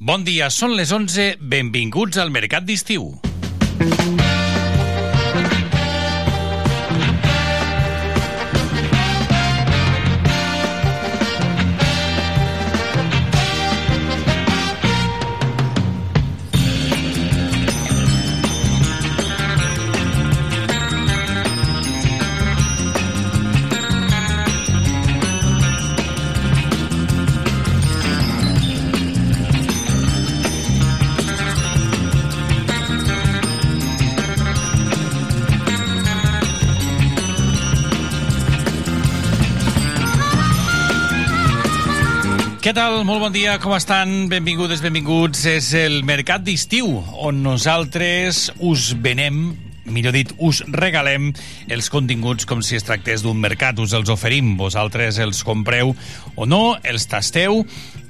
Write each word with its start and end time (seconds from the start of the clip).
Bon 0.00 0.22
dia, 0.24 0.46
són 0.48 0.72
les 0.78 0.94
11, 0.96 1.34
benvinguts 1.52 2.16
al 2.22 2.32
Mercat 2.32 2.64
d'Estiu. 2.64 3.10
Què 42.70 42.76
tal? 42.78 43.00
Molt 43.02 43.18
bon 43.18 43.32
dia, 43.34 43.56
com 43.58 43.72
estan? 43.74 44.28
Benvingudes, 44.30 44.78
benvinguts. 44.78 45.40
És 45.50 45.72
el 45.74 46.04
Mercat 46.06 46.44
d'Estiu, 46.46 46.86
on 47.18 47.40
nosaltres 47.42 48.44
us 48.62 48.92
venem 48.94 49.40
millor 49.90 50.14
dit, 50.14 50.30
us 50.38 50.60
regalem 50.70 51.32
els 51.66 51.90
continguts 51.90 52.46
com 52.46 52.62
si 52.62 52.78
es 52.78 52.86
tractés 52.86 53.26
d'un 53.26 53.42
mercat. 53.42 53.82
Us 53.82 53.90
els 53.98 54.14
oferim, 54.14 54.54
vosaltres 54.54 55.18
els 55.18 55.42
compreu 55.42 55.96
o 56.38 56.46
no, 56.46 56.76
els 56.86 57.10
tasteu, 57.10 57.64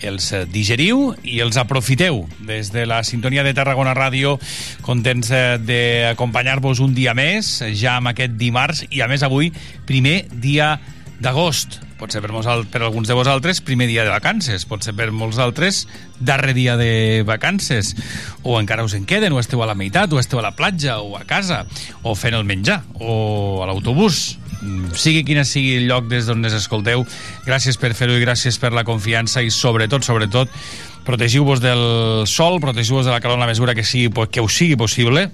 els 0.04 0.28
digeriu 0.52 1.14
i 1.24 1.40
els 1.40 1.56
aprofiteu. 1.56 2.26
Des 2.44 2.68
de 2.76 2.84
la 2.84 3.00
sintonia 3.00 3.48
de 3.48 3.56
Tarragona 3.56 3.96
Ràdio, 3.96 4.36
contents 4.84 5.32
eh, 5.32 5.56
d'acompanyar-vos 5.56 6.84
un 6.84 6.92
dia 6.92 7.16
més, 7.16 7.62
ja 7.72 7.96
amb 7.96 8.12
aquest 8.12 8.36
dimarts, 8.36 8.84
i 8.92 9.00
a 9.00 9.08
més 9.08 9.24
avui, 9.24 9.54
primer 9.88 10.26
dia 10.36 10.74
d'agost 11.16 11.86
pot 12.00 12.12
ser 12.12 12.22
per, 12.24 12.32
per 12.72 12.80
alguns 12.82 13.08
de 13.08 13.16
vosaltres 13.16 13.60
primer 13.60 13.86
dia 13.90 14.06
de 14.06 14.12
vacances, 14.12 14.64
pot 14.64 14.82
ser 14.84 14.94
per 14.96 15.10
molts 15.12 15.38
altres 15.38 15.84
darrer 16.18 16.54
dia 16.56 16.76
de 16.80 17.22
vacances, 17.28 17.92
o 18.42 18.56
encara 18.60 18.86
us 18.86 18.96
en 18.96 19.04
queden, 19.04 19.36
o 19.36 19.40
esteu 19.40 19.62
a 19.62 19.68
la 19.68 19.76
meitat, 19.76 20.12
o 20.12 20.20
esteu 20.20 20.40
a 20.40 20.46
la 20.48 20.54
platja, 20.56 20.98
o 21.04 21.18
a 21.18 21.24
casa, 21.28 21.66
o 22.02 22.16
fent 22.16 22.36
el 22.36 22.48
menjar, 22.48 22.80
o 22.98 23.60
a 23.62 23.68
l'autobús, 23.68 24.38
mm, 24.60 24.96
sigui 24.96 25.24
quin 25.28 25.44
sigui 25.44 25.76
el 25.82 25.88
lloc 25.92 26.08
des 26.08 26.26
d'on 26.26 26.44
ens 26.44 26.56
escolteu, 26.56 27.04
gràcies 27.44 27.76
per 27.76 27.92
fer-ho 27.94 28.16
i 28.16 28.24
gràcies 28.24 28.58
per 28.58 28.72
la 28.72 28.84
confiança 28.88 29.44
i 29.44 29.52
sobretot, 29.52 30.04
sobretot, 30.04 30.48
protegiu-vos 31.04 31.60
del 31.60 32.26
sol, 32.26 32.60
protegiu-vos 32.60 33.06
de 33.06 33.12
la 33.12 33.20
calor 33.20 33.36
en 33.36 33.44
la 33.44 33.52
mesura 33.52 33.74
que, 33.74 33.84
sigui, 33.84 34.08
que 34.30 34.40
us 34.40 34.56
sigui 34.56 34.76
possible, 34.76 35.30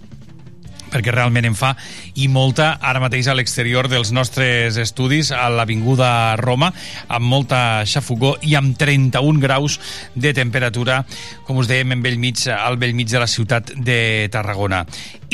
perquè 0.96 1.12
realment 1.12 1.44
en 1.48 1.56
fa 1.58 1.74
i 2.16 2.30
molta 2.32 2.72
ara 2.80 3.02
mateix 3.04 3.28
a 3.28 3.36
l'exterior 3.36 3.90
dels 3.92 4.14
nostres 4.16 4.78
estudis 4.80 5.30
a 5.34 5.46
l'Avinguda 5.52 6.36
Roma 6.40 6.72
amb 7.06 7.28
molta 7.28 7.84
xafugó 7.84 8.36
i 8.40 8.56
amb 8.56 8.78
31 8.80 9.42
graus 9.42 9.78
de 10.14 10.32
temperatura 10.36 11.02
com 11.44 11.60
us 11.60 11.68
dèiem 11.68 11.92
en 11.92 12.02
bell 12.04 12.18
mig, 12.18 12.46
al 12.48 12.80
bell 12.80 12.96
mig 12.96 13.10
de 13.12 13.20
la 13.20 13.28
ciutat 13.30 13.74
de 13.76 14.28
Tarragona. 14.32 14.84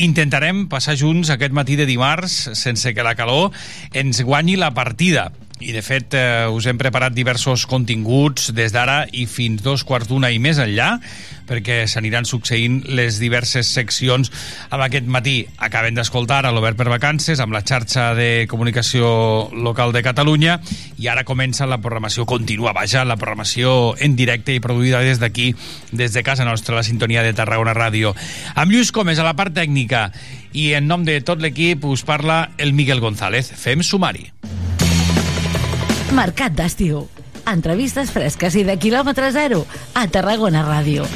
Intentarem 0.03 0.67
passar 0.73 0.97
junts 0.99 1.31
aquest 1.31 1.55
matí 1.55 1.77
de 1.77 1.87
dimarts 1.87 2.51
sense 2.59 2.95
que 2.97 3.05
la 3.07 3.15
calor 3.15 3.53
ens 3.93 4.23
guanyi 4.25 4.59
la 4.61 4.73
partida 4.75 5.31
i 5.63 5.73
de 5.75 5.83
fet 5.85 6.15
eh, 6.19 6.47
us 6.51 6.67
hem 6.67 6.79
preparat 6.81 7.15
diversos 7.15 7.65
continguts 7.71 8.51
des 8.57 8.73
d'ara 8.75 9.05
i 9.15 9.27
fins 9.31 9.63
dos 9.63 9.85
quarts 9.87 10.09
d'una 10.11 10.33
i 10.35 10.41
més 10.43 10.59
enllà 10.63 10.97
perquè 11.47 11.83
s'aniran 11.91 12.27
succeint 12.27 12.81
les 12.97 13.19
diverses 13.21 13.69
seccions 13.69 14.31
amb 14.71 14.85
aquest 14.87 15.09
matí. 15.11 15.43
Acaben 15.63 15.99
d'escoltar 15.99 16.43
a 16.47 16.53
l'Obert 16.55 16.79
per 16.79 16.89
Vacances 16.91 17.43
amb 17.43 17.55
la 17.55 17.63
xarxa 17.67 18.13
de 18.19 18.47
comunicació 18.51 19.51
local 19.53 19.93
de 19.93 20.05
Catalunya 20.07 20.59
i 20.99 21.11
ara 21.13 21.27
comença 21.29 21.69
la 21.69 21.81
programació 21.83 22.27
continua, 22.27 22.75
vaja, 22.77 23.05
la 23.05 23.19
programació 23.21 23.95
en 23.99 24.17
directe 24.17 24.55
i 24.55 24.63
produïda 24.65 25.03
des 25.05 25.21
d'aquí, 25.23 25.53
des 25.93 26.15
de 26.15 26.25
casa 26.27 26.47
nostra, 26.49 26.79
la 26.79 26.87
sintonia 26.87 27.23
de 27.23 27.35
Tarragona 27.37 27.77
Ràdio. 27.77 28.15
Amb 28.55 28.73
Lluís 28.73 28.93
Comes 28.93 29.19
a 29.19 29.27
la 29.27 29.37
part 29.39 29.55
tècnica 29.55 30.09
i 30.53 30.73
en 30.79 30.89
nom 30.89 31.05
de 31.05 31.21
tot 31.21 31.43
l'equip 31.43 31.85
us 31.89 32.07
parla 32.07 32.51
el 32.59 32.73
Miguel 32.73 33.01
González. 33.01 33.53
Fem 33.57 33.83
sumari. 33.83 34.31
Mercat 36.13 36.53
d'estiu. 36.53 37.07
Entrevistes 37.49 38.13
fresques 38.13 38.59
i 38.61 38.67
de 38.69 38.77
quilòmetre 38.77 39.33
zero 39.33 39.63
a 39.97 40.05
Tarragona 40.13 40.61
Ràdio. 40.67 41.09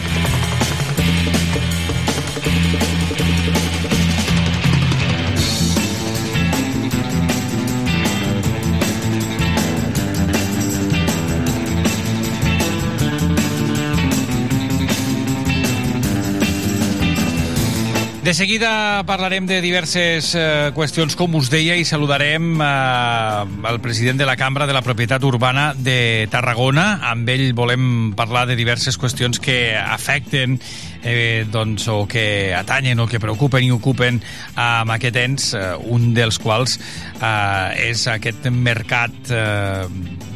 De 18.27 18.35
seguida 18.35 19.05
parlarem 19.07 19.47
de 19.47 19.61
diverses 19.63 20.33
eh, 20.35 20.73
qüestions, 20.75 21.15
com 21.15 21.37
us 21.39 21.47
deia, 21.47 21.77
i 21.79 21.85
saludarem 21.87 22.57
eh, 22.59 23.69
el 23.71 23.77
president 23.79 24.19
de 24.19 24.27
la 24.27 24.35
Cambra 24.35 24.67
de 24.67 24.75
la 24.75 24.83
Propietat 24.83 25.23
Urbana 25.23 25.69
de 25.79 26.27
Tarragona. 26.33 26.89
Amb 27.07 27.31
ell 27.31 27.53
volem 27.55 28.17
parlar 28.19 28.43
de 28.51 28.57
diverses 28.59 28.99
qüestions 28.99 29.39
que 29.39 29.77
afecten 29.79 30.59
eh, 31.05 31.47
doncs, 31.55 31.87
o 31.87 32.01
que 32.11 32.51
atanyen 32.59 32.99
o 32.99 33.07
que 33.07 33.23
preocupen 33.23 33.63
i 33.63 33.71
ocupen 33.71 34.19
amb 34.59 34.97
aquest 34.97 35.23
ens, 35.23 35.47
eh, 35.55 35.71
un 35.87 36.11
dels 36.19 36.43
quals 36.43 36.81
eh, 37.21 37.93
és 37.93 38.09
aquest 38.11 38.51
mercat 38.51 39.31
eh, 39.31 39.87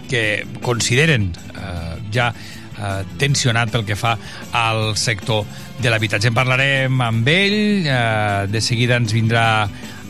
que 0.07 0.25
consideren 0.63 1.33
eh, 1.59 1.99
ja 2.15 2.31
eh, 2.81 3.05
tensionat 3.21 3.71
pel 3.71 3.85
que 3.85 3.97
fa 3.97 4.17
al 4.57 4.97
sector 4.97 5.45
de 5.81 5.93
l'habitatge. 5.93 6.31
En 6.33 6.37
parlarem 6.37 7.01
amb 7.05 7.29
ell, 7.29 7.87
eh, 7.87 8.47
de 8.51 8.61
seguida 8.65 8.97
ens 9.01 9.13
vindrà 9.13 9.47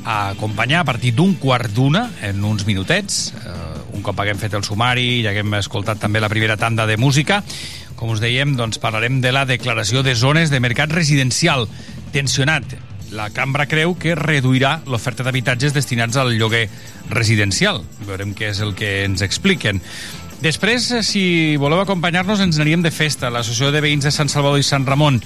a 0.05 0.31
acompanyar 0.31 0.81
a 0.81 0.89
partir 0.89 1.13
d'un 1.15 1.35
quart 1.35 1.75
d'una, 1.77 2.07
en 2.23 2.45
uns 2.45 2.65
minutets, 2.67 3.35
eh, 3.45 3.61
un 3.93 4.03
cop 4.03 4.21
haguem 4.21 4.39
fet 4.41 4.55
el 4.57 4.65
sumari 4.65 5.21
i 5.21 5.27
haguem 5.29 5.59
escoltat 5.59 6.01
també 6.01 6.23
la 6.23 6.31
primera 6.33 6.57
tanda 6.57 6.87
de 6.87 6.97
música. 6.97 7.43
Com 7.97 8.15
us 8.15 8.23
dèiem, 8.23 8.55
doncs 8.57 8.81
parlarem 8.81 9.21
de 9.21 9.33
la 9.33 9.45
declaració 9.45 10.03
de 10.03 10.15
zones 10.17 10.49
de 10.51 10.61
mercat 10.61 10.93
residencial 10.93 11.69
tensionat. 12.15 12.65
La 13.11 13.29
cambra 13.35 13.67
creu 13.67 13.97
que 13.99 14.15
reduirà 14.15 14.79
l'oferta 14.87 15.25
d'habitatges 15.27 15.75
destinats 15.75 16.17
al 16.17 16.37
lloguer 16.39 16.69
residencial. 17.11 17.83
Veurem 18.07 18.37
què 18.39 18.53
és 18.55 18.61
el 18.63 18.77
que 18.79 19.03
ens 19.05 19.25
expliquen. 19.27 19.83
Després, 20.41 20.91
eh, 20.91 21.03
si 21.05 21.57
voleu 21.61 21.83
acompanyar-nos, 21.83 22.41
ens 22.41 22.57
aniríem 22.57 22.81
de 22.81 22.91
festa. 22.91 23.29
L'Associació 23.29 23.75
de 23.75 23.83
Veïns 23.85 24.07
de 24.07 24.11
Sant 24.11 24.31
Salvador 24.33 24.59
i 24.59 24.65
Sant 24.65 24.87
Ramon 24.89 25.19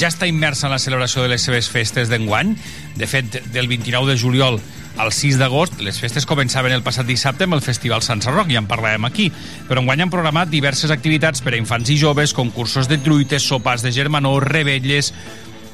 ja 0.00 0.08
està 0.08 0.24
immersa 0.24 0.64
en 0.66 0.72
la 0.72 0.80
celebració 0.80 1.20
de 1.20 1.28
les 1.28 1.44
seves 1.44 1.68
festes 1.68 2.08
d'enguany. 2.08 2.54
De 2.96 3.06
fet, 3.06 3.42
del 3.52 3.68
29 3.68 4.08
de 4.08 4.16
juliol 4.16 4.56
al 4.96 5.12
6 5.12 5.36
d'agost, 5.36 5.76
les 5.84 5.98
festes 6.00 6.24
començaven 6.24 6.72
el 6.72 6.84
passat 6.84 7.04
dissabte 7.04 7.44
amb 7.44 7.58
el 7.58 7.60
Festival 7.60 8.00
Sant 8.00 8.24
Sarroc, 8.24 8.48
ja 8.48 8.62
en 8.64 8.68
parlàvem 8.70 9.04
aquí. 9.04 9.28
Però 9.68 9.82
enguany 9.82 10.06
han 10.06 10.12
programat 10.12 10.48
diverses 10.48 10.90
activitats 10.90 11.44
per 11.44 11.52
a 11.52 11.60
infants 11.60 11.92
i 11.92 11.98
joves, 12.00 12.32
concursos 12.32 12.88
de 12.88 12.96
truites, 12.96 13.44
sopars 13.44 13.84
de 13.84 13.92
germanor, 13.92 14.48
rebelles, 14.48 15.12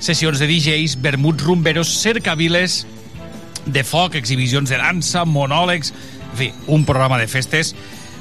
sessions 0.00 0.42
de 0.42 0.50
DJs, 0.50 0.98
vermuts 1.06 1.46
rumberos, 1.46 2.00
cercaviles 2.02 2.84
de 3.64 3.84
foc, 3.86 4.18
exhibicions 4.18 4.74
de 4.74 4.82
dansa, 4.82 5.22
monòlegs... 5.24 5.94
En 6.28 6.36
fi, 6.36 6.46
un 6.68 6.82
programa 6.84 7.16
de 7.18 7.24
festes 7.26 7.72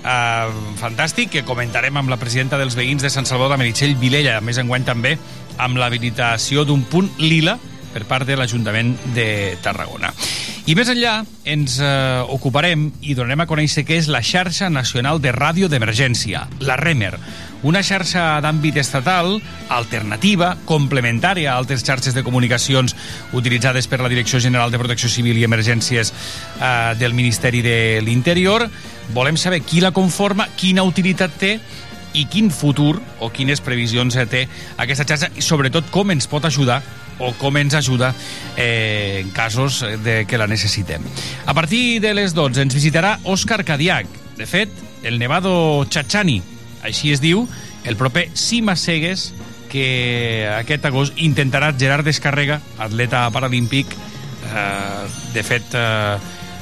eh, 0.04 0.60
fantàstic 0.80 1.32
que 1.34 1.46
comentarem 1.48 1.98
amb 1.98 2.12
la 2.12 2.20
presidenta 2.22 2.60
dels 2.60 2.78
veïns 2.78 3.06
de 3.06 3.12
Sant 3.14 3.26
Salvador, 3.30 3.56
la 3.56 3.62
Meritxell 3.62 3.98
Vilella, 4.00 4.38
a 4.38 4.44
més 4.46 4.60
enguany 4.62 4.86
també 4.88 5.18
amb 5.58 5.80
l'habilitació 5.80 6.66
d'un 6.66 6.84
punt 6.90 7.10
lila 7.22 7.58
per 7.94 8.04
part 8.06 8.28
de 8.28 8.36
l'Ajuntament 8.38 8.94
de 9.16 9.58
Tarragona. 9.64 10.12
I 10.68 10.76
més 10.76 10.90
enllà 10.92 11.22
ens 11.48 11.78
eh, 11.80 12.22
ocuparem 12.36 12.90
i 13.02 13.16
donarem 13.18 13.46
a 13.46 13.50
conèixer 13.50 13.86
què 13.88 13.98
és 14.02 14.10
la 14.12 14.22
xarxa 14.22 14.70
nacional 14.70 15.22
de 15.24 15.32
ràdio 15.34 15.70
d'emergència, 15.72 16.44
la 16.68 16.76
REMER, 16.78 17.16
una 17.64 17.82
xarxa 17.84 18.38
d'àmbit 18.44 18.78
estatal 18.78 19.38
alternativa, 19.74 20.54
complementària 20.66 21.54
a 21.54 21.58
altres 21.58 21.84
xarxes 21.86 22.14
de 22.14 22.24
comunicacions 22.24 22.96
utilitzades 23.34 23.88
per 23.88 24.02
la 24.02 24.12
Direcció 24.12 24.40
General 24.44 24.72
de 24.72 24.80
Protecció 24.82 25.10
Civil 25.10 25.40
i 25.40 25.48
Emergències 25.48 26.14
eh, 26.14 26.94
del 27.00 27.18
Ministeri 27.18 27.64
de 27.66 28.02
l'Interior. 28.06 28.68
Volem 29.16 29.38
saber 29.38 29.64
qui 29.64 29.82
la 29.82 29.92
conforma, 29.96 30.48
quina 30.58 30.86
utilitat 30.86 31.34
té 31.40 31.58
i 32.18 32.26
quin 32.26 32.52
futur 32.52 32.98
o 33.20 33.30
quines 33.34 33.62
previsions 33.62 34.16
té 34.30 34.48
aquesta 34.78 35.06
xarxa 35.06 35.34
i 35.36 35.44
sobretot 35.46 35.92
com 35.94 36.12
ens 36.12 36.28
pot 36.30 36.46
ajudar 36.46 36.82
o 37.20 37.32
com 37.38 37.58
ens 37.58 37.74
ajuda 37.74 38.14
eh, 38.56 39.24
en 39.24 39.32
casos 39.32 39.84
de 40.04 40.26
que 40.30 40.38
la 40.38 40.48
necessitem. 40.48 41.02
A 41.46 41.54
partir 41.54 42.00
de 42.02 42.14
les 42.14 42.36
12 42.38 42.62
ens 42.62 42.78
visitarà 42.78 43.18
Òscar 43.26 43.64
Cadiac. 43.66 44.06
De 44.38 44.46
fet, 44.46 44.70
el 45.02 45.18
Nevado 45.18 45.86
Chachani, 45.90 46.42
així 46.88 47.12
es 47.14 47.22
diu, 47.22 47.46
el 47.86 48.00
proper 48.00 48.28
Cima 48.34 48.76
Cegues 48.76 49.32
que 49.68 50.48
aquest 50.56 50.86
agost 50.88 51.20
intentarà 51.20 51.74
Gerard 51.78 52.08
Descarrega, 52.08 52.62
atleta 52.80 53.26
paralímpic, 53.36 53.92
eh, 53.92 55.06
de 55.34 55.44
fet, 55.44 55.76
eh, 55.76 56.18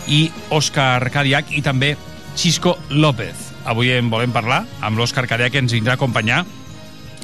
i 0.08 0.30
Òscar 0.54 1.10
Cadiac 1.14 1.52
i 1.56 1.62
també 1.66 1.96
Xisco 2.36 2.76
López. 2.90 3.54
Avui 3.66 3.92
en 3.96 4.10
volem 4.10 4.34
parlar 4.34 4.66
amb 4.82 5.00
l'Òscar 5.00 5.26
Cadiac 5.30 5.54
que 5.54 5.64
ens 5.64 5.74
vindrà 5.74 5.96
a 5.96 6.00
acompanyar 6.02 6.44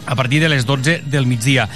a 0.05 0.15
partir 0.15 0.39
de 0.41 0.49
les 0.49 0.65
12 0.65 1.01
del 1.05 1.27
migdia. 1.29 1.67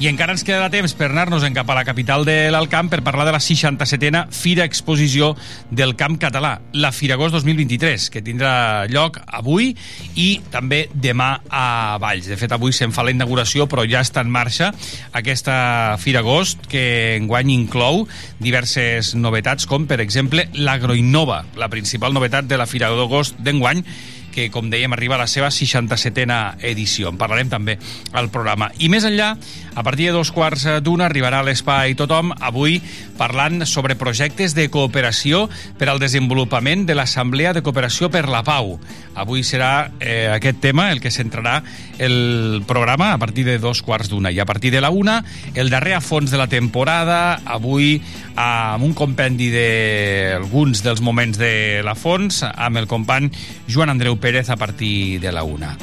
I 0.00 0.06
encara 0.08 0.32
ens 0.32 0.40
queda 0.48 0.70
temps 0.72 0.94
per 0.96 1.10
anar-nos 1.10 1.42
en 1.44 1.52
cap 1.52 1.68
a 1.68 1.74
la 1.76 1.82
capital 1.84 2.22
de 2.24 2.48
l'Alcamp 2.48 2.88
per 2.88 3.02
parlar 3.04 3.26
de 3.28 3.34
la 3.34 3.40
67a 3.44 4.22
Fira 4.32 4.64
Exposició 4.64 5.34
del 5.68 5.92
Camp 5.92 6.14
Català, 6.16 6.54
la 6.72 6.88
Firagós 6.88 7.34
2023, 7.34 8.06
que 8.08 8.22
tindrà 8.24 8.86
lloc 8.88 9.18
avui 9.26 9.74
i 10.16 10.28
també 10.48 10.86
demà 10.94 11.42
a 11.52 11.98
Valls. 12.00 12.30
De 12.32 12.38
fet, 12.40 12.54
avui 12.56 12.72
se'n 12.72 12.94
fa 12.96 13.04
la 13.04 13.12
inauguració, 13.12 13.66
però 13.68 13.84
ja 13.84 14.00
està 14.00 14.24
en 14.24 14.32
marxa 14.32 14.70
aquesta 15.12 15.98
Firagost, 16.00 16.64
que 16.72 17.18
enguany 17.18 17.52
inclou 17.52 18.06
diverses 18.40 19.12
novetats, 19.20 19.68
com, 19.68 19.84
per 19.84 20.00
exemple, 20.00 20.46
l'Agroinnova, 20.56 21.42
la 21.60 21.68
principal 21.68 22.16
novetat 22.16 22.48
de 22.48 22.56
la 22.56 22.68
Firagost 22.70 23.36
d'enguany, 23.44 23.84
que, 24.32 24.48
com 24.50 24.70
dèiem, 24.70 24.92
arriba 24.94 25.16
a 25.16 25.22
la 25.22 25.28
seva 25.30 25.50
67a 25.52 26.56
edició. 26.70 27.10
En 27.10 27.18
parlarem 27.20 27.50
també 27.52 27.78
al 28.12 28.30
programa. 28.32 28.70
I 28.78 28.88
més 28.92 29.06
enllà, 29.08 29.34
a 29.74 29.84
partir 29.86 30.08
de 30.08 30.16
dos 30.16 30.32
quarts 30.34 30.66
d'una 30.82 31.06
arribarà 31.06 31.40
a 31.40 31.46
l'Espai 31.46 31.94
Tothom, 31.98 32.32
avui 32.40 32.80
parlant 33.20 33.66
sobre 33.68 33.98
projectes 34.00 34.54
de 34.56 34.68
cooperació 34.72 35.44
per 35.78 35.90
al 35.90 36.00
desenvolupament 36.00 36.86
de 36.88 36.96
l'Assemblea 36.96 37.52
de 37.52 37.62
Cooperació 37.62 38.10
per 38.10 38.26
la 38.28 38.42
Pau. 38.46 38.78
Avui 39.20 39.44
serà 39.44 39.90
eh, 40.00 40.30
aquest 40.32 40.60
tema 40.62 40.88
el 40.94 41.02
que 41.02 41.12
centrarà 41.12 41.60
el 42.00 42.62
programa 42.66 43.12
a 43.12 43.18
partir 43.18 43.44
de 43.44 43.58
dos 43.60 43.82
quarts 43.84 44.08
d'una. 44.08 44.32
I 44.32 44.40
a 44.40 44.46
partir 44.48 44.72
de 44.72 44.80
la 44.80 44.90
una, 44.90 45.20
el 45.54 45.70
darrer 45.70 45.98
a 45.98 46.00
fons 46.00 46.30
de 46.30 46.40
la 46.40 46.48
temporada, 46.48 47.40
avui 47.44 47.98
amb 48.40 48.86
un 48.86 48.94
compendi 48.96 49.50
d'alguns 49.52 50.84
dels 50.86 51.02
moments 51.04 51.36
de 51.38 51.82
la 51.84 51.94
fons, 51.98 52.42
amb 52.48 52.80
el 52.80 52.88
company 52.88 53.28
Joan 53.68 53.92
Andreu 53.92 54.16
Pérez 54.20 54.50
a 54.50 54.56
partir 54.60 55.18
de 55.20 55.32
la 55.32 55.42
una. 55.42 55.74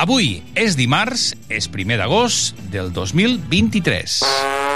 Avui 0.00 0.40
és 0.56 0.76
dimarts, 0.80 1.32
és 1.52 1.68
primer 1.70 2.00
d'agost 2.00 2.58
del 2.72 2.90
2023. 2.96 4.71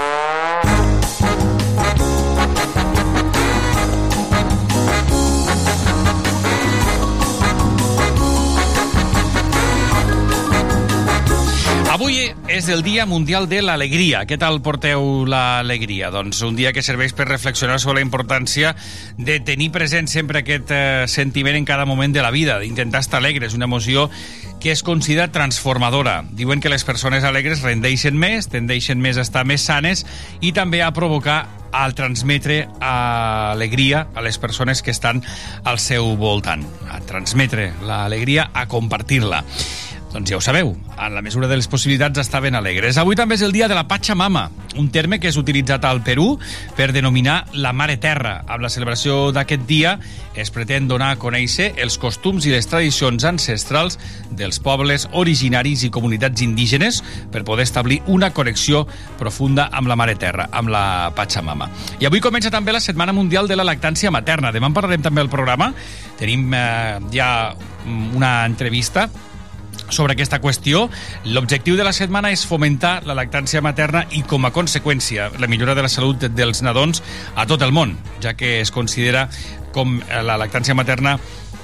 És 12.57 12.69
el 12.73 12.81
Dia 12.81 13.05
Mundial 13.05 13.45
de 13.45 13.59
l'Alegria. 13.61 14.23
Què 14.25 14.33
tal 14.41 14.55
porteu 14.65 15.27
l'alegria? 15.29 16.07
Doncs 16.09 16.39
un 16.41 16.55
dia 16.57 16.71
que 16.73 16.81
serveix 16.81 17.13
per 17.13 17.27
reflexionar 17.29 17.75
sobre 17.77 17.99
la 17.99 18.05
importància 18.05 18.71
de 19.13 19.35
tenir 19.45 19.67
present 19.75 20.09
sempre 20.09 20.41
aquest 20.41 20.73
eh, 20.73 21.05
sentiment 21.05 21.53
en 21.59 21.67
cada 21.69 21.85
moment 21.85 22.15
de 22.15 22.23
la 22.25 22.31
vida, 22.33 22.57
d'intentar 22.57 23.03
estar 23.05 23.19
alegre. 23.21 23.45
És 23.45 23.53
una 23.53 23.69
emoció 23.69 24.07
que 24.59 24.71
es 24.73 24.81
considera 24.81 25.29
transformadora. 25.31 26.23
Diuen 26.33 26.59
que 26.59 26.73
les 26.73 26.85
persones 26.87 27.27
alegres 27.27 27.61
rendeixen 27.61 28.17
més, 28.17 28.49
tendeixen 28.49 28.97
més 29.05 29.21
a 29.21 29.25
estar 29.27 29.45
més 29.45 29.61
sanes 29.61 30.07
i 30.41 30.49
també 30.51 30.81
a 30.81 30.89
provocar 30.97 31.43
al 31.77 31.93
transmetre 31.93 32.63
alegria 32.81 34.07
a 34.15 34.23
les 34.25 34.41
persones 34.41 34.81
que 34.81 34.95
estan 34.95 35.21
al 35.63 35.77
seu 35.77 36.15
voltant. 36.17 36.65
A 36.89 37.03
transmetre 37.05 37.69
l'alegria, 37.85 38.49
a 38.53 38.65
compartir-la. 38.65 39.43
Doncs 40.13 40.31
ja 40.31 40.37
ho 40.37 40.41
sabeu, 40.41 40.71
en 40.97 41.13
la 41.13 41.21
mesura 41.21 41.49
de 41.51 41.57
les 41.59 41.67
possibilitats 41.67 42.21
estaven 42.21 42.55
alegres. 42.55 42.97
Avui 42.97 43.17
també 43.19 43.35
és 43.35 43.43
el 43.43 43.51
dia 43.51 43.67
de 43.67 43.75
la 43.75 43.87
Pachamama, 43.89 44.47
un 44.79 44.87
terme 44.89 45.19
que 45.19 45.27
és 45.27 45.37
utilitzat 45.37 45.83
al 45.85 45.99
Perú 46.05 46.37
per 46.77 46.93
denominar 46.95 47.41
la 47.53 47.73
Mare 47.75 47.97
Terra. 48.01 48.37
Amb 48.47 48.63
la 48.63 48.71
celebració 48.71 49.33
d'aquest 49.35 49.67
dia 49.67 49.97
es 50.39 50.49
pretén 50.53 50.87
donar 50.87 51.11
a 51.11 51.19
conèixer 51.19 51.73
els 51.83 51.99
costums 51.99 52.47
i 52.47 52.55
les 52.55 52.69
tradicions 52.71 53.27
ancestrals 53.27 53.99
dels 54.31 54.61
pobles 54.63 55.09
originaris 55.11 55.83
i 55.83 55.91
comunitats 55.91 56.41
indígenes 56.45 57.03
per 57.33 57.43
poder 57.43 57.67
establir 57.67 57.99
una 58.07 58.31
connexió 58.31 58.85
profunda 59.19 59.67
amb 59.73 59.91
la 59.91 59.99
Mare 59.99 60.15
Terra, 60.15 60.47
amb 60.51 60.71
la 60.71 61.11
Pachamama. 61.15 61.67
I 61.99 62.07
avui 62.07 62.23
comença 62.23 62.53
també 62.53 62.71
la 62.71 62.83
Setmana 62.83 63.13
Mundial 63.13 63.51
de 63.51 63.59
la 63.59 63.67
Lactància 63.67 64.11
Materna. 64.13 64.55
Demà 64.55 64.71
en 64.71 64.77
parlarem 64.77 65.03
també 65.03 65.21
al 65.21 65.33
programa. 65.33 65.73
Tenim 66.17 66.53
eh, 66.55 66.99
ja 67.11 67.31
una 67.87 68.45
entrevista 68.47 69.09
sobre 69.89 70.13
aquesta 70.13 70.41
qüestió. 70.43 70.87
L'objectiu 71.25 71.77
de 71.77 71.85
la 71.87 71.93
setmana 71.95 72.31
és 72.35 72.45
fomentar 72.47 73.01
la 73.07 73.15
lactància 73.17 73.61
materna 73.65 74.05
i, 74.11 74.23
com 74.27 74.45
a 74.45 74.53
conseqüència, 74.55 75.31
la 75.39 75.47
millora 75.51 75.75
de 75.75 75.85
la 75.85 75.91
salut 75.91 76.27
dels 76.29 76.63
nadons 76.65 77.03
a 77.35 77.47
tot 77.49 77.63
el 77.65 77.75
món, 77.75 77.97
ja 78.23 78.35
que 78.37 78.59
es 78.61 78.71
considera 78.71 79.27
com 79.75 79.99
la 80.09 80.37
lactància 80.39 80.75
materna 80.77 81.17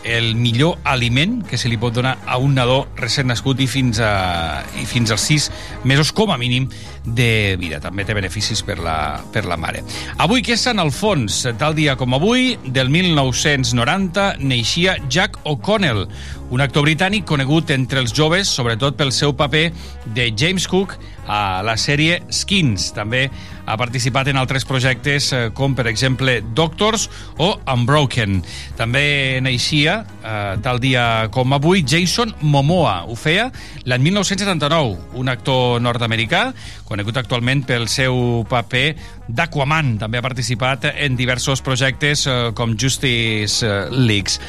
el 0.04 0.36
millor 0.36 0.78
aliment 0.84 1.42
que 1.48 1.58
se 1.58 1.70
li 1.72 1.78
pot 1.80 1.96
donar 1.96 2.18
a 2.28 2.38
un 2.42 2.56
nadó 2.58 2.84
recent 3.00 3.30
nascut 3.32 3.62
i 3.64 3.68
fins, 3.68 4.00
a, 4.04 4.64
i 4.80 4.86
fins 4.90 5.14
als 5.14 5.28
6 5.30 5.50
mesos 5.88 6.12
com 6.16 6.32
a 6.32 6.38
mínim 6.38 6.70
de 7.06 7.56
vida. 7.60 7.80
També 7.84 8.06
té 8.08 8.16
beneficis 8.16 8.64
per 8.64 8.78
la, 8.84 8.98
per 9.34 9.46
la 9.50 9.58
mare. 9.60 9.84
Avui 10.24 10.44
que 10.44 10.56
és 10.58 10.64
Sant 10.64 10.80
Alfons, 10.80 11.42
tal 11.60 11.76
dia 11.76 11.98
com 12.00 12.16
avui, 12.16 12.54
del 12.64 12.92
1990, 12.94 14.30
neixia 14.44 14.98
Jack 15.10 15.40
O'Connell, 15.50 16.06
un 16.54 16.62
actor 16.62 16.86
britànic 16.86 17.26
conegut 17.26 17.72
entre 17.74 18.04
els 18.04 18.14
joves, 18.16 18.52
sobretot 18.52 19.00
pel 19.00 19.12
seu 19.16 19.34
paper 19.36 19.70
de 20.16 20.30
James 20.38 20.68
Cook 20.70 20.96
a 21.28 21.64
la 21.66 21.76
sèrie 21.80 22.22
Skins. 22.30 22.92
També 22.94 23.30
ha 23.66 23.78
participat 23.80 24.30
en 24.32 24.40
altres 24.40 24.66
projectes 24.68 25.30
eh, 25.34 25.44
com, 25.56 25.76
per 25.76 25.88
exemple, 25.88 26.40
Doctors 26.56 27.08
o 27.42 27.54
Unbroken. 27.74 28.42
També 28.80 29.40
naixia, 29.44 30.02
eh, 30.24 30.56
tal 30.64 30.82
dia 30.84 31.30
com 31.34 31.56
avui, 31.56 31.84
Jason 31.88 32.34
Momoa. 32.42 33.04
Ho 33.08 33.16
feia 33.20 33.50
l'any 33.88 34.04
1979, 34.10 34.98
un 35.20 35.32
actor 35.32 35.82
nord-americà, 35.84 36.46
conegut 36.88 37.18
actualment 37.22 37.64
pel 37.68 37.88
seu 37.92 38.44
paper 38.50 38.86
d'Aquaman. 39.28 39.98
També 40.02 40.20
ha 40.20 40.26
participat 40.26 40.90
en 40.94 41.18
diversos 41.20 41.64
projectes 41.64 42.28
eh, 42.28 42.38
com 42.58 42.78
Justice 42.80 43.64
eh, 43.66 43.90
Leagues. 43.92 44.40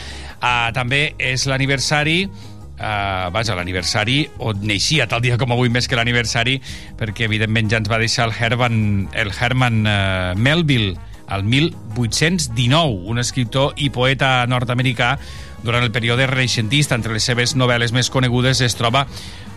Uh, 0.45 0.69
també 0.77 1.15
és 1.17 1.47
l'aniversari 1.49 2.27
uh, 2.79 3.31
vaja, 3.35 3.57
l'aniversari, 3.57 4.25
on 4.39 4.63
neixia 4.67 5.09
tal 5.11 5.23
dia 5.25 5.39
com 5.41 5.53
avui 5.55 5.73
més 5.73 5.89
que 5.89 5.99
l'aniversari, 5.99 6.59
perquè 6.99 7.29
evidentment 7.29 7.71
ja 7.73 7.81
ens 7.83 7.91
va 7.91 8.01
deixar 8.03 8.29
el 8.29 8.37
Herman, 8.37 8.79
el 9.15 9.33
Herman 9.35 9.83
uh, 9.85 9.97
Melville 10.37 10.95
el 11.31 11.45
1819, 11.45 13.09
un 13.09 13.19
escriptor 13.19 13.73
i 13.81 13.89
poeta 13.91 14.45
nord-americà 14.51 15.15
durant 15.65 15.85
el 15.85 15.93
període 15.93 16.27
renaixentista. 16.29 16.99
Entre 16.99 17.15
les 17.15 17.25
seves 17.25 17.57
novel·les 17.57 17.95
més 17.97 18.11
conegudes 18.13 18.61
es 18.65 18.77
troba 18.77 19.07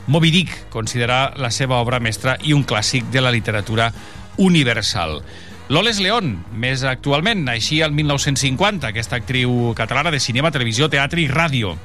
Moby 0.07 0.31
Dick, 0.31 0.53
considerar 0.71 1.35
la 1.37 1.51
seva 1.51 1.81
obra 1.83 1.99
mestra 1.99 2.37
i 2.43 2.55
un 2.55 2.63
clàssic 2.63 3.11
de 3.11 3.21
la 3.21 3.33
literatura 3.35 3.91
universal. 4.37 5.21
Loles 5.67 5.99
León, 5.99 6.37
més 6.55 6.85
actualment, 6.87 7.43
naixia 7.43 7.89
el 7.89 7.91
1950, 7.91 8.87
aquesta 8.87 9.19
actriu 9.19 9.73
catalana 9.75 10.13
de 10.15 10.21
cinema, 10.23 10.51
televisió, 10.55 10.87
teatre 10.87 11.25
i 11.25 11.27
ràdio. 11.27 11.75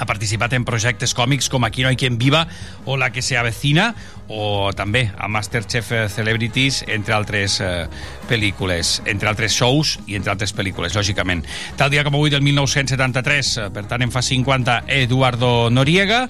Ha 0.00 0.06
participat 0.08 0.54
en 0.56 0.64
projectes 0.64 1.12
còmics 1.14 1.50
com 1.52 1.66
Aquí 1.68 1.84
no 1.84 1.90
hay 1.90 1.98
quien 2.00 2.16
viva 2.18 2.46
o 2.86 2.96
La 2.96 3.10
que 3.12 3.22
se 3.22 3.36
avecina 3.36 3.94
o 4.30 4.70
també 4.72 5.10
a 5.18 5.28
Masterchef 5.28 5.92
Celebrities, 6.14 6.84
entre 6.88 7.14
altres 7.16 7.58
eh, 7.60 7.86
pel·lícules, 8.30 9.00
entre 9.10 9.28
altres 9.28 9.56
shows 9.58 9.96
i 10.06 10.14
entre 10.16 10.30
altres 10.30 10.54
pel·lícules, 10.54 10.94
lògicament. 10.94 11.42
Tal 11.76 11.90
dia 11.90 12.04
com 12.06 12.14
avui 12.14 12.30
del 12.30 12.44
1973, 12.46 13.56
eh, 13.56 13.70
per 13.74 13.88
tant 13.90 14.06
en 14.06 14.14
fa 14.14 14.22
50, 14.22 14.84
Eduardo 15.02 15.68
Noriega 15.74 16.28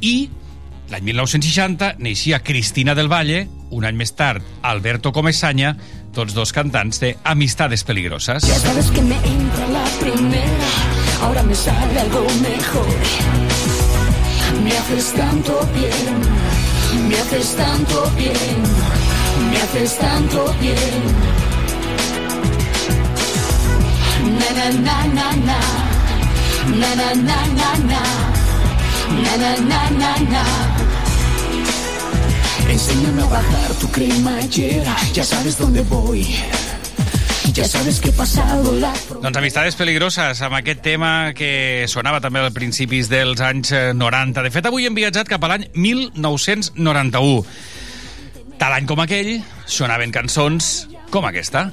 i 0.00 0.30
L'any 0.90 1.04
1960 1.06 1.92
neixia 2.02 2.40
Cristina 2.42 2.96
del 2.98 3.06
Valle, 3.06 3.44
un 3.70 3.84
any 3.86 3.94
més 3.94 4.10
tard 4.18 4.42
Alberto 4.66 5.12
Comesaña, 5.14 5.76
tots 6.16 6.34
dos 6.34 6.50
cantants 6.50 6.98
de 6.98 7.12
Amistades 7.22 7.84
Peligrosas. 7.86 8.42
Ya 8.48 8.58
sabes 8.58 8.90
que 8.90 9.02
me 9.02 9.14
entra 9.14 9.68
la 9.70 9.84
primera, 10.00 10.72
ahora 11.22 11.42
me 11.42 11.54
sale 11.54 12.00
algo 12.00 12.24
mejor. 12.40 12.86
Me 14.64 14.72
haces 14.76 15.12
tanto 15.12 15.66
bien, 15.74 17.08
me 17.08 17.16
haces 17.16 17.56
tanto 17.56 18.10
bien, 18.16 18.62
me 19.50 19.56
haces 19.62 19.96
tanto 19.98 20.54
bien. 20.60 21.02
Na 24.38 24.48
na 24.58 24.66
na 24.86 24.96
na 25.16 25.26
na, 25.48 25.60
na 26.80 26.90
na 26.94 27.08
na 27.14 27.38
na 27.58 27.70
na, 27.90 28.02
na 29.22 29.32
na 29.42 29.50
na 29.70 29.80
na 30.00 30.12
na. 30.32 30.44
Enséñame 32.70 33.22
a 33.22 33.26
bajar 33.26 33.70
tu 33.80 33.88
cremallera, 33.88 34.96
ya 35.12 35.24
sabes 35.24 35.58
dónde 35.58 35.82
voy. 35.82 36.22
Ya 37.54 37.64
sabes 37.64 37.98
que 38.00 38.12
pasa 38.12 38.44
la 38.78 38.92
Doncs 39.22 39.36
Amistades 39.36 39.74
Peligroses, 39.74 40.38
amb 40.46 40.54
aquest 40.60 40.84
tema 40.84 41.32
que 41.34 41.86
sonava 41.90 42.20
també 42.22 42.38
als 42.44 42.54
principis 42.54 43.10
dels 43.10 43.42
anys 43.42 43.72
eh, 43.74 43.90
90. 43.96 44.44
De 44.46 44.52
fet, 44.54 44.68
avui 44.70 44.86
hem 44.86 44.94
viatjat 44.94 45.28
cap 45.30 45.42
a 45.42 45.50
l'any 45.50 45.66
1991. 45.74 47.42
Tal 48.60 48.76
any 48.76 48.86
com 48.86 49.02
aquell, 49.02 49.40
sonaven 49.66 50.14
cançons 50.14 50.86
com 51.10 51.26
aquesta. 51.26 51.72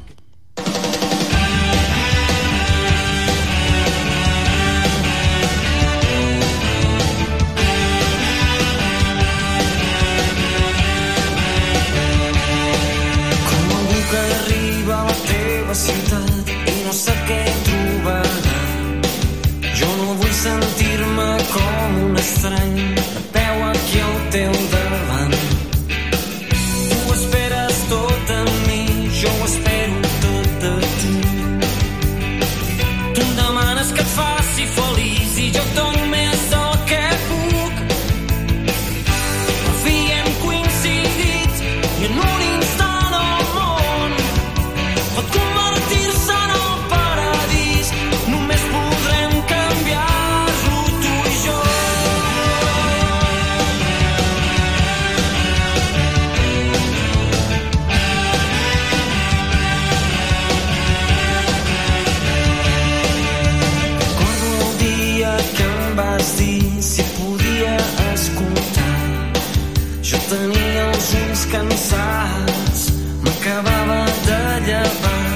Ulls 71.15 71.45
cansats, 71.51 72.81
m'acabava 73.23 74.01
de 74.27 74.39
llevar. 74.67 75.27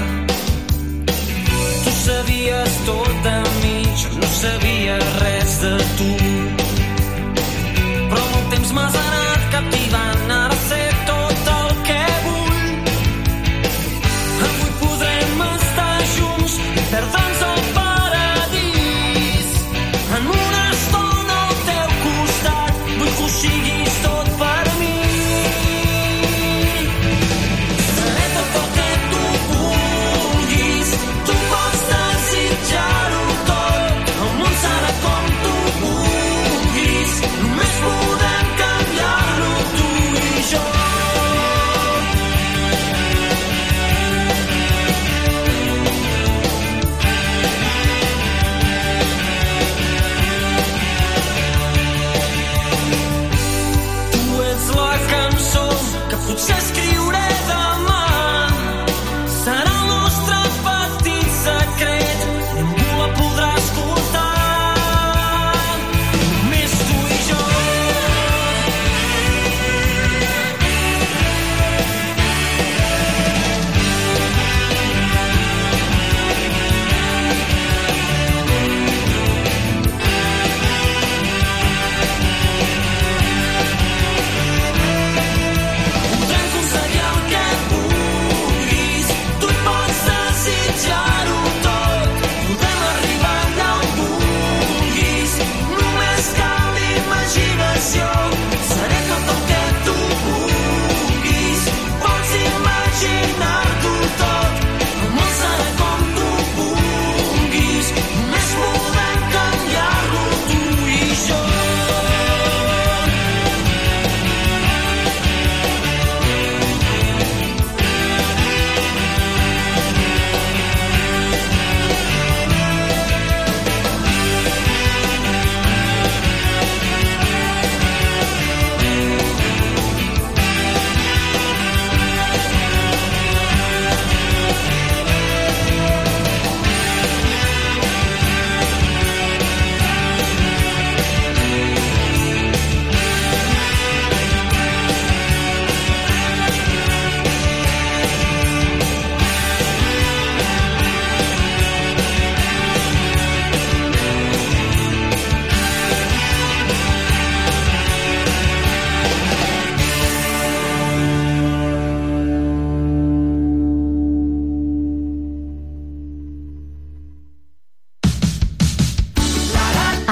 Tu 1.84 1.92
sabies 2.04 2.72
tot 2.86 3.12
de 3.26 3.36
mi, 3.60 3.76
jo 4.02 4.10
no 4.18 4.32
sabia 4.40 4.98
res 5.22 5.60
de 5.64 5.76
tu. 5.98 6.10
Però 8.10 8.26
el 8.40 8.44
temps 8.52 8.74
m'has 8.76 9.01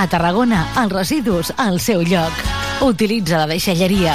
A 0.00 0.06
Tarragona, 0.08 0.62
els 0.80 0.88
residus 0.94 1.50
al 1.60 1.76
seu 1.76 2.00
lloc. 2.00 2.32
Utilitza 2.80 3.36
la 3.42 3.48
deixalleria. 3.50 4.14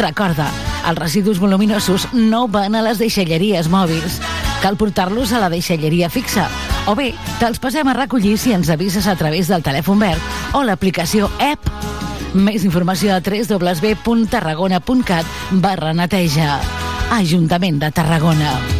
Recorda, 0.00 0.46
els 0.88 0.96
residus 0.96 1.36
voluminosos 1.42 2.06
no 2.14 2.46
van 2.48 2.72
a 2.72 2.80
les 2.86 2.96
deixalleries 3.02 3.68
mòbils. 3.68 4.16
Cal 4.64 4.80
portar-los 4.80 5.36
a 5.36 5.44
la 5.44 5.52
deixalleria 5.52 6.08
fixa. 6.08 6.48
O 6.88 6.96
bé, 6.96 7.12
te'ls 7.36 7.60
passem 7.60 7.84
a 7.84 7.92
recollir 8.00 8.40
si 8.40 8.56
ens 8.56 8.72
avises 8.72 9.04
a 9.04 9.12
través 9.20 9.52
del 9.52 9.60
telèfon 9.60 10.00
verd 10.00 10.56
o 10.56 10.64
l'aplicació 10.64 11.28
app. 11.36 11.68
Més 12.32 12.64
informació 12.64 13.12
a 13.12 13.20
www.tarragona.cat 13.20 15.28
barra 15.60 15.92
neteja. 15.92 16.64
Ajuntament 17.20 17.76
de 17.84 17.92
Tarragona. 17.92 18.79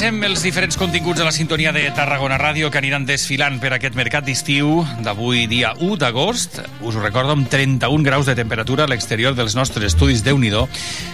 Comencem 0.00 0.24
els 0.24 0.40
diferents 0.40 0.78
continguts 0.80 1.18
de 1.20 1.24
la 1.26 1.32
sintonia 1.34 1.74
de 1.76 1.82
Tarragona 1.92 2.38
Ràdio 2.40 2.70
que 2.72 2.78
aniran 2.80 3.02
desfilant 3.04 3.58
per 3.60 3.74
aquest 3.76 3.92
mercat 3.98 4.24
d'estiu 4.24 4.78
d'avui 5.04 5.42
dia 5.44 5.74
1 5.76 5.98
d'agost. 6.00 6.56
Us 6.80 6.96
ho 6.96 7.02
recordo 7.02 7.34
amb 7.34 7.50
31 7.52 8.00
graus 8.06 8.24
de 8.24 8.32
temperatura 8.38 8.86
a 8.86 8.88
l'exterior 8.88 9.36
dels 9.36 9.52
nostres 9.58 9.90
estudis 9.92 10.24
de 10.24 10.32
nhi 10.32 10.48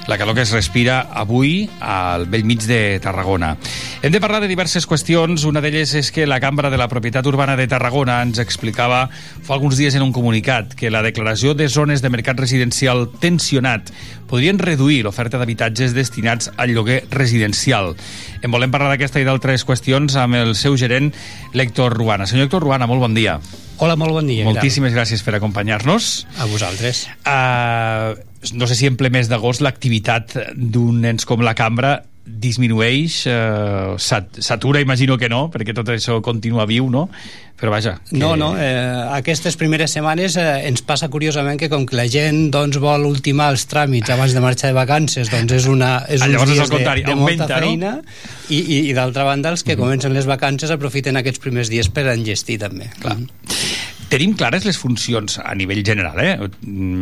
la 0.07 0.19
calor 0.19 0.37
que 0.37 0.43
es 0.43 0.53
respira 0.55 1.01
avui 1.11 1.69
al 1.81 2.29
vell 2.31 2.45
mig 2.45 2.63
de 2.63 3.01
Tarragona. 3.03 3.57
Hem 4.03 4.13
de 4.13 4.21
parlar 4.21 4.41
de 4.41 4.47
diverses 4.47 4.87
qüestions. 4.87 5.43
Una 5.51 5.61
d'elles 5.61 5.93
és 5.99 6.13
que 6.13 6.27
la 6.27 6.39
Cambra 6.39 6.71
de 6.71 6.79
la 6.79 6.87
Propietat 6.87 7.27
Urbana 7.27 7.57
de 7.57 7.67
Tarragona 7.67 8.21
ens 8.23 8.39
explicava 8.39 9.09
fa 9.11 9.55
alguns 9.55 9.83
dies 9.83 9.97
en 9.97 10.07
un 10.07 10.13
comunicat 10.13 10.77
que 10.79 10.95
la 10.95 11.03
declaració 11.03 11.55
de 11.59 11.67
zones 11.67 12.03
de 12.07 12.13
mercat 12.15 12.39
residencial 12.39 13.09
tensionat 13.19 13.91
podrien 14.29 14.59
reduir 14.59 15.03
l'oferta 15.07 15.39
d'habitatges 15.41 15.95
destinats 15.97 16.51
al 16.57 16.75
lloguer 16.75 17.03
residencial. 17.11 17.95
En 18.43 18.55
volem 18.55 18.73
parlar 18.75 18.93
d'aquesta 18.93 19.23
i 19.23 19.29
d'altres 19.29 19.65
qüestions 19.67 20.19
amb 20.21 20.39
el 20.39 20.55
seu 20.59 20.77
gerent, 20.81 21.13
l'Héctor 21.55 21.97
Ruana. 21.97 22.27
Senyor 22.27 22.51
Héctor 22.51 22.67
Ruana, 22.67 22.91
molt 22.91 23.05
bon 23.07 23.17
dia. 23.17 23.39
Hola, 23.79 23.97
molt 24.01 24.17
bon 24.17 24.29
dia. 24.29 24.47
Moltíssimes 24.49 24.95
gràcies 24.97 25.23
per 25.23 25.37
acompanyar-nos. 25.37 26.27
A 26.41 26.49
vosaltres. 26.49 27.07
Uh, 27.29 28.17
no 28.57 28.69
sé 28.69 28.79
si 28.79 28.89
en 28.89 28.97
ple 28.97 29.11
mes 29.13 29.29
d'agost 29.29 29.65
l'activitat 29.65 30.37
d'un 30.57 31.05
ens 31.05 31.29
com 31.29 31.45
la 31.45 31.55
Cambra 31.59 31.99
disminueix, 32.27 33.23
eh, 33.31 33.95
s'atura, 33.99 34.81
imagino 34.83 35.17
que 35.17 35.29
no, 35.31 35.47
perquè 35.51 35.73
tot 35.75 35.89
això 35.95 36.19
continua 36.23 36.67
viu, 36.67 36.91
no? 36.91 37.07
Però 37.57 37.71
vaja... 37.73 37.95
Que... 38.03 38.19
No, 38.19 38.35
no, 38.37 38.51
eh, 38.61 38.67
aquestes 39.17 39.57
primeres 39.57 39.95
setmanes 39.95 40.37
eh, 40.37 40.67
ens 40.69 40.83
passa 40.85 41.09
curiosament 41.09 41.57
que 41.61 41.71
com 41.73 41.87
que 41.89 41.97
la 41.97 42.05
gent 42.11 42.51
doncs, 42.53 42.77
vol 42.83 43.07
ultimar 43.09 43.49
els 43.55 43.65
tràmits 43.71 44.13
abans 44.13 44.35
de 44.37 44.43
marxar 44.45 44.75
de 44.75 44.77
vacances, 44.77 45.31
doncs 45.33 45.57
és, 45.57 45.71
una, 45.71 46.03
és 46.11 46.21
uns 46.27 46.51
dies 46.51 46.73
contrari, 46.73 47.07
de, 47.07 47.15
de 47.15 47.17
augmenta, 47.17 47.47
molta 47.47 47.63
feina 47.63 47.95
no? 48.03 48.19
i, 48.51 48.59
i, 48.61 48.81
i 48.91 48.93
d'altra 48.99 49.25
banda 49.25 49.55
els 49.55 49.65
que 49.65 49.73
-huh. 49.73 49.81
comencen 49.87 50.13
les 50.13 50.27
vacances 50.27 50.71
aprofiten 50.71 51.17
aquests 51.17 51.41
primers 51.41 51.71
dies 51.73 51.89
per 51.89 52.09
engestir 52.13 52.59
també. 52.59 52.91
Clar. 53.01 53.17
Tenim 54.11 54.37
clares 54.39 54.67
les 54.67 54.77
funcions 54.79 55.41
a 55.43 55.55
nivell 55.55 55.83
general, 55.83 56.21
eh? 56.21 56.37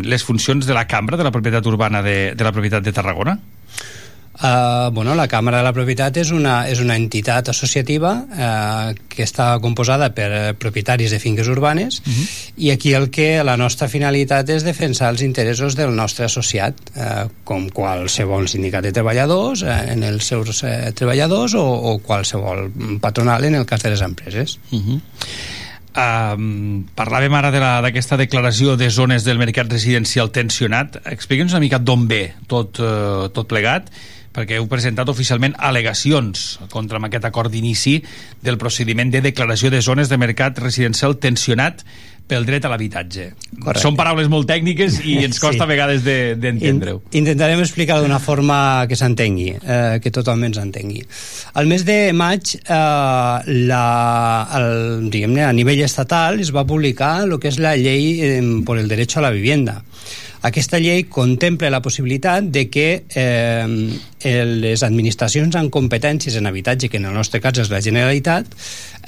les 0.05 0.23
funcions 0.25 0.65
de 0.65 0.73
la 0.73 0.87
Cambra 0.87 1.17
de 1.17 1.25
la 1.25 1.33
Propietat 1.33 1.67
Urbana 1.67 2.01
de, 2.03 2.35
de 2.35 2.45
la 2.45 2.53
Propietat 2.53 2.85
de 2.85 2.93
Tarragona? 2.93 3.39
Uh, 4.35 4.91
bueno, 4.91 5.15
la 5.15 5.29
Càmera 5.31 5.61
de 5.61 5.63
la 5.63 5.71
Propietat 5.71 6.17
és 6.19 6.33
una, 6.35 6.65
és 6.67 6.81
una 6.83 6.97
entitat 6.99 7.53
associativa 7.53 8.11
uh, 8.19 8.89
que 9.07 9.23
està 9.23 9.53
composada 9.63 10.09
per 10.11 10.27
uh, 10.27 10.41
propietaris 10.59 11.15
de 11.15 11.21
finques 11.23 11.47
urbanes 11.47 12.01
uh 12.01 12.11
-huh. 12.11 12.27
i 12.57 12.71
aquí 12.73 12.95
el 12.95 13.11
que 13.11 13.45
la 13.45 13.57
nostra 13.57 13.87
finalitat 13.89 14.49
és 14.49 14.65
defensar 14.65 15.11
els 15.11 15.23
interessos 15.23 15.77
del 15.77 15.95
nostre 15.95 16.25
associat 16.25 16.75
uh, 16.97 17.31
com 17.45 17.71
qualsevol 17.71 18.49
sindicat 18.49 18.83
de 18.83 18.93
treballadors 18.93 19.63
uh, 19.63 19.93
en 19.93 20.03
els 20.03 20.27
seus 20.27 20.65
uh, 20.65 20.91
treballadors 20.93 21.55
o, 21.55 21.63
o 21.63 21.99
qualsevol 21.99 22.73
patronal 23.01 23.45
en 23.45 23.55
el 23.55 23.67
cas 23.67 23.83
de 23.83 23.91
les 23.91 24.01
empreses 24.01 24.59
uh 24.73 24.81
-huh. 24.81 25.01
Um, 25.95 26.87
parlàvem 26.97 27.33
ara 27.35 27.53
d'aquesta 27.81 28.17
de 28.17 28.25
declaració 28.25 28.77
de 28.77 28.91
zones 28.91 29.23
del 29.23 29.39
mercat 29.39 29.71
residencial 29.71 30.33
tensionat. 30.33 30.97
Explica'ns 31.07 31.53
una 31.53 31.61
mica 31.61 31.79
d'on 31.79 32.09
ve 32.09 32.35
tot, 32.49 32.81
uh, 32.81 33.29
tot 33.31 33.47
plegat 33.47 33.91
perquè 34.35 34.59
heu 34.59 34.67
presentat 34.71 35.09
oficialment 35.13 35.55
al·legacions 35.63 36.47
contra 36.73 36.99
amb 36.99 37.09
aquest 37.09 37.29
acord 37.29 37.53
d'inici 37.55 38.01
del 38.43 38.59
procediment 38.59 39.13
de 39.15 39.23
declaració 39.23 39.71
de 39.71 39.83
zones 39.83 40.11
de 40.11 40.19
mercat 40.19 40.59
residencial 40.59 41.17
tensionat 41.23 41.85
pel 42.25 42.47
dret 42.49 42.65
a 42.65 42.71
l'habitatge. 42.73 43.27
Són 43.81 43.99
paraules 43.99 44.31
molt 44.33 44.49
tècniques 44.49 44.97
i 45.05 45.19
ens 45.27 45.39
costa 45.43 45.61
sí. 45.61 45.65
a 45.67 45.69
vegades 45.69 46.05
d'entendre-ho. 46.05 47.03
De, 47.05 47.19
Intentarem 47.21 47.61
explicar 47.61 47.99
d'una 48.01 48.19
forma 48.23 48.57
que 48.89 48.97
s'entengui, 48.97 49.51
eh, 49.61 49.99
que 50.01 50.13
tothom 50.15 50.47
ens 50.49 50.59
entengui. 50.63 51.05
Al 51.61 51.69
mes 51.71 51.85
de 51.85 51.99
maig, 52.17 52.55
eh, 52.65 53.57
la, 53.69 53.85
el, 54.57 55.11
diguem 55.13 55.37
a 55.45 55.53
nivell 55.57 55.85
estatal, 55.85 56.41
es 56.41 56.55
va 56.55 56.65
publicar 56.69 57.19
el 57.27 57.37
que 57.43 57.53
és 57.53 57.61
la 57.61 57.77
llei 57.77 58.15
eh, 58.25 58.41
por 58.65 58.81
el 58.81 58.89
derecho 58.89 59.21
a 59.21 59.29
la 59.29 59.35
vivienda. 59.35 59.83
Aquesta 60.45 60.77
llei 60.77 61.07
contempla 61.09 61.71
la 61.73 61.81
possibilitat 61.81 62.51
de 62.53 62.67
que 62.69 62.89
eh, 63.09 64.45
les 64.61 64.85
administracions 64.85 65.57
amb 65.57 65.73
competències 65.73 66.37
en 66.37 66.51
habitatge, 66.51 66.91
que 66.93 67.01
en 67.01 67.09
el 67.09 67.17
nostre 67.17 67.41
cas 67.41 67.63
és 67.63 67.73
la 67.73 67.81
Generalitat, 67.85 68.53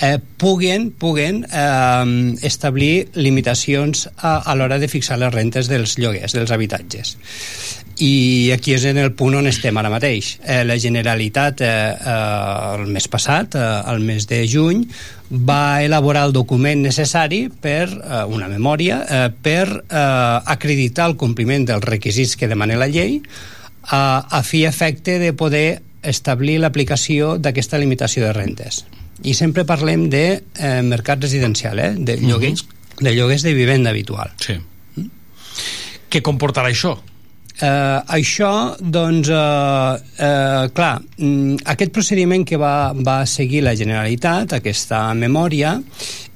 eh, 0.01 0.16
puguen, 0.40 0.90
puguen 0.96 1.42
eh, 1.44 2.37
establir 2.49 3.11
limitacions 3.20 4.09
a, 4.16 4.38
a 4.40 4.57
l'hora 4.57 4.81
de 4.81 4.88
fixar 4.88 5.20
les 5.20 5.35
rentes 5.35 5.68
dels 5.68 5.99
lloguers, 6.01 6.33
dels 6.33 6.57
habitatges 6.57 7.16
i 7.99 8.53
aquí 8.53 8.75
és 8.77 8.85
en 8.85 8.99
el 9.01 9.15
punt 9.17 9.39
on 9.39 9.47
estem 9.49 9.77
ara 9.81 9.91
mateix. 9.93 10.35
Eh, 10.45 10.63
la 10.69 10.77
Generalitat 10.81 11.63
eh, 11.65 11.69
eh, 11.97 12.75
el 12.77 12.91
mes 12.93 13.09
passat, 13.09 13.57
eh, 13.57 13.69
el 13.93 14.05
mes 14.05 14.27
de 14.29 14.43
juny, 14.51 14.85
va 15.31 15.83
elaborar 15.83 16.27
el 16.29 16.35
document 16.37 16.85
necessari 16.85 17.47
per 17.49 17.89
eh, 17.89 18.23
una 18.29 18.51
memòria 18.53 19.01
eh, 19.09 19.23
per 19.31 19.65
eh, 19.71 19.97
acreditar 20.45 21.09
el 21.11 21.17
compliment 21.17 21.65
dels 21.73 21.85
requisits 21.85 22.37
que 22.37 22.51
demana 22.53 22.77
la 22.77 22.91
llei 22.93 23.23
a, 23.89 24.27
a 24.29 24.43
fi 24.43 24.67
efecte 24.67 25.19
de 25.19 25.33
poder 25.33 25.81
establir 26.07 26.61
l'aplicació 26.61 27.37
d'aquesta 27.41 27.81
limitació 27.81 28.29
de 28.29 28.37
rentes. 28.37 28.85
I 29.25 29.33
sempre 29.35 29.65
parlem 29.65 30.11
de 30.13 30.25
eh, 30.37 30.81
mercat 30.85 31.25
residencial, 31.25 31.81
eh, 31.81 31.95
de 31.97 32.21
lloguers, 32.21 32.63
uh 32.63 32.69
-huh. 32.69 33.05
de 33.09 33.17
lloguers 33.17 33.43
de 33.43 33.55
vivenda 33.55 33.91
habitual. 33.91 34.31
Sí. 34.37 34.61
Mm? 34.97 35.11
Què 36.11 36.23
comportarà 36.23 36.69
això? 36.69 36.99
Eh, 37.57 38.01
això, 38.19 38.77
doncs, 38.79 39.31
eh, 39.33 40.03
eh, 40.19 40.69
clar, 40.77 41.01
mm, 41.16 41.64
aquest 41.64 41.92
procediment 41.92 42.45
que 42.45 42.59
va, 42.61 42.92
va 42.92 43.25
seguir 43.25 43.62
la 43.62 43.75
Generalitat, 43.75 44.53
aquesta 44.53 45.14
memòria, 45.14 45.81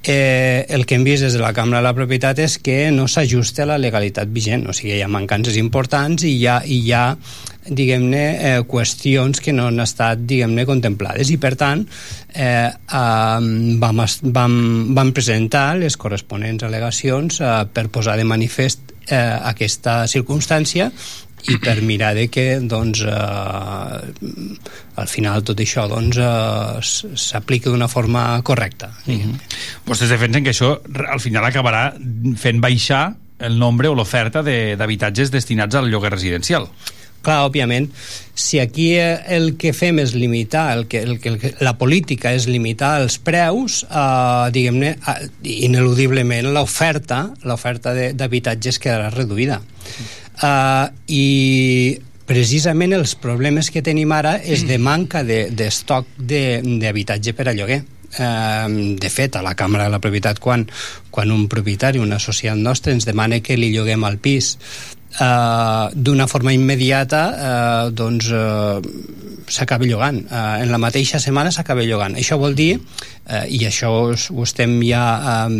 eh, 0.03 0.65
el 0.69 0.87
que 0.87 0.95
hem 0.95 1.05
vist 1.05 1.23
des 1.23 1.35
de 1.35 1.41
la 1.41 1.53
Cambra 1.53 1.79
de 1.79 1.85
la 1.85 1.95
Propietat 1.95 2.39
és 2.39 2.57
que 2.59 2.91
no 2.91 3.07
s'ajusta 3.07 3.65
a 3.65 3.67
la 3.67 3.79
legalitat 3.79 4.33
vigent, 4.33 4.67
o 4.67 4.73
sigui, 4.73 4.97
hi 4.97 5.03
ha 5.03 5.09
mancances 5.09 5.57
importants 5.61 6.25
i 6.25 6.39
hi 6.39 6.47
ha, 6.47 6.63
i 6.65 6.81
hi 6.87 6.93
ha 6.93 7.05
diguem-ne, 7.69 8.25
eh, 8.41 8.63
qüestions 8.65 9.43
que 9.45 9.53
no 9.53 9.67
han 9.69 9.81
estat, 9.85 10.23
diguem-ne, 10.25 10.65
contemplades 10.65 11.29
i 11.31 11.37
per 11.37 11.55
tant 11.61 11.85
eh, 12.33 12.71
eh, 12.71 13.41
vam, 13.83 14.01
vam, 14.23 14.55
vam 14.97 15.13
presentar 15.13 15.77
les 15.77 15.99
corresponents 16.01 16.65
al·legacions 16.65 17.43
eh, 17.43 17.53
per 17.69 17.91
posar 17.93 18.17
de 18.17 18.25
manifest 18.25 18.97
eh, 19.09 19.39
aquesta 19.53 20.07
circumstància 20.07 20.91
i 21.49 21.57
per 21.61 21.81
mirar 21.81 22.13
de 22.17 22.27
que 22.29 22.59
doncs, 22.61 23.01
eh, 23.01 24.29
al 25.01 25.09
final 25.09 25.45
tot 25.47 25.61
això 25.63 25.87
doncs, 25.89 26.19
eh, 26.21 27.15
s'apliqui 27.17 27.71
d'una 27.71 27.89
forma 27.89 28.43
correcta. 28.43 28.93
Mm 29.07 29.15
-hmm. 29.15 29.35
Vostès 29.87 30.09
defensen 30.09 30.45
que 30.45 30.51
això 30.51 30.81
al 31.09 31.21
final 31.21 31.45
acabarà 31.45 31.95
fent 32.37 32.61
baixar 32.61 33.17
el 33.39 33.59
nombre 33.59 33.89
o 33.89 33.95
l'oferta 33.95 34.43
d'habitatges 34.43 35.31
destinats 35.31 35.75
al 35.75 35.89
lloguer 35.89 36.11
residencial. 36.11 36.69
Clar, 37.21 37.43
òbviament, 37.45 37.91
si 38.33 38.61
aquí 38.63 38.95
el 38.97 39.55
que 39.61 39.75
fem 39.77 39.99
és 40.01 40.15
limitar, 40.17 40.71
el 40.77 40.87
que, 40.89 41.03
el 41.05 41.19
que, 41.21 41.35
el 41.35 41.39
que 41.43 41.53
la 41.61 41.75
política 41.77 42.33
és 42.33 42.47
limitar 42.49 42.95
els 43.03 43.19
preus, 43.21 43.83
eh, 43.85 44.47
diguem-ne, 44.55 44.95
ineludiblement 45.45 46.49
l'oferta 46.55 47.27
l'oferta 47.45 47.93
d'habitatges 48.17 48.81
quedarà 48.81 49.11
reduïda. 49.13 49.61
Uh, 50.41 50.89
I 51.13 52.01
precisament 52.31 52.95
els 52.97 53.17
problemes 53.19 53.69
que 53.75 53.83
tenim 53.85 54.13
ara 54.15 54.37
és 54.39 54.63
de 54.69 54.79
manca 54.79 55.25
d'estoc 55.27 56.07
de, 56.17 56.61
d'habitatge 56.63 57.35
per 57.35 57.51
a 57.51 57.57
lloguer. 57.57 57.83
De 58.11 59.11
fet, 59.11 59.37
a 59.39 59.43
la 59.43 59.53
Càmera 59.55 59.85
de 59.87 59.93
la 59.93 60.01
Propietat, 60.03 60.41
quan, 60.43 60.65
quan 61.15 61.31
un 61.31 61.45
propietari, 61.51 62.01
un 62.03 62.11
associat 62.13 62.59
nostre, 62.59 62.95
ens 62.95 63.07
demana 63.07 63.39
que 63.39 63.59
li 63.59 63.69
lloguem 63.71 64.03
al 64.07 64.19
pis 64.19 64.57
eh, 65.19 65.89
d'una 65.95 66.27
forma 66.27 66.53
immediata 66.53 67.23
eh, 67.31 67.91
doncs 67.91 68.31
eh, 68.31 68.81
s'acaba 69.51 69.85
llogant. 69.85 70.23
Eh, 70.31 70.63
en 70.63 70.71
la 70.71 70.79
mateixa 70.79 71.21
setmana 71.23 71.51
s'acaba 71.55 71.85
llogant. 71.87 72.15
Això 72.19 72.39
vol 72.41 72.55
dir 72.55 72.73
eh, 72.77 73.45
i 73.51 73.65
això 73.67 73.91
ho 73.91 74.45
estem 74.47 74.79
ja 74.87 75.05
eh, 75.19 75.59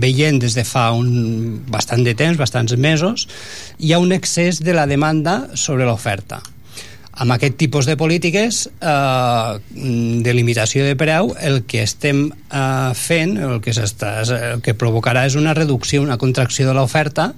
veient 0.00 0.40
des 0.40 0.56
de 0.56 0.64
fa 0.64 0.90
un 0.96 1.60
bastant 1.68 2.04
de 2.04 2.16
temps, 2.16 2.40
bastants 2.40 2.76
mesos 2.76 3.28
hi 3.78 3.92
ha 3.92 4.02
un 4.02 4.12
excés 4.12 4.62
de 4.64 4.74
la 4.74 4.88
demanda 4.90 5.44
sobre 5.54 5.86
l'oferta. 5.88 6.40
Amb 7.14 7.30
aquest 7.30 7.54
tipus 7.54 7.86
de 7.86 7.94
polítiques 7.94 8.64
eh, 8.66 9.58
de 10.24 10.32
limitació 10.34 10.82
de 10.82 10.96
preu 10.98 11.30
el 11.38 11.60
que 11.70 11.84
estem 11.86 12.26
eh, 12.32 12.90
fent 12.98 13.36
el 13.38 13.60
que, 13.62 13.74
el 13.76 14.64
que 14.64 14.74
provocarà 14.74 15.22
és 15.28 15.36
una 15.38 15.54
reducció, 15.54 16.02
una 16.02 16.18
contracció 16.18 16.66
de 16.66 16.74
l'oferta 16.74 17.30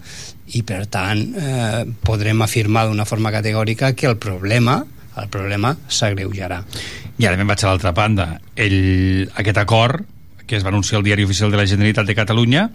i 0.55 0.63
per 0.63 0.85
tant 0.87 1.23
eh, 1.35 1.83
podrem 2.07 2.43
afirmar 2.45 2.87
d'una 2.87 3.07
forma 3.09 3.33
categòrica 3.35 3.95
que 3.99 4.07
el 4.07 4.21
problema 4.23 4.85
el 5.17 5.31
problema 5.33 5.73
s'agreujarà. 5.89 6.61
I 7.17 7.27
ara 7.27 7.39
me'n 7.41 7.49
vaig 7.49 7.65
a 7.65 7.71
l'altra 7.71 7.93
banda. 7.97 8.29
El, 8.55 9.31
aquest 9.41 9.59
acord, 9.63 10.05
que 10.47 10.59
es 10.59 10.65
va 10.65 10.71
anunciar 10.73 11.01
al 11.01 11.07
diari 11.07 11.25
oficial 11.25 11.51
de 11.51 11.61
la 11.61 11.67
Generalitat 11.67 12.07
de 12.07 12.17
Catalunya, 12.19 12.67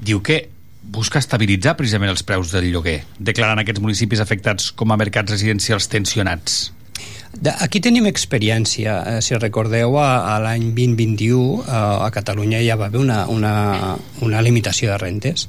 diu 0.00 0.22
que 0.24 0.46
busca 0.84 1.20
estabilitzar 1.20 1.76
precisament 1.76 2.12
els 2.12 2.24
preus 2.26 2.52
del 2.52 2.70
lloguer, 2.72 3.02
declarant 3.18 3.60
aquests 3.60 3.82
municipis 3.84 4.20
afectats 4.24 4.72
com 4.72 4.92
a 4.92 4.98
mercats 5.00 5.32
residencials 5.32 5.88
tensionats. 5.92 6.72
Aquí 7.58 7.80
tenim 7.82 8.06
experiència. 8.06 8.98
Eh, 9.16 9.22
si 9.24 9.36
recordeu, 9.36 9.98
a, 9.98 10.36
a 10.36 10.38
l'any 10.40 10.70
2021 10.76 11.64
eh, 11.64 11.78
a 12.06 12.10
Catalunya 12.14 12.62
ja 12.64 12.76
va 12.80 12.88
haver 12.88 13.00
una, 13.02 13.24
una, 13.28 13.96
una 14.22 14.42
limitació 14.44 14.92
de 14.92 15.00
rentes 15.02 15.48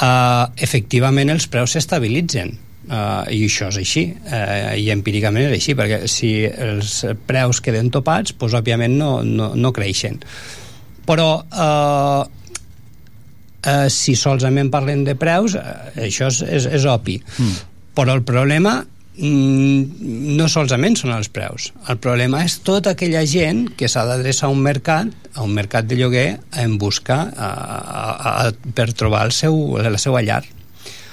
uh, 0.00 0.50
efectivament 0.56 1.32
els 1.32 1.48
preus 1.52 1.76
s'estabilitzen. 1.76 2.54
Uh, 2.82 3.22
i 3.30 3.44
això 3.46 3.68
és 3.70 3.78
així. 3.78 4.08
Uh, 4.26 4.74
i 4.80 4.90
empíricament 4.94 5.46
és 5.46 5.56
així 5.58 5.76
perquè 5.78 6.02
si 6.10 6.32
els 6.46 7.02
preus 7.28 7.62
queden 7.62 7.92
topats 7.94 8.34
doncs 8.34 8.58
òbviament 8.58 8.96
no, 8.98 9.12
no, 9.22 9.52
no 9.54 9.72
creixen. 9.74 10.18
Però 11.06 11.28
uh, 11.42 12.22
uh, 13.66 13.88
si 13.90 14.14
solament 14.18 14.70
parlem 14.72 15.04
de 15.06 15.14
preus 15.18 15.56
uh, 15.58 15.66
això 16.06 16.30
és, 16.30 16.42
és, 16.42 16.68
és 16.80 16.86
opi 16.88 17.18
mm. 17.22 17.60
però 17.96 18.16
el 18.16 18.24
problema 18.26 18.80
no 19.18 20.46
solament 20.48 20.96
són 20.96 21.12
els 21.12 21.28
preus. 21.28 21.70
El 21.92 21.98
problema 22.00 22.40
és 22.46 22.58
tota 22.64 22.94
aquella 22.96 23.24
gent 23.28 23.66
que 23.76 23.90
s'ha 23.90 24.06
d'adreçar 24.08 24.48
a 24.48 24.54
un 24.54 24.62
mercat, 24.64 25.12
a 25.34 25.44
un 25.44 25.52
mercat 25.52 25.86
de 25.86 25.98
lloguer, 26.00 26.40
en 26.56 26.78
busca 26.78 27.20
a, 27.28 27.52
a, 27.52 28.32
a, 28.32 28.50
per 28.74 28.92
trobar 28.96 29.26
el 29.28 29.36
seu, 29.36 29.76
la 29.76 30.00
seva 30.00 30.24
llar. 30.24 30.42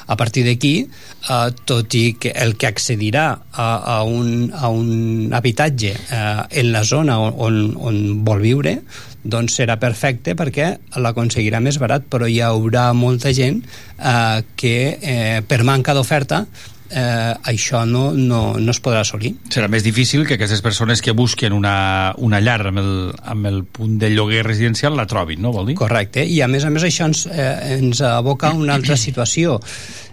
A 0.09 0.15
partir 0.17 0.41
d'aquí, 0.47 0.87
eh, 0.87 1.49
tot 1.69 1.93
i 1.93 2.15
que 2.17 2.31
el 2.33 2.55
que 2.57 2.65
accedirà 2.71 3.27
a, 3.51 3.67
a, 3.75 4.01
un, 4.01 4.49
a 4.55 4.71
un 4.73 5.29
habitatge 5.37 5.91
eh, 5.93 6.23
en 6.63 6.71
la 6.71 6.81
zona 6.83 7.19
on, 7.19 7.59
on 7.77 7.99
vol 8.25 8.41
viure, 8.41 8.79
doncs 9.21 9.59
serà 9.59 9.75
perfecte 9.77 10.33
perquè 10.39 10.71
l'aconseguirà 10.97 11.59
més 11.61 11.77
barat, 11.77 12.07
però 12.09 12.25
hi 12.25 12.39
haurà 12.41 12.89
molta 12.97 13.35
gent 13.35 13.61
eh, 13.61 14.41
que 14.55 14.75
eh, 14.97 15.41
per 15.45 15.61
manca 15.67 15.93
d'oferta 15.93 16.45
eh, 16.89 17.33
això 17.51 17.85
no, 17.85 18.09
no, 18.13 18.41
no 18.59 18.73
es 18.73 18.81
podrà 18.83 19.03
assolir. 19.05 19.33
Serà 19.53 19.69
més 19.71 19.85
difícil 19.85 20.25
que 20.27 20.37
aquestes 20.37 20.61
persones 20.65 21.03
que 21.05 21.15
busquen 21.15 21.53
una, 21.53 22.13
una 22.17 22.41
llar 22.41 22.59
amb 22.71 22.81
el, 22.81 22.91
amb 23.33 23.49
el 23.49 23.63
punt 23.65 23.97
de 24.01 24.11
lloguer 24.13 24.43
residencial 24.47 24.97
la 24.97 25.07
trobin, 25.09 25.41
no 25.41 25.53
vol 25.55 25.71
dir? 25.71 25.77
Correcte, 25.79 26.25
i 26.25 26.41
a 26.41 26.49
més 26.51 26.65
a 26.65 26.73
més 26.73 26.85
això 26.87 27.09
ens, 27.09 27.25
eh, 27.29 27.79
ens 27.79 28.03
aboca 28.05 28.53
a 28.53 28.57
una 28.57 28.77
altra 28.79 28.97
situació 29.07 29.59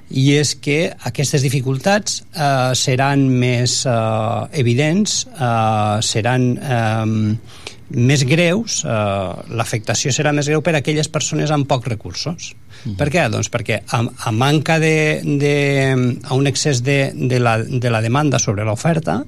i 0.06 0.28
és 0.38 0.54
que 0.62 0.92
aquestes 1.08 1.42
dificultats 1.42 2.20
eh, 2.22 2.74
seran 2.78 3.26
més 3.40 3.80
eh, 3.90 4.60
evidents, 4.60 5.24
eh, 5.34 5.96
seran 6.06 6.52
eh, 6.56 7.64
més 7.90 8.22
greus, 8.26 8.82
eh, 8.84 9.48
l'afectació 9.58 10.12
serà 10.14 10.32
més 10.34 10.48
greu 10.50 10.62
per 10.62 10.76
a 10.76 10.82
aquelles 10.82 11.10
persones 11.10 11.50
amb 11.54 11.66
pocs 11.70 11.90
recursos. 11.90 12.54
Mm 12.86 12.92
-hmm. 12.92 12.96
Per 12.96 13.08
què? 13.10 13.28
Doncs 13.28 13.50
perquè 13.50 13.82
a, 13.88 14.04
a 14.28 14.30
manca 14.32 14.78
de, 14.78 15.20
de 15.24 16.18
a 16.22 16.34
un 16.34 16.46
excés 16.46 16.82
de, 16.82 17.12
de, 17.14 17.40
la, 17.40 17.58
de 17.58 17.90
la 17.90 18.00
demanda 18.00 18.38
sobre 18.38 18.64
l'oferta, 18.64 19.24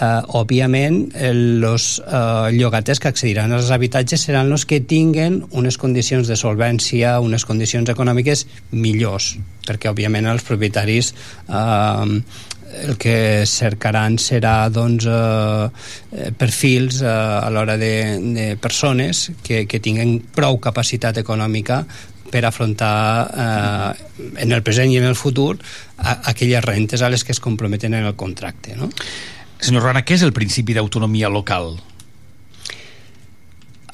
eh, 0.00 0.22
òbviament 0.40 1.12
els 1.14 2.00
eh, 2.00 2.50
llogaters 2.56 3.00
que 3.00 3.08
accediran 3.12 3.52
als 3.52 3.70
habitatges 3.74 4.26
seran 4.26 4.50
els 4.52 4.66
que 4.66 4.80
tinguen 4.80 5.42
unes 5.52 5.78
condicions 5.78 6.30
de 6.30 6.36
solvència, 6.36 7.18
unes 7.20 7.44
condicions 7.44 7.90
econòmiques 7.90 8.46
millors, 8.72 9.36
perquè 9.66 9.92
òbviament 9.92 10.26
els 10.26 10.42
propietaris 10.42 11.14
eh, 11.48 12.20
el 12.74 12.96
que 12.98 13.44
cercaran 13.46 14.16
serà 14.18 14.68
doncs, 14.72 15.06
eh, 15.06 16.32
perfils 16.38 17.02
eh, 17.02 17.06
a 17.06 17.50
l'hora 17.50 17.76
de, 17.78 18.18
de 18.34 18.48
persones 18.56 19.30
que, 19.44 19.64
que 19.70 19.80
tinguen 19.80 20.18
prou 20.34 20.58
capacitat 20.58 21.22
econòmica 21.22 21.84
per 22.34 22.42
afrontar 22.48 23.30
eh, 23.30 24.42
en 24.42 24.52
el 24.52 24.66
present 24.66 24.90
i 24.90 24.98
en 24.98 25.06
el 25.06 25.14
futur 25.14 25.54
a, 25.54 26.18
aquelles 26.34 26.66
rentes 26.66 27.02
a 27.02 27.12
les 27.12 27.22
que 27.22 27.30
es 27.30 27.40
comprometen 27.40 27.94
en 27.94 28.10
el 28.10 28.16
contracte. 28.18 28.74
No? 28.74 28.90
Senyor 29.62 29.86
Rana, 29.86 30.02
què 30.02 30.18
és 30.18 30.26
el 30.26 30.34
principi 30.34 30.74
d'autonomia 30.74 31.30
local? 31.30 31.76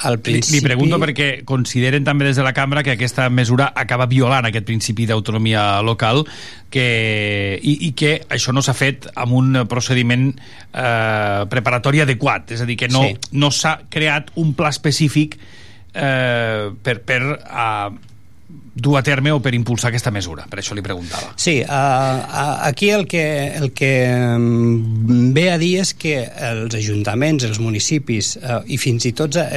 al 0.01 0.19
principi... 0.25 0.57
Li, 0.57 0.61
li 0.63 0.65
pregunto 0.65 0.97
perquè 1.03 1.29
consideren 1.45 2.05
també 2.07 2.25
des 2.29 2.39
de 2.41 2.45
la 2.45 2.55
cambra 2.57 2.81
que 2.81 2.95
aquesta 2.95 3.27
mesura 3.29 3.71
acaba 3.77 4.07
violant 4.09 4.47
aquest 4.49 4.65
principi 4.65 5.05
d'autonomia 5.05 5.83
local 5.85 6.23
que, 6.73 6.87
i, 7.61 7.75
i 7.89 7.93
que 7.93 8.15
això 8.33 8.55
no 8.57 8.65
s'ha 8.65 8.73
fet 8.77 9.11
amb 9.13 9.37
un 9.37 9.63
procediment 9.69 10.31
eh, 10.33 11.45
preparatori 11.53 12.01
adequat, 12.07 12.55
és 12.57 12.65
a 12.65 12.69
dir, 12.69 12.79
que 12.81 12.89
no, 12.89 13.05
sí. 13.05 13.37
no 13.37 13.53
s'ha 13.53 13.77
creat 13.93 14.33
un 14.41 14.55
pla 14.57 14.73
específic 14.73 15.37
eh, 15.37 16.71
per, 16.81 16.97
per 17.05 17.21
eh, 17.37 18.10
dur 18.75 18.97
a 18.99 19.03
terme 19.03 19.33
o 19.33 19.41
per 19.43 19.53
impulsar 19.55 19.91
aquesta 19.91 20.13
mesura? 20.15 20.47
Per 20.49 20.61
això 20.61 20.77
li 20.77 20.83
preguntava. 20.85 21.33
Sí, 21.37 21.59
uh, 21.61 22.21
aquí 22.67 22.91
el 22.95 23.07
que, 23.11 23.25
el 23.59 23.73
que 23.77 23.93
mm, 24.09 25.33
ve 25.37 25.47
a 25.53 25.59
dir 25.61 25.73
és 25.83 25.93
que 25.99 26.15
els 26.51 26.75
ajuntaments, 26.79 27.45
els 27.49 27.61
municipis 27.63 28.37
uh, 28.41 28.61
i 28.67 28.79
fins 28.81 29.09
i 29.11 29.13
tot 29.17 29.41
uh, 29.41 29.49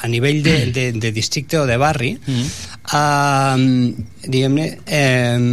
a 0.00 0.08
nivell 0.10 0.42
de, 0.44 0.56
de, 0.74 0.86
de 0.96 1.12
districte 1.14 1.60
o 1.60 1.66
de 1.68 1.76
barri 1.80 2.14
mm. 2.16 2.48
uh, 2.96 4.24
diguem-ne 4.24 4.66
uh, 4.80 5.46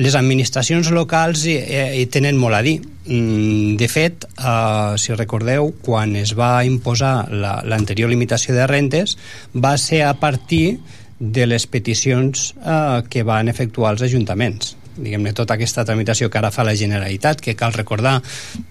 les 0.00 0.18
administracions 0.18 0.90
locals 0.96 1.46
hi, 1.46 1.60
hi 2.00 2.08
tenen 2.12 2.40
molt 2.40 2.58
a 2.58 2.64
dir 2.64 2.78
mm, 2.80 3.76
de 3.80 3.88
fet, 3.92 4.26
uh, 4.40 4.96
si 4.98 5.14
recordeu, 5.14 5.74
quan 5.84 6.16
es 6.16 6.34
va 6.38 6.56
imposar 6.64 7.28
l'anterior 7.30 8.08
la, 8.08 8.16
limitació 8.16 8.56
de 8.56 8.66
rentes, 8.70 9.18
va 9.54 9.76
ser 9.78 10.04
a 10.08 10.14
partir 10.18 10.78
de 11.18 11.46
les 11.46 11.66
peticions 11.66 12.54
eh, 12.58 13.02
que 13.08 13.22
van 13.22 13.48
efectuar 13.52 13.94
els 13.94 14.06
ajuntaments 14.08 14.74
diguem-ne, 14.96 15.32
tota 15.34 15.56
aquesta 15.56 15.84
tramitació 15.86 16.28
que 16.30 16.38
ara 16.38 16.52
fa 16.54 16.64
la 16.66 16.76
Generalitat, 16.78 17.40
que 17.42 17.56
cal 17.58 17.74
recordar 17.74 18.20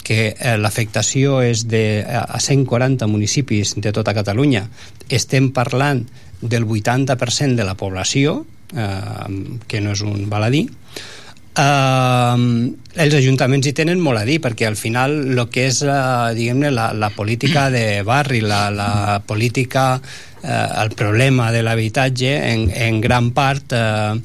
que 0.07 0.33
eh, 0.33 0.55
l'afectació 0.57 1.41
és 1.43 1.65
de 1.67 2.03
a 2.07 2.39
140 2.39 3.07
municipis 3.11 3.75
de 3.75 3.91
tota 3.95 4.15
Catalunya. 4.15 4.65
Estem 5.09 5.51
parlant 5.55 6.05
del 6.41 6.67
80% 6.67 7.59
de 7.59 7.67
la 7.67 7.75
població, 7.79 8.45
eh, 8.75 9.57
que 9.67 9.81
no 9.81 9.95
és 9.95 10.03
un 10.07 10.29
baladí, 10.31 10.67
Uh, 11.53 12.73
els 12.97 13.13
ajuntaments 13.13 13.67
hi 13.69 13.75
tenen 13.77 13.99
molt 14.01 14.17
a 14.17 14.23
dir 14.25 14.39
perquè 14.41 14.65
al 14.65 14.77
final 14.77 15.11
el 15.35 15.41
que 15.53 15.67
és 15.69 15.83
uh, 15.85 16.31
diguem-ne 16.33 16.71
la, 16.73 16.87
la 16.97 17.11
política 17.13 17.67
de 17.69 18.01
barri 18.01 18.39
la, 18.41 18.71
la 18.73 19.19
política 19.21 19.83
uh, 19.99 20.81
el 20.81 20.95
problema 20.97 21.51
de 21.53 21.61
l'habitatge 21.61 22.31
en, 22.49 22.71
en 22.73 22.97
gran 23.05 23.29
part 23.37 23.77
uh, 23.77 24.17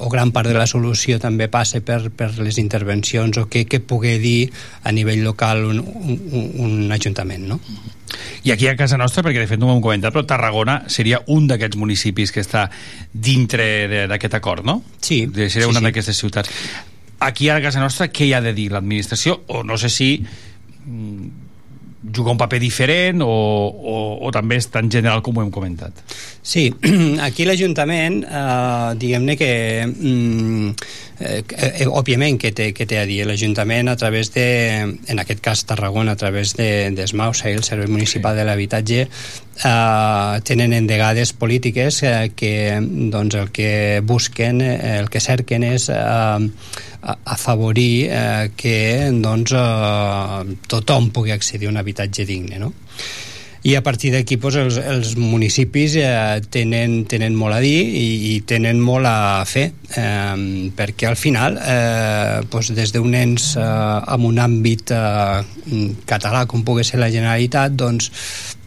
o 0.00 0.08
gran 0.08 0.32
part 0.32 0.48
de 0.48 0.56
la 0.56 0.66
solució 0.66 1.18
també 1.22 1.48
passa 1.52 1.80
per, 1.80 2.10
per 2.14 2.30
les 2.42 2.58
intervencions 2.60 3.38
o 3.40 3.46
què, 3.50 3.64
què 3.68 3.80
pugui 3.80 4.16
dir 4.22 4.50
a 4.84 4.92
nivell 4.92 5.22
local 5.24 5.64
un, 5.68 5.80
un, 5.80 6.50
un 6.64 6.92
ajuntament 6.92 7.48
no? 7.48 7.60
I 8.42 8.52
aquí 8.52 8.68
a 8.68 8.76
casa 8.76 8.96
nostra, 8.96 9.22
perquè 9.24 9.42
de 9.42 9.48
fet 9.50 9.60
no 9.60 9.68
ho 9.68 9.74
hem 9.76 9.82
comentat, 9.84 10.14
però 10.14 10.24
Tarragona 10.26 10.78
seria 10.88 11.20
un 11.34 11.48
d'aquests 11.50 11.76
municipis 11.76 12.32
que 12.32 12.40
està 12.40 12.68
dintre 13.12 14.06
d'aquest 14.08 14.38
acord, 14.38 14.64
no? 14.64 14.80
Sí. 15.00 15.26
Seria 15.34 15.66
sí, 15.66 15.68
una 15.68 15.82
sí. 15.82 15.88
d'aquestes 15.88 16.22
ciutats. 16.22 16.54
Aquí 17.20 17.50
a 17.50 17.58
casa 17.60 17.82
nostra 17.82 18.08
què 18.08 18.28
hi 18.28 18.32
ha 18.32 18.40
de 18.40 18.54
dir 18.56 18.70
l'administració? 18.72 19.42
O 19.52 19.64
no 19.66 19.76
sé 19.76 19.90
si 19.92 20.10
mm, 22.02 22.14
juga 22.14 22.30
un 22.30 22.38
paper 22.38 22.60
diferent 22.60 23.22
o, 23.22 23.28
o, 23.28 23.94
o 24.22 24.30
també 24.34 24.58
és 24.60 24.68
tan 24.70 24.90
general 24.90 25.22
com 25.22 25.36
ho 25.36 25.42
hem 25.44 25.50
comentat? 25.54 26.02
Sí, 26.42 26.68
aquí 27.26 27.44
l'Ajuntament, 27.44 28.22
eh, 28.24 28.94
diguem-ne 28.98 29.36
que, 29.36 29.50
mm, 29.86 30.70
eh, 31.20 31.42
eh, 31.42 31.86
òbviament 31.88 32.38
que 32.40 32.52
té, 32.52 32.70
que 32.72 32.86
té 32.86 33.00
a 33.02 33.06
dir 33.08 33.24
l'Ajuntament 33.26 33.90
a 33.90 33.96
través 34.00 34.32
de, 34.34 34.46
en 34.96 35.22
aquest 35.24 35.42
cas 35.44 35.64
Tarragona, 35.68 36.14
a 36.14 36.20
través 36.20 36.54
de, 36.56 36.90
d'ESMAUSA, 36.96 37.50
el 37.50 37.64
Servei 37.66 37.90
Municipal 37.90 38.34
sí. 38.34 38.40
de 38.40 38.48
l'Habitatge, 38.48 39.08
eh, 39.64 40.40
tenen 40.44 40.72
endegades 40.72 41.32
polítiques 41.32 42.02
eh, 42.02 42.32
que 42.34 42.78
doncs, 42.80 43.34
el 43.34 43.50
que 43.50 44.00
busquen, 44.04 44.60
eh, 44.60 44.98
el 44.98 45.10
que 45.10 45.20
cerquen 45.20 45.64
és 45.68 45.88
eh, 45.94 46.48
afavorir 47.24 47.94
eh, 48.10 48.50
que 48.56 48.76
doncs, 49.14 49.54
eh, 49.54 50.58
tothom 50.68 51.10
pugui 51.10 51.34
accedir 51.34 51.68
a 51.68 51.74
un 51.74 51.82
habitatge 51.82 52.26
digne. 52.28 52.58
No? 52.58 52.72
i 53.66 53.74
a 53.74 53.82
partir 53.82 54.12
d'aquí 54.14 54.38
doncs, 54.38 54.56
els, 54.56 54.76
els 54.78 55.14
municipis 55.18 55.96
eh, 55.98 56.40
tenen, 56.52 57.02
tenen 57.10 57.34
molt 57.36 57.56
a 57.56 57.60
dir 57.62 57.80
i, 57.82 58.06
i 58.30 58.34
tenen 58.46 58.78
molt 58.82 59.08
a 59.08 59.42
fer 59.48 59.66
eh, 59.98 60.70
perquè 60.78 61.08
al 61.08 61.18
final 61.18 61.58
eh, 61.58 62.38
doncs 62.50 62.70
des 62.76 62.94
d'un 62.94 63.16
ens 63.18 63.50
eh, 63.58 63.64
amb 64.14 64.30
un 64.30 64.38
àmbit 64.44 64.94
eh, 64.94 65.90
català 66.06 66.46
com 66.46 66.62
pugui 66.64 66.86
ser 66.86 67.02
la 67.02 67.10
Generalitat 67.12 67.74
doncs 67.74 68.12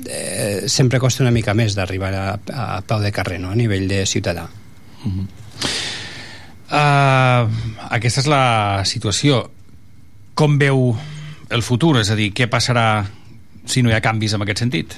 eh, 0.07 0.63
sempre 0.67 0.99
costa 0.99 1.23
una 1.23 1.31
mica 1.31 1.53
més 1.53 1.75
d'arribar 1.75 2.13
a, 2.13 2.27
a 2.53 2.81
peu 2.81 2.99
de 3.01 3.11
carrer 3.11 3.39
no? 3.39 3.51
a 3.51 3.55
nivell 3.55 3.87
de 3.87 4.05
ciutadà 4.05 4.47
uh 4.47 5.11
-huh. 5.11 5.25
uh, 6.71 7.49
aquesta 7.89 8.21
és 8.21 8.27
la 8.27 8.81
situació 8.85 9.49
com 10.33 10.57
veu 10.57 10.95
el 11.51 11.61
futur? 11.61 11.99
És 12.01 12.09
a 12.09 12.15
dir, 12.15 12.31
què 12.33 12.47
passarà 12.49 13.03
si 13.65 13.83
no 13.83 13.91
hi 13.91 13.93
ha 13.93 14.03
canvis 14.03 14.33
en 14.33 14.41
aquest 14.45 14.63
sentit? 14.63 14.95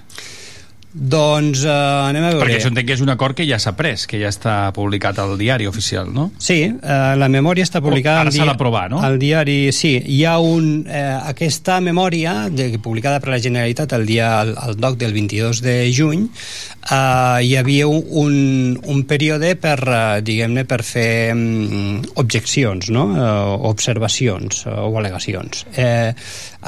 Doncs 0.93 1.63
uh, 1.65 2.06
anem 2.06 2.21
a 2.21 2.29
veure. 2.36 2.43
Perquè 2.45 2.60
això 2.60 2.69
entenc 2.69 2.86
que 2.86 2.93
és 2.93 3.01
un 3.01 3.10
acord 3.10 3.34
que 3.34 3.45
ja 3.49 3.58
s'ha 3.58 3.71
pres, 3.73 4.06
que 4.10 4.19
ja 4.21 4.29
està 4.29 4.56
publicat 4.75 5.17
al 5.23 5.34
diari 5.39 5.65
oficial, 5.65 6.12
no? 6.13 6.27
Sí, 6.38 6.67
uh, 6.69 7.15
la 7.17 7.29
memòria 7.34 7.65
està 7.65 7.82
publicada... 7.82 8.21
Oh, 8.21 8.27
ara 8.27 8.34
s'ha 8.36 8.45
d'aprovar, 8.45 8.86
no? 8.93 8.99
Al 9.01 9.17
diari, 9.21 9.71
sí. 9.73 9.95
Hi 9.97 10.19
ha 10.29 10.36
un... 10.38 10.86
Uh, 10.86 11.23
aquesta 11.32 11.79
memòria, 11.82 12.36
de, 12.53 12.69
publicada 12.77 13.23
per 13.23 13.34
la 13.34 13.41
Generalitat 13.41 13.97
el 13.97 14.06
dia 14.06 14.29
al, 14.43 14.53
al 14.53 14.77
DOC 14.77 14.99
del 15.01 15.17
22 15.17 15.63
de 15.65 15.75
juny, 15.97 16.27
uh, 16.29 17.41
hi 17.41 17.58
havia 17.58 17.89
un, 17.89 18.38
un 18.77 19.03
període 19.10 19.56
per, 19.58 19.79
uh, 19.88 20.21
diguem-ne, 20.21 20.67
per 20.69 20.84
fer 20.86 21.34
um, 21.34 22.03
objeccions, 22.21 22.93
no? 22.93 23.10
Uh, 23.17 23.58
observacions 23.73 24.67
uh, 24.69 24.77
o 24.86 24.93
al·legacions. 25.01 25.65
Uh, 25.73 26.13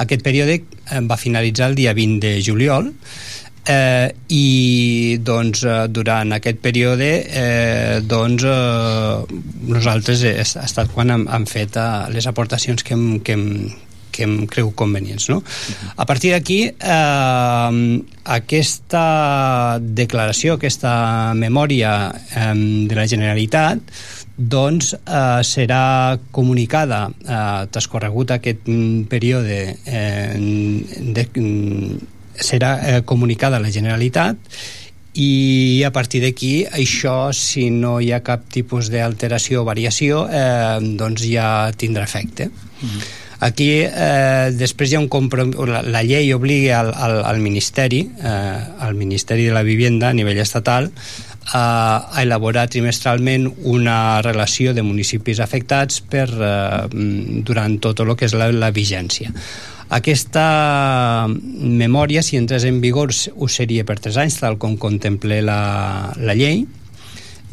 aquest 0.02 0.26
període 0.26 0.64
va 1.06 1.16
finalitzar 1.18 1.70
el 1.70 1.78
dia 1.78 1.94
20 1.96 2.20
de 2.22 2.36
juliol, 2.42 2.92
eh, 3.68 4.12
i 4.32 5.18
doncs 5.22 5.64
eh, 5.66 5.78
durant 5.92 6.36
aquest 6.36 6.60
període 6.62 7.10
eh, 7.26 7.98
doncs 8.02 8.46
eh, 8.46 9.40
nosaltres 9.72 10.24
ha 10.26 10.66
estat 10.66 10.92
quan 10.94 11.12
hem, 11.14 11.26
hem 11.28 11.48
fet 11.50 11.78
eh, 11.80 11.88
les 12.14 12.28
aportacions 12.30 12.86
que 12.86 12.94
hem, 12.94 13.06
que 13.20 13.36
hem, 13.36 13.46
que 14.16 14.24
em 14.24 14.36
creu 14.48 14.70
convenients. 14.72 15.28
No? 15.28 15.42
A 15.96 16.06
partir 16.08 16.32
d'aquí, 16.32 16.60
eh, 16.72 18.02
aquesta 18.38 19.06
declaració, 19.80 20.56
aquesta 20.56 21.34
memòria 21.36 21.96
eh, 22.14 22.52
de 22.88 22.96
la 22.96 23.08
Generalitat 23.10 23.92
doncs 24.36 24.92
eh, 24.92 25.40
serà 25.48 26.18
comunicada 26.30 27.06
eh, 27.08 27.62
transcorregut 27.72 28.34
aquest 28.36 28.68
període 29.08 29.60
eh, 29.88 30.36
de, 31.16 31.24
serà 32.40 32.72
eh, 32.80 33.02
comunicada 33.04 33.56
a 33.56 33.64
la 33.64 33.70
Generalitat 33.70 34.36
i 35.16 35.82
a 35.86 35.92
partir 35.92 36.20
d'aquí 36.24 36.66
això 36.68 37.32
si 37.32 37.70
no 37.72 37.98
hi 38.04 38.12
ha 38.12 38.22
cap 38.24 38.44
tipus 38.52 38.90
d'alteració 38.92 39.62
o 39.62 39.68
variació 39.68 40.26
eh, 40.28 40.78
doncs 41.00 41.24
ja 41.24 41.72
tindrà 41.72 42.04
efecte 42.04 42.48
mm 42.48 42.88
-hmm. 42.88 43.00
aquí 43.40 43.70
eh, 43.84 44.50
després 44.52 44.92
hi 44.92 44.96
ha 44.96 45.00
un 45.00 45.08
comprom... 45.08 45.52
la, 45.66 45.82
la 45.82 46.02
llei 46.02 46.32
obliga 46.34 46.80
al, 46.80 46.92
al, 46.94 47.24
al 47.24 47.38
Ministeri 47.40 48.10
eh, 48.22 48.60
al 48.78 48.94
Ministeri 48.94 49.44
de 49.44 49.52
la 49.52 49.62
Vivienda 49.62 50.08
a 50.08 50.12
nivell 50.12 50.38
estatal 50.38 50.90
a, 51.52 52.10
a 52.12 52.22
elaborar 52.22 52.68
trimestralment 52.68 53.54
una 53.62 54.20
relació 54.20 54.74
de 54.74 54.82
municipis 54.82 55.40
afectats 55.40 56.00
per, 56.00 56.28
eh, 56.28 56.88
durant 57.46 57.78
tot 57.78 58.00
el 58.00 58.16
que 58.16 58.26
és 58.26 58.34
la, 58.34 58.50
la 58.52 58.70
vigència 58.70 59.32
aquesta 59.88 61.26
memòria, 61.28 62.22
si 62.22 62.36
entrés 62.36 62.64
en 62.66 62.80
vigor, 62.80 63.12
ho 63.12 63.48
seria 63.48 63.84
per 63.86 64.00
3 64.02 64.18
anys, 64.24 64.40
tal 64.42 64.58
com 64.58 64.74
contemple 64.80 65.42
la, 65.46 65.60
la 66.18 66.34
llei, 66.34 66.64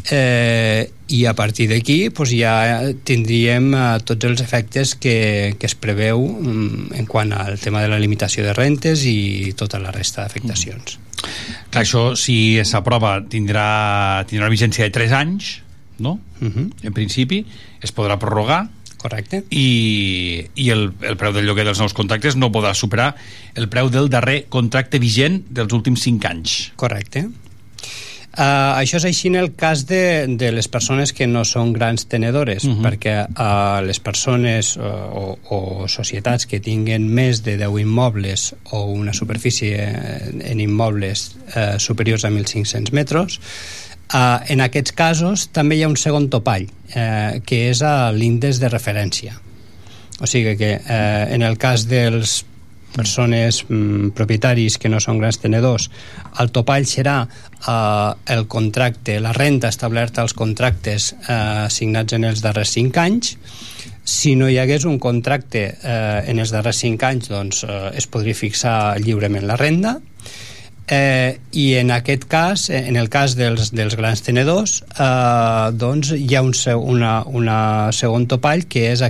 eh, 0.10 0.89
i 1.08 1.26
a 1.26 1.34
partir 1.38 1.67
d'aquí 1.69 2.10
pues, 2.10 2.34
ja 2.34 2.82
tindríem 3.06 3.69
eh, 3.74 3.84
tots 4.04 4.26
els 4.26 4.41
efectes 4.41 4.96
que, 4.96 5.56
que 5.60 5.69
es 5.69 5.76
preveu 5.76 6.26
mm, 6.26 6.93
en 7.00 7.08
quant 7.08 7.34
al 7.38 7.60
tema 7.62 7.84
de 7.84 7.91
la 7.91 8.02
limitació 8.02 8.43
de 8.46 8.56
rentes 8.58 9.06
i 9.06 9.54
tota 9.58 9.80
la 9.80 9.93
resta 9.93 10.24
d'afectacions. 10.24 10.98
Mm. 10.98 11.10
Clar, 11.72 11.84
això, 11.86 12.04
si 12.19 12.60
s'aprova, 12.67 13.19
tindrà, 13.30 14.26
tindrà 14.28 14.50
una 14.50 14.54
vigència 14.54 14.89
de 14.89 14.93
3 14.96 15.13
anys, 15.22 15.60
no? 16.04 16.19
Uh 16.41 16.50
-huh. 16.50 16.72
En 16.84 16.93
principi, 16.93 17.46
es 17.82 17.93
podrà 17.96 18.17
prorrogar 18.19 18.67
Correcte. 19.04 19.44
I, 19.52 20.48
i 20.56 20.70
el, 20.72 20.88
el 21.04 21.20
preu 21.20 21.36
del 21.36 21.48
lloguer 21.50 21.68
dels 21.68 21.82
nous 21.84 21.96
contractes 21.98 22.38
no 22.39 22.54
podrà 22.56 22.72
superar 22.78 23.12
el 23.60 23.68
preu 23.70 23.92
del 23.92 24.08
darrer 24.12 24.46
contracte 24.54 25.02
vigent 25.04 25.42
dels 25.52 25.76
últims 25.76 26.06
5 26.08 26.30
anys. 26.30 26.60
Correcte. 26.80 27.28
Uh, 28.34 28.80
això 28.80 28.98
és 28.98 29.04
així 29.06 29.30
en 29.30 29.36
el 29.38 29.52
cas 29.54 29.84
de, 29.86 30.26
de 30.39 30.48
les 30.56 30.66
persones 30.72 31.12
que 31.13 31.28
no 31.30 31.44
són 31.46 31.70
grans 31.76 32.08
tenedores, 32.10 32.63
uh 32.63 32.72
mhm. 32.72 32.80
-huh. 32.80 32.86
perquè 32.88 33.16
uh, 33.28 33.86
les 33.86 34.00
persones 34.00 34.76
uh, 34.78 34.82
o, 35.13 35.38
o 35.54 35.88
societats 35.88 36.48
que 36.48 36.60
tinguen 36.60 37.06
més 37.06 37.44
de 37.44 37.58
10 37.58 37.82
immobles 37.84 38.56
o 38.72 38.86
una 38.86 39.13
superfície 39.13 39.78
en 40.50 40.60
immobles 40.60 41.36
uh, 41.56 41.78
superiors 41.78 42.26
a 42.26 42.32
1.500 42.32 42.92
metres 42.92 43.39
Uh, 44.12 44.44
en 44.54 44.62
aquests 44.62 44.94
casos 44.94 45.48
també 45.56 45.80
hi 45.80 45.86
ha 45.86 45.89
un 45.89 45.98
segon 45.98 46.28
topall, 46.30 46.68
eh, 46.94 47.42
que 47.48 47.63
és 47.72 47.82
l'índex 48.13 48.60
de 48.62 48.70
referència. 48.70 49.39
O 50.22 50.30
sigui 50.30 50.56
que 50.58 50.76
eh, 50.78 51.26
en 51.34 51.42
el 51.42 51.58
cas 51.58 51.88
dels 51.89 52.44
persones 52.94 53.63
mm, 53.68 54.13
propietaris 54.13 54.78
que 54.78 54.92
no 54.92 55.00
són 55.02 55.18
grans 55.18 55.39
tenedors, 55.42 55.89
el 56.39 56.52
topall 56.54 56.86
serà 56.88 57.24
eh, 57.26 58.12
el 58.36 58.46
contracte, 58.48 59.18
la 59.20 59.34
renta 59.34 59.72
establerta 59.74 60.22
als 60.22 60.38
contractes 60.38 61.13
eh, 61.18 61.66
signats 61.74 62.13
en 62.13 62.30
els 62.30 62.46
darrers 62.46 62.76
5 62.78 63.02
anys. 63.02 63.36
Si 64.04 64.36
no 64.36 64.50
hi 64.52 64.60
hagués 64.62 64.86
un 64.86 65.00
contracte 65.02 65.66
eh, 65.74 66.24
en 66.30 66.39
els 66.44 66.54
darrers 66.54 66.84
5 66.86 67.10
anys, 67.10 67.32
doncs 67.34 67.63
eh, 67.66 67.84
es 67.98 68.08
podria 68.08 68.38
fixar 68.38 68.78
lliurement 69.02 69.48
la 69.50 69.58
renda 69.60 69.98
Eh, 70.88 71.39
I 71.52 71.76
en 71.80 71.91
aquest 71.91 72.26
cas, 72.28 72.69
eh, 72.69 72.88
en 72.88 72.98
el 72.98 73.10
cas 73.10 73.38
dels, 73.39 73.72
dels 73.72 73.96
grans 73.96 74.22
tenedors, 74.22 74.82
eh, 75.00 75.72
doncs 75.72 76.12
hi 76.17 76.36
ha 76.36 76.41
un, 76.43 76.54
una, 76.76 77.13
una 77.24 77.58
segon 77.96 78.28
topall 78.28 78.65
que 78.67 78.89
és 78.91 79.04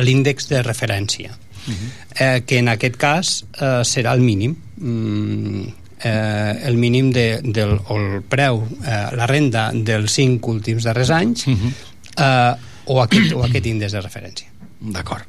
l'índex 0.00 0.48
de 0.48 0.62
referència, 0.62 1.30
uh 1.30 1.70
mhm. 1.70 1.76
-huh. 1.76 1.90
eh, 2.20 2.42
que 2.46 2.58
en 2.58 2.68
aquest 2.68 2.96
cas 2.96 3.44
eh, 3.60 3.82
serà 3.84 4.14
el 4.14 4.20
mínim. 4.20 4.56
Mm, 4.76 5.66
eh, 6.04 6.60
el 6.64 6.76
mínim 6.76 7.12
de, 7.12 7.40
del, 7.42 7.78
o 7.88 7.96
el 7.96 8.22
preu, 8.22 8.66
eh, 8.84 9.16
la 9.16 9.26
renda 9.26 9.70
dels 9.72 10.12
cinc 10.12 10.46
últims 10.48 10.84
darrers 10.84 11.10
anys, 11.10 11.46
uh 11.46 11.50
mhm. 11.50 11.68
-huh. 11.68 12.54
eh, 12.54 12.56
o, 12.86 13.02
aquest, 13.02 13.32
o 13.32 13.44
aquest 13.44 13.66
índex 13.66 13.92
de 13.92 14.00
referència. 14.00 14.48
D'acord 14.80 15.24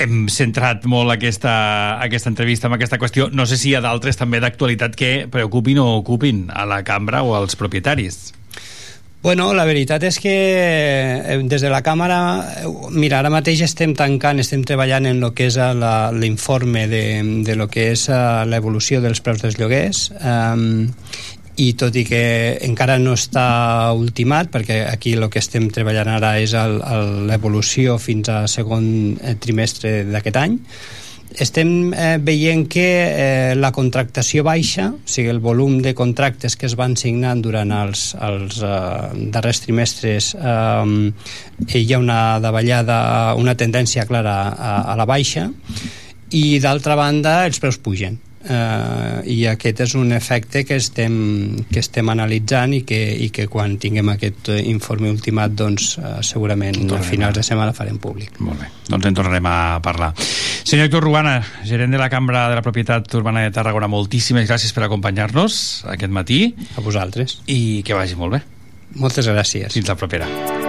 hem 0.00 0.26
centrat 0.32 0.86
molt 0.88 1.12
aquesta, 1.12 1.52
aquesta 2.00 2.30
entrevista 2.32 2.68
amb 2.68 2.78
aquesta 2.78 2.98
qüestió. 3.00 3.28
No 3.32 3.46
sé 3.46 3.60
si 3.60 3.70
hi 3.70 3.76
ha 3.76 3.84
d'altres 3.84 4.18
també 4.20 4.40
d'actualitat 4.40 4.96
que 4.96 5.14
preocupin 5.30 5.80
o 5.82 5.88
ocupin 6.00 6.48
a 6.52 6.66
la 6.68 6.82
cambra 6.84 7.22
o 7.22 7.34
als 7.36 7.56
propietaris. 7.56 8.30
Bueno, 9.20 9.50
la 9.52 9.66
veritat 9.68 10.00
és 10.08 10.16
que 10.16 10.32
eh, 10.32 11.34
des 11.44 11.60
de 11.60 11.68
la 11.68 11.82
càmera, 11.84 12.20
eh, 12.62 12.70
mira, 12.96 13.18
ara 13.18 13.28
mateix 13.28 13.60
estem 13.66 13.92
tancant, 13.92 14.40
estem 14.40 14.62
treballant 14.64 15.10
en 15.10 15.20
el 15.20 15.34
que 15.36 15.50
és 15.50 15.58
eh, 15.60 15.74
l'informe 16.16 16.86
de, 16.88 17.04
de 17.44 17.56
lo 17.58 17.68
que 17.68 17.90
és 17.92 18.06
l'evolució 18.48 19.02
dels 19.04 19.20
preus 19.20 19.44
dels 19.44 19.60
lloguers 19.60 20.06
um, 20.24 20.88
i 21.56 21.72
tot 21.74 21.96
i 21.96 22.04
que 22.06 22.22
encara 22.66 22.98
no 23.02 23.16
està 23.18 23.92
ultimat, 23.96 24.50
perquè 24.52 24.84
aquí 24.88 25.14
el 25.16 25.28
que 25.32 25.42
estem 25.42 25.68
treballant 25.74 26.08
ara 26.14 26.36
és 26.40 26.54
l'evolució 26.54 27.98
fins 27.98 28.30
a 28.30 28.44
segon 28.48 29.18
eh, 29.20 29.36
trimestre 29.40 30.04
d'aquest 30.08 30.40
any, 30.40 30.58
estem 31.30 31.92
eh, 31.94 32.18
veient 32.18 32.64
que 32.66 32.86
eh, 33.06 33.54
la 33.54 33.70
contractació 33.72 34.42
baixa, 34.46 34.88
o 34.90 35.06
sigui, 35.06 35.28
el 35.30 35.38
volum 35.38 35.78
de 35.82 35.94
contractes 35.94 36.56
que 36.58 36.66
es 36.66 36.74
van 36.78 36.96
signant 36.98 37.42
durant 37.42 37.70
els, 37.70 38.14
els 38.18 38.58
eh, 38.66 39.28
darrers 39.30 39.62
trimestres 39.62 40.32
eh, 40.34 41.76
hi 41.78 41.84
ha 41.92 42.00
una 42.02 42.40
davallada, 42.42 43.34
una 43.38 43.54
tendència 43.54 44.06
clara 44.10 44.40
a, 44.50 44.74
a 44.90 44.98
la 44.98 45.06
baixa 45.06 45.46
i 46.34 46.58
d'altra 46.62 46.98
banda 46.98 47.44
els 47.46 47.62
preus 47.62 47.78
pugen 47.78 48.18
eh, 48.48 49.20
i 49.32 49.38
aquest 49.50 49.82
és 49.86 49.94
un 49.98 50.12
efecte 50.16 50.64
que 50.64 50.78
estem, 50.80 51.14
que 51.70 51.80
estem 51.82 52.08
analitzant 52.12 52.74
i 52.76 52.82
que, 52.86 53.00
i 53.26 53.30
que 53.34 53.46
quan 53.50 53.76
tinguem 53.80 54.12
aquest 54.14 54.52
informe 54.62 55.10
ultimat 55.12 55.54
doncs 55.56 55.96
eh, 55.98 56.14
segurament 56.26 56.78
a 56.96 57.02
finals 57.04 57.40
de 57.40 57.44
setmana 57.46 57.74
farem 57.76 57.98
públic. 58.00 58.40
Molt 58.44 58.62
bé, 58.62 58.70
doncs 58.88 59.10
en 59.10 59.18
tornarem 59.18 59.50
a 59.50 59.58
parlar. 59.84 60.12
Senyor 60.64 60.88
Héctor 60.88 61.04
Rubana, 61.08 61.40
gerent 61.66 61.92
de 61.92 62.00
la 62.00 62.10
Cambra 62.12 62.48
de 62.48 62.58
la 62.58 62.64
Propietat 62.64 63.12
Urbana 63.18 63.44
de 63.46 63.52
Tarragona, 63.54 63.90
moltíssimes 63.90 64.48
gràcies 64.48 64.74
per 64.76 64.86
acompanyar-nos 64.86 65.60
aquest 65.96 66.12
matí. 66.14 66.42
A 66.76 66.84
vosaltres. 66.84 67.40
I 67.50 67.82
que 67.86 67.96
vagi 67.96 68.18
molt 68.18 68.38
bé. 68.38 68.44
Moltes 69.00 69.28
gràcies. 69.30 69.72
Fins 69.74 69.88
la 69.88 69.98
propera. 69.98 70.59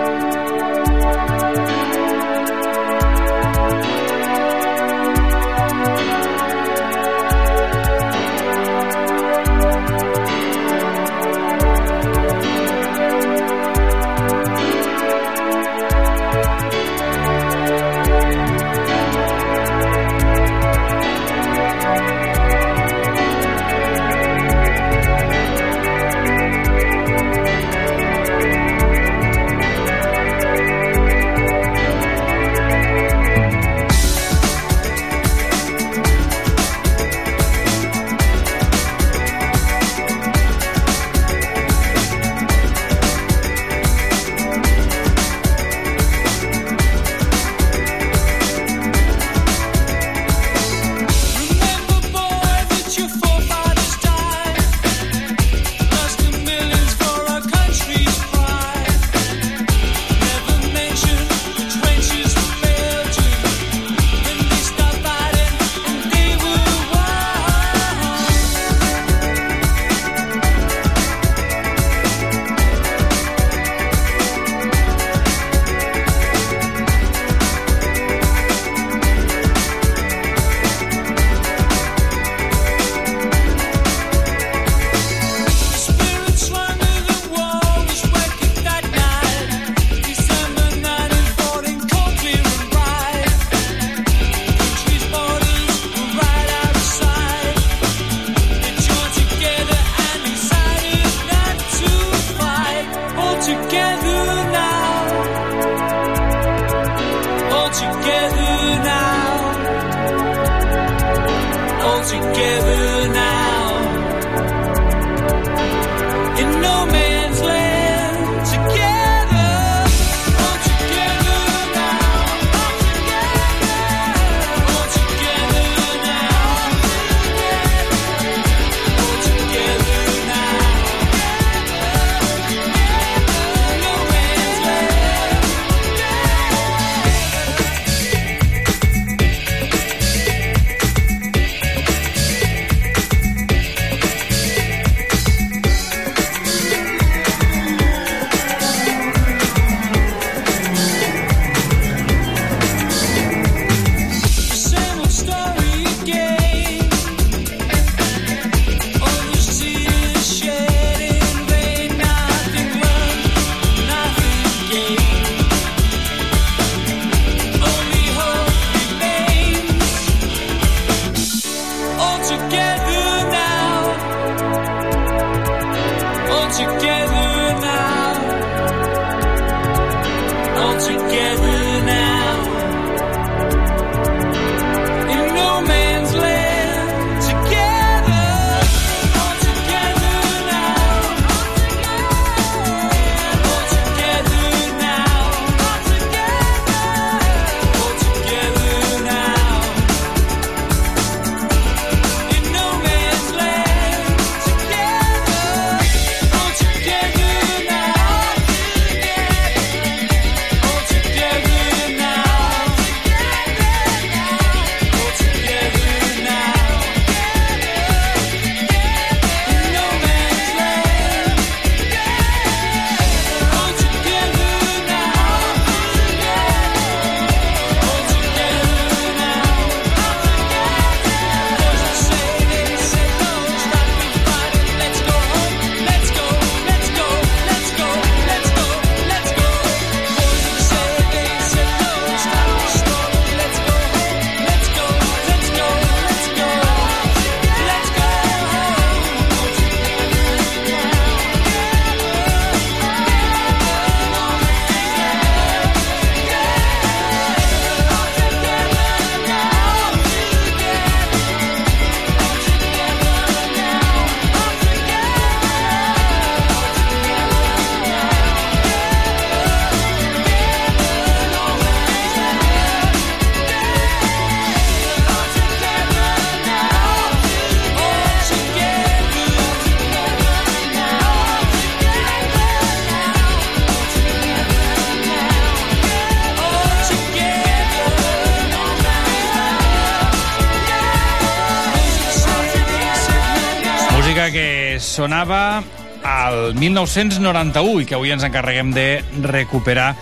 Sonava 295.22 295.64
al 296.04 296.56
1991 296.56 297.82
i 297.82 297.86
que 297.86 297.94
avui 297.94 298.10
ens 298.10 298.24
encarreguem 298.26 298.72
de 298.74 299.04
recuperar 299.22 299.94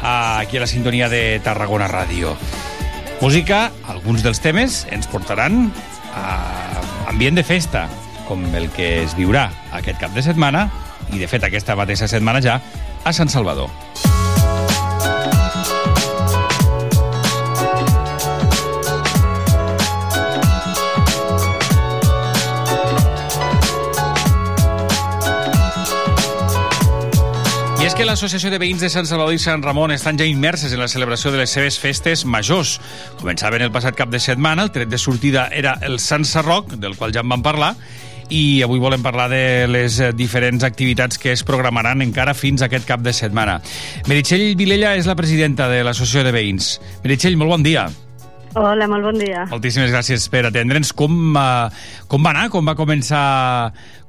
aquí 0.00 0.56
a 0.56 0.62
la 0.62 0.66
sintonia 0.66 1.10
de 1.12 1.40
Tarragona 1.44 1.90
Ràdio. 1.92 2.32
Música, 3.20 3.70
alguns 3.86 4.24
dels 4.24 4.40
temes 4.40 4.86
ens 4.90 5.10
portaran 5.12 5.68
a 6.16 6.38
ambient 7.12 7.36
de 7.36 7.44
festa, 7.44 7.84
com 8.28 8.46
el 8.56 8.70
que 8.72 9.02
es 9.02 9.12
viurà 9.18 9.50
aquest 9.76 10.00
cap 10.00 10.16
de 10.16 10.24
setmana, 10.24 10.70
i 11.12 11.20
de 11.20 11.28
fet 11.28 11.44
aquesta 11.44 11.76
mateixa 11.76 12.08
setmana 12.08 12.40
ja, 12.40 12.56
a 13.04 13.12
Sant 13.12 13.28
Salvador. 13.28 13.68
Que 28.02 28.06
l'Associació 28.08 28.50
de 28.50 28.58
Veïns 28.58 28.80
de 28.82 28.88
Sant 28.90 29.06
Salvador 29.06 29.36
i 29.36 29.38
Sant 29.38 29.62
Ramon 29.62 29.92
estan 29.94 30.16
ja 30.18 30.26
immerses 30.26 30.72
en 30.74 30.80
la 30.80 30.88
celebració 30.90 31.30
de 31.30 31.38
les 31.38 31.52
seves 31.54 31.76
festes 31.78 32.24
majors. 32.26 32.72
Començaven 33.20 33.62
el 33.62 33.70
passat 33.70 33.94
cap 33.94 34.10
de 34.10 34.18
setmana, 34.18 34.64
el 34.66 34.72
tret 34.74 34.90
de 34.90 34.98
sortida 34.98 35.44
era 35.54 35.76
el 35.86 36.00
Sant 36.02 36.26
Sarroc, 36.26 36.74
del 36.82 36.96
qual 36.98 37.14
ja 37.14 37.22
en 37.22 37.30
vam 37.30 37.44
parlar, 37.46 37.76
i 38.26 38.58
avui 38.66 38.82
volem 38.82 39.06
parlar 39.06 39.28
de 39.30 39.68
les 39.70 40.00
diferents 40.18 40.66
activitats 40.66 41.20
que 41.22 41.30
es 41.30 41.46
programaran 41.46 42.02
encara 42.02 42.34
fins 42.34 42.64
a 42.64 42.66
aquest 42.66 42.90
cap 42.90 43.06
de 43.06 43.14
setmana. 43.14 43.60
Meritxell 44.10 44.56
Vilella 44.58 44.96
és 44.98 45.06
la 45.06 45.14
presidenta 45.14 45.70
de 45.70 45.84
l'Associació 45.86 46.26
de 46.26 46.34
Veïns. 46.34 46.74
Meritxell, 47.06 47.38
molt 47.38 47.54
bon 47.54 47.70
dia. 47.70 47.86
Hola, 48.58 48.88
molt 48.90 49.12
bon 49.12 49.22
dia. 49.22 49.46
Moltíssimes 49.52 49.94
gràcies 49.94 50.26
per 50.32 50.48
atendre'ns. 50.50 50.90
Com, 50.90 51.36
uh, 51.38 51.70
com 52.10 52.26
va 52.26 52.34
anar? 52.34 52.48
Com 52.50 52.66
va 52.66 52.74
començar, 52.74 53.26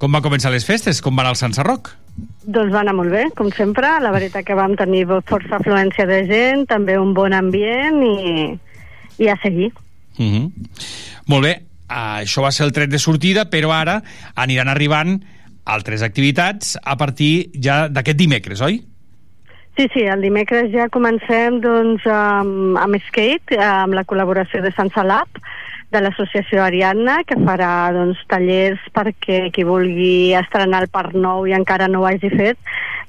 com 0.01 0.17
va 0.17 0.25
començar 0.25 0.49
les 0.49 0.65
festes? 0.65 0.97
Com 1.03 1.13
va 1.13 1.27
anar 1.27 1.37
el 1.37 1.45
Sant 1.45 1.53
Sarroc? 1.53 1.99
Doncs 2.43 2.73
va 2.73 2.81
anar 2.81 2.95
molt 2.97 3.13
bé, 3.13 3.27
com 3.37 3.51
sempre. 3.55 3.87
La 4.03 4.11
veritat 4.11 4.45
que 4.45 4.57
vam 4.57 4.75
tenir 4.79 5.05
força 5.07 5.57
afluència 5.59 6.05
de 6.09 6.23
gent, 6.27 6.65
també 6.67 6.97
un 6.99 7.13
bon 7.15 7.33
ambient 7.33 8.01
i, 8.03 8.57
i 9.23 9.29
a 9.29 9.37
seguir. 9.41 9.71
Uh 10.17 10.25
-huh. 10.25 10.51
Molt 11.27 11.43
bé, 11.43 11.61
uh, 11.89 12.21
això 12.21 12.41
va 12.41 12.51
ser 12.51 12.65
el 12.65 12.73
tret 12.73 12.89
de 12.89 12.99
sortida, 12.99 13.49
però 13.49 13.71
ara 13.71 14.03
aniran 14.35 14.67
arribant 14.67 15.23
altres 15.65 16.01
activitats 16.01 16.77
a 16.83 16.97
partir 16.97 17.49
ja 17.61 17.87
d'aquest 17.87 18.17
dimecres, 18.17 18.61
oi? 18.61 18.83
Sí, 19.75 19.87
sí, 19.93 20.01
el 20.01 20.21
dimecres 20.21 20.71
ja 20.71 20.89
comencem 20.89 21.59
doncs, 21.63 22.05
amb, 22.05 22.77
amb 22.77 22.95
Skate, 23.07 23.57
amb 23.57 23.93
la 23.93 24.03
col·laboració 24.05 24.61
de 24.61 24.71
Sant 24.75 24.91
Salab, 24.93 25.27
de 25.93 26.01
l'associació 26.01 26.63
Ariadna, 26.65 27.19
que 27.27 27.37
farà 27.39 27.93
doncs, 27.95 28.19
tallers 28.31 28.81
perquè 28.95 29.47
qui 29.53 29.65
vulgui 29.67 30.33
estrenar 30.37 30.83
el 30.83 30.91
Parc 30.93 31.15
Nou 31.15 31.47
i 31.47 31.55
encara 31.55 31.87
no 31.87 32.01
ho 32.01 32.09
hagi 32.09 32.31
fet, 32.33 32.59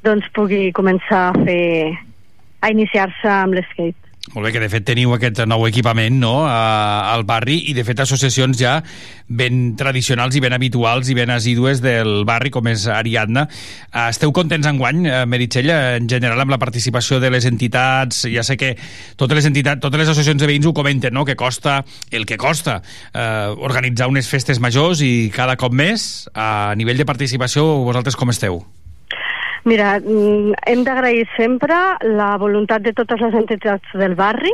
doncs 0.05 0.29
pugui 0.37 0.69
començar 0.77 1.31
a 1.31 1.45
fer 1.47 1.95
a 2.61 2.73
iniciar-se 2.73 3.29
amb 3.29 3.57
l'skate. 3.57 4.04
Molt 4.33 4.47
bé, 4.47 4.55
que 4.55 4.61
de 4.63 4.71
fet 4.73 4.87
teniu 4.89 5.13
aquest 5.13 5.43
nou 5.45 5.67
equipament 5.69 6.15
no, 6.17 6.47
a, 6.49 7.13
al 7.13 7.27
barri 7.29 7.59
i 7.69 7.75
de 7.77 7.83
fet 7.85 7.99
associacions 8.01 8.57
ja 8.57 8.79
ben 9.29 9.75
tradicionals 9.77 10.37
i 10.37 10.41
ben 10.41 10.55
habituals 10.57 11.11
i 11.13 11.17
ben 11.17 11.29
assídues 11.35 11.83
del 11.85 12.25
barri 12.25 12.49
com 12.55 12.65
és 12.73 12.87
Ariadna. 12.89 13.45
Esteu 14.07 14.33
contents 14.33 14.65
en 14.71 14.81
guany, 14.81 15.03
Meritxell, 15.29 15.69
en 16.01 16.09
general 16.09 16.41
amb 16.41 16.55
la 16.55 16.61
participació 16.63 17.21
de 17.21 17.29
les 17.35 17.45
entitats? 17.51 18.23
Ja 18.33 18.45
sé 18.49 18.57
que 18.61 18.73
totes 19.21 19.43
les 19.43 19.49
entitats, 19.51 19.83
totes 19.85 20.01
les 20.01 20.09
associacions 20.09 20.41
de 20.41 20.49
veïns 20.49 20.69
ho 20.69 20.73
comenten, 20.77 21.13
no? 21.13 21.27
que 21.29 21.37
costa 21.37 21.83
el 22.11 22.25
que 22.25 22.41
costa 22.41 22.79
eh, 22.81 23.53
organitzar 23.61 24.09
unes 24.09 24.31
festes 24.31 24.61
majors 24.61 25.05
i 25.05 25.29
cada 25.37 25.59
cop 25.61 25.77
més. 25.77 26.31
A 26.33 26.73
nivell 26.81 26.97
de 26.97 27.09
participació, 27.09 27.67
vosaltres 27.85 28.17
com 28.17 28.33
esteu? 28.33 28.63
Mira, 29.65 29.95
hem 29.97 30.83
d'agrair 30.85 31.25
sempre 31.39 31.77
la 32.05 32.35
voluntat 32.37 32.83
de 32.85 32.93
totes 32.93 33.23
les 33.25 33.37
entitats 33.39 33.97
del 33.97 34.13
barri 34.19 34.53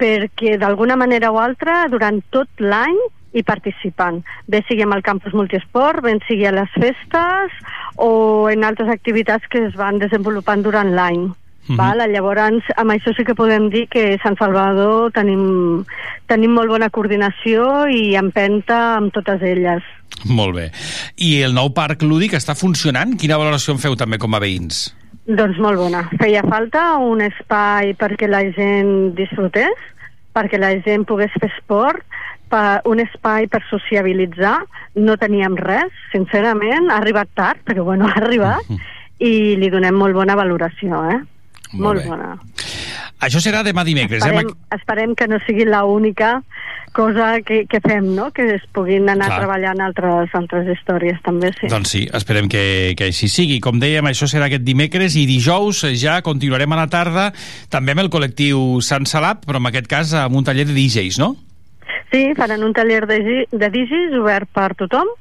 perquè 0.00 0.56
d'alguna 0.60 0.96
manera 0.96 1.28
o 1.32 1.36
altra 1.40 1.82
durant 1.92 2.22
tot 2.32 2.48
l'any 2.64 2.96
hi 3.36 3.42
participen, 3.44 4.22
bé 4.48 4.62
sigui 4.64 4.86
amb 4.86 4.96
el 4.96 5.04
campus 5.04 5.34
multiesport, 5.36 6.00
bé 6.00 6.14
sigui 6.24 6.46
a 6.48 6.54
les 6.56 6.72
festes 6.72 7.58
o 8.00 8.48
en 8.48 8.64
altres 8.64 8.88
activitats 8.88 9.44
que 9.52 9.66
es 9.68 9.76
van 9.76 10.00
desenvolupant 10.00 10.64
durant 10.64 10.94
l'any. 10.96 11.26
Uh 11.66 11.74
-huh. 11.74 11.76
Val? 11.76 12.10
Llavors, 12.10 12.64
amb 12.76 12.90
això 12.90 13.14
sí 13.16 13.24
que 13.24 13.34
podem 13.34 13.70
dir 13.70 13.88
que 13.88 14.14
a 14.14 14.22
Sant 14.22 14.38
Salvador 14.38 15.12
tenim, 15.12 15.84
tenim 16.26 16.52
molt 16.52 16.68
bona 16.68 16.90
coordinació 16.90 17.88
i 17.88 18.14
empenta 18.14 18.96
amb 18.96 19.12
totes 19.12 19.42
elles. 19.42 19.82
Molt 20.24 20.54
bé. 20.54 20.70
I 21.16 21.42
el 21.42 21.54
nou 21.54 21.72
parc 21.74 22.02
lúdic 22.02 22.32
està 22.32 22.54
funcionant? 22.54 23.16
Quina 23.16 23.38
valoració 23.38 23.74
en 23.74 23.78
feu 23.78 23.96
també 23.96 24.18
com 24.18 24.34
a 24.34 24.40
veïns? 24.40 24.94
Doncs 25.26 25.58
molt 25.58 25.76
bona. 25.76 26.08
Feia 26.20 26.42
falta 26.46 26.96
un 27.02 27.20
espai 27.20 27.94
perquè 27.98 28.28
la 28.28 28.44
gent 28.54 29.14
disfrutés, 29.18 29.74
perquè 30.32 30.58
la 30.58 30.70
gent 30.86 31.04
pogués 31.04 31.32
fer 31.40 31.50
esport, 31.50 32.02
per 32.48 32.80
un 32.86 33.00
espai 33.02 33.48
per 33.50 33.62
sociabilitzar. 33.70 34.60
No 34.94 35.16
teníem 35.18 35.56
res, 35.58 35.90
sincerament. 36.12 36.90
Ha 36.90 37.00
arribat 37.02 37.28
tard, 37.34 37.62
però 37.66 37.84
bueno, 37.84 38.06
ha 38.06 38.20
arribat. 38.22 38.62
Uh 38.68 38.76
-huh. 38.76 38.80
I 39.18 39.56
li 39.56 39.70
donem 39.70 39.94
molt 39.94 40.14
bona 40.14 40.36
valoració, 40.36 41.10
eh? 41.10 41.20
Molt, 41.72 41.82
molt 41.82 42.02
bé. 42.02 42.08
bona. 42.08 42.34
Això 43.26 43.40
serà 43.40 43.62
demà 43.64 43.82
dimecres. 43.84 44.22
Esperem, 44.22 44.50
eh? 44.50 44.76
esperem 44.76 45.14
que 45.16 45.26
no 45.28 45.38
sigui 45.46 45.64
l'única 45.64 46.40
cosa 46.96 47.42
que, 47.44 47.66
que 47.68 47.80
fem, 47.84 48.06
no? 48.16 48.30
Que 48.32 48.46
es 48.54 48.62
puguin 48.72 49.08
anar 49.12 49.28
Clar. 49.28 49.40
treballant 49.42 49.82
altres, 49.84 50.32
altres 50.36 50.68
històries, 50.72 51.18
també, 51.24 51.50
sí. 51.58 51.68
Doncs 51.68 51.92
sí, 51.92 52.02
esperem 52.16 52.48
que, 52.48 52.94
que 52.96 53.10
així 53.10 53.28
sigui. 53.28 53.58
Com 53.64 53.80
dèiem, 53.82 54.08
això 54.08 54.28
serà 54.30 54.48
aquest 54.48 54.64
dimecres 54.64 55.16
i 55.20 55.26
dijous 55.28 55.84
ja 56.00 56.22
continuarem 56.24 56.72
a 56.72 56.80
la 56.80 56.88
tarda 56.92 57.26
també 57.72 57.92
amb 57.92 58.06
el 58.06 58.12
col·lectiu 58.12 58.80
Sant 58.84 59.04
Salab, 59.08 59.44
però 59.44 59.60
en 59.60 59.68
aquest 59.68 59.90
cas 59.92 60.14
amb 60.24 60.40
un 60.40 60.48
taller 60.48 60.64
de 60.70 60.76
DJs, 60.76 61.20
no? 61.20 61.34
Sí, 62.12 62.30
faran 62.38 62.64
un 62.64 62.72
taller 62.72 63.04
de, 63.10 63.20
de 63.50 63.70
digis 63.74 64.16
obert 64.16 64.48
per 64.56 64.72
tothom. 64.78 65.12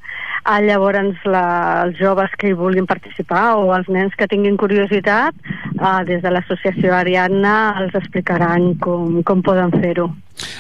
Ah, 0.46 0.60
llavors, 0.62 1.18
la, 1.26 1.46
els 1.88 1.98
joves 1.98 2.34
que 2.38 2.52
hi 2.52 2.58
vulguin 2.58 2.86
participar 2.86 3.56
o 3.58 3.72
els 3.74 3.88
nens 3.90 4.14
que 4.14 4.28
tinguin 4.30 4.60
curiositat, 4.62 5.34
ah, 5.80 6.04
des 6.06 6.22
de 6.22 6.30
l'associació 6.30 6.94
Ariadna 6.94 7.56
els 7.82 7.96
explicaran 7.98 8.76
com, 8.78 9.24
com 9.26 9.42
poden 9.42 9.74
fer-ho. 9.74 10.12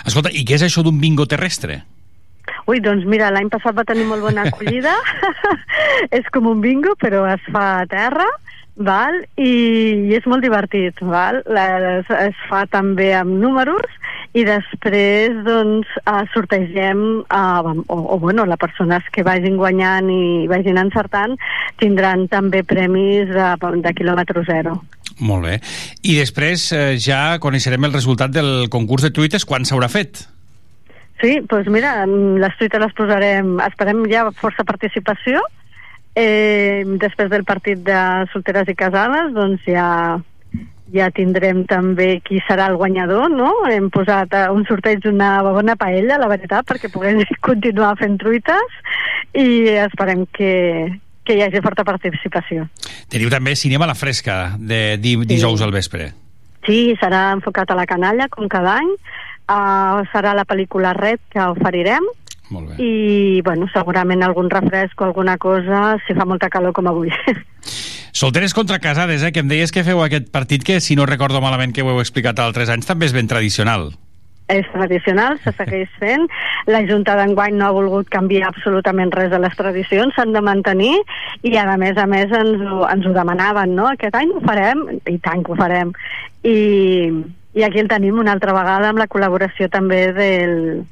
Escolta, 0.01 0.33
i 0.33 0.41
què 0.41 0.57
és 0.57 0.65
això 0.65 0.81
d'un 0.81 0.97
bingo 0.97 1.27
terrestre? 1.29 1.83
Ui, 2.65 2.79
doncs 2.81 3.05
mira, 3.05 3.29
l'any 3.33 3.51
passat 3.53 3.77
va 3.77 3.85
tenir 3.85 4.07
molt 4.09 4.25
bona 4.25 4.45
acollida. 4.49 4.95
és 6.17 6.25
com 6.33 6.49
un 6.49 6.65
bingo, 6.65 6.95
però 7.01 7.21
es 7.29 7.45
fa 7.53 7.65
a 7.83 7.87
terra, 7.89 8.25
val? 8.75 9.21
I, 9.39 9.51
i 10.09 10.15
és 10.17 10.25
molt 10.27 10.43
divertit, 10.43 10.99
val? 11.01 11.41
La, 11.47 11.65
es, 11.99 12.09
es 12.09 12.41
fa 12.49 12.65
també 12.71 13.13
amb 13.15 13.37
números 13.41 13.87
i 14.35 14.43
després 14.43 15.37
doncs 15.45 15.87
eh, 16.03 16.23
sortegem 16.33 17.05
eh, 17.23 17.71
o, 17.87 17.99
o 18.15 18.19
bueno, 18.19 18.45
les 18.45 18.59
persones 18.59 19.07
que 19.15 19.23
vagin 19.23 19.55
guanyant 19.57 20.11
i 20.11 20.47
vagin 20.51 20.81
encertant 20.81 21.37
tindran 21.79 22.27
també 22.31 22.63
premis 22.67 23.31
de, 23.31 23.49
de 23.85 23.95
quilòmetre 23.95 24.43
zero. 24.49 24.75
Molt 25.23 25.47
bé. 25.47 25.59
I 26.03 26.17
després 26.19 26.67
eh, 26.75 26.85
ja 26.99 27.37
coneixerem 27.39 27.87
el 27.87 27.95
resultat 27.95 28.33
del 28.35 28.67
concurs 28.71 29.07
de 29.07 29.13
truites 29.15 29.47
quan 29.47 29.63
s'haurà 29.63 29.87
fet. 29.91 30.25
Sí, 31.21 31.37
doncs 31.47 31.69
mira, 31.71 32.01
mm, 32.03 32.41
les 32.43 32.57
truites 32.59 32.81
les 32.83 32.95
posarem, 32.97 33.55
esperem 33.63 34.03
ja 34.11 34.27
força 34.35 34.67
participació. 34.67 35.39
Eh, 36.15 36.83
després 37.01 37.29
del 37.29 37.43
partit 37.43 37.81
de 37.83 37.99
solteres 38.31 38.69
i 38.71 38.75
casades, 38.79 39.33
doncs 39.35 39.65
ja 39.67 39.89
ja 40.93 41.09
tindrem 41.11 41.63
també 41.67 42.19
qui 42.25 42.39
serà 42.47 42.67
el 42.69 42.77
guanyador, 42.79 43.29
no? 43.33 43.49
Hem 43.69 43.89
posat 43.93 44.33
a 44.37 44.43
un 44.53 44.65
sorteig 44.69 45.01
d'una 45.03 45.39
bona 45.43 45.75
paella, 45.79 46.19
la 46.21 46.29
veritat, 46.31 46.67
perquè 46.69 46.91
puguem 46.93 47.23
continuar 47.49 47.95
fent 47.99 48.19
truites 48.21 48.77
i 49.35 49.65
esperem 49.81 50.25
que, 50.31 50.53
que 51.25 51.35
hi 51.35 51.43
hagi 51.45 51.63
forta 51.65 51.85
participació. 51.87 52.67
Teniu 53.11 53.31
també 53.33 53.55
cinema 53.59 53.87
a 53.89 53.93
la 53.93 53.99
fresca 53.99 54.55
de 54.59 54.99
di 55.01 55.17
dijous 55.25 55.65
al 55.65 55.73
vespre. 55.75 56.11
Sí, 56.65 56.95
serà 57.01 57.27
enfocat 57.35 57.71
a 57.71 57.77
la 57.77 57.85
canalla, 57.89 58.29
com 58.31 58.47
cada 58.49 58.79
any. 58.79 58.91
Uh, 59.45 60.01
serà 60.09 60.31
la 60.33 60.45
pel·lícula 60.49 60.95
Red 60.97 61.19
que 61.29 61.43
oferirem 61.51 62.07
Molt 62.49 62.69
bé. 62.69 62.75
i 62.77 63.41
bueno, 63.41 63.65
segurament 63.73 64.21
algun 64.23 64.51
refresc 64.53 65.01
o 65.01 65.07
alguna 65.07 65.37
cosa 65.41 65.97
si 66.05 66.13
fa 66.13 66.25
molta 66.29 66.49
calor 66.49 66.73
com 66.73 66.87
avui. 66.87 67.09
Solteres 68.15 68.53
contra 68.53 68.79
casades, 68.79 69.23
eh? 69.23 69.31
Que 69.35 69.41
em 69.43 69.49
deies 69.51 69.73
que 69.75 69.83
feu 69.83 69.99
aquest 69.99 70.29
partit 70.31 70.63
que, 70.63 70.79
si 70.79 70.95
no 70.95 71.07
recordo 71.09 71.41
malament 71.43 71.73
que 71.75 71.83
ho 71.83 71.89
heu 71.91 71.99
explicat 71.99 72.39
altres 72.39 72.69
anys, 72.71 72.87
també 72.87 73.09
és 73.09 73.15
ben 73.17 73.27
tradicional. 73.27 73.91
és 74.47 74.65
tradicional, 74.71 75.39
se 75.41 75.51
segueix 75.57 75.89
fent. 75.97 76.27
La 76.69 76.83
Junta 76.85 77.15
d'enguany 77.17 77.55
no 77.57 77.65
ha 77.65 77.73
volgut 77.73 78.09
canviar 78.13 78.51
absolutament 78.51 79.11
res 79.11 79.31
de 79.31 79.39
les 79.41 79.55
tradicions, 79.57 80.13
s'han 80.13 80.35
de 80.35 80.41
mantenir 80.45 80.93
i 81.41 81.55
a 81.57 81.65
més 81.81 81.97
a 81.97 82.05
més 82.05 82.31
ens 82.31 82.61
ho, 82.61 82.83
ens 82.85 83.07
ho 83.09 83.13
demanaven, 83.13 83.73
no? 83.75 83.89
Aquest 83.89 84.15
any 84.15 84.29
ho 84.29 84.43
farem, 84.45 84.85
i 85.09 85.17
tant 85.17 85.41
que 85.43 85.51
ho 85.51 85.57
farem. 85.57 85.95
I, 86.45 87.09
i 87.57 87.65
aquí 87.65 87.81
el 87.81 87.89
tenim 87.89 88.19
una 88.21 88.37
altra 88.37 88.53
vegada 88.53 88.93
amb 88.93 89.01
la 89.01 89.09
col·laboració 89.09 89.67
també 89.73 90.11
del, 90.13 90.85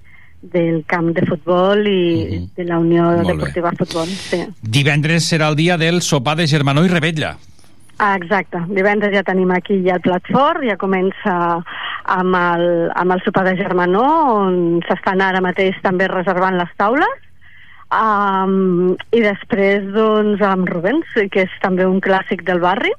del 0.52 0.84
camp 0.88 1.14
de 1.16 1.26
futbol 1.26 1.88
i 1.88 2.04
uh 2.14 2.30
-huh. 2.30 2.50
de 2.56 2.64
la 2.66 2.80
Unió 2.80 3.04
Molt 3.04 3.28
bé. 3.28 3.34
Deportiva 3.34 3.72
Futbol. 3.72 4.08
Sí. 4.08 4.46
Divendres 4.62 5.32
serà 5.32 5.50
el 5.50 5.56
dia 5.56 5.78
del 5.78 6.02
sopar 6.02 6.38
de 6.38 6.48
Germanó 6.48 6.84
i 6.84 6.90
Rebetlla. 6.90 7.38
Ah, 7.98 8.16
exacte. 8.16 8.58
Divendres 8.68 9.14
ja 9.14 9.24
tenim 9.24 9.52
aquí 9.52 9.84
ja 9.86 9.96
el 9.96 10.02
plat 10.02 10.26
fort, 10.32 10.64
ja 10.66 10.78
comença 10.78 11.64
amb 12.04 12.36
el, 12.36 12.92
amb 12.96 13.12
el 13.12 13.22
sopar 13.24 13.46
de 13.46 13.56
Germanó, 13.56 14.08
on 14.44 14.82
s'estan 14.88 15.22
ara 15.22 15.42
mateix 15.42 15.78
també 15.82 16.08
reservant 16.08 16.58
les 16.58 16.70
taules. 16.76 17.22
Um, 17.94 18.96
I 19.14 19.22
després, 19.22 19.86
doncs, 19.94 20.42
amb 20.42 20.68
Rubens, 20.68 21.06
que 21.32 21.46
és 21.46 21.58
també 21.62 21.86
un 21.86 22.02
clàssic 22.02 22.44
del 22.44 22.60
barri. 22.60 22.92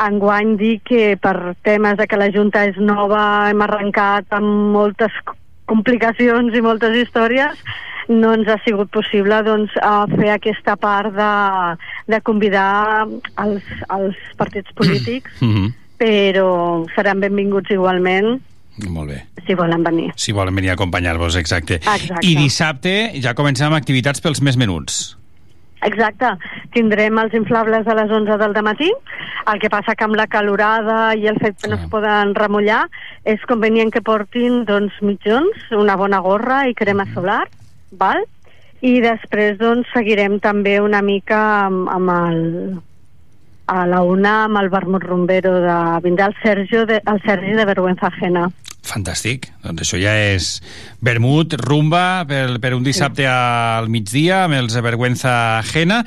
Enguany 0.00 0.56
dir 0.56 0.80
que 0.86 1.16
per 1.20 1.54
temes 1.62 1.96
de 1.98 2.06
que 2.06 2.18
la 2.18 2.30
Junta 2.34 2.64
és 2.66 2.76
nova 2.78 3.50
hem 3.50 3.62
arrencat 3.62 4.26
amb 4.32 4.72
moltes 4.74 5.14
complicacions 5.70 6.56
i 6.56 6.64
moltes 6.64 6.96
històries 6.98 7.62
no 8.10 8.32
ens 8.34 8.48
ha 8.50 8.58
sigut 8.64 8.90
possible 8.90 9.36
doncs, 9.46 9.74
fer 10.16 10.32
aquesta 10.34 10.74
part 10.80 11.14
de, 11.14 11.30
de 12.10 12.20
convidar 12.26 13.06
els, 13.38 13.62
els 13.88 14.16
partits 14.36 14.72
polítics, 14.74 15.30
Mm 15.40 15.52
-hmm. 15.54 15.72
però 16.00 16.86
seran 16.94 17.20
benvinguts 17.20 17.70
igualment 17.70 18.40
Molt 18.88 19.10
bé. 19.10 19.26
si 19.46 19.54
volen 19.54 19.82
venir. 19.84 20.12
Si 20.16 20.32
volen 20.32 20.54
venir 20.54 20.70
a 20.70 20.72
acompanyar-vos, 20.72 21.36
exacte. 21.36 21.74
Exacte. 21.74 22.26
I 22.26 22.34
dissabte 22.34 23.12
ja 23.20 23.34
comencem 23.34 23.66
amb 23.66 23.76
activitats 23.76 24.20
pels 24.20 24.40
més 24.40 24.56
menuts. 24.56 25.19
Exacte. 25.86 26.34
Tindrem 26.74 27.18
els 27.22 27.34
inflables 27.36 27.86
a 27.88 27.94
les 27.96 28.10
11 28.10 28.36
del 28.40 28.56
matí. 28.62 28.90
El 29.50 29.60
que 29.60 29.70
passa 29.72 29.94
que 29.96 30.04
amb 30.04 30.18
la 30.18 30.26
calorada 30.28 31.14
i 31.16 31.26
el 31.26 31.38
fet 31.40 31.56
que 31.60 31.68
no 31.68 31.76
Clar. 31.76 31.86
es 31.86 31.90
poden 31.92 32.34
remullar 32.34 32.82
és 33.24 33.40
convenient 33.48 33.90
que 33.90 34.04
portin 34.04 34.64
doncs, 34.68 35.00
mitjons, 35.00 35.70
una 35.72 35.96
bona 35.96 36.20
gorra 36.20 36.66
i 36.68 36.76
crema 36.76 37.06
solar, 37.14 37.46
val? 37.90 38.22
I 38.80 39.00
després 39.04 39.58
doncs, 39.60 39.88
seguirem 39.92 40.38
també 40.40 40.78
una 40.80 41.02
mica 41.02 41.40
amb, 41.66 41.88
amb 41.88 42.12
el, 42.16 42.40
a 43.66 43.86
la 43.86 44.02
una 44.02 44.44
amb 44.44 44.60
el 44.60 44.70
vermut 44.72 45.04
rumbero 45.04 45.58
de 45.64 45.78
vindrà 46.04 46.30
el 46.30 46.36
Sergio 46.42 46.86
de, 46.86 47.00
el 47.06 47.20
Sergi 47.24 47.56
de 47.56 47.64
Vergüenza 47.64 48.08
Ajena. 48.08 48.48
Fantàstic. 48.86 49.50
Doncs 49.62 49.84
això 49.84 49.98
ja 50.00 50.14
és 50.32 50.54
vermut, 51.04 51.54
rumba, 51.60 52.24
per, 52.28 52.58
per 52.62 52.72
un 52.76 52.84
dissabte 52.86 53.26
al 53.28 53.90
migdia, 53.92 54.44
amb 54.46 54.56
els 54.56 54.76
de 54.76 54.82
Vergüenza 54.84 55.34
Ajena. 55.58 56.00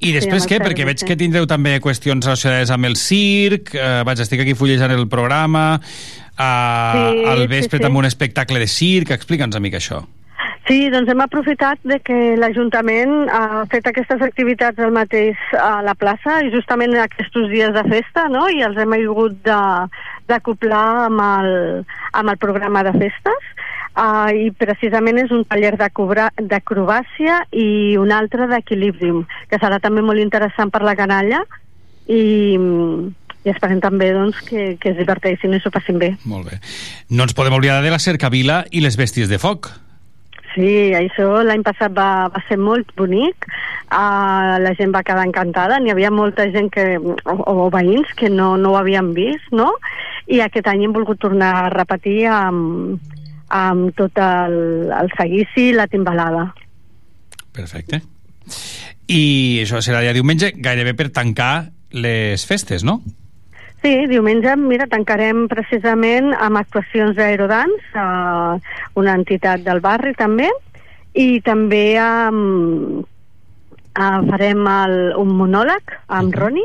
I 0.00 0.14
després 0.16 0.44
amb 0.44 0.52
què? 0.52 0.60
Perquè 0.64 0.88
veig 0.88 1.02
sí. 1.02 1.08
que 1.08 1.18
tindreu 1.20 1.46
també 1.50 1.76
qüestions 1.84 2.24
relacionades 2.24 2.72
amb 2.74 2.88
el 2.88 2.96
circ, 3.00 3.74
eh, 3.76 4.02
vaig, 4.08 4.24
estic 4.24 4.42
aquí 4.44 4.56
fullejant 4.58 4.92
el 4.96 5.06
programa, 5.12 5.66
eh, 5.78 6.34
Sí, 6.34 7.24
al 7.30 7.44
sí, 7.44 7.50
vespre 7.52 7.78
sí. 7.78 7.84
també 7.84 8.02
un 8.02 8.10
espectacle 8.10 8.58
de 8.58 8.68
circ, 8.68 9.14
explica'ns 9.14 9.54
una 9.54 9.64
mica 9.64 9.80
això. 9.82 10.02
Sí, 10.64 10.88
doncs 10.88 11.10
hem 11.12 11.20
aprofitat 11.20 11.82
de 11.84 11.98
que 12.00 12.14
l'Ajuntament 12.40 13.26
ha 13.28 13.64
fet 13.68 13.84
aquestes 13.90 14.22
activitats 14.24 14.80
al 14.80 14.94
mateix 14.96 15.36
a 15.60 15.82
la 15.84 15.92
plaça 15.92 16.38
i 16.40 16.52
justament 16.54 16.94
en 16.94 17.02
aquests 17.02 17.50
dies 17.50 17.74
de 17.74 17.82
festa, 17.90 18.30
no? 18.32 18.46
I 18.48 18.64
els 18.64 18.78
hem 18.80 18.94
hagut 18.96 19.36
d'acoplar 19.44 20.86
amb, 21.10 21.20
el, 21.20 21.84
amb 22.16 22.32
el 22.32 22.40
programa 22.40 22.80
de 22.86 22.94
festes 22.96 23.50
uh, 23.92 24.32
i 24.32 24.48
precisament 24.56 25.20
és 25.26 25.36
un 25.36 25.44
taller 25.44 25.74
d'acrobàcia 25.76 27.42
i 27.52 27.68
un 28.00 28.16
altre 28.16 28.48
d'equilibrium, 28.48 29.26
que 29.52 29.60
serà 29.60 29.82
també 29.84 30.00
molt 30.00 30.24
interessant 30.24 30.72
per 30.72 30.80
la 30.88 30.96
canalla 30.96 31.44
i, 32.08 32.24
i 33.44 33.52
esperem 33.52 33.84
també 33.84 34.14
doncs, 34.16 34.40
que, 34.48 34.78
que 34.80 34.94
es 34.96 35.00
diverteixin 35.04 35.52
i 35.52 35.60
s'ho 35.60 35.76
passin 35.76 36.00
bé. 36.00 36.14
Molt 36.24 36.48
bé. 36.48 36.62
No 37.12 37.28
ens 37.28 37.36
podem 37.36 37.60
oblidar 37.60 37.82
de 37.84 37.92
la 37.92 38.00
cercavila 38.00 38.62
i 38.72 38.80
les 38.80 38.96
bèsties 38.96 39.28
de 39.28 39.36
foc. 39.36 39.74
Sí, 40.54 40.94
això 40.94 41.42
l'any 41.42 41.64
passat 41.66 41.94
va, 41.96 42.28
va 42.30 42.40
ser 42.46 42.58
molt 42.62 42.92
bonic, 42.98 43.48
uh, 43.90 44.54
la 44.62 44.72
gent 44.78 44.92
va 44.94 45.02
quedar 45.06 45.24
encantada, 45.26 45.80
n'hi 45.82 45.90
havia 45.90 46.12
molta 46.14 46.46
gent 46.54 46.70
que, 46.74 46.84
o, 47.00 47.34
o 47.34 47.66
veïns 47.74 48.12
que 48.18 48.30
no, 48.30 48.52
no 48.60 48.70
ho 48.70 48.78
havien 48.78 49.10
vist, 49.16 49.50
no? 49.50 49.72
I 50.30 50.44
aquest 50.44 50.70
any 50.70 50.84
hem 50.86 50.94
volgut 50.94 51.18
tornar 51.24 51.50
a 51.58 51.72
repetir 51.74 52.28
amb, 52.30 53.02
amb 53.50 53.90
tot 53.98 54.22
el, 54.22 54.56
el 54.94 55.10
seguici 55.18 55.70
i 55.72 55.74
la 55.74 55.88
timbalada. 55.90 56.46
Perfecte. 57.54 58.00
I 59.10 59.24
això 59.64 59.82
serà 59.84 60.04
ja 60.06 60.14
diumenge, 60.14 60.54
gairebé 60.54 60.94
per 60.94 61.10
tancar 61.14 61.66
les 61.94 62.46
festes, 62.46 62.86
no? 62.86 63.00
Sí, 63.84 64.06
diumenge, 64.08 64.54
mira, 64.56 64.86
tancarem 64.88 65.42
precisament 65.44 66.30
amb 66.40 66.56
actuacions 66.56 67.18
d'Aerodans, 67.18 67.82
uh, 68.00 68.54
una 68.96 69.12
entitat 69.18 69.60
del 69.66 69.82
barri 69.84 70.14
també, 70.16 70.46
i 71.12 71.42
també 71.44 71.82
um, 72.00 73.02
uh, 73.04 74.22
farem 74.30 74.64
el, 74.72 74.96
un 75.20 75.34
monòleg 75.36 75.92
amb 76.16 76.32
Roni, 76.40 76.64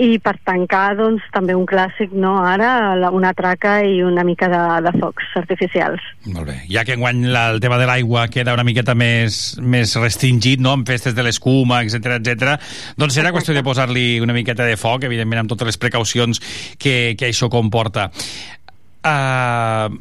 i 0.00 0.16
per 0.22 0.34
tancar, 0.48 0.94
doncs, 0.96 1.24
també 1.34 1.54
un 1.56 1.66
clàssic, 1.68 2.14
no?, 2.16 2.38
ara, 2.46 2.70
una 3.12 3.32
traca 3.36 3.80
i 3.84 4.00
una 4.06 4.24
mica 4.24 4.48
de, 4.48 4.60
de 4.86 4.92
focs 4.96 5.34
artificials. 5.42 6.04
Molt 6.32 6.48
bé. 6.48 6.56
Ja 6.72 6.86
que 6.88 6.96
enguany 6.96 7.26
la, 7.28 7.50
el 7.54 7.60
tema 7.60 7.76
de 7.80 7.88
l'aigua 7.90 8.26
queda 8.32 8.54
una 8.56 8.64
miqueta 8.64 8.96
més, 8.96 9.58
més 9.60 9.92
restringit, 10.00 10.62
no?, 10.64 10.72
amb 10.78 10.88
festes 10.88 11.16
de 11.16 11.26
l'escuma, 11.26 11.82
etc 11.84 12.16
etc. 12.16 12.56
doncs 13.00 13.18
serà 13.18 13.34
qüestió 13.34 13.56
de 13.56 13.64
posar-li 13.66 14.06
una 14.24 14.36
miqueta 14.36 14.64
de 14.68 14.78
foc, 14.80 15.04
evidentment 15.08 15.44
amb 15.44 15.52
totes 15.52 15.68
les 15.68 15.80
precaucions 15.80 16.40
que, 16.80 17.16
que 17.18 17.28
això 17.28 17.50
comporta. 17.52 18.08
Uh, 19.04 19.92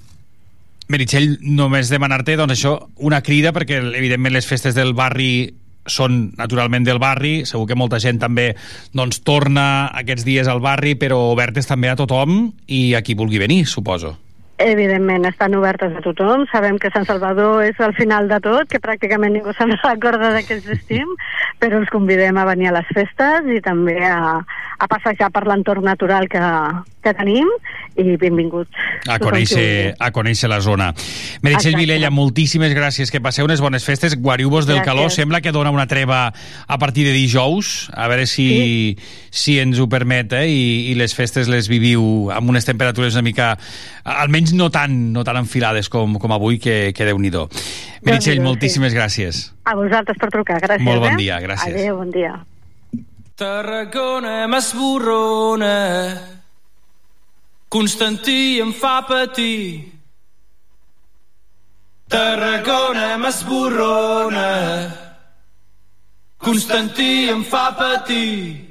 Meritxell, 0.89 1.35
només 1.45 1.91
demanar-te, 1.91 2.33
doncs 2.39 2.55
això, 2.55 2.77
una 3.05 3.19
crida, 3.21 3.51
perquè 3.53 3.83
evidentment 3.99 4.33
les 4.33 4.47
festes 4.47 4.73
del 4.77 4.95
barri 4.97 5.51
són 5.87 6.33
naturalment 6.37 6.85
del 6.85 6.99
barri, 7.01 7.45
segur 7.49 7.67
que 7.69 7.77
molta 7.79 7.99
gent 7.99 8.19
també 8.21 8.51
doncs, 8.93 9.21
torna 9.25 9.89
aquests 10.01 10.25
dies 10.27 10.49
al 10.51 10.61
barri, 10.63 10.95
però 10.99 11.29
obertes 11.33 11.69
també 11.69 11.89
a 11.89 11.97
tothom 11.99 12.51
i 12.67 12.93
a 12.93 13.03
qui 13.05 13.17
vulgui 13.17 13.41
venir, 13.41 13.65
suposo. 13.67 14.15
Evidentment, 14.59 15.23
estan 15.23 15.55
obertes 15.55 15.93
a 15.95 16.01
tothom. 16.03 16.43
Sabem 16.51 16.75
que 16.83 16.91
Sant 16.91 17.05
Salvador 17.07 17.63
és 17.63 17.79
el 17.79 17.93
final 17.95 18.27
de 18.27 18.41
tot, 18.43 18.67
que 18.67 18.81
pràcticament 18.83 19.37
ningú 19.37 19.53
se'n 19.55 19.71
recorda 19.85 20.33
de 20.35 20.43
que 20.43 20.57
existim, 20.59 21.15
però 21.63 21.79
els 21.79 21.91
convidem 21.93 22.35
a 22.35 22.47
venir 22.49 22.67
a 22.73 22.75
les 22.81 22.91
festes 22.91 23.47
i 23.47 23.61
també 23.63 23.95
a, 24.03 24.41
a 24.43 24.87
passejar 24.91 25.31
per 25.31 25.45
l'entorn 25.47 25.87
natural 25.87 26.27
que, 26.31 26.43
que 27.03 27.13
tenim 27.15 27.47
i 27.99 28.15
benvinguts. 28.19 28.71
A 29.11 29.17
conèixer, 29.19 29.95
a 29.99 30.09
conèixer 30.15 30.49
la 30.51 30.59
zona. 30.63 30.91
Meritxell. 31.43 31.77
Vilella, 31.79 32.09
moltíssimes 32.11 32.73
gràcies, 32.75 33.11
que 33.11 33.21
passeu 33.23 33.47
unes 33.47 33.61
bones 33.63 33.85
festes, 33.87 34.15
guariu-vos 34.19 34.67
del 34.67 34.79
Gràcies. 34.79 34.87
calor, 34.87 35.11
sembla 35.11 35.39
que 35.39 35.53
dona 35.55 35.71
una 35.71 35.87
treva 35.87 36.33
a 36.67 36.77
partir 36.79 37.05
de 37.07 37.13
dijous, 37.15 37.89
a 37.93 38.07
veure 38.11 38.25
si, 38.27 38.97
si 39.31 39.59
ens 39.59 39.79
ho 39.79 39.87
permet, 39.91 40.33
eh? 40.35 40.47
I, 40.51 40.91
i 40.91 40.97
les 40.99 41.15
festes 41.15 41.47
les 41.51 41.69
viviu 41.71 42.31
amb 42.35 42.51
unes 42.51 42.67
temperatures 42.67 43.15
una 43.15 43.23
mica, 43.23 43.53
almenys 44.03 44.48
no 44.53 44.69
tan, 44.73 45.11
no 45.13 45.23
tan 45.27 45.37
enfilades 45.41 45.89
com, 45.89 46.17
com 46.21 46.33
avui, 46.35 46.59
que, 46.59 46.91
que 46.95 47.07
déu-n'hi-do. 47.07 47.47
Meritxell, 48.05 48.39
sí. 48.39 48.45
moltíssimes 48.45 48.95
gràcies. 48.95 49.43
A 49.65 49.75
vosaltres 49.77 50.17
per 50.21 50.31
trucar, 50.33 50.61
gràcies. 50.63 50.85
Molt 50.85 51.03
bon 51.03 51.13
eh? 51.13 51.19
dia, 51.19 51.39
gràcies. 51.43 51.75
Adéu, 51.75 51.99
bon 51.99 52.13
dia. 52.13 52.37
Tarragona 53.39 54.49
m'esborrona 54.51 55.75
Constantí 57.71 58.59
em 58.59 58.73
fa 58.75 58.97
patir 59.07 59.93
Tarragona 62.11 63.13
m'esborrona 63.21 64.49
Constantí 66.43 67.29
em 67.31 67.45
fa 67.47 67.69
patir 67.79 68.68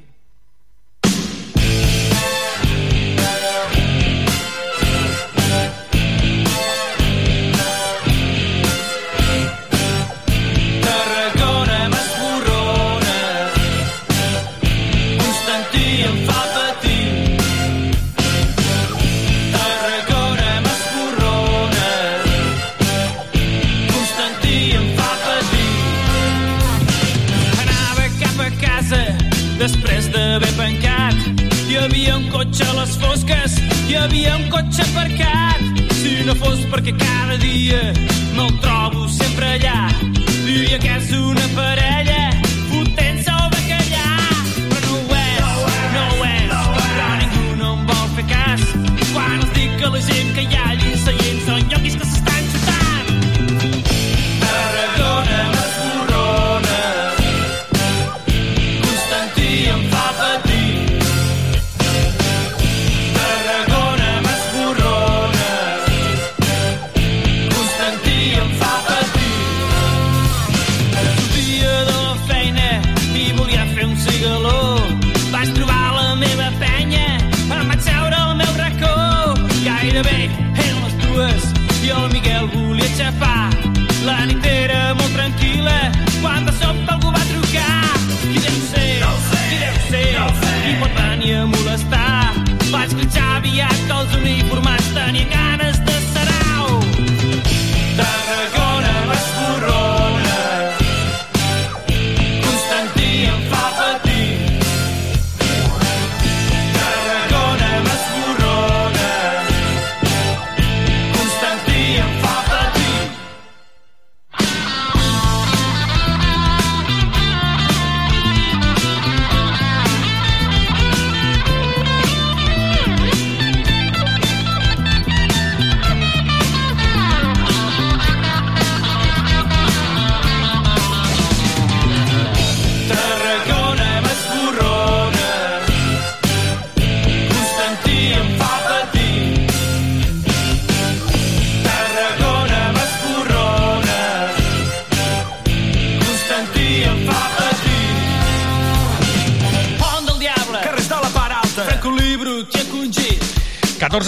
havia 34.03 34.37
un 34.37 34.49
cotxe 34.49 34.83
aparcat. 34.83 35.61
Si 35.99 36.13
no 36.27 36.35
fos 36.39 36.61
perquè 36.73 36.95
cada 36.99 37.37
dia 37.43 37.81
me'l 38.37 38.53
trobo 38.63 39.09
sempre 39.09 39.55
allà. 39.57 39.81
Diria 40.47 40.79
que 40.79 40.95
és 40.97 41.11
una 41.19 41.47
parella 41.57 42.23
fotent-se 42.71 43.35
el 43.35 43.49
bacallà 43.55 44.07
però 44.73 44.95
no 44.95 45.01
ho 45.03 45.19
és, 45.19 45.43
no 45.95 46.05
ho 46.15 46.29
és 46.31 46.55
però 46.87 47.09
ningú 47.23 47.47
no 47.61 47.75
em 47.75 47.87
vol 47.91 48.09
fer 48.17 48.27
cas. 48.35 48.65
Quan 49.13 49.41
els 49.41 49.53
dic 49.59 49.77
que 49.81 49.93
la 49.97 50.05
gent 50.11 50.35
que 50.37 50.47
hi 50.47 50.61
ha 50.63 50.68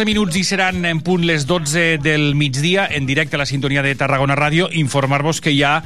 14 0.00 0.08
minuts 0.08 0.36
i 0.40 0.44
seran 0.48 0.86
en 0.88 1.02
punt 1.04 1.26
les 1.28 1.42
12 1.44 1.98
del 2.00 2.34
migdia 2.34 2.86
en 2.88 3.04
directe 3.04 3.36
a 3.36 3.40
la 3.42 3.44
sintonia 3.44 3.82
de 3.84 3.92
Tarragona 3.92 4.32
Ràdio 4.32 4.70
informar-vos 4.72 5.42
que 5.44 5.52
ja 5.52 5.82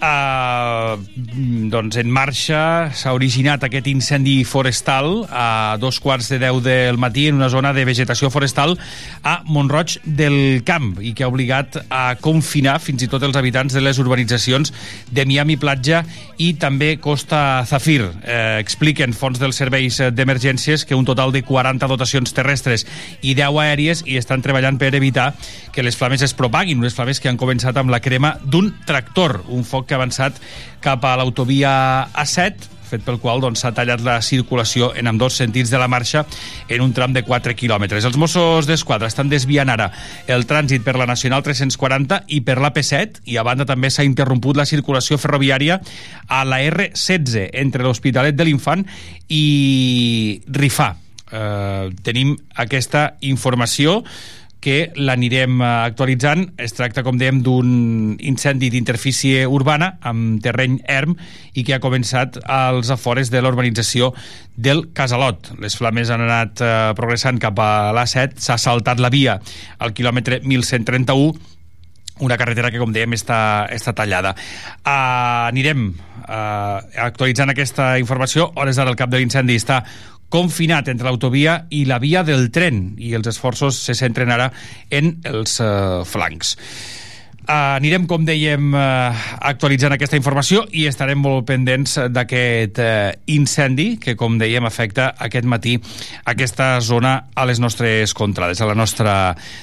eh, 0.00 0.96
doncs 1.72 1.98
en 2.00 2.10
marxa 2.12 2.60
s'ha 2.94 3.14
originat 3.16 3.64
aquest 3.66 3.88
incendi 3.90 4.42
forestal 4.46 5.26
a 5.30 5.76
dos 5.80 5.98
quarts 6.00 6.30
de 6.32 6.38
10 6.38 6.62
del 6.62 6.98
matí 6.98 7.26
en 7.28 7.38
una 7.40 7.48
zona 7.48 7.72
de 7.74 7.84
vegetació 7.88 8.30
forestal 8.30 8.76
a 9.22 9.40
Montroig 9.46 9.98
del 10.04 10.62
Camp 10.64 10.98
i 11.02 11.14
que 11.14 11.26
ha 11.26 11.32
obligat 11.32 11.80
a 11.90 12.14
confinar 12.22 12.78
fins 12.82 13.02
i 13.02 13.10
tot 13.10 13.24
els 13.26 13.36
habitants 13.36 13.74
de 13.74 13.82
les 13.82 13.98
urbanitzacions 13.98 14.72
de 15.10 15.26
Miami 15.26 15.58
Platja 15.58 16.04
i 16.38 16.52
també 16.54 16.96
Costa 17.02 17.64
Zafir. 17.66 18.04
Eh, 18.22 18.58
expliquen 18.62 19.12
fons 19.16 19.40
dels 19.42 19.58
serveis 19.58 19.98
d'emergències 20.14 20.86
que 20.86 20.94
un 20.98 21.06
total 21.08 21.32
de 21.34 21.42
40 21.42 21.90
dotacions 21.90 22.34
terrestres 22.34 22.86
i 23.22 23.34
10 23.34 23.58
aèries 23.64 24.04
i 24.06 24.18
estan 24.20 24.42
treballant 24.44 24.78
per 24.78 24.94
evitar 24.94 25.32
que 25.74 25.82
les 25.82 25.96
flames 25.96 26.22
es 26.22 26.34
propaguin, 26.34 26.78
unes 26.78 26.94
flames 26.94 27.20
que 27.20 27.28
han 27.30 27.38
començat 27.40 27.76
amb 27.76 27.90
la 27.90 28.00
crema 28.00 28.36
d'un 28.44 28.70
tractor, 28.86 29.42
un 29.48 29.66
foc 29.66 29.87
que 29.88 29.96
ha 29.96 30.02
avançat 30.02 30.36
cap 30.84 31.02
a 31.08 31.16
l'autovia 31.18 31.72
A7, 32.12 32.76
fet 32.88 33.04
pel 33.04 33.18
qual 33.20 33.42
doncs, 33.44 33.62
s'ha 33.62 33.74
tallat 33.76 34.02
la 34.04 34.18
circulació 34.24 34.90
en 34.96 35.10
ambdós 35.10 35.36
sentits 35.38 35.70
de 35.70 35.80
la 35.80 35.88
marxa 35.92 36.24
en 36.68 36.84
un 36.84 36.94
tram 36.96 37.12
de 37.12 37.22
4 37.26 37.54
quilòmetres. 37.58 38.06
Els 38.08 38.16
Mossos 38.20 38.68
d'Esquadra 38.68 39.10
estan 39.10 39.28
desviant 39.28 39.68
ara 39.72 39.90
el 40.26 40.46
trànsit 40.48 40.84
per 40.86 40.96
la 40.98 41.08
Nacional 41.08 41.44
340 41.44 42.22
i 42.34 42.40
per 42.46 42.58
la 42.64 42.72
P7 42.74 43.24
i 43.28 43.36
a 43.36 43.44
banda 43.46 43.68
també 43.68 43.92
s'ha 43.92 44.06
interromput 44.08 44.56
la 44.56 44.68
circulació 44.68 45.20
ferroviària 45.20 45.80
a 46.28 46.44
la 46.48 46.62
R16 46.64 47.50
entre 47.52 47.84
l'Hospitalet 47.84 48.36
de 48.36 48.48
l'Infant 48.48 48.86
i 49.28 50.40
Rifà. 50.48 50.94
Eh, 51.28 51.90
tenim 52.02 52.32
aquesta 52.56 53.18
informació 53.20 54.00
que 54.60 54.90
l'anirem 54.98 55.60
eh, 55.60 55.66
actualitzant. 55.88 56.48
Es 56.58 56.74
tracta, 56.76 57.04
com 57.06 57.18
dèiem, 57.20 57.42
d'un 57.46 58.16
incendi 58.18 58.70
d'interfície 58.74 59.46
urbana 59.46 59.94
amb 60.06 60.42
terreny 60.44 60.80
erm 60.90 61.14
i 61.54 61.64
que 61.66 61.76
ha 61.76 61.82
començat 61.82 62.40
als 62.44 62.90
afores 62.94 63.30
de 63.30 63.42
l'urbanització 63.42 64.12
del 64.56 64.88
Casalot. 64.94 65.52
Les 65.62 65.76
flames 65.78 66.10
han 66.10 66.26
anat 66.26 66.64
eh, 66.64 66.72
progressant 66.98 67.38
cap 67.42 67.58
a 67.62 67.92
l'A7, 67.96 68.40
s'ha 68.42 68.58
saltat 68.58 69.00
la 69.02 69.12
via 69.14 69.38
al 69.78 69.94
quilòmetre 69.94 70.42
1131 70.44 71.56
una 72.18 72.34
carretera 72.34 72.70
que, 72.74 72.80
com 72.82 72.90
dèiem, 72.90 73.14
està, 73.14 73.68
està 73.70 73.92
tallada. 73.94 74.32
Uh, 74.82 75.46
anirem 75.48 75.84
uh, 75.92 76.78
actualitzant 77.04 77.52
aquesta 77.52 77.92
informació. 78.02 78.48
Hores 78.58 78.78
d'ara 78.78 78.90
el 78.90 78.98
cap 78.98 79.12
de 79.12 79.20
l'incendi 79.20 79.54
està 79.58 79.84
confinat 80.32 80.88
entre 80.92 81.08
l'autovia 81.08 81.62
i 81.70 81.84
la 81.88 81.98
via 82.02 82.22
del 82.26 82.50
tren 82.54 82.92
i 83.00 83.14
els 83.16 83.28
esforços 83.30 83.80
se 83.88 83.96
centren 83.96 84.32
ara 84.34 84.52
en 84.90 85.16
els 85.28 85.58
uh, 85.64 86.04
flancs. 86.08 86.56
Uh, 87.48 87.78
anirem, 87.78 88.04
com 88.04 88.26
dèiem, 88.28 88.74
uh, 88.76 89.20
actualitzant 89.48 89.94
aquesta 89.94 90.18
informació 90.20 90.66
i 90.76 90.82
estarem 90.84 91.16
molt 91.24 91.46
pendents 91.48 91.94
d'aquest 92.12 92.80
uh, 92.84 93.14
incendi 93.32 93.94
que, 94.02 94.18
com 94.20 94.36
dèiem, 94.36 94.68
afecta 94.68 95.14
aquest 95.16 95.48
matí 95.48 95.78
aquesta 96.28 96.74
zona 96.84 97.14
a 97.32 97.48
les 97.48 97.56
nostres 97.64 98.12
contrades, 98.12 98.60
a 98.60 98.68
la 98.68 98.76
nostra 98.76 99.16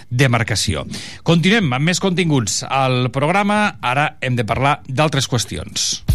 demarcació. 0.10 0.88
Continuem 1.22 1.78
amb 1.78 1.94
més 1.94 2.02
continguts 2.02 2.64
al 2.66 3.12
programa. 3.14 3.78
Ara 3.86 4.16
hem 4.18 4.34
de 4.34 4.50
parlar 4.50 4.80
d'altres 4.90 5.30
qüestions. 5.30 6.15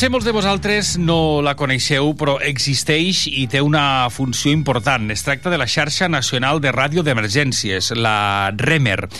Potser 0.00 0.14
molts 0.14 0.24
de 0.24 0.32
vosaltres 0.32 0.90
no 0.96 1.42
la 1.44 1.52
coneixeu, 1.60 2.14
però 2.16 2.38
existeix 2.40 3.26
i 3.28 3.42
té 3.52 3.60
una 3.60 4.08
funció 4.08 4.48
important. 4.48 5.10
Es 5.12 5.20
tracta 5.26 5.50
de 5.52 5.58
la 5.60 5.66
xarxa 5.68 6.06
nacional 6.08 6.62
de 6.64 6.70
ràdio 6.72 7.02
d'emergències, 7.04 7.90
la 8.00 8.48
REMER. 8.56 9.10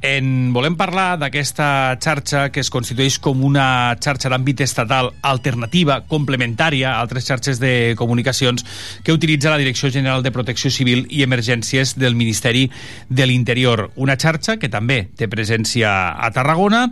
En 0.00 0.54
volem 0.56 0.78
parlar 0.80 1.18
d'aquesta 1.20 1.66
xarxa 2.00 2.46
que 2.54 2.64
es 2.64 2.72
constitueix 2.72 3.18
com 3.20 3.44
una 3.44 3.92
xarxa 4.00 4.32
d'àmbit 4.32 4.62
estatal 4.64 5.10
alternativa, 5.20 5.98
complementària 6.08 6.94
a 6.94 7.02
altres 7.02 7.28
xarxes 7.28 7.60
de 7.60 7.92
comunicacions 8.00 8.64
que 9.04 9.12
utilitza 9.12 9.52
la 9.52 9.60
Direcció 9.60 9.90
General 9.92 10.24
de 10.24 10.32
Protecció 10.32 10.72
Civil 10.72 11.04
i 11.10 11.20
Emergències 11.20 11.98
del 12.00 12.16
Ministeri 12.16 12.70
de 13.10 13.28
l'Interior. 13.28 13.90
Una 13.96 14.16
xarxa 14.16 14.56
que 14.56 14.72
també 14.72 15.02
té 15.20 15.28
presència 15.28 15.92
a 16.16 16.32
Tarragona 16.32 16.86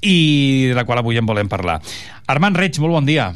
i 0.00 0.68
de 0.70 0.74
la 0.76 0.84
qual 0.88 1.02
avui 1.02 1.20
en 1.20 1.28
volem 1.28 1.48
parlar. 1.48 1.80
Armand 2.30 2.56
Reig, 2.56 2.78
molt 2.80 3.00
bon 3.00 3.08
dia. 3.08 3.30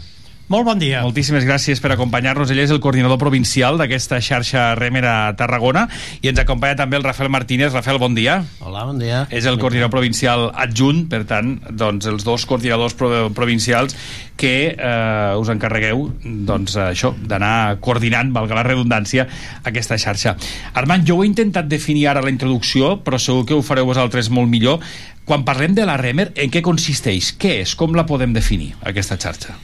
Molt 0.45 0.67
bon 0.69 0.77
dia. 0.77 0.99
Moltíssimes 1.01 1.47
gràcies 1.49 1.81
per 1.81 1.95
acompanyar-nos. 1.95 2.51
Ell 2.53 2.59
és 2.61 2.73
el 2.75 2.81
coordinador 2.85 3.17
provincial 3.17 3.79
d'aquesta 3.81 4.19
xarxa 4.21 4.75
Remer 4.77 5.01
a 5.09 5.15
Tarragona 5.39 5.87
i 6.21 6.29
ens 6.29 6.43
acompanya 6.43 6.77
també 6.83 6.99
el 6.99 7.07
Rafael 7.07 7.33
Martínez. 7.33 7.73
Rafael, 7.73 7.97
bon 8.03 8.13
dia. 8.13 8.43
Hola, 8.61 8.83
bon 8.85 9.01
dia. 9.01 9.23
És 9.33 9.49
el 9.49 9.57
coordinador 9.63 9.95
provincial 9.95 10.51
adjunt, 10.53 11.07
per 11.09 11.23
tant, 11.31 11.57
doncs, 11.73 12.11
els 12.13 12.29
dos 12.29 12.45
coordinadors 12.45 12.93
pro 12.93 13.31
provincials 13.33 13.97
que 14.37 14.55
eh, 14.77 15.41
us 15.41 15.49
encarregueu 15.49 16.11
doncs, 16.21 16.77
això 16.91 17.15
d'anar 17.17 17.81
coordinant, 17.81 18.37
valga 18.37 18.61
la 18.61 18.69
redundància, 18.69 19.25
aquesta 19.65 19.97
xarxa. 19.97 20.37
Armand, 20.77 21.09
jo 21.09 21.17
ho 21.17 21.25
he 21.25 21.33
intentat 21.33 21.73
definir 21.73 22.11
ara 22.13 22.21
a 22.21 22.29
la 22.29 22.35
introducció, 22.35 22.99
però 23.01 23.17
segur 23.17 23.49
que 23.49 23.57
ho 23.57 23.65
fareu 23.65 23.89
vosaltres 23.89 24.29
molt 24.29 24.53
millor. 24.53 24.85
Quan 25.25 25.49
parlem 25.49 25.73
de 25.73 25.89
la 25.89 25.97
Remer, 25.97 26.35
en 26.37 26.53
què 26.53 26.61
consisteix? 26.61 27.33
Què 27.41 27.63
és? 27.63 27.79
Com 27.81 27.97
la 27.97 28.05
podem 28.05 28.37
definir, 28.37 28.75
aquesta 28.85 29.17
xarxa? 29.17 29.57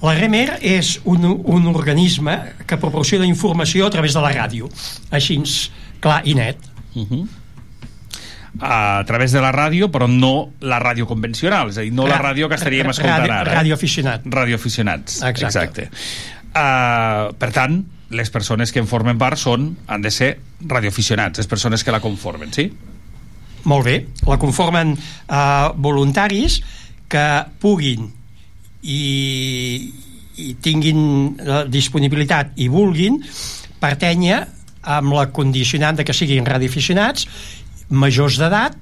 La 0.00 0.14
REMER 0.16 0.56
és 0.64 0.94
un, 1.04 1.26
un 1.28 1.66
organisme 1.68 2.38
que 2.66 2.78
proporciona 2.80 3.26
informació 3.28 3.86
a 3.86 3.92
través 3.92 4.16
de 4.16 4.22
la 4.24 4.32
ràdio, 4.32 4.70
així 5.12 5.36
clar 6.00 6.22
i 6.24 6.34
net. 6.34 6.56
Uh 6.94 7.04
-huh. 7.04 7.26
A 8.60 9.04
través 9.06 9.32
de 9.32 9.40
la 9.40 9.52
ràdio, 9.52 9.90
però 9.90 10.08
no 10.08 10.52
la 10.60 10.80
ràdio 10.80 11.06
convencional, 11.06 11.68
és 11.70 11.78
a 11.78 11.82
dir, 11.82 11.92
no 11.92 12.06
la 12.06 12.18
ràdio 12.18 12.48
que 12.48 12.54
estaríem 12.54 12.90
escoltant 12.90 13.22
ràdio, 13.22 13.32
ara. 13.32 13.62
Ràdio 13.62 13.74
aficionat. 13.74 14.24
Ràdio 14.24 14.54
aficionats, 14.54 15.22
Exacte. 15.22 15.44
exacte. 15.44 15.90
Uh, 16.50 17.32
per 17.38 17.52
tant, 17.52 17.84
les 18.10 18.30
persones 18.30 18.72
que 18.72 18.80
en 18.80 18.86
formen 18.86 19.18
part 19.18 19.38
són, 19.38 19.76
han 19.86 20.02
de 20.02 20.10
ser 20.10 20.40
radioaficionats, 20.66 21.38
les 21.38 21.46
persones 21.46 21.84
que 21.84 21.92
la 21.92 22.00
conformen, 22.00 22.52
sí? 22.52 22.72
Molt 23.64 23.84
bé. 23.84 24.06
La 24.26 24.38
conformen 24.38 24.96
eh, 24.96 25.68
voluntaris 25.76 26.62
que 27.08 27.44
puguin 27.60 28.10
i, 28.82 29.92
i 30.36 30.54
tinguin 30.62 31.36
la 31.44 31.64
disponibilitat 31.68 32.56
i 32.56 32.68
vulguin 32.72 33.20
pertènyer 33.80 34.40
amb 34.96 35.12
la 35.12 35.26
condicionant 35.34 35.98
de 35.98 36.06
que 36.08 36.16
siguin 36.16 36.48
radioaficionats 36.48 37.26
majors 37.90 38.38
d'edat 38.40 38.76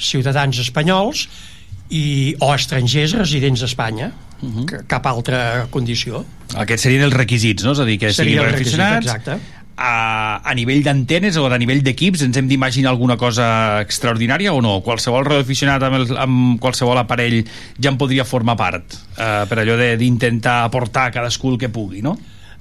ciutadans 0.00 0.58
espanyols 0.62 1.26
i, 1.90 2.36
o 2.40 2.52
estrangers 2.54 3.16
residents 3.18 3.62
a 3.62 3.68
Espanya 3.68 4.12
uh 4.40 4.48
-huh. 4.48 4.86
cap 4.86 5.06
altra 5.06 5.66
condició 5.70 6.24
Aquests 6.58 6.82
serien 6.82 7.04
els 7.06 7.14
requisits, 7.14 7.62
no? 7.62 7.72
És 7.76 7.78
a 7.82 7.84
dir, 7.86 7.98
que 7.98 8.12
Seria 8.12 8.40
siguin 8.40 8.44
el 8.44 8.52
requisit, 8.56 8.78
radioaficionats. 8.80 9.59
A, 9.80 10.40
a 10.44 10.54
nivell 10.54 10.82
d'antenes 10.84 11.38
o 11.40 11.46
a 11.48 11.58
nivell 11.58 11.80
d'equips 11.84 12.26
ens 12.26 12.36
hem 12.36 12.48
d'imaginar 12.50 12.92
alguna 12.92 13.16
cosa 13.16 13.80
extraordinària 13.80 14.52
o 14.52 14.60
no? 14.60 14.76
Qualsevol 14.84 15.24
radioaficionat 15.24 15.86
amb, 15.88 15.96
el, 16.02 16.10
amb 16.20 16.58
qualsevol 16.60 17.00
aparell 17.00 17.40
ja 17.80 17.88
en 17.88 17.96
podria 18.00 18.28
formar 18.28 18.58
part 18.60 18.98
eh, 19.16 19.46
per 19.48 19.62
allò 19.62 19.78
d'intentar 19.96 20.60
aportar 20.66 21.08
cadascú 21.14 21.54
el 21.54 21.58
que 21.62 21.72
pugui, 21.72 22.04
no? 22.04 22.18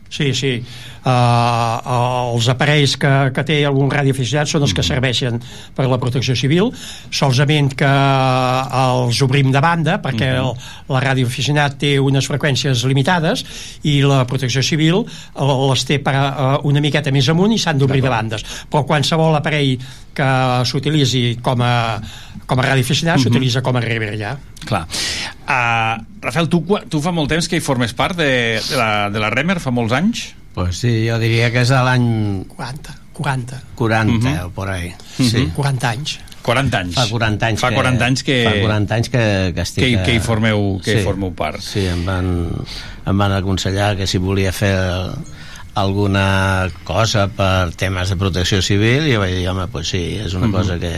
Sí, 0.10 0.32
sí. 0.34 0.56
Uh, 1.00 2.34
els 2.36 2.50
aparells 2.52 2.98
que, 3.00 3.12
que 3.36 3.44
té 3.48 3.60
algun 3.68 3.92
radioaficionat 3.92 4.50
són 4.52 4.66
els 4.66 4.74
que 4.76 4.84
serveixen 4.84 5.40
per 5.76 5.86
a 5.86 5.92
la 5.92 6.00
protecció 6.02 6.36
civil, 6.36 6.74
solament 7.16 7.72
que 7.80 7.90
els 7.90 9.22
obrim 9.24 9.54
de 9.54 9.62
banda 9.64 10.00
perquè 10.04 10.34
el, 10.42 10.52
la 10.92 11.04
radioaficionat 11.04 11.78
té 11.80 11.94
unes 12.04 12.28
freqüències 12.28 12.84
limitades 12.90 13.46
i 13.88 14.00
la 14.04 14.26
protecció 14.28 14.64
civil 14.66 15.06
eh, 15.06 15.54
les 15.70 15.86
té 15.88 16.00
per, 16.04 16.16
uh, 16.18 16.58
una 16.68 16.84
miqueta 16.84 17.14
més 17.16 17.30
amunt 17.32 17.56
i 17.56 17.60
s'han 17.62 17.80
d'obrir 17.80 18.04
de 18.04 18.12
bandes. 18.12 18.46
Però 18.70 18.84
qualsevol 18.88 19.40
aparell 19.40 19.78
que 20.16 20.30
s'utilitzi 20.68 21.40
com 21.44 21.64
a, 21.64 21.74
com 22.50 22.60
a 22.60 22.66
radioaficionat 22.66 23.24
s'utilitza 23.24 23.64
com 23.64 23.80
a 23.80 23.84
rever 23.84 24.16
ja. 24.20 24.34
Clar. 24.66 24.84
Uh, 25.48 25.96
Rafael, 26.22 26.50
tu, 26.52 26.64
tu 26.92 27.00
fa 27.00 27.16
molt 27.16 27.32
temps 27.32 27.48
que 27.48 27.60
hi 27.60 27.64
formes 27.64 27.96
part 27.96 28.20
de, 28.20 28.60
de, 28.60 28.76
la, 28.76 28.92
de 29.14 29.24
la 29.24 29.32
Remer, 29.32 29.60
fa 29.64 29.72
molts 29.72 29.96
anys? 29.96 30.28
Pues 30.60 30.78
sí, 30.78 31.08
jo 31.08 31.18
diria 31.20 31.52
que 31.52 31.62
és 31.64 31.72
a 31.72 31.84
l'any 31.88 32.44
40, 32.56 32.96
40, 33.14 33.62
40 33.76 34.30
Mhm. 34.30 34.46
o 34.46 34.50
por 34.52 34.70
ahí. 34.70 34.94
Sí. 35.18 35.48
40 35.56 35.90
anys. 35.92 36.20
40 36.42 36.80
anys. 36.80 36.96
Fa 36.96 37.08
40 37.10 37.46
anys 37.48 37.60
Fa 37.62 37.70
que, 37.70 37.76
40 37.76 38.06
anys 38.06 38.24
que, 38.24 38.38
fa 38.48 38.54
40 38.62 38.96
anys 38.96 39.10
que, 39.10 39.52
que 39.56 39.62
estic 39.62 39.84
que, 39.84 40.04
que 40.04 40.14
hi 40.16 40.20
formeu, 40.20 40.80
que 40.84 41.00
hi 41.00 41.04
formeu 41.04 41.32
part. 41.36 41.60
Sí, 41.62 41.86
em 41.88 42.06
van, 42.06 42.30
em 43.06 43.18
van 43.18 43.32
aconsellar 43.36 43.96
que 43.98 44.08
si 44.08 44.18
volia 44.18 44.52
fer 44.56 44.74
alguna 45.76 46.68
cosa 46.84 47.28
per 47.30 47.72
temes 47.78 48.10
de 48.10 48.16
protecció 48.20 48.62
civil 48.66 49.06
i 49.08 49.14
jo 49.14 49.20
vaig 49.22 49.36
dir, 49.38 49.48
home, 49.52 49.68
pues 49.72 49.88
sí, 49.94 50.02
és 50.20 50.34
una 50.34 50.48
Mhm. 50.48 50.52
cosa 50.54 50.80
que 50.80 50.92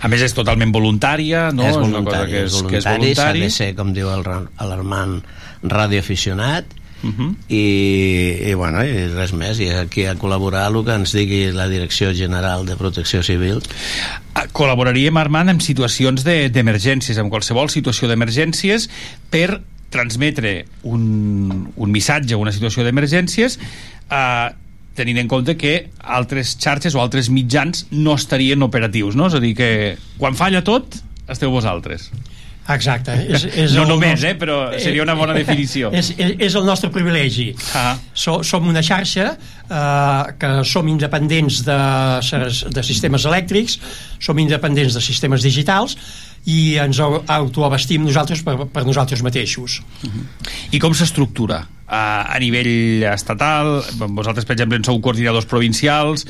A 0.00 0.08
més, 0.08 0.20
és 0.22 0.34
totalment 0.34 0.72
voluntària, 0.74 1.52
no? 1.52 1.62
és 1.68 1.76
una 1.76 2.02
cosa 2.02 2.26
que 2.26 2.44
és, 2.44 2.52
és 2.54 2.62
que 2.62 2.76
és 2.78 2.84
voluntari, 2.84 3.14
s'ha 3.14 3.32
de 3.44 3.50
ser, 3.50 3.74
com 3.76 3.92
diu 3.94 4.08
l'Armand, 4.10 5.22
radioaficionat 5.62 6.64
Uh 7.04 7.10
-huh. 7.12 7.34
i, 7.48 8.50
i, 8.50 8.54
bueno, 8.54 8.82
i 8.84 9.06
res 9.08 9.32
més 9.32 9.58
i 9.60 9.68
aquí 9.68 10.06
a 10.06 10.14
col·laborar 10.16 10.66
el 10.74 10.84
que 10.84 10.94
ens 10.94 11.12
digui 11.12 11.52
la 11.52 11.68
Direcció 11.68 12.14
General 12.14 12.64
de 12.66 12.76
Protecció 12.76 13.22
Civil 13.22 13.60
Ah, 14.34 14.46
Col·laboraríem, 14.52 15.16
Armand, 15.18 15.48
en 15.50 15.60
situacions 15.60 16.22
de- 16.24 16.50
d'emergències, 16.50 17.16
en 17.18 17.30
qualsevol 17.30 17.70
situació 17.70 18.08
d'emergències, 18.08 18.88
per 19.30 19.62
transmetre 19.90 20.66
un, 20.82 21.68
un 21.76 21.90
missatge 21.90 22.34
una 22.34 22.52
situació 22.52 22.82
d'emergències 22.84 23.58
eh, 24.10 24.50
tenint 24.94 25.18
en 25.18 25.28
compte 25.28 25.56
que 25.56 25.90
altres 26.00 26.56
xarxes 26.58 26.94
o 26.94 27.00
altres 27.02 27.28
mitjans 27.30 27.86
no 27.90 28.14
estarien 28.14 28.62
operatius, 28.62 29.14
no? 29.16 29.26
És 29.28 29.34
a 29.34 29.40
dir, 29.40 29.54
que 29.54 29.96
quan 30.18 30.34
falla 30.34 30.62
tot, 30.64 30.96
esteu 31.28 31.50
vosaltres. 31.50 32.10
Exacte. 32.74 33.14
És, 33.36 33.44
és 33.54 33.74
No 33.76 33.82
el 33.84 33.88
només, 33.92 34.16
nostre- 34.16 34.30
eh, 34.34 34.38
però 34.40 34.56
seria 34.82 35.02
una 35.04 35.14
bona 35.14 35.34
definició. 35.36 35.92
és, 35.94 36.12
és, 36.16 36.34
és 36.48 36.54
el 36.58 36.64
nostre 36.66 36.90
privilegi. 36.90 37.52
Ah. 37.78 37.96
So, 38.14 38.40
som 38.42 38.66
una 38.68 38.82
xarxa 38.82 39.28
eh, 39.36 40.34
que 40.40 40.50
som 40.66 40.88
independents 40.90 41.62
de, 41.66 41.78
de 42.74 42.82
sistemes 42.86 43.26
elèctrics, 43.30 43.78
som 44.18 44.38
independents 44.42 44.94
de 44.98 45.04
sistemes 45.04 45.42
digitals 45.46 45.96
i 46.46 46.76
ens 46.78 46.98
au- 47.02 47.22
autoabastim 47.26 48.04
nosaltres 48.06 48.42
per, 48.46 48.56
per 48.70 48.84
nosaltres 48.86 49.22
mateixos. 49.26 49.80
I 50.70 50.78
com 50.82 50.94
s'estructura? 50.94 51.64
A, 51.86 52.26
a 52.34 52.38
nivell 52.42 53.04
estatal, 53.12 53.76
vosaltres, 54.10 54.42
per 54.46 54.56
exemple, 54.56 54.74
en 54.78 54.82
sou 54.86 54.96
coordinadors 54.98 55.46
provincials, 55.46 56.24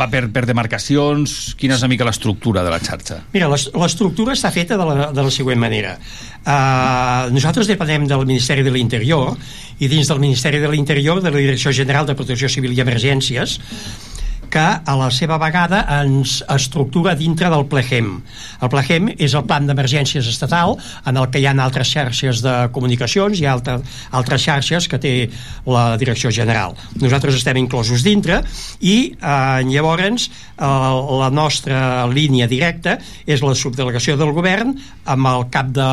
va 0.00 0.06
per, 0.08 0.22
per 0.32 0.46
demarcacions, 0.48 1.52
quina 1.60 1.76
és 1.76 1.82
una 1.84 1.90
mica 1.92 2.06
l'estructura 2.08 2.62
de 2.64 2.72
la 2.72 2.78
xarxa? 2.80 3.18
Mira, 3.34 3.50
l'es- 3.52 3.66
l'estructura 3.76 4.32
està 4.32 4.48
feta 4.54 4.78
de 4.80 4.86
la, 4.88 5.10
de 5.12 5.26
la 5.26 5.32
següent 5.34 5.60
manera. 5.60 5.98
Uh, 6.44 7.28
nosaltres 7.36 7.68
depenem 7.68 8.08
del 8.08 8.24
Ministeri 8.24 8.64
de 8.64 8.72
l'Interior 8.72 9.36
i 9.80 9.88
dins 9.92 10.08
del 10.08 10.20
Ministeri 10.24 10.60
de 10.64 10.72
l'Interior 10.72 11.20
de 11.24 11.30
la 11.32 11.40
Direcció 11.40 11.72
General 11.72 12.08
de 12.08 12.16
Protecció 12.16 12.48
Civil 12.48 12.72
i 12.76 12.80
Emergències 12.84 13.58
que 14.54 14.62
a 14.62 14.94
la 14.94 15.08
seva 15.10 15.34
vegada 15.42 15.82
ens 16.00 16.36
estructura 16.54 17.16
dintre 17.18 17.50
del 17.50 17.66
PLEGEM. 17.70 18.10
El 18.62 18.70
PLEGEM 18.70 19.10
és 19.18 19.34
el 19.34 19.42
Plan 19.48 19.66
d'Emergències 19.66 20.28
Estatal 20.30 20.76
en 21.10 21.18
el 21.18 21.26
que 21.32 21.42
hi 21.42 21.48
ha 21.50 21.54
altres 21.64 21.90
xarxes 21.90 22.42
de 22.44 22.54
comunicacions, 22.74 23.40
ha 23.42 23.52
altra, 23.56 23.80
altres 24.14 24.46
xarxes 24.46 24.86
que 24.90 25.00
té 25.02 25.14
la 25.66 25.96
Direcció 25.98 26.30
General. 26.34 26.76
Nosaltres 27.02 27.40
estem 27.40 27.58
inclosos 27.64 28.06
dintre 28.06 28.42
i 28.80 28.96
eh, 29.18 29.60
llavors 29.72 30.28
eh, 30.28 30.62
la 30.62 31.30
nostra 31.34 32.06
línia 32.10 32.46
directa 32.50 32.98
és 33.26 33.42
la 33.42 33.56
subdelegació 33.58 34.18
del 34.20 34.32
govern 34.36 34.74
amb 35.10 35.30
el 35.32 35.48
cap 35.50 35.74
de 35.74 35.90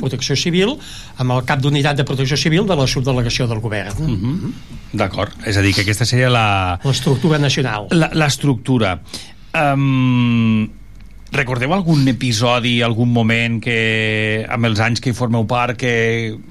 protecció 0.00 0.36
civil 0.38 0.74
amb 1.22 1.32
el 1.38 1.44
cap 1.48 1.62
d'unitat 1.62 1.96
de 1.96 2.04
protecció 2.08 2.36
civil 2.36 2.66
de 2.68 2.76
la 2.76 2.86
subdelegació 2.86 3.46
del 3.50 3.60
govern. 3.64 3.96
Mm 4.02 4.18
-hmm. 4.20 4.52
D'acord, 4.92 5.32
és 5.46 5.56
a 5.56 5.62
dir, 5.62 5.72
que 5.74 5.80
aquesta 5.82 6.04
seria 6.04 6.28
la... 6.28 6.78
L'estructura 6.84 7.38
nacional. 7.38 7.86
la- 7.90 8.10
L'estructura. 8.12 9.00
Um, 9.54 10.68
recordeu 11.32 11.72
algun 11.72 12.04
episodi, 12.10 12.74
algun 12.84 13.08
moment 13.12 13.56
que 13.64 14.44
amb 14.52 14.68
els 14.68 14.82
anys 14.84 15.00
que 15.00 15.12
hi 15.12 15.16
formeu 15.16 15.46
part 15.48 15.78
que, 15.80 15.92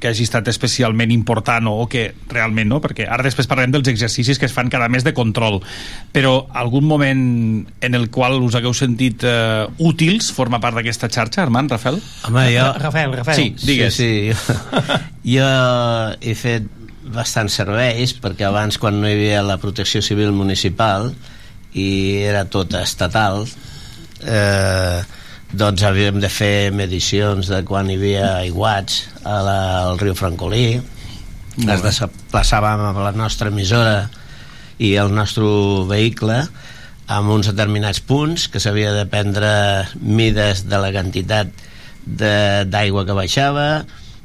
que 0.01 0.09
hagi 0.09 0.25
estat 0.25 0.49
especialment 0.49 1.13
important 1.13 1.69
o, 1.69 1.75
o 1.83 1.87
que 1.91 2.07
realment 2.31 2.71
no? 2.71 2.81
Perquè 2.83 3.05
ara 3.05 3.25
després 3.25 3.49
parlarem 3.49 3.75
dels 3.75 3.91
exercicis 3.93 4.41
que 4.41 4.49
es 4.49 4.55
fan 4.55 4.71
cada 4.73 4.89
mes 4.89 5.05
de 5.05 5.13
control 5.13 5.61
però 6.11 6.33
algun 6.57 6.87
moment 6.89 7.23
en 7.81 7.97
el 7.97 8.09
qual 8.09 8.39
us 8.41 8.57
hagueu 8.57 8.73
sentit 8.77 9.25
uh, 9.27 9.69
útils 9.85 10.31
formar 10.33 10.61
part 10.63 10.79
d'aquesta 10.79 11.11
xarxa, 11.13 11.45
Armand, 11.45 11.71
Rafael? 11.77 12.01
Home, 12.27 12.47
jo... 12.55 12.67
Rafael, 12.81 13.13
Rafael. 13.21 13.37
Sí, 13.37 13.67
digues. 13.67 13.95
Sí, 13.95 14.31
sí. 14.33 14.59
Jo, 15.21 15.45
jo 15.45 15.49
he 16.25 16.33
fet 16.33 16.65
bastants 17.13 17.59
serveis 17.59 18.15
perquè 18.17 18.47
abans 18.47 18.79
quan 18.81 18.97
no 19.01 19.09
hi 19.09 19.13
havia 19.13 19.43
la 19.45 19.59
protecció 19.61 20.01
civil 20.01 20.31
municipal 20.33 21.11
i 21.77 21.87
era 22.25 22.45
tot 22.49 22.73
estatal 22.79 23.45
eh, 24.23 25.01
doncs 25.51 25.83
havíem 25.83 26.21
de 26.23 26.29
fer 26.31 26.71
medicions 26.71 27.49
de 27.51 27.61
quan 27.67 27.89
hi 27.91 27.97
havia 27.99 28.27
aiguats 28.39 29.05
a 29.23 29.37
la, 29.43 29.59
al 29.89 29.99
riu 29.99 30.15
Francolí. 30.15 30.79
Es 31.61 31.83
desplaçàvem 31.83 32.85
amb 32.87 33.01
la 33.03 33.11
nostra 33.11 33.51
emissora 33.51 34.09
i 34.81 34.95
el 34.97 35.11
nostre 35.13 35.45
vehicle 35.89 36.37
amb 37.11 37.33
uns 37.33 37.49
determinats 37.51 37.99
punts 38.07 38.47
que 38.47 38.61
s'havia 38.63 38.93
de 38.95 39.03
prendre 39.11 39.51
mides 39.99 40.63
de 40.71 40.79
la 40.79 40.93
quantitat 40.95 41.51
d'aigua 42.01 43.03
que 43.05 43.17
baixava 43.17 43.65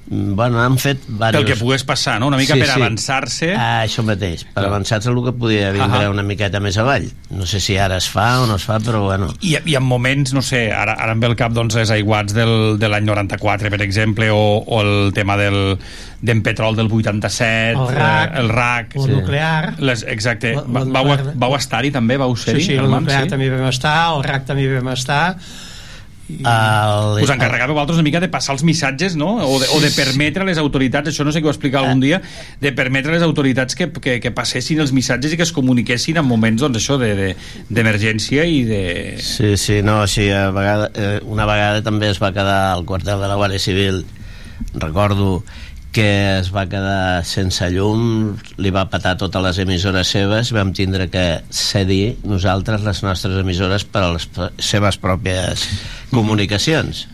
Bueno, 0.08 0.60
han 0.62 0.76
fet 0.78 1.00
diversos... 1.08 1.40
Pel 1.40 1.48
que 1.48 1.56
pogués 1.58 1.82
passar, 1.82 2.20
no? 2.22 2.28
Una 2.30 2.38
mica 2.38 2.54
per 2.54 2.68
avançar-se. 2.70 3.48
Ah, 3.58 3.80
això 3.82 4.04
mateix, 4.06 4.44
per 4.46 4.60
Clar. 4.60 4.68
avançar-se 4.70 5.10
el 5.10 5.18
que 5.24 5.32
podia 5.34 5.72
vindre 5.74 6.04
Ahà. 6.06 6.10
una 6.12 6.22
miqueta 6.22 6.60
més 6.62 6.78
avall. 6.78 7.08
No 7.34 7.46
sé 7.50 7.58
si 7.60 7.74
ara 7.76 7.98
es 7.98 8.06
fa 8.12 8.28
o 8.44 8.46
no 8.46 8.54
es 8.60 8.66
fa, 8.68 8.78
però 8.78 9.00
bueno. 9.08 9.32
I, 9.42 9.56
I 9.66 9.74
en 9.80 9.82
moments, 9.82 10.32
no 10.36 10.42
sé, 10.46 10.68
ara, 10.70 10.94
ara 10.94 11.16
em 11.16 11.20
ve 11.24 11.26
el 11.32 11.34
cap 11.36 11.52
doncs, 11.56 11.74
les 11.74 11.90
aiguats 11.90 12.36
del, 12.36 12.76
de 12.78 12.88
l'any 12.92 13.04
94, 13.08 13.72
per 13.74 13.82
exemple, 13.82 14.30
o, 14.30 14.62
o 14.62 14.80
el 14.84 15.12
tema 15.16 15.34
del 15.40 15.76
d'en 16.22 16.40
petrol 16.42 16.78
del 16.78 16.86
87, 16.86 17.74
El 17.76 17.90
RAC, 17.92 18.30
eh, 18.30 18.40
el 18.40 18.48
RAC, 18.48 18.94
el 19.02 19.10
nuclear. 19.18 19.74
Les, 19.82 20.06
exacte. 20.08 20.54
La- 20.54 20.84
la 20.86 21.02
vau, 21.02 21.16
vau 21.34 21.58
estar-hi 21.58 21.90
també, 21.94 22.16
vau 22.16 22.32
ser-hi? 22.38 22.60
Sí, 22.62 22.66
sí, 22.72 22.78
el 22.78 22.86
Armand, 22.86 23.08
nuclear 23.10 23.26
sí? 23.26 23.34
també 23.34 23.50
vam 23.50 23.66
estar, 23.74 23.96
el 24.14 24.22
RAC 24.24 24.46
també 24.48 24.70
vam 24.78 24.92
estar. 24.94 25.24
El, 26.28 27.20
Us 27.22 27.30
encarregàveu 27.30 27.76
vosaltres 27.76 28.00
una 28.00 28.04
mica 28.08 28.18
de 28.18 28.26
passar 28.32 28.56
els 28.56 28.64
missatges, 28.66 29.14
no? 29.14 29.28
O 29.46 29.60
de, 29.62 29.68
o 29.70 29.78
de 29.80 29.92
permetre 29.94 30.42
a 30.42 30.46
les 30.48 30.58
autoritats, 30.58 31.12
això 31.12 31.22
no 31.24 31.30
sé 31.30 31.38
què 31.38 31.46
ho 31.46 31.52
explicar 31.54 31.84
algun 31.84 32.00
dia, 32.02 32.18
de 32.60 32.72
permetre 32.74 33.12
a 33.12 33.14
les 33.14 33.22
autoritats 33.22 33.78
que, 33.78 33.86
que, 33.94 34.16
que 34.20 34.32
passessin 34.34 34.82
els 34.82 34.90
missatges 34.96 35.32
i 35.32 35.38
que 35.38 35.46
es 35.46 35.52
comuniquessin 35.54 36.18
en 36.18 36.26
moments, 36.26 36.64
doncs, 36.64 36.80
això, 36.82 36.98
de- 36.98 37.14
de- 37.14 37.36
d'emergència 37.70 38.42
i 38.50 38.64
de... 38.66 38.82
Sí, 39.22 39.54
sí, 39.56 39.78
no, 39.86 40.00
sí, 40.10 40.26
a 40.34 40.50
vegada, 40.50 40.90
eh, 40.98 41.20
una 41.24 41.46
vegada 41.46 41.84
també 41.86 42.10
es 42.10 42.18
va 42.22 42.32
quedar 42.34 42.72
al 42.72 42.84
quartel 42.84 43.22
de 43.22 43.30
la 43.30 43.38
Guàrdia 43.38 43.62
Civil, 43.62 44.02
recordo 44.74 45.44
que 45.96 46.08
es 46.42 46.50
va 46.52 46.66
quedar 46.68 47.22
sense 47.24 47.70
llum, 47.72 48.34
li 48.60 48.70
va 48.74 48.82
patar 48.92 49.14
totes 49.16 49.40
les 49.46 49.58
emissores 49.64 50.10
seves, 50.12 50.52
vam 50.52 50.74
tindre 50.76 51.08
que 51.08 51.24
cedir 51.48 52.18
nosaltres 52.28 52.84
les 52.84 53.00
nostres 53.06 53.40
emissores 53.40 53.86
per 53.88 54.02
a 54.04 54.12
les 54.12 54.28
seves 54.60 55.00
pròpies 55.00 55.64
comunicacions. 56.12 57.06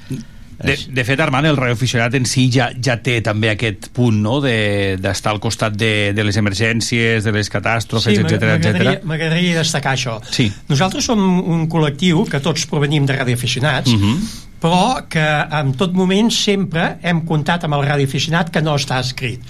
De, 0.62 0.76
de 0.94 1.02
fet, 1.02 1.18
Armand, 1.18 1.48
el 1.50 1.56
radioaficionat 1.58 2.14
en 2.14 2.26
si 2.28 2.44
ja, 2.54 2.68
ja 2.78 2.94
té 3.02 3.16
també 3.24 3.48
aquest 3.50 3.88
punt 3.96 4.20
no? 4.22 4.36
de- 4.44 4.94
d'estar 5.02 5.32
al 5.32 5.40
costat 5.42 5.74
de, 5.74 6.12
de 6.14 6.22
les 6.26 6.36
emergències, 6.38 7.24
de 7.26 7.32
les 7.34 7.50
catàstrofes, 7.50 8.14
Sí, 8.14 8.20
etc 8.20 8.44
m'agradaria 8.46 8.92
etc. 8.98 9.08
m'agradaria 9.10 9.56
destacar 9.58 9.96
això. 9.96 10.20
Sí. 10.30 10.46
Nosaltres 10.70 11.08
som 11.10 11.18
un 11.22 11.64
col·lectiu 11.72 12.22
que 12.30 12.38
tots 12.44 12.66
provenim 12.70 13.06
de 13.10 13.16
radioaficionats, 13.18 13.90
Mhm. 13.90 14.22
Però 14.62 15.02
que 15.10 15.24
en 15.58 15.72
tot 15.78 15.94
moment 15.96 16.30
sempre 16.30 16.84
hem 17.02 17.24
comptat 17.26 17.66
amb 17.66 17.74
el 17.78 17.84
radioaficionat 17.88 18.52
que 18.54 18.62
no 18.62 18.76
està 18.78 19.00
escrit. 19.02 19.42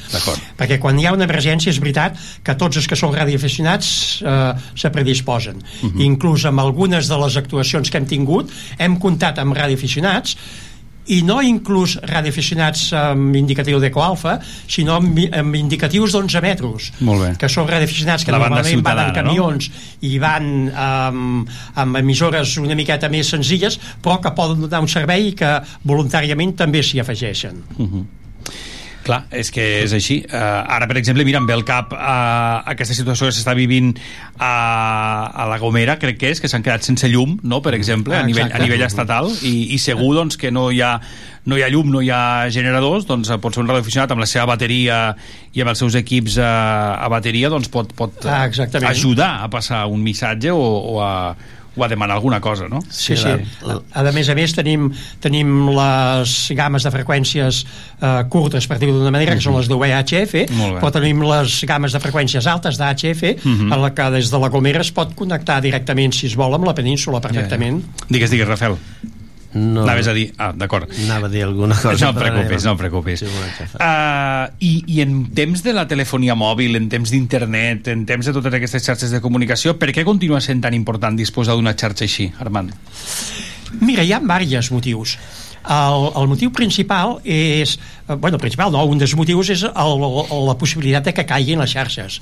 Perquè 0.59 0.79
quan 0.81 0.99
hi 0.99 1.07
ha 1.07 1.13
una 1.13 1.29
emergència 1.29 1.73
és 1.73 1.81
veritat 1.83 2.17
que 2.45 2.57
tots 2.57 2.81
els 2.81 2.89
que 2.89 2.97
són 2.99 3.13
radioaficionats 3.17 3.93
eh, 4.25 4.41
se 4.75 4.91
predisposen. 4.95 5.61
Mhm. 5.83 6.01
Inclús 6.09 6.47
amb 6.49 6.65
algunes 6.65 7.13
de 7.13 7.21
les 7.27 7.37
actuacions 7.37 7.91
que 7.91 8.01
hem 8.01 8.09
tingut 8.09 8.53
hem 8.79 8.97
comptat 9.03 9.39
amb 9.43 9.57
radioaficionats 9.57 10.37
i 11.11 11.19
no 11.27 11.41
inclús 11.43 11.97
radioaficionats 12.07 12.85
amb 12.95 13.35
indicatiu 13.39 13.81
d'ecoalfa, 13.83 14.37
sinó 14.71 15.01
amb, 15.01 15.19
amb 15.35 15.59
indicatius 15.59 16.15
d'11 16.15 16.43
metres 16.45 16.91
que 17.41 17.51
són 17.51 17.67
radioaficionats 17.71 18.27
que 18.27 18.35
normalment 18.35 18.63
van 18.63 18.69
en 18.69 18.77
ciutadana, 18.77 19.09
no? 19.11 19.17
camions 19.19 19.71
i 20.07 20.15
van 20.23 20.51
amb, 20.71 21.53
amb 21.83 22.03
emissores 22.03 22.57
una 22.63 22.79
miqueta 22.79 23.11
més 23.13 23.33
senzilles 23.35 23.79
però 24.03 24.21
que 24.23 24.35
poden 24.37 24.63
donar 24.63 24.83
un 24.85 24.91
servei 24.91 25.33
que 25.39 25.57
voluntàriament 25.89 26.55
també 26.63 26.85
s'hi 26.87 27.03
afegeixen 27.03 27.65
Clar, 29.03 29.25
és 29.35 29.51
que 29.51 29.63
és 29.83 29.93
així. 29.97 30.21
Uh, 30.29 30.37
ara, 30.71 30.87
per 30.87 30.97
exemple, 31.01 31.25
mira, 31.27 31.41
em 31.43 31.47
ve 31.49 31.55
al 31.57 31.65
cap 31.67 31.91
uh, 31.93 32.63
aquesta 32.71 32.95
situació 32.95 33.27
que 33.27 33.35
s'està 33.35 33.55
vivint 33.59 33.93
a, 34.39 34.53
a 35.43 35.47
la 35.51 35.59
Gomera, 35.59 35.97
crec 35.99 36.19
que 36.21 36.31
és, 36.31 36.41
que 36.43 36.51
s'han 36.51 36.63
quedat 36.63 36.87
sense 36.87 37.09
llum, 37.11 37.37
no?, 37.43 37.59
per 37.65 37.75
exemple, 37.75 38.15
a 38.15 38.21
Ah, 38.23 38.27
nivell, 38.29 38.47
exacte. 38.47 38.63
a 38.63 38.67
nivell 38.67 38.85
estatal, 38.87 39.31
i, 39.43 39.55
i 39.75 39.79
segur 39.83 40.13
doncs, 40.19 40.37
que 40.39 40.53
no 40.55 40.69
hi 40.71 40.81
ha 40.87 40.93
no 41.51 41.57
hi 41.59 41.65
ha 41.67 41.69
llum, 41.75 41.89
no 41.91 41.99
hi 41.99 42.07
ha 42.15 42.47
generadors, 42.55 43.03
doncs 43.09 43.33
eh, 43.35 43.39
pot 43.43 43.51
ser 43.57 43.65
un 43.65 43.67
radioaficionat 43.73 44.13
amb 44.15 44.23
la 44.23 44.29
seva 44.31 44.45
bateria 44.53 44.99
i 45.57 45.65
amb 45.65 45.73
els 45.73 45.81
seus 45.83 45.97
equips 45.99 46.37
a, 46.39 46.53
a 47.03 47.09
bateria 47.11 47.51
doncs 47.51 47.67
pot, 47.73 47.91
pot 47.99 48.23
Ah, 48.31 48.45
exactament. 48.47 48.87
ajudar 48.93 49.33
a 49.43 49.49
passar 49.51 49.81
un 49.91 50.05
missatge 50.07 50.55
o, 50.55 50.63
o, 50.63 51.01
a, 51.03 51.35
o 51.77 51.85
a 51.85 51.89
demanar 51.89 52.17
alguna 52.17 52.41
cosa, 52.41 52.69
no? 52.69 52.81
Sí, 52.91 53.17
sí. 53.17 53.29
A, 53.33 53.79
a 54.01 54.13
més 54.13 54.29
a 54.29 54.35
més 54.37 54.53
tenim, 54.53 54.91
tenim 55.21 55.69
les 55.73 56.35
games 56.59 56.85
de 56.85 56.91
freqüències 56.93 57.63
eh, 58.01 58.25
curtes, 58.29 58.67
per 58.69 58.79
dir-ho 58.79 58.93
d'una 58.99 59.11
manera, 59.15 59.35
que 59.35 59.41
són 59.45 59.57
les 59.57 59.69
de 59.69 59.75
bé. 60.75 60.81
però 60.81 60.91
tenim 60.93 61.23
les 61.25 61.65
games 61.69 61.93
de 61.93 62.01
freqüències 62.03 62.47
altes 62.47 62.77
d'HF, 62.79 63.23
Mhm. 63.45 63.73
en 63.73 63.83
la 63.83 63.95
que 63.95 64.11
des 64.11 64.31
de 64.31 64.39
la 64.39 64.49
Gomera 64.49 64.81
es 64.81 64.91
pot 64.93 65.15
connectar 65.15 65.61
directament, 65.63 66.13
si 66.13 66.27
es 66.27 66.37
vol, 66.37 66.55
amb 66.55 66.65
la 66.67 66.75
península 66.75 67.21
perfectament. 67.21 67.83
Digues, 68.09 68.31
digues, 68.31 68.47
Rafael. 68.49 68.77
No, 69.55 69.83
Anaves 69.85 70.09
a 70.09 70.15
dir... 70.17 70.31
Ah, 70.41 70.53
d'acord. 70.57 70.89
Anava 71.05 71.29
a 71.29 71.33
dir 71.33 71.43
alguna 71.45 71.77
cosa. 71.77 71.93
No 72.09 72.11
et 72.15 72.21
preocupis, 72.23 72.65
no 72.65 72.73
et 72.73 72.79
preocupis. 72.81 73.21
Sí. 73.21 73.29
Uh, 73.77 74.47
i, 74.65 74.73
I 74.95 75.03
en 75.05 75.19
temps 75.37 75.61
de 75.65 75.75
la 75.77 75.85
telefonia 75.91 76.33
mòbil, 76.39 76.79
en 76.79 76.89
temps 76.93 77.13
d'internet, 77.13 77.91
en 77.93 78.07
temps 78.09 78.25
de 78.25 78.33
totes 78.33 78.57
aquestes 78.57 78.87
xarxes 78.87 79.13
de 79.13 79.21
comunicació, 79.21 79.75
per 79.77 79.91
què 79.93 80.07
continua 80.09 80.41
sent 80.41 80.63
tan 80.65 80.73
important 80.79 81.19
disposar 81.19 81.59
d'una 81.59 81.75
xarxa 81.77 82.09
així, 82.09 82.31
Armand? 82.41 82.73
Mira, 83.81 84.05
hi 84.05 84.15
ha 84.17 84.21
diversos 84.25 84.73
motius. 84.73 85.19
El, 85.63 86.09
el 86.19 86.27
motiu 86.33 86.51
principal 86.51 87.21
és... 87.23 87.77
eh, 88.09 88.17
Bueno, 88.17 88.39
principal 88.39 88.73
no, 88.73 88.83
un 88.89 88.99
dels 88.99 89.15
motius 89.15 89.53
és 89.55 89.63
el, 89.69 90.07
el, 90.09 90.33
la 90.49 90.57
possibilitat 90.59 91.05
de 91.07 91.15
que 91.15 91.27
caiguin 91.29 91.61
les 91.63 91.77
xarxes. 91.77 92.19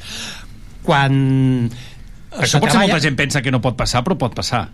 Quan... 0.82 1.70
Això 2.30 2.60
potser 2.62 2.78
molta 2.78 3.00
gent 3.02 3.16
pensa 3.18 3.40
que 3.42 3.50
no 3.50 3.58
pot 3.60 3.74
passar, 3.76 4.04
però 4.06 4.14
pot 4.16 4.34
passar. 4.34 4.68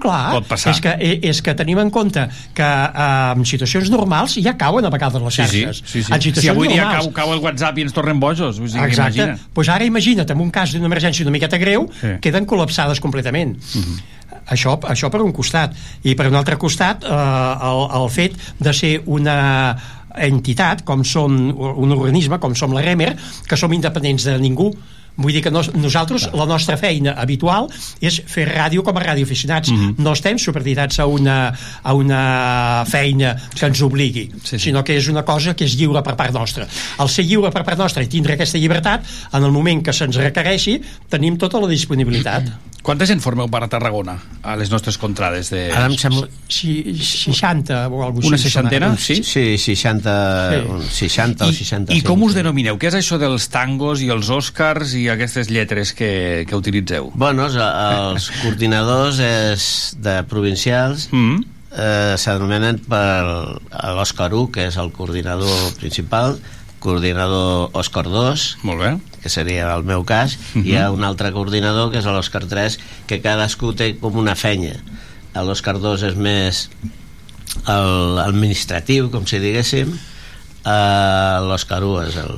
Clar, 0.00 0.32
Pot 0.32 0.46
passar. 0.48 0.72
És, 0.72 0.80
que, 0.80 0.92
eh, 0.98 1.18
és 1.28 1.42
que 1.44 1.52
tenim 1.54 1.78
en 1.82 1.90
compte 1.90 2.22
que 2.54 2.62
eh, 2.64 3.32
en 3.36 3.44
situacions 3.44 3.90
normals 3.92 4.38
ja 4.40 4.54
cauen 4.56 4.84
a 4.86 4.90
vegades 4.90 5.20
les 5.20 5.34
Sí, 5.34 5.42
sí, 5.46 5.60
xarxes. 5.64 5.82
sí, 5.84 6.02
sí. 6.02 6.12
En 6.12 6.20
Si 6.22 6.48
avui 6.48 6.68
dia 6.68 6.84
normals. 6.84 7.04
cau, 7.04 7.12
cau 7.12 7.32
el 7.34 7.40
WhatsApp 7.44 7.78
i 7.78 7.82
ens 7.82 7.92
tornem 7.92 8.18
bojos, 8.20 8.58
o 8.58 8.66
sigui, 8.66 8.80
Exacte. 8.86 9.18
imagina. 9.20 9.38
Pues 9.52 9.68
ara 9.68 9.84
imagina't, 9.84 10.30
en 10.30 10.40
un 10.40 10.50
cas 10.50 10.72
d'una 10.72 10.86
emergència 10.86 11.22
una 11.22 11.30
miqueta 11.32 11.58
greu, 11.58 11.88
Sí. 12.00 12.06
Mhm. 12.06 12.20
queden 12.20 12.46
col·lapsades 12.46 12.98
completament. 13.00 13.58
això, 14.48 14.78
això 14.80 15.10
per 15.10 15.20
un 15.22 15.32
costat. 15.32 15.74
I 16.04 16.14
per 16.14 16.26
un 16.28 16.34
altre 16.34 16.56
costat, 16.56 17.04
eh, 17.04 17.08
el, 17.08 18.02
el 18.02 18.08
fet 18.10 18.34
de 18.58 18.72
ser 18.72 19.02
una 19.06 19.76
entitat, 20.16 20.82
com 20.84 21.04
som 21.04 21.32
un 21.32 21.92
organisme, 21.92 22.38
com 22.38 22.54
som 22.54 22.72
la 22.72 22.82
REMER, 22.82 23.16
que 23.48 23.56
som 23.56 23.72
independents 23.72 24.24
de 24.24 24.38
ningú, 24.38 24.74
Vull 25.16 25.34
dir 25.36 25.42
que 25.44 25.50
nos, 25.52 25.68
nosaltres, 25.76 26.28
la 26.32 26.46
nostra 26.48 26.78
feina 26.80 27.12
habitual 27.20 27.68
és 28.00 28.16
fer 28.26 28.46
ràdio 28.48 28.84
com 28.86 28.96
a 28.96 29.02
radioaficionats. 29.04 29.70
Mm. 29.70 29.76
-hmm. 29.76 29.94
No 29.98 30.12
estem 30.12 30.38
supeditats 30.38 30.98
a 30.98 31.06
una, 31.06 31.52
a 31.82 31.92
una 31.94 32.84
feina 32.86 33.36
que 33.54 33.66
ens 33.66 33.82
obligui, 33.82 34.30
sí, 34.42 34.58
sí. 34.58 34.58
sinó 34.58 34.82
que 34.82 34.96
és 34.96 35.08
una 35.08 35.22
cosa 35.24 35.54
que 35.54 35.64
és 35.64 35.76
lliure 35.76 36.02
per 36.02 36.16
part 36.16 36.32
nostra. 36.32 36.66
Al 36.98 37.08
ser 37.08 37.24
lliure 37.24 37.50
per 37.50 37.64
part 37.64 37.78
nostra 37.78 38.02
i 38.02 38.06
tindre 38.06 38.34
aquesta 38.34 38.58
llibertat, 38.58 39.04
en 39.32 39.44
el 39.44 39.50
moment 39.50 39.82
que 39.82 39.92
se'ns 39.92 40.16
requereixi, 40.16 40.80
tenim 41.08 41.36
tota 41.36 41.60
la 41.60 41.68
disponibilitat. 41.68 42.71
Quanta 42.82 43.06
gent 43.06 43.20
formeu 43.22 43.46
per 43.46 43.60
a 43.62 43.68
Tarragona, 43.70 44.16
a 44.42 44.56
les 44.58 44.70
nostres 44.72 44.96
contrades? 44.98 45.52
De... 45.54 45.68
Ara 45.70 45.86
em 45.86 45.94
sembla... 46.00 46.26
Si, 46.50 46.72
60 46.98 47.76
o 47.86 48.00
alguna 48.02 48.26
Una 48.32 48.38
seixantena? 48.42 48.88
Sí, 48.98 49.20
sí 49.22 49.44
60, 49.56 50.14
Sí. 50.50 50.58
un 50.66 50.82
60 50.82 51.46
o 51.46 51.52
I, 51.52 51.54
65. 51.60 51.94
I 51.94 52.02
com 52.02 52.24
us 52.26 52.34
denomineu? 52.34 52.80
Què 52.82 52.90
és 52.90 52.96
això 52.98 53.20
dels 53.22 53.46
tangos 53.54 54.02
i 54.02 54.10
els 54.10 54.32
Oscars 54.34 54.96
i 54.98 55.04
aquestes 55.14 55.46
lletres 55.54 55.94
que, 55.94 56.42
que 56.48 56.58
utilitzeu? 56.58 57.12
Bueno, 57.14 57.46
els, 57.46 58.26
coordinadors 58.42 59.22
és 59.22 59.68
de 60.02 60.18
provincials 60.26 61.06
Mm. 61.14 61.38
eh, 61.78 62.14
s'anomenen 62.18 62.82
per 62.82 63.22
l'Òscar 63.94 64.32
1, 64.34 64.50
que 64.50 64.66
és 64.72 64.76
el 64.82 64.90
coordinador 64.90 65.70
principal, 65.78 66.34
coordinador 66.82 67.70
Òscar 67.78 68.08
2, 68.10 68.56
Molt 68.66 68.82
bé. 68.82 68.92
Que 69.22 69.30
seria 69.30 69.68
el 69.74 69.84
meu 69.86 70.04
cas, 70.04 70.36
uh 70.36 70.58
-huh. 70.58 70.64
hi 70.66 70.76
ha 70.76 70.90
un 70.90 71.04
altre 71.04 71.32
coordinador, 71.32 71.90
que 71.92 71.98
és 71.98 72.04
l'Òscar 72.04 72.46
3, 72.48 72.78
que 73.06 73.20
cadascú 73.20 73.72
té 73.72 73.96
com 73.98 74.16
una 74.16 74.34
fenya. 74.34 74.76
L'Òscar 75.34 75.78
2 75.78 76.02
és 76.02 76.16
més 76.16 76.68
el 77.68 78.18
administratiu, 78.18 79.10
com 79.10 79.26
si 79.26 79.38
diguéssim, 79.38 79.92
uh, 79.92 81.38
l'Òscar 81.46 81.82
1 81.84 82.02
és 82.08 82.16
el, 82.16 82.36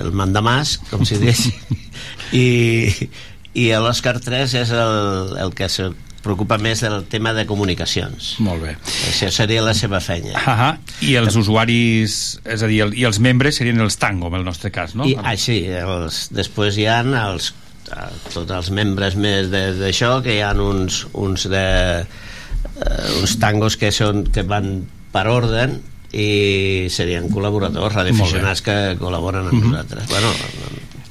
el 0.00 0.12
mandamàs, 0.12 0.78
com 0.90 1.04
si 1.04 1.18
diguéssim, 1.20 1.54
i, 2.44 3.08
i 3.54 3.70
l'Òscar 3.70 4.20
3 4.20 4.54
és 4.54 4.70
el, 4.70 5.36
el 5.38 5.54
que 5.54 5.68
se 5.68 5.92
preocupa 6.26 6.58
més 6.62 6.82
del 6.84 7.04
tema 7.10 7.32
de 7.36 7.46
comunicacions. 7.48 8.34
Molt 8.44 8.62
bé. 8.66 8.74
Això 9.08 9.30
seria 9.34 9.62
la 9.64 9.72
seva 9.78 10.00
feina. 10.04 10.34
Ah 10.46 10.72
I 11.00 11.14
els 11.20 11.36
usuaris, 11.38 12.16
és 12.44 12.62
a 12.62 12.68
dir, 12.70 12.82
el, 12.84 12.94
i 12.98 13.06
els 13.08 13.20
membres 13.22 13.56
serien 13.62 13.80
els 13.84 13.96
tango, 14.02 14.28
en 14.32 14.40
el 14.40 14.44
nostre 14.46 14.70
cas, 14.74 14.94
no? 14.98 15.06
I 15.08 15.16
així, 15.22 15.62
els, 15.80 16.26
després 16.34 16.76
hi 16.80 16.86
ha 16.90 17.00
els, 17.00 17.52
eh, 17.92 18.08
tots 18.34 18.50
els 18.50 18.70
membres 18.74 19.16
més 19.16 19.48
d'això, 19.52 20.18
que 20.24 20.36
hi 20.36 20.42
ha 20.44 20.52
uns, 20.52 21.04
uns, 21.14 21.46
de, 21.52 21.66
eh, 22.04 23.20
uns 23.20 23.36
tangos 23.42 23.76
que, 23.80 23.92
són, 23.94 24.26
que 24.32 24.42
van 24.46 24.82
per 25.12 25.26
ordre 25.32 25.68
i 26.16 26.86
serien 26.92 27.26
col·laboradors, 27.32 27.92
radioaficionats 27.96 28.62
que 28.64 28.76
col·laboren 29.00 29.48
amb 29.50 29.58
Mhm. 29.58 29.70
nosaltres. 29.72 30.08
Bueno, 30.08 30.30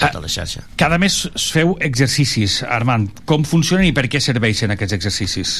tota 0.01 0.21
la 0.23 0.29
xarxa. 0.31 0.65
Cada 0.79 0.99
mes 1.01 1.17
feu 1.51 1.75
exercicis, 1.83 2.61
Armand. 2.63 3.23
Com 3.29 3.45
funcionen 3.47 3.87
i 3.89 3.95
per 3.95 4.07
què 4.11 4.21
serveixen 4.23 4.73
aquests 4.75 4.97
exercicis? 4.97 5.57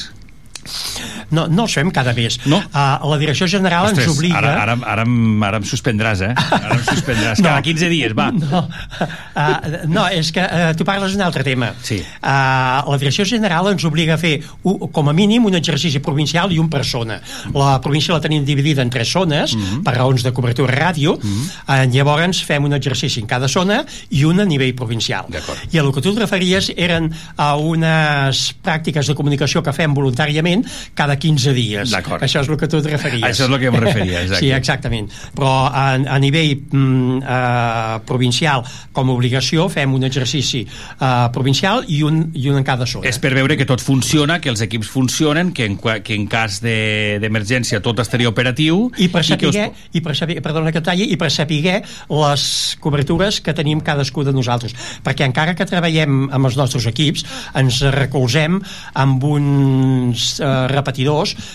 No, 1.30 1.46
no 1.48 1.66
els 1.66 1.74
fem 1.78 1.90
cada 1.94 2.12
mes. 2.16 2.38
No? 2.46 2.60
Uh, 2.70 3.08
la 3.10 3.18
direcció 3.20 3.48
general 3.50 3.88
Ostres, 3.90 4.06
ens 4.06 4.16
obliga... 4.16 4.38
ara, 4.38 4.52
ara, 4.62 4.76
ara, 4.94 5.06
em, 5.06 5.42
ara 5.46 5.60
em 5.60 5.66
suspendràs, 5.66 6.22
eh? 6.26 6.32
Ara 6.34 6.78
em 6.78 6.84
suspendràs. 6.86 7.40
No. 7.46 7.50
Cada 7.52 7.62
15 7.62 7.88
dies, 7.92 8.14
va. 8.16 8.30
No, 8.36 8.62
uh, 8.62 9.76
no 9.90 10.06
és 10.12 10.30
que 10.34 10.42
uh, 10.42 10.70
tu 10.76 10.84
parles 10.86 11.14
d'un 11.14 11.22
altre 11.26 11.42
tema. 11.46 11.72
Sí. 11.84 11.98
Uh, 12.00 12.86
la 12.88 12.98
direcció 13.00 13.26
general 13.28 13.68
ens 13.72 13.84
obliga 13.86 14.14
a 14.16 14.20
fer, 14.20 14.38
un, 14.66 14.88
com 14.94 15.10
a 15.10 15.14
mínim, 15.16 15.46
un 15.48 15.56
exercici 15.58 16.00
provincial 16.04 16.52
i 16.54 16.60
un 16.62 16.70
per 16.72 16.82
zona. 16.86 17.18
La 17.54 17.76
província 17.84 18.14
la 18.14 18.22
tenim 18.24 18.44
dividida 18.46 18.84
en 18.84 18.90
tres 18.90 19.10
zones, 19.12 19.54
mm 19.54 19.62
-hmm. 19.62 19.82
per 19.84 19.96
raons 19.96 20.22
de 20.22 20.32
cobertura 20.32 20.72
ràdio, 20.72 21.16
mm 21.16 21.22
-hmm. 21.22 21.86
uh, 21.86 21.92
llavors 21.92 22.42
fem 22.44 22.64
un 22.64 22.72
exercici 22.72 23.20
en 23.20 23.26
cada 23.26 23.48
zona 23.48 23.84
i 24.10 24.24
un 24.24 24.40
a 24.40 24.44
nivell 24.44 24.74
provincial. 24.74 25.26
I 25.72 25.78
el 25.78 25.92
que 25.92 26.00
tu 26.00 26.10
et 26.10 26.18
referies 26.18 26.70
eren 26.76 27.10
a 27.36 27.56
unes 27.56 28.54
pràctiques 28.62 29.06
de 29.06 29.14
comunicació 29.14 29.62
que 29.62 29.72
fem 29.72 29.94
voluntàriament 29.94 30.64
cada 30.94 31.15
15 31.18 31.52
dies. 31.56 31.92
Això 31.94 32.42
és 32.42 32.48
el 32.48 32.56
que 32.60 32.68
tu 32.68 32.78
et 32.80 32.86
referies. 32.90 33.24
Això 33.26 33.46
és 33.46 33.50
el 33.52 33.58
que 33.62 33.70
em 33.70 33.78
referia, 33.82 34.22
exacte. 34.22 34.40
sí, 34.44 34.50
exactament. 34.52 35.10
Però 35.36 35.52
a, 35.68 35.86
a 35.96 36.18
nivell 36.22 36.54
mm, 36.70 37.20
eh, 37.22 37.98
provincial, 38.06 38.64
com 38.92 39.10
a 39.10 39.16
obligació, 39.16 39.68
fem 39.72 39.94
un 39.96 40.04
exercici 40.08 40.62
eh, 40.66 41.10
provincial 41.34 41.84
i 41.88 42.02
un, 42.06 42.22
i 42.34 42.48
un 42.50 42.58
en 42.60 42.64
cada 42.66 42.86
zona. 42.86 43.06
És 43.08 43.18
per 43.22 43.32
veure 43.36 43.56
que 43.56 43.66
tot 43.68 43.82
funciona, 43.84 44.40
que 44.40 44.50
els 44.52 44.62
equips 44.64 44.88
funcionen, 44.92 45.52
que 45.56 45.66
en, 45.66 45.76
que 46.02 46.14
en 46.14 46.26
cas 46.30 46.60
de- 46.64 47.18
d'emergència 47.22 47.80
tot 47.84 47.98
estaria 48.04 48.28
operatiu... 48.30 48.90
i 48.98 49.08
per 49.12 49.22
que 49.26 49.46
us- 49.48 49.54
saber, 49.54 49.70
i 49.92 50.00
per 50.04 50.16
saber 50.16 50.40
perdona 50.44 50.72
que 50.72 50.80
talli, 50.84 51.08
i 51.12 51.16
per 51.20 51.30
saber 51.32 51.82
les 52.10 52.76
cobertures 52.80 53.40
que 53.40 53.54
tenim 53.56 53.80
cadascú 53.80 54.24
de 54.26 54.32
nosaltres 54.34 54.74
perquè 55.04 55.24
encara 55.26 55.54
que 55.56 55.64
treballem 55.68 56.26
amb 56.34 56.46
els 56.48 56.56
nostres 56.58 56.86
equips 56.90 57.24
ens 57.58 57.80
recolzem 57.94 58.58
amb 58.94 59.24
uns 59.24 60.36
eh, 60.40 60.50
repetidors 60.72 61.05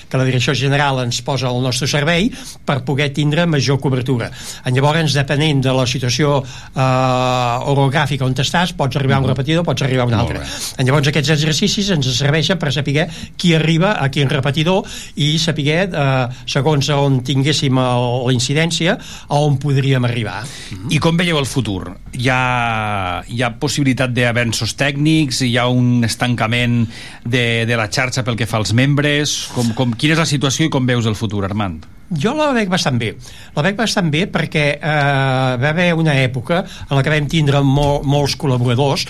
que 0.10 0.18
la 0.18 0.26
direcció 0.28 0.54
general 0.56 1.02
ens 1.04 1.22
posa 1.22 1.48
al 1.52 1.62
nostre 1.62 1.88
servei 1.88 2.30
per 2.66 2.82
poder 2.88 3.10
tindre 3.14 3.46
major 3.46 3.80
cobertura 3.80 4.32
en 4.66 4.76
llavors 4.76 5.14
depenent 5.14 5.62
de 5.64 5.74
la 5.76 5.86
situació 5.88 6.40
eh, 6.42 7.72
orogràfica 7.72 8.26
on 8.26 8.36
estàs 8.42 8.74
pots 8.78 8.96
arribar 8.98 9.18
a 9.20 9.24
un 9.24 9.30
repetidor, 9.30 9.64
pots 9.68 9.84
arribar 9.86 10.06
a 10.06 10.10
un 10.10 10.14
altre 10.18 10.40
llavors 10.88 11.08
aquests 11.12 11.30
exercicis 11.36 11.90
ens 11.94 12.08
serveixen 12.18 12.58
per 12.60 12.72
saber 12.74 13.08
qui 13.38 13.54
arriba 13.56 13.96
a 14.02 14.10
quin 14.10 14.30
repetidor 14.30 14.86
i 15.16 15.38
saber, 15.40 15.90
eh, 15.94 16.28
segons 16.46 16.90
on 16.96 17.22
tinguéssim 17.24 17.78
el- 17.78 18.26
la 18.28 18.34
incidència, 18.34 18.98
a 19.28 19.36
on 19.36 19.58
podríem 19.58 20.04
arribar. 20.06 20.44
I 20.90 21.00
com 21.00 21.18
veieu 21.18 21.38
el 21.40 21.46
futur? 21.46 21.96
Hi 22.14 22.28
ha, 22.30 23.24
hi 23.28 23.42
ha 23.44 23.50
possibilitat 23.60 24.12
d'avenços 24.14 24.76
tècnics? 24.78 25.42
Hi 25.46 25.58
ha 25.58 25.68
un 25.68 26.04
estancament 26.04 26.88
de, 27.26 27.66
de 27.66 27.76
la 27.78 27.88
xarxa 27.90 28.24
pel 28.24 28.36
que 28.38 28.46
fa 28.48 28.58
als 28.58 28.74
membres? 28.74 29.41
Com, 29.56 29.74
com, 29.78 29.96
quina 29.98 30.16
és 30.16 30.22
la 30.22 30.30
situació 30.30 30.68
i 30.68 30.74
com 30.74 30.88
veus 30.88 31.08
el 31.10 31.18
futur, 31.20 31.44
Armand? 31.48 31.86
Jo 32.12 32.34
la 32.36 32.50
veig 32.56 32.70
bastant 32.72 32.98
bé. 33.00 33.14
La 33.56 33.64
veig 33.64 33.78
bastant 33.80 34.10
bé 34.12 34.26
perquè 34.32 34.66
eh, 34.76 35.54
va 35.62 35.72
haver 35.72 35.94
una 35.96 36.18
època 36.20 36.66
en 36.90 36.98
la 36.98 37.04
que 37.04 37.14
vam 37.14 37.30
tindre 37.32 37.64
mol, 37.64 38.02
molts 38.04 38.36
col·laboradors 38.40 39.08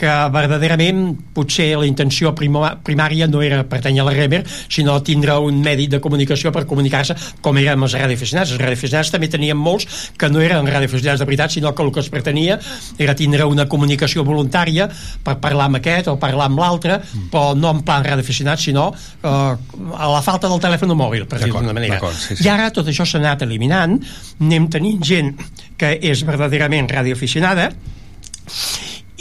que 0.00 0.12
verdaderament 0.32 1.12
potser 1.36 1.74
la 1.76 1.86
intenció 1.88 2.32
primària 2.36 3.28
no 3.28 3.42
era 3.44 3.60
pertany 3.68 4.00
a 4.00 4.06
la 4.06 4.14
Remer, 4.16 4.40
sinó 4.48 4.96
tindre 5.04 5.36
un 5.44 5.60
medi 5.64 5.88
de 5.92 6.00
comunicació 6.00 6.52
per 6.54 6.64
comunicar-se 6.70 7.16
com 7.44 7.58
érem 7.60 7.84
els 7.84 7.96
radioaficionats. 7.98 8.54
Els 8.54 8.62
radioaficionats 8.62 9.12
també 9.12 9.28
teníem 9.32 9.60
molts 9.60 10.12
que 10.16 10.30
no 10.32 10.40
eren 10.40 10.68
radioaficionats 10.68 11.20
de 11.20 11.28
veritat, 11.28 11.52
sinó 11.56 11.74
que 11.74 11.84
el 11.84 11.92
que 11.92 12.00
es 12.00 12.08
pretenia 12.12 12.58
era 12.98 13.16
tindre 13.18 13.44
una 13.44 13.68
comunicació 13.68 14.24
voluntària 14.24 14.88
per 15.24 15.36
parlar 15.42 15.68
amb 15.68 15.80
aquest 15.82 16.08
o 16.08 16.16
parlar 16.22 16.48
amb 16.48 16.64
l'altre, 16.64 17.00
però 17.32 17.52
no 17.58 17.74
en 17.76 17.84
plan 17.84 18.06
radioaficionat, 18.06 18.62
sinó 18.62 18.90
eh, 18.94 19.28
a 19.28 20.10
la 20.14 20.24
falta 20.24 20.48
del 20.48 20.64
telèfon 20.64 20.96
mòbil, 20.96 21.28
per 21.28 21.44
dir-ho 21.44 21.60
d'una 21.60 21.76
manera. 21.76 22.00
sí, 22.16 22.36
sí. 22.36 22.44
I 22.46 22.52
ara 22.52 22.72
tot 22.74 22.88
això 22.88 23.04
s'ha 23.04 23.20
anat 23.20 23.44
eliminant, 23.44 23.98
anem 24.40 24.68
tenint 24.72 25.04
gent 25.04 25.34
que 25.80 25.96
és 26.10 26.24
verdaderament 26.28 26.88
radioaficionada, 26.88 27.70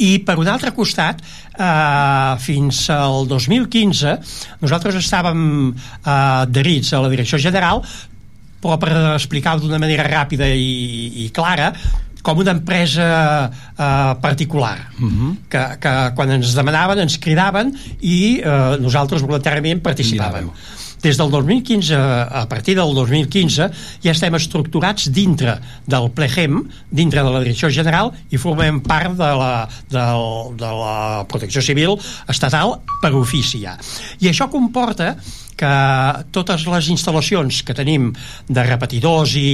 i 0.05 0.11
per 0.25 0.37
un 0.39 0.49
altre 0.51 0.73
costat 0.75 1.21
eh, 1.21 2.35
fins 2.43 2.85
al 2.93 3.27
2015 3.29 4.15
nosaltres 4.63 4.99
estàvem 5.01 5.41
eh, 5.71 6.11
adherits 6.11 6.93
a 6.93 7.03
la 7.03 7.11
direcció 7.11 7.39
general 7.41 7.83
però 8.59 8.75
per 8.79 8.91
explicar-ho 9.15 9.63
d'una 9.63 9.79
manera 9.79 10.07
ràpida 10.07 10.47
i, 10.51 11.25
i 11.25 11.29
clara 11.35 11.71
com 12.21 12.41
una 12.43 12.51
empresa 12.51 13.05
eh, 13.47 14.15
particular 14.21 14.75
que, 15.47 15.63
que 15.79 15.93
quan 16.17 16.35
ens 16.35 16.51
demanaven 16.57 17.05
ens 17.05 17.15
cridaven 17.23 17.71
i 18.01 18.19
eh, 18.43 18.75
nosaltres 18.83 19.23
voluntàriament 19.23 19.83
participàvem 19.85 20.51
des 21.03 21.17
del 21.17 21.31
2015, 21.31 21.95
a 21.95 22.45
partir 22.49 22.75
del 22.77 22.93
2015, 22.95 23.69
ja 24.03 24.13
estem 24.13 24.35
estructurats 24.35 25.09
dintre 25.15 25.57
del 25.87 26.09
Plegem, 26.15 26.61
dintre 26.91 27.23
de 27.23 27.33
la 27.33 27.43
Direcció 27.43 27.71
General, 27.73 28.11
i 28.29 28.39
formem 28.41 28.81
part 28.85 29.15
de 29.19 29.31
la, 29.41 29.53
del, 29.91 30.55
de 30.59 30.71
la 30.81 30.95
protecció 31.29 31.63
civil 31.65 31.97
estatal 32.29 32.77
per 33.01 33.13
ofici 33.15 33.63
ja. 33.63 33.77
I 34.19 34.31
això 34.31 34.49
comporta 34.51 35.15
que 35.59 35.73
totes 36.35 36.63
les 36.69 36.89
instal·lacions 36.93 37.61
que 37.67 37.75
tenim 37.75 38.09
de 38.47 38.63
repetidors 38.65 39.35
i, 39.39 39.49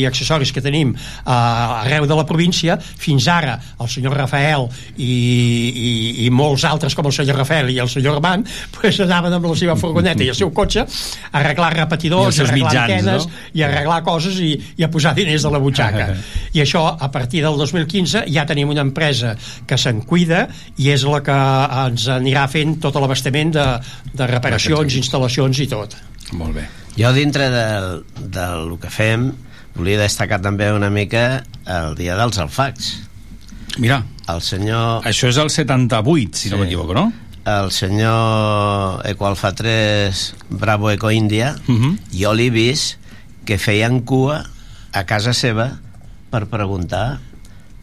i 0.00 0.06
accessoris 0.08 0.52
que 0.56 0.62
tenim 0.64 0.94
eh, 0.94 1.30
arreu 1.30 2.06
de 2.08 2.16
la 2.16 2.24
província, 2.28 2.78
fins 2.80 3.28
ara 3.28 3.58
el 3.80 3.90
senyor 3.92 4.16
Rafael 4.16 4.66
i, 4.96 5.10
i, 5.10 5.90
i 6.26 6.30
molts 6.32 6.64
altres 6.68 6.96
com 6.96 7.08
el 7.10 7.14
senyor 7.16 7.40
Rafael 7.42 7.70
i 7.74 7.78
el 7.82 7.90
senyor 7.92 8.18
Armand 8.18 8.48
pues, 8.76 9.00
anaven 9.04 9.36
amb 9.36 9.50
la 9.50 9.56
seva 9.58 9.76
furgoneta 9.80 10.24
i 10.24 10.30
el 10.32 10.38
seu 10.38 10.52
cotxe 10.56 10.86
a 10.86 11.42
arreglar 11.42 11.72
I 11.74 11.80
repetidors, 11.82 12.40
a 12.40 12.46
arreglar 12.46 12.70
mitjans, 12.70 12.94
antenes 12.96 13.26
no? 13.28 13.44
i 13.60 13.64
arreglar 13.66 14.00
coses 14.06 14.40
i, 14.40 14.52
i 14.80 14.86
a 14.86 14.90
posar 14.92 15.14
diners 15.18 15.44
de 15.46 15.52
la 15.52 15.60
butxaca. 15.62 16.08
I 16.54 16.62
això, 16.64 16.84
a 16.96 17.10
partir 17.12 17.44
del 17.44 17.58
2015, 17.60 18.24
ja 18.32 18.46
tenim 18.48 18.72
una 18.72 18.84
empresa 18.86 19.34
que 19.68 19.78
se'n 19.80 20.02
cuida 20.08 20.46
i 20.80 20.90
és 20.94 21.04
la 21.08 21.20
que 21.24 21.36
ens 21.84 22.06
anirà 22.12 22.46
fent 22.50 22.78
tot 22.82 22.96
l'abastament 23.00 23.52
de, 23.54 23.66
de 24.16 24.28
reparacions, 24.30 24.96
instal·lacions 25.00 25.49
i 25.58 25.66
tot. 25.66 25.96
Molt 26.32 26.54
bé. 26.54 26.68
Jo 26.98 27.12
dintre 27.12 27.48
del, 27.50 28.04
del 28.30 28.78
que 28.80 28.90
fem 28.90 29.32
volia 29.74 29.98
destacar 30.00 30.40
també 30.42 30.70
una 30.72 30.90
mica 30.90 31.42
el 31.66 31.94
dia 31.96 32.16
dels 32.16 32.38
alfacs. 32.38 32.92
Mira, 33.78 34.02
El 34.30 34.40
senyor... 34.42 35.02
això 35.06 35.28
és 35.28 35.36
el 35.38 35.50
78, 35.50 36.36
si 36.38 36.50
no 36.50 36.56
Sí. 36.56 36.62
m'equivoco, 36.62 36.94
no? 36.94 37.12
el 37.50 37.70
senyor 37.72 39.00
Ecoalfa 39.08 39.54
3 39.56 40.34
Bravo 40.50 40.90
Eco 40.90 41.10
India 41.10 41.54
Uh 41.66 41.74
-huh. 41.74 41.98
jo 42.12 42.34
l'he 42.34 42.50
vist 42.50 42.98
que 43.46 43.56
feien 43.58 44.02
cua 44.02 44.44
a 44.92 45.04
casa 45.06 45.32
seva 45.32 45.78
per 46.30 46.46
preguntar 46.46 47.18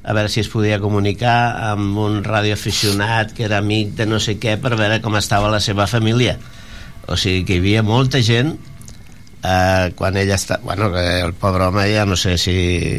a 0.03 0.13
veure 0.13 0.29
si 0.29 0.39
es 0.39 0.47
podia 0.47 0.79
comunicar 0.79 1.71
amb 1.71 1.97
un 1.97 2.23
radioaficionat 2.23 3.33
que 3.33 3.43
era 3.43 3.57
amic 3.57 3.95
de 3.95 4.05
no 4.05 4.19
sé 4.19 4.37
què 4.39 4.57
per 4.57 4.75
veure 4.77 5.01
com 5.01 5.15
estava 5.17 5.49
la 5.49 5.59
seva 5.59 5.87
família 5.87 6.37
o 7.07 7.17
sigui 7.17 7.45
que 7.47 7.57
hi 7.57 7.63
havia 7.63 7.83
molta 7.83 8.21
gent 8.23 8.55
eh, 9.43 9.91
quan 9.95 10.17
ella 10.17 10.35
està 10.35 10.59
bueno, 10.63 10.89
el 10.97 11.33
pobre 11.37 11.67
home 11.69 11.85
ja 11.93 12.05
no 12.09 12.17
sé 12.19 12.37
si, 12.41 12.57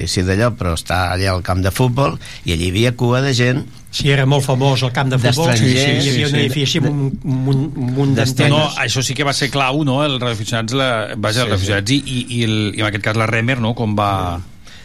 si 0.08 0.22
d'allò 0.26 0.52
però 0.56 0.74
està 0.78 1.08
allà 1.12 1.32
al 1.34 1.42
camp 1.46 1.62
de 1.64 1.72
futbol 1.74 2.16
i 2.44 2.54
allí 2.54 2.68
hi 2.68 2.72
havia 2.74 2.94
cua 2.96 3.20
de 3.24 3.34
gent 3.34 3.66
Si 3.90 4.10
era 4.12 4.26
molt 4.28 4.44
famós 4.44 4.82
el 4.84 4.90
camp 4.92 5.08
de 5.08 5.16
futbol, 5.18 5.48
sí, 5.56 5.64
sí, 5.64 5.72
D'estrangers, 5.72 6.04
hi 6.04 6.10
havia 6.10 6.26
sí, 6.28 6.32
un 6.32 6.34
sí. 6.34 6.42
edifici 6.44 6.78
amb 6.82 6.88
un, 6.90 6.98
un, 7.24 7.38
un, 7.48 7.62
un 7.72 7.92
munt 7.96 8.10
No, 8.12 8.16
d'antenes. 8.18 8.52
no, 8.52 8.66
això 8.84 9.00
sí 9.02 9.14
que 9.16 9.24
va 9.24 9.32
ser 9.32 9.48
clau, 9.50 9.80
no? 9.88 10.02
El 10.04 10.18
radioaficionats, 10.20 10.76
la, 10.76 10.88
vaja, 11.16 11.40
Sí, 11.40 11.40
els 11.40 11.48
radioaficionats 11.48 11.94
i, 11.96 11.96
i, 12.04 12.18
i, 12.36 12.42
el, 12.44 12.56
i 12.76 12.82
en 12.84 12.86
aquest 12.90 13.04
cas 13.08 13.16
la 13.16 13.26
Remer, 13.26 13.56
no? 13.64 13.72
Com 13.74 13.96
va... 13.96 14.10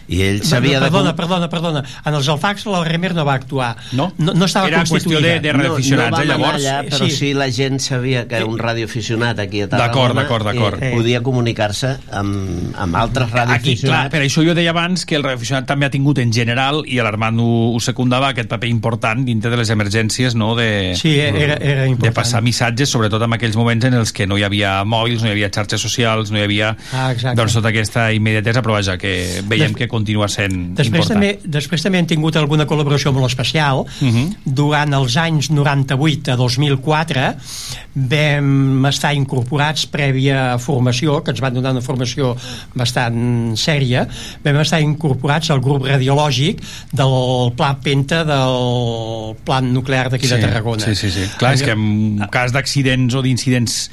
i 0.07 0.21
ell 0.21 0.41
sabia 0.43 0.79
no, 0.79 0.85
perdona, 0.87 1.11
de... 1.11 1.15
perdona, 1.17 1.49
perdona. 1.49 1.83
En 2.05 2.13
els 2.13 2.27
alfacs 2.29 2.65
la 2.65 2.83
Remer 2.83 3.13
no 3.15 3.25
va 3.25 3.33
actuar. 3.35 3.75
No? 3.93 4.11
No, 4.17 4.33
no 4.33 4.45
estava 4.45 4.67
Era 4.67 4.81
qüestió 4.83 4.99
constituïda. 4.99 5.33
de- 5.33 5.39
de 5.39 5.53
radioaficionats, 5.53 6.11
no, 6.11 6.17
no 6.17 6.23
eh, 6.23 6.27
llavors? 6.27 6.55
allà, 6.63 6.83
però 6.89 7.05
Sí. 7.05 7.11
sí. 7.11 7.33
la 7.33 7.49
gent 7.51 7.79
sabia 7.79 8.27
que 8.27 8.43
un 8.43 8.57
radioaficionat 8.59 9.39
aquí 9.39 9.61
a 9.61 9.69
Tarragona 9.69 9.87
D'acord, 9.87 10.15
d'acord, 10.15 10.45
d'acord. 10.45 10.83
eh, 10.83 10.91
podia 10.95 11.21
comunicar-se 11.21 11.97
amb, 12.11 12.75
amb 12.77 12.95
altres 12.95 13.27
Aquí, 13.27 13.31
clar, 13.33 13.47
radioaficionats 13.47 14.11
per 14.11 14.21
això 14.23 14.43
jo 14.45 14.53
deia 14.55 14.71
abans 14.71 15.05
que 15.05 15.15
el 15.15 15.23
radioaficionat 15.23 15.65
també 15.67 15.85
ha 15.85 15.89
tingut 15.89 16.17
en 16.19 16.31
general, 16.33 16.83
i 16.85 16.97
l'Armand 16.99 17.39
ho, 17.39 17.73
ho 17.75 17.79
secundava, 17.79 18.29
aquest 18.29 18.49
paper 18.49 18.69
important 18.69 19.23
dintre 19.25 19.49
de 19.51 19.57
les 19.57 19.69
emergències, 19.69 20.35
no?, 20.35 20.55
de, 20.55 20.93
Sí, 20.99 21.17
era, 21.19 21.55
era 21.55 21.85
important. 21.87 22.03
de 22.03 22.11
passar 22.11 22.41
missatges, 22.41 22.89
sobretot 22.89 23.21
en 23.23 23.33
aquells 23.33 23.55
moments 23.55 23.85
en 23.85 23.93
els 23.93 24.11
que 24.13 24.27
no 24.27 24.37
hi 24.37 24.43
havia 24.43 24.83
mòbils, 24.83 25.21
no 25.21 25.27
hi 25.29 25.31
havia 25.31 25.49
xarxes 25.49 25.81
socials, 25.81 26.31
no 26.31 26.37
hi 26.39 26.43
havia 26.43 26.75
Ah, 26.91 27.11
exacte. 27.11 27.35
doncs, 27.39 27.53
tota 27.53 27.69
aquesta 27.69 28.11
immediatesa, 28.13 28.61
però 28.61 28.73
vaja, 28.77 28.97
que 28.97 29.41
veiem 29.47 29.71
Des- 29.73 29.77
que 29.77 29.87
continua 30.03 30.27
sent 30.27 30.75
Després 30.75 31.07
important. 31.07 31.15
també, 31.15 31.51
després 31.57 31.83
també 31.85 32.01
hem 32.01 32.09
tingut 32.11 32.37
alguna 32.39 32.67
col·laboració 32.67 33.13
molt 33.15 33.31
especial. 33.31 33.85
Uh 34.01 34.11
-huh. 34.11 34.25
Durant 34.43 34.93
els 34.93 35.17
anys 35.17 35.49
98 35.49 36.31
a 36.31 36.35
2004 36.35 37.35
vam 37.93 38.85
estar 38.85 39.13
incorporats 39.13 39.87
prèvia 39.87 40.57
formació, 40.59 41.21
que 41.23 41.31
ens 41.31 41.41
van 41.41 41.53
donar 41.53 41.71
una 41.71 41.81
formació 41.81 42.35
bastant 42.75 43.55
sèria, 43.55 44.07
vam 44.43 44.59
estar 44.59 44.81
incorporats 44.81 45.49
al 45.51 45.61
grup 45.61 45.85
radiològic 45.85 46.61
del 46.91 47.53
Pla 47.55 47.77
Penta 47.83 48.23
del 48.23 49.35
plan 49.45 49.73
nuclear 49.73 50.09
d'aquí 50.09 50.27
de 50.27 50.39
Tarragona. 50.39 50.83
Sí, 50.83 50.95
sí, 50.95 51.11
sí. 51.11 51.29
Clar, 51.37 51.53
és 51.53 51.63
que 51.63 51.71
en 51.71 52.27
cas 52.31 52.51
d'accidents 52.51 53.13
o 53.13 53.21
d'incidents 53.21 53.91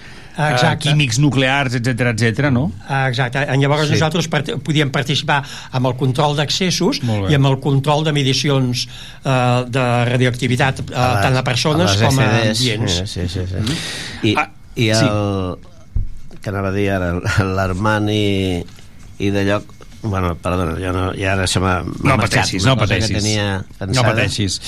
Exacte. 0.53 0.89
químics 0.89 1.19
nuclears, 1.19 1.75
etc 1.75 2.11
etc, 2.15 2.51
no? 2.51 2.73
Ah, 2.89 3.09
Exacte, 3.09 3.39
I 3.45 3.57
llavors 3.61 3.83
Sí. 3.83 3.87
sí. 3.89 3.93
nosaltres 3.99 4.29
part 4.29 4.51
podíem 4.65 4.91
participar 4.91 5.43
amb 5.73 5.87
el 5.87 5.97
control 5.97 6.37
d'accessos 6.37 7.01
i 7.29 7.35
amb 7.35 7.47
el 7.47 7.59
control 7.61 8.05
de 8.05 8.13
medicions 8.13 8.87
eh, 9.25 9.65
de 9.69 9.85
radioactivitat 10.11 10.81
eh, 10.81 10.85
les- 10.91 11.21
tant 11.27 11.37
a 11.37 11.45
persones 11.45 11.91
les 11.99 12.07
com 12.09 12.19
a 12.19 12.29
ambients. 12.49 13.03
Sí, 13.11 13.29
sí, 13.29 13.45
sí. 13.47 13.77
I, 14.31 14.35
Ah, 14.37 14.49
i 14.77 14.89
sí. 14.95 15.05
el... 15.05 15.59
que 16.41 16.49
anava 16.49 16.69
a 16.69 16.73
dir 16.73 16.87
ara, 16.91 17.11
l'Armand 17.45 18.09
i, 18.09 18.65
i 19.21 19.29
de 19.35 19.43
lloc 19.45 19.75
bueno, 20.03 20.35
perdona, 20.41 20.79
jo 20.81 20.93
no, 20.97 21.05
ja 21.19 21.35
ara 21.35 21.47
se 21.51 21.61
m'ha 21.61 21.83
No 21.85 22.17
pateixis, 22.21 22.65
no 22.65 22.77
pateixis. 22.81 23.13
tenia 23.19 23.65
No 23.93 24.03
pateixis. 24.07 24.61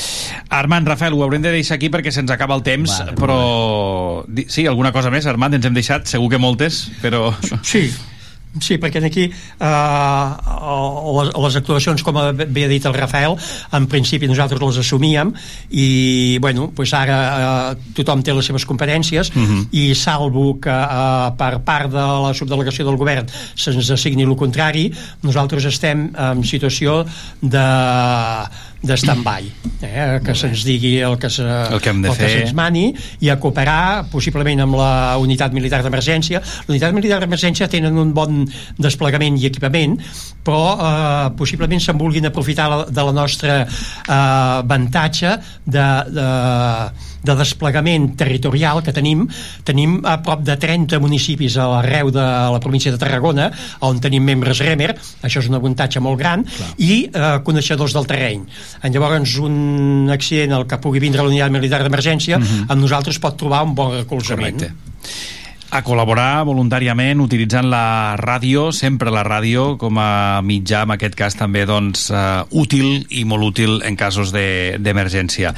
Armand, 0.48 0.88
Rafael, 0.88 1.14
ho 1.16 1.22
haurem 1.24 1.42
de 1.42 1.52
deixar 1.54 1.78
aquí 1.78 1.88
perquè 1.92 2.12
se'ns 2.12 2.30
acaba 2.34 2.54
el 2.58 2.64
temps, 2.66 2.98
Vale, 2.98 3.16
però... 3.16 4.24
Sí, 4.48 4.66
alguna 4.66 4.92
cosa 4.92 5.10
més, 5.10 5.26
Armand? 5.26 5.56
Ens 5.56 5.68
hem 5.68 5.74
deixat, 5.76 6.06
segur 6.10 6.28
que 6.32 6.40
moltes, 6.42 6.84
però... 7.02 7.30
Sí, 7.62 7.86
Sí, 8.60 8.76
perquè 8.76 9.00
aquí 9.04 9.22
eh, 9.32 10.30
les, 11.16 11.30
les 11.44 11.56
actuacions, 11.56 12.02
com 12.04 12.18
bé 12.36 12.64
ha 12.66 12.68
dit 12.68 12.84
el 12.84 12.92
Rafael, 12.94 13.36
en 13.72 13.86
principi 13.88 14.28
nosaltres 14.28 14.60
les 14.60 14.80
assumíem 14.82 15.32
i, 15.70 16.36
bueno, 16.42 16.68
pues 16.76 16.92
ara 16.92 17.16
eh, 17.72 17.78
tothom 17.96 18.20
té 18.22 18.34
les 18.36 18.44
seves 18.44 18.66
competències 18.68 19.32
Mhm. 19.34 19.68
i 19.72 19.94
salvo 19.94 20.58
que 20.60 20.70
eh, 20.70 21.30
per 21.38 21.62
part 21.64 21.90
de 21.92 22.04
la 22.26 22.34
subdelegació 22.36 22.84
del 22.84 22.96
govern 23.00 23.26
se'ns 23.54 23.90
assigni 23.90 24.22
el 24.22 24.36
contrari, 24.36 24.92
nosaltres 25.22 25.64
estem 25.64 26.10
en 26.12 26.44
situació 26.44 27.06
de 27.40 27.66
de 28.82 28.96
stand-by 28.98 29.46
eh, 29.82 30.20
que 30.24 30.34
se'ns 30.34 30.64
digui 30.66 30.96
el 31.02 31.18
que, 31.18 31.30
se, 31.30 31.44
El 31.44 31.80
que 31.80 31.90
hem 31.90 32.02
de 32.02 32.10
el 32.10 32.18
que 32.18 32.30
se'ns 32.30 32.54
mani 32.56 32.88
i 33.22 33.30
a 33.30 33.38
cooperar 33.40 34.08
possiblement 34.10 34.64
amb 34.64 34.78
la 34.78 34.92
unitat 35.22 35.54
militar 35.54 35.82
d'emergència. 35.84 36.42
La 36.42 36.74
unitat 36.74 36.94
militar 36.96 37.20
d'emergència 37.22 37.70
tenen 37.70 37.98
un 37.98 38.12
bon 38.16 38.42
desplegament 38.78 39.38
i 39.38 39.48
equipament 39.50 39.98
però 40.42 40.62
eh, 40.74 41.30
possiblement 41.38 41.82
se'n 41.82 41.98
vulguin 41.98 42.26
aprofitar 42.26 42.68
la, 42.70 42.78
de 42.90 43.06
la 43.08 43.14
nostra 43.14 43.62
eh, 43.62 44.12
avantatge 44.12 45.36
de, 45.64 45.88
de, 46.10 46.28
de 47.22 47.36
desplegament 47.38 48.12
territorial 48.18 48.82
que 48.82 48.94
tenim 48.94 49.26
tenim 49.64 50.00
a 50.04 50.18
prop 50.24 50.42
de 50.46 50.56
30 50.56 51.00
municipis 51.02 51.56
a 51.56 51.68
l'arreu 51.74 52.10
de 52.14 52.24
la 52.54 52.60
província 52.60 52.92
de 52.92 52.98
Tarragona 52.98 53.50
on 53.80 54.00
tenim 54.02 54.24
membres 54.26 54.62
REMER 54.64 54.92
això 55.22 55.42
és 55.42 55.50
un 55.50 55.58
avantatge 55.58 56.02
molt 56.02 56.18
gran 56.20 56.44
Clar. 56.44 56.70
i 56.78 56.92
eh, 57.08 57.34
coneixedors 57.46 57.94
del 57.96 58.08
terreny 58.10 58.46
llavors 58.92 59.36
un 59.38 60.10
accident 60.12 60.56
al 60.56 60.66
que 60.66 60.80
pugui 60.82 61.02
vindre 61.02 61.22
la 61.22 61.30
unitat 61.30 61.52
militar 61.54 61.82
d'emergència 61.82 62.38
mm 62.38 62.42
-hmm. 62.42 62.66
amb 62.68 62.80
nosaltres 62.80 63.18
pot 63.18 63.36
trobar 63.36 63.62
un 63.64 63.74
bon 63.74 63.96
recolzament 63.98 64.58
Correcte. 64.58 65.40
A 65.72 65.80
col·laborar 65.80 66.42
voluntàriament 66.44 67.22
utilitzant 67.24 67.64
la 67.72 68.12
ràdio, 68.20 68.66
sempre 68.76 69.08
la 69.10 69.22
ràdio, 69.24 69.78
com 69.80 69.96
a 69.96 70.42
mitjà, 70.44 70.82
en 70.84 70.92
aquest 70.92 71.14
cas 71.16 71.32
també 71.38 71.62
doncs, 71.64 72.10
uh, 72.12 72.42
útil 72.50 73.06
i 73.08 73.22
molt 73.24 73.46
útil 73.46 73.78
en 73.88 73.96
casos 73.96 74.34
de- 74.36 74.76
d'emergència. 74.78 75.54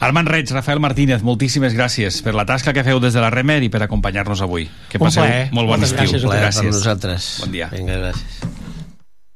Armand 0.00 0.32
Reig, 0.32 0.48
Rafael 0.56 0.80
Martínez, 0.80 1.20
moltíssimes 1.22 1.76
gràcies 1.76 2.22
per 2.24 2.32
la 2.34 2.46
tasca 2.48 2.72
que 2.72 2.82
feu 2.86 2.98
des 2.98 3.12
de 3.12 3.20
la 3.20 3.28
Remer 3.28 3.60
i 3.62 3.68
per 3.68 3.82
acompanyar-nos 3.84 4.40
avui. 4.40 4.70
Que 4.88 4.96
Un 4.96 5.04
passeu 5.04 5.22
plaer. 5.24 5.52
molt 5.52 5.68
bon 5.68 5.78
Moltes 5.80 5.92
estiu. 5.92 6.06
gràcies 6.06 6.24
Un 6.24 6.30
plaer 6.30 6.42
per 6.42 6.48
gràcies. 6.48 6.72
nosaltres. 6.72 7.28
Bon 7.40 7.52
dia. 7.52 7.68
Vinga, 7.68 7.98
gràcies. 7.98 8.48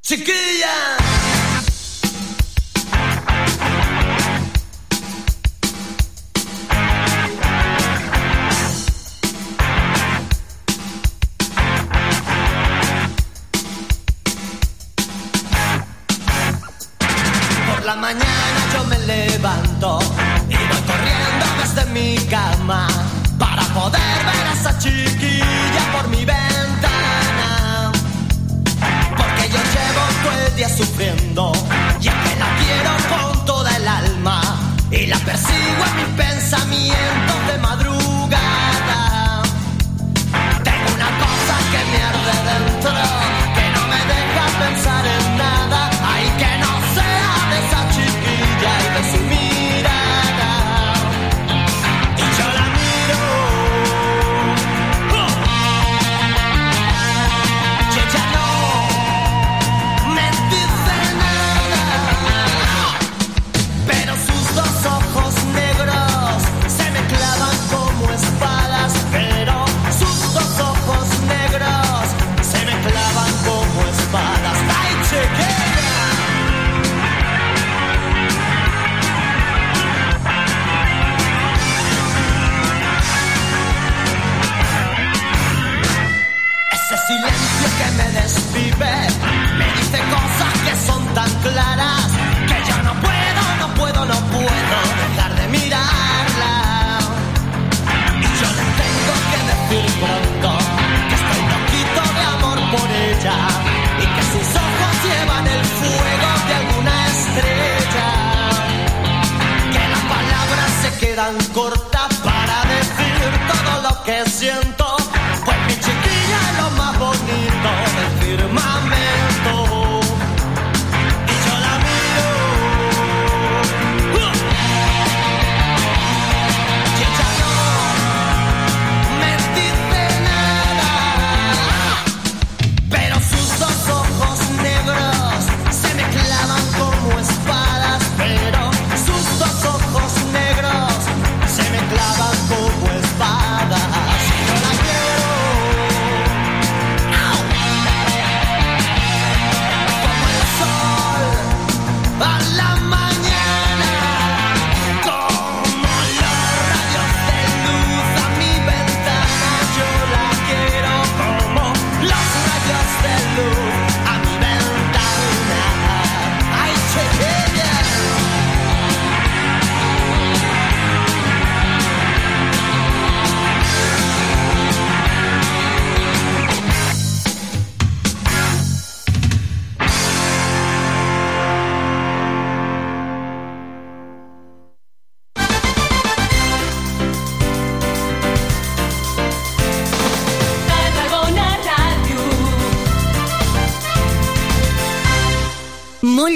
Chiquilla. 0.01 1.32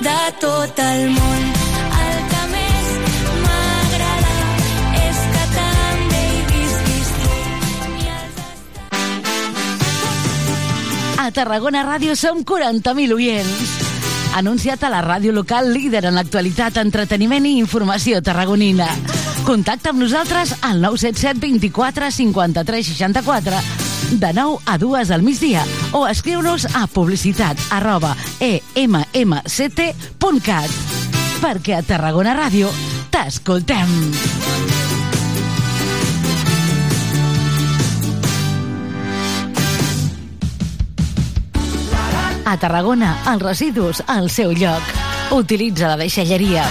De 0.00 0.20
tot 0.40 0.78
el 0.80 1.10
món. 1.12 1.42
El 2.00 2.18
que 2.30 2.42
més 2.52 2.86
m'agrada 3.44 4.36
és 5.02 5.18
que 5.34 5.44
també 5.56 6.22
hi 6.22 6.40
visquis 6.52 7.10
tu. 7.18 7.28
A 11.20 11.26
Tarragona 11.36 11.84
Ràdio 11.86 12.16
som 12.16 12.44
40.000 12.44 13.18
oients. 13.18 13.76
Anunciat 14.40 14.84
a 14.86 14.90
la 14.92 15.02
ràdio 15.02 15.34
local 15.34 15.72
líder 15.74 16.04
en 16.06 16.14
l'actualitat, 16.14 16.78
entreteniment 16.78 17.46
i 17.50 17.58
informació 17.58 18.22
tarragonina. 18.22 18.88
Contacta 19.44 19.90
amb 19.90 20.04
nosaltres 20.04 20.54
al 20.62 20.80
977 20.80 21.40
24 21.42 22.10
53 22.14 22.92
64 22.94 23.89
de 24.10 24.32
9 24.32 24.58
a 24.66 24.78
2 24.78 25.10
al 25.10 25.22
migdia 25.22 25.64
o 25.92 26.06
escriu-nos 26.06 26.66
a 26.74 26.86
publicitat 26.86 27.58
arroba 27.70 28.16
emmct.cat 28.40 29.90
perquè 31.40 31.78
a 31.78 31.82
Tarragona 31.82 32.34
Ràdio 32.36 32.68
t'escoltem. 33.10 33.88
A 42.50 42.56
Tarragona, 42.58 43.14
els 43.30 43.42
residus 43.42 44.02
al 44.10 44.28
seu 44.28 44.50
lloc. 44.58 44.82
Utilitza 45.30 45.92
la 45.92 45.98
deixalleria. 46.00 46.64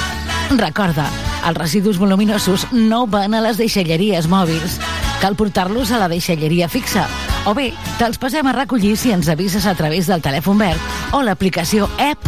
Recorda, 0.59 1.05
els 1.47 1.57
residus 1.57 1.97
voluminosos 2.01 2.67
no 2.73 3.05
van 3.07 3.37
a 3.37 3.41
les 3.45 3.57
deixalleries 3.61 4.27
mòbils. 4.27 4.75
Cal 5.19 5.35
portar-los 5.35 5.91
a 5.91 5.99
la 5.99 6.07
deixalleria 6.11 6.69
fixa. 6.69 7.07
O 7.47 7.53
bé, 7.55 7.73
te'ls 7.99 8.17
passem 8.21 8.47
a 8.47 8.53
recollir 8.55 8.97
si 8.97 9.11
ens 9.15 9.29
avises 9.31 9.65
a 9.65 9.75
través 9.75 10.07
del 10.07 10.21
telèfon 10.23 10.57
verd 10.59 10.79
o 11.15 11.21
l'aplicació 11.23 11.89
app. 11.99 12.19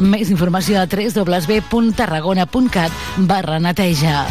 Més 0.00 0.30
informació 0.30 0.80
a 0.80 0.86
www.tarragona.cat 0.90 2.92
barra 3.30 3.58
neteja. 3.62 4.26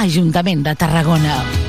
Ajuntament 0.00 0.62
de 0.66 0.74
Tarragona. 0.74 1.36
Tarragona 1.36 1.63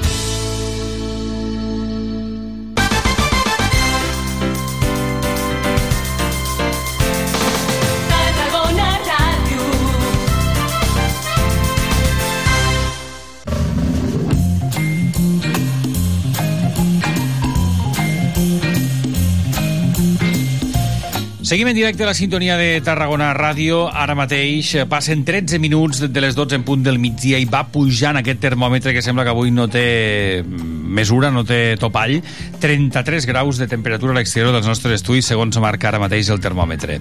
Seguim 21.46 21.68
en 21.68 21.76
directe 21.76 22.02
a 22.02 22.08
la 22.08 22.16
sintonia 22.18 22.56
de 22.58 22.82
Tarragona 22.82 23.28
Ràdio. 23.38 23.84
Ara 23.94 24.16
mateix 24.18 24.72
eh, 24.74 24.86
passen 24.90 25.20
13 25.28 25.60
minuts 25.62 26.00
de 26.02 26.24
les 26.24 26.34
12 26.34 26.58
en 26.58 26.64
punt 26.66 26.82
del 26.82 26.98
migdia 26.98 27.38
i 27.38 27.46
va 27.46 27.68
pujant 27.70 28.18
aquest 28.18 28.42
termòmetre 28.42 28.96
que 28.96 29.04
sembla 29.06 29.28
que 29.28 29.36
avui 29.36 29.54
no 29.54 29.68
té 29.70 30.42
mesura, 30.42 31.30
no 31.30 31.44
té 31.46 31.78
topall. 31.78 32.18
33 32.66 33.30
graus 33.30 33.62
de 33.62 33.70
temperatura 33.70 34.16
a 34.16 34.18
l'exterior 34.18 34.58
dels 34.58 34.66
nostres 34.66 34.98
estudis, 34.98 35.30
segons 35.30 35.62
marca 35.62 35.92
ara 35.92 36.02
mateix 36.02 36.34
el 36.34 36.42
termòmetre. 36.42 36.98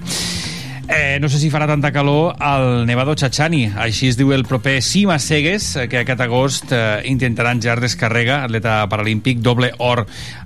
Eh, 0.87 1.17
no 1.19 1.27
sé 1.29 1.39
si 1.41 1.49
farà 1.49 1.65
tanta 1.65 1.89
calor 1.91 2.35
al 2.39 2.85
Nevado 2.85 3.15
Chachani, 3.17 3.63
així 3.81 4.05
es 4.11 4.17
diu 4.19 4.29
el 4.35 4.43
proper 4.45 4.75
Cima 4.85 5.15
Cegues, 5.19 5.71
eh, 5.81 5.87
que 5.89 5.97
aquest 6.03 6.21
agost 6.21 6.69
eh, 6.71 7.01
intentaran 7.09 7.57
Gerard 7.61 7.81
Descarrega, 7.81 8.43
atleta 8.45 8.83
paralímpic, 8.91 9.39
doble 9.41 9.71
or 9.81 10.03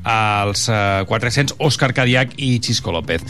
als 0.08 0.64
eh, 0.72 1.04
400, 1.10 1.58
Òscar 1.60 1.92
Cadiac 1.94 2.38
i 2.40 2.54
Xisco 2.64 2.94
López. 2.96 3.26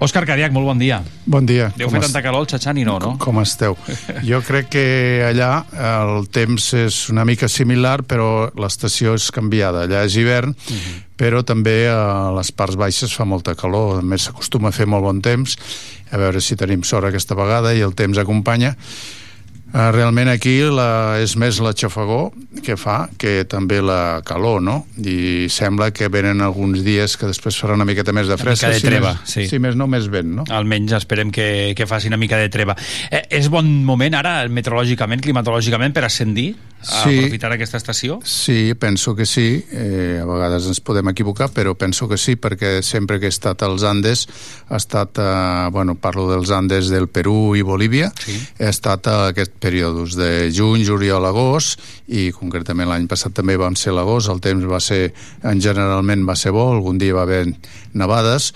Òscar 0.00 0.24
Cadiac, 0.24 0.54
molt 0.56 0.70
bon 0.72 0.80
dia. 0.80 1.02
Bon 1.28 1.44
dia. 1.44 1.68
Deu 1.76 1.90
Com 1.90 1.98
fer 1.98 2.00
es- 2.00 2.08
tanta 2.08 2.24
calor 2.24 2.46
al 2.46 2.48
Chachani, 2.54 2.84
no, 2.88 2.96
no? 2.98 3.16
Com 3.20 3.42
esteu? 3.44 3.76
Jo 4.24 4.40
crec 4.40 4.72
que 4.72 4.86
allà 5.28 5.50
el 5.76 6.30
temps 6.32 6.70
és 6.80 7.02
una 7.12 7.26
mica 7.28 7.46
similar, 7.48 8.00
però 8.08 8.48
l'estació 8.56 9.18
és 9.20 9.28
canviada. 9.36 9.84
Allà 9.84 10.06
és 10.08 10.16
hivern, 10.16 10.56
però 11.20 11.44
també 11.46 11.90
a 11.92 12.32
les 12.34 12.50
parts 12.56 12.80
baixes 12.80 13.12
fa 13.14 13.28
molta 13.28 13.52
calor. 13.54 14.00
A 14.00 14.02
més, 14.02 14.24
s'acostuma 14.30 14.72
a 14.72 14.74
fer 14.74 14.88
molt 14.88 15.04
bon 15.04 15.20
temps. 15.22 15.58
A 16.14 16.20
veure 16.20 16.40
si 16.44 16.54
tenim 16.56 16.84
sort 16.86 17.08
aquesta 17.10 17.34
vegada 17.34 17.74
i 17.74 17.82
el 17.82 17.94
temps 17.98 18.20
acompanya. 18.22 18.76
Uh, 19.74 19.88
realment 19.90 20.28
aquí 20.30 20.52
la, 20.70 21.16
és 21.18 21.32
més 21.34 21.56
la 21.58 21.72
xafagó 21.74 22.28
que 22.62 22.76
fa 22.78 23.08
que 23.18 23.40
també 23.50 23.80
la 23.82 24.20
calor, 24.22 24.60
no? 24.62 24.76
I 25.02 25.48
sembla 25.50 25.88
que 25.90 26.06
venen 26.14 26.44
alguns 26.46 26.84
dies 26.86 27.16
que 27.18 27.26
després 27.26 27.58
farà 27.58 27.74
una 27.74 27.86
miqueta 27.88 28.14
més 28.14 28.30
de 28.30 28.36
Una 28.36 28.44
fresca. 28.44 28.68
mica 28.70 28.76
de 28.76 28.84
si 28.84 28.86
treva, 28.86 29.10
més, 29.18 29.32
sí. 29.32 29.48
Si 29.50 29.58
més 29.58 29.74
no, 29.74 29.88
més 29.90 30.06
vent, 30.12 30.30
no? 30.36 30.44
Almenys 30.54 30.94
esperem 31.00 31.32
que, 31.34 31.72
que 31.74 31.88
faci 31.90 32.06
una 32.06 32.20
mica 32.22 32.38
de 32.38 32.52
treva. 32.54 32.76
Eh, 33.10 33.24
és 33.40 33.50
bon 33.50 33.66
moment 33.82 34.14
ara, 34.14 34.36
meteorològicament, 34.46 35.24
climatològicament, 35.26 35.96
per 35.96 36.06
ascendir, 36.06 36.52
Sí. 36.84 37.18
aprofitar 37.18 37.50
aquesta 37.54 37.78
estació? 37.80 38.18
Sí, 38.28 38.74
penso 38.78 39.14
que 39.16 39.26
sí. 39.26 39.64
Eh, 39.72 40.20
a 40.20 40.26
vegades 40.28 40.68
ens 40.68 40.80
podem 40.84 41.08
equivocar, 41.10 41.48
però 41.54 41.74
penso 41.78 42.08
que 42.10 42.18
sí, 42.20 42.36
perquè 42.36 42.82
sempre 42.84 43.18
que 43.20 43.30
he 43.30 43.32
estat 43.32 43.64
als 43.64 43.86
Andes, 43.88 44.26
he 44.68 44.76
estat, 44.76 45.18
eh, 45.18 45.70
bueno, 45.72 45.96
parlo 45.96 46.28
dels 46.30 46.52
Andes 46.52 46.90
del 46.92 47.08
Perú 47.08 47.54
i 47.56 47.64
Bolívia, 47.64 48.12
sí. 48.20 48.36
he 48.58 48.68
estat 48.68 49.08
a 49.08 49.16
aquests 49.32 49.56
períodes 49.60 50.18
de 50.20 50.50
juny, 50.54 50.84
juliol, 50.84 51.24
agost, 51.24 51.80
i 52.08 52.30
concretament 52.36 52.90
l'any 52.90 53.08
passat 53.08 53.32
també 53.32 53.56
van 53.56 53.76
ser 53.80 53.96
l'agost, 53.96 54.28
el 54.28 54.44
temps 54.44 54.68
va 54.68 54.80
ser, 54.80 55.08
en 55.42 55.60
generalment 55.60 56.26
va 56.28 56.36
ser 56.36 56.52
bo, 56.52 56.68
algun 56.74 57.00
dia 57.00 57.16
va 57.16 57.24
haver 57.24 57.46
nevades, 57.94 58.52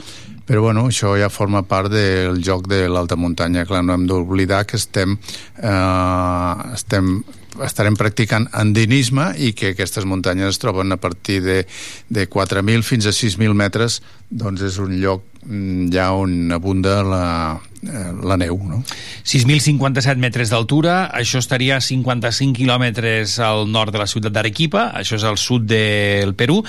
però 0.49 0.63
bueno, 0.65 0.87
això 0.89 1.13
ja 1.21 1.29
forma 1.29 1.61
part 1.69 1.93
del 1.93 2.39
joc 2.41 2.71
de 2.73 2.87
l'alta 2.89 3.19
muntanya. 3.21 3.67
Clar, 3.69 3.83
no 3.85 3.93
hem 3.93 4.07
d'oblidar 4.09 4.63
que 4.65 4.79
estem, 4.81 5.19
eh, 5.61 6.55
estem 6.73 7.19
estarem 7.65 7.97
practicant 7.99 8.47
andinisme 8.53 9.31
i 9.41 9.53
que 9.57 9.73
aquestes 9.73 10.07
muntanyes 10.09 10.55
es 10.55 10.61
troben 10.63 10.93
a 10.93 10.99
partir 11.01 11.41
de, 11.43 11.63
de 12.09 12.29
4.000 12.29 12.85
fins 12.87 13.09
a 13.09 13.15
6.000 13.15 13.57
metres 13.57 14.01
doncs 14.29 14.63
és 14.67 14.77
un 14.83 14.93
lloc 15.01 15.25
mm, 15.47 15.89
ja 15.95 16.11
on 16.13 16.53
abunda 16.53 17.01
la, 17.07 17.25
eh, 17.83 18.13
la 18.29 18.37
neu, 18.41 18.61
no? 18.69 18.83
6.057 19.25 20.21
metres 20.21 20.53
d'altura, 20.53 21.09
això 21.17 21.41
estaria 21.41 21.79
a 21.79 21.85
55 21.85 22.57
quilòmetres 22.61 23.39
al 23.45 23.67
nord 23.73 23.97
de 23.97 24.03
la 24.03 24.09
ciutat 24.11 24.35
d'Arequipa, 24.35 24.91
això 25.01 25.17
és 25.17 25.25
al 25.25 25.41
sud 25.41 25.69
del 25.71 26.35
Perú. 26.37 26.63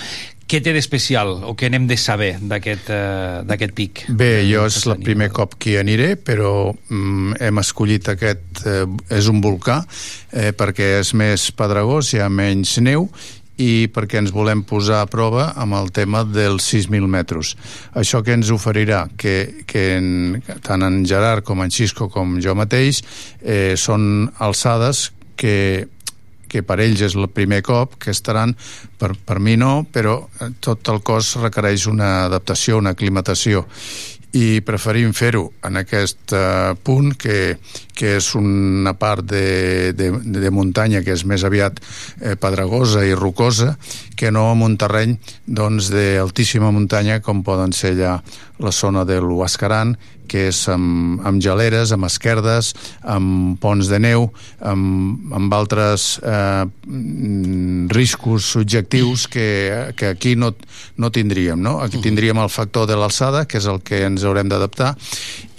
Què 0.49 0.59
té 0.65 0.73
d'especial 0.73 1.35
o 1.45 1.53
què 1.57 1.69
n'hem 1.69 1.85
de 1.89 1.97
saber 1.99 2.31
d'aquest 2.41 2.89
uh, 2.89 3.73
pic? 3.75 4.05
Bé, 4.09 4.31
jo 4.49 4.65
és 4.65 4.79
el 4.89 5.03
primer 5.05 5.29
cop 5.35 5.53
que 5.61 5.75
hi 5.75 5.79
aniré, 5.81 6.15
però 6.17 6.71
mm, 6.73 7.37
hem 7.39 7.61
escollit 7.61 8.09
aquest... 8.15 8.63
Eh, 8.65 8.85
és 9.15 9.27
un 9.29 9.39
volcà, 9.43 9.79
eh, 10.33 10.51
perquè 10.57 10.99
és 10.99 11.13
més 11.17 11.49
pedregós, 11.55 12.13
hi 12.13 12.23
ha 12.23 12.29
menys 12.33 12.77
neu, 12.81 13.07
i 13.59 13.89
perquè 13.91 14.21
ens 14.21 14.33
volem 14.33 14.63
posar 14.67 15.03
a 15.03 15.09
prova 15.11 15.49
amb 15.59 15.75
el 15.77 15.91
tema 15.95 16.23
dels 16.23 16.69
6.000 16.71 17.09
metres. 17.11 17.53
Això 17.99 18.23
que 18.23 18.33
ens 18.37 18.51
oferirà, 18.55 19.03
que, 19.19 19.65
que 19.67 19.85
en, 19.97 20.39
tant 20.65 20.85
en 20.87 21.01
Gerard 21.09 21.45
com 21.47 21.61
en 21.63 21.73
Xisco 21.73 22.07
com 22.13 22.37
jo 22.43 22.55
mateix 22.57 23.03
eh, 23.43 23.75
són 23.77 24.29
alçades 24.39 25.09
que 25.39 25.87
que 26.49 26.63
per 26.65 26.79
ells 26.83 27.05
és 27.05 27.15
el 27.15 27.29
primer 27.31 27.61
cop 27.65 27.97
que 28.01 28.11
estaran, 28.15 28.55
per, 28.99 29.13
per 29.13 29.39
mi 29.39 29.55
no, 29.59 29.83
però 29.93 30.21
tot 30.59 30.89
el 30.91 31.03
cos 31.05 31.35
requereix 31.39 31.87
una 31.91 32.25
adaptació, 32.25 32.79
una 32.81 32.95
aclimatació. 32.97 33.67
I 34.37 34.61
preferim 34.61 35.09
fer-ho 35.17 35.47
en 35.65 35.79
aquest 35.79 36.35
uh, 36.37 36.75
punt 36.85 37.15
que, 37.17 37.55
que 37.97 38.11
és 38.19 38.27
una 38.37 38.93
part 38.93 39.25
de, 39.25 39.89
de, 39.97 40.11
de 40.21 40.51
muntanya 40.53 41.01
que 41.01 41.15
és 41.15 41.23
més 41.25 41.41
aviat 41.47 41.79
eh, 41.81 42.35
pedregosa 42.37 43.01
i 43.07 43.17
rocosa 43.17 43.71
que 44.15 44.29
no 44.29 44.51
en 44.53 44.61
un 44.67 44.77
terreny 44.77 45.15
doncs, 45.47 45.89
d'altíssima 45.89 46.69
muntanya 46.69 47.23
com 47.25 47.41
poden 47.41 47.73
ser 47.73 47.95
allà 47.95 48.19
la 48.61 48.75
zona 48.75 49.01
de 49.07 49.17
l'Huascaran 49.17 49.95
que 50.29 50.47
és 50.49 50.61
amb, 50.71 51.19
amb 51.25 51.41
geleres, 51.43 51.93
amb 51.95 52.07
esquerdes, 52.07 52.73
amb 53.01 53.57
ponts 53.61 53.89
de 53.91 53.99
neu, 54.01 54.29
amb, 54.61 55.33
amb 55.35 55.55
altres 55.57 56.11
eh, 56.23 56.65
riscos 57.93 58.51
subjectius 58.53 59.27
que, 59.27 59.93
que 59.97 60.13
aquí 60.13 60.35
no, 60.35 60.53
no 60.97 61.11
tindríem. 61.11 61.59
No? 61.61 61.79
Aquí 61.83 62.01
tindríem 62.03 62.39
el 62.39 62.53
factor 62.53 62.87
de 62.89 62.97
l'alçada, 62.99 63.45
que 63.49 63.59
és 63.59 63.67
el 63.69 63.81
que 63.85 64.03
ens 64.07 64.25
haurem 64.27 64.49
d'adaptar, 64.51 64.93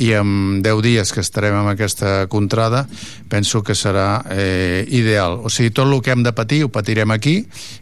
i 0.01 0.15
amb 0.17 0.63
10 0.65 0.85
dies 0.87 1.13
que 1.13 1.21
estarem 1.21 1.59
amb 1.59 1.75
aquesta 1.75 2.25
contrada 2.33 2.87
penso 3.31 3.63
que 3.63 3.77
serà 3.79 4.25
eh, 4.29 4.85
ideal. 4.91 5.39
O 5.45 5.51
sigui, 5.53 5.71
tot 5.71 5.87
el 5.87 6.01
que 6.03 6.13
hem 6.13 6.25
de 6.27 6.33
patir 6.35 6.65
ho 6.67 6.71
patirem 6.73 7.13
aquí, 7.15 7.37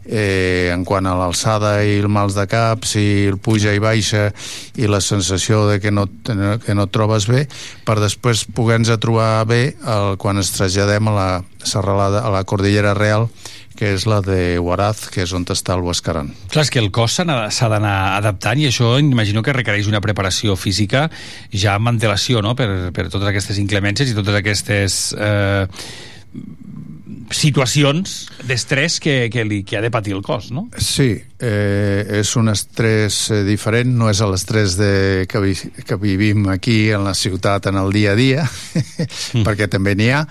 eh, 0.05 0.69
en 0.71 0.85
quant 0.85 1.09
a 1.09 1.15
l'alçada 1.17 1.79
i 1.83 1.97
el 1.99 2.07
mals 2.11 2.37
de 2.37 2.45
caps 2.47 2.95
i 3.01 3.07
el 3.31 3.39
puja 3.41 3.73
i 3.73 3.81
baixa 3.81 4.29
i 4.77 4.87
la 4.87 5.01
sensació 5.01 5.65
de 5.67 5.79
que 5.81 5.91
no, 5.91 6.05
que 6.63 6.77
no 6.77 6.78
et 6.85 6.93
trobes 6.93 7.27
bé, 7.29 7.45
per 7.85 7.99
després 8.01 8.45
poder-nos 8.55 8.99
trobar 9.01 9.45
bé 9.49 9.61
el, 9.79 10.17
quan 10.21 10.39
ens 10.41 10.53
traslladem 10.55 11.11
a 11.11 11.15
la 11.15 11.29
serralada, 11.65 12.23
a 12.25 12.33
la 12.33 12.43
Cordillera 12.47 12.93
Real, 12.97 13.27
que 13.79 13.93
és 13.95 14.03
la 14.09 14.19
de 14.19 14.59
Huaraz, 14.59 15.05
que 15.13 15.23
és 15.23 15.31
on 15.35 15.45
està 15.47 15.77
el 15.77 15.85
Huascaran. 15.85 16.33
Clar, 16.51 16.65
és 16.65 16.71
que 16.73 16.81
el 16.81 16.89
cos 16.91 17.15
s'ha 17.15 17.69
d'anar 17.71 17.95
adaptant 18.17 18.59
i 18.59 18.67
això 18.67 18.97
imagino 18.99 19.43
que 19.45 19.55
requereix 19.55 19.87
una 19.87 20.01
preparació 20.03 20.57
física 20.59 21.07
ja 21.53 21.77
amb 21.79 21.93
antelació, 21.93 22.43
no?, 22.43 22.55
per, 22.59 22.91
per 22.91 23.07
totes 23.07 23.29
aquestes 23.31 23.61
inclemències 23.61 24.11
i 24.11 24.17
totes 24.17 24.35
aquestes 24.41 24.99
eh, 25.15 25.65
situacions 27.31 28.19
d'estrès 28.43 28.99
que, 28.99 29.17
que, 29.31 29.47
li, 29.47 29.63
que 29.63 29.79
ha 29.79 29.85
de 29.85 29.91
patir 29.93 30.17
el 30.17 30.25
cos, 30.25 30.51
no? 30.51 30.67
Sí, 30.75 31.13
eh, 31.39 32.19
és 32.19 32.35
un 32.39 32.51
estrès 32.51 33.19
eh, 33.31 33.41
diferent, 33.47 33.91
no 33.95 34.09
és 34.11 34.21
l'estrès 34.21 34.75
de, 34.79 35.25
que, 35.29 35.41
vi, 35.43 35.55
que 35.87 35.97
vivim 35.99 36.49
aquí 36.51 36.89
en 36.95 37.07
la 37.07 37.15
ciutat 37.15 37.71
en 37.71 37.79
el 37.79 37.93
dia 37.95 38.13
a 38.13 38.19
dia, 38.19 38.45
mm. 38.45 39.43
perquè 39.47 39.69
també 39.71 39.95
n'hi 39.95 40.11
ha, 40.13 40.25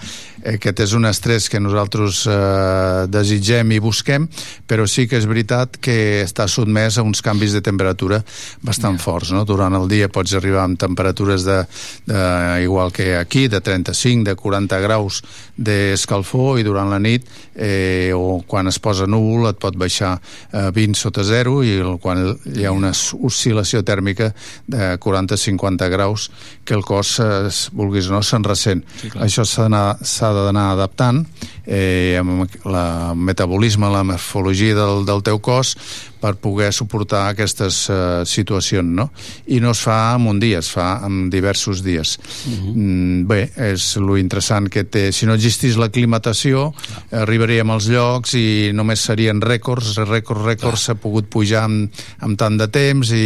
aquest 0.47 0.81
és 0.85 0.93
un 0.95 1.09
estrès 1.09 1.49
que 1.51 1.61
nosaltres 1.61 2.23
eh, 2.31 3.07
desitgem 3.11 3.73
i 3.75 3.81
busquem, 3.83 4.29
però 4.69 4.87
sí 4.87 5.09
que 5.11 5.19
és 5.19 5.27
veritat 5.27 5.79
que 5.83 6.23
està 6.23 6.47
sotmès 6.49 6.99
a 6.99 7.05
uns 7.07 7.23
canvis 7.25 7.57
de 7.57 7.63
temperatura 7.65 8.21
bastant 8.63 8.99
yeah. 8.99 9.05
forts. 9.05 9.33
No? 9.35 9.45
Durant 9.49 9.75
el 9.75 9.89
dia 9.91 10.11
pots 10.13 10.37
arribar 10.39 10.65
amb 10.65 10.79
temperatures 10.79 11.47
de, 11.47 11.59
de, 12.07 12.23
igual 12.63 12.93
que 12.95 13.17
aquí, 13.19 13.49
de 13.49 13.61
35, 13.65 14.29
de 14.29 14.37
40 14.39 14.81
graus 14.85 15.23
d'escalfor 15.57 16.61
i 16.61 16.67
durant 16.67 16.91
la 16.93 17.01
nit 17.03 17.27
eh, 17.55 18.13
o 18.15 18.41
quan 18.47 18.71
es 18.71 18.79
posa 18.79 19.09
núvol 19.11 19.51
et 19.51 19.59
pot 19.59 19.77
baixar 19.79 20.17
eh, 20.53 20.69
20 20.75 20.98
sota 20.99 21.25
zero 21.27 21.61
i 21.63 21.77
el, 21.79 21.97
quan 22.03 22.21
hi 22.51 22.67
ha 22.67 22.73
una 22.75 22.91
oscil·lació 22.93 23.85
tèrmica 23.87 24.33
de 24.67 24.91
40-50 25.01 25.89
graus 25.93 26.29
que 26.67 26.75
el 26.77 26.85
cos, 26.87 27.17
eh, 27.23 27.49
vulguis 27.73 28.11
o 28.11 28.17
no, 28.17 28.23
se'n 28.27 28.45
ressent. 28.47 28.85
Sí, 29.01 29.13
Això 29.23 29.47
s'ha 29.47 29.69
d'anar 29.69 30.67
adaptant 30.75 31.25
eh, 31.65 32.19
amb 32.21 32.49
el 32.49 32.79
metabolisme, 33.17 33.91
la 33.93 34.05
morfologia 34.05 34.77
del, 34.77 35.05
del 35.09 35.25
teu 35.27 35.39
cos 35.39 35.77
per 36.21 36.35
poder 36.37 36.73
suportar 36.73 37.29
aquestes 37.33 37.85
uh, 37.91 38.25
situacions, 38.27 38.89
no? 38.89 39.11
I 39.47 39.61
no 39.61 39.73
es 39.75 39.83
fa 39.85 40.15
en 40.17 40.27
un 40.31 40.41
dia, 40.41 40.59
es 40.63 40.71
fa 40.71 41.01
en 41.07 41.29
diversos 41.31 41.83
dies. 41.83 42.19
Uh 42.19 42.53
-huh. 42.53 42.75
mm, 42.75 43.27
bé, 43.27 43.51
és 43.57 43.97
lo 43.97 44.19
interessant 44.19 44.69
que 44.69 44.85
té. 44.85 45.13
Si 45.13 45.27
no 45.27 45.35
existís 45.35 45.77
l'aclimatació, 45.77 46.69
uh 46.69 47.29
arribaríem 47.29 47.71
als 47.71 47.89
llocs 47.89 48.35
i 48.35 48.71
només 48.77 49.01
serien 49.01 49.41
rècords, 49.41 49.97
rècords, 49.97 50.45
rècords, 50.45 50.85
s'ha 50.89 50.95
pogut 50.95 51.29
pujar 51.31 51.65
amb, 51.69 51.93
amb 52.25 52.39
tant 52.41 52.59
de 52.59 52.69
temps 52.69 53.13
i... 53.13 53.25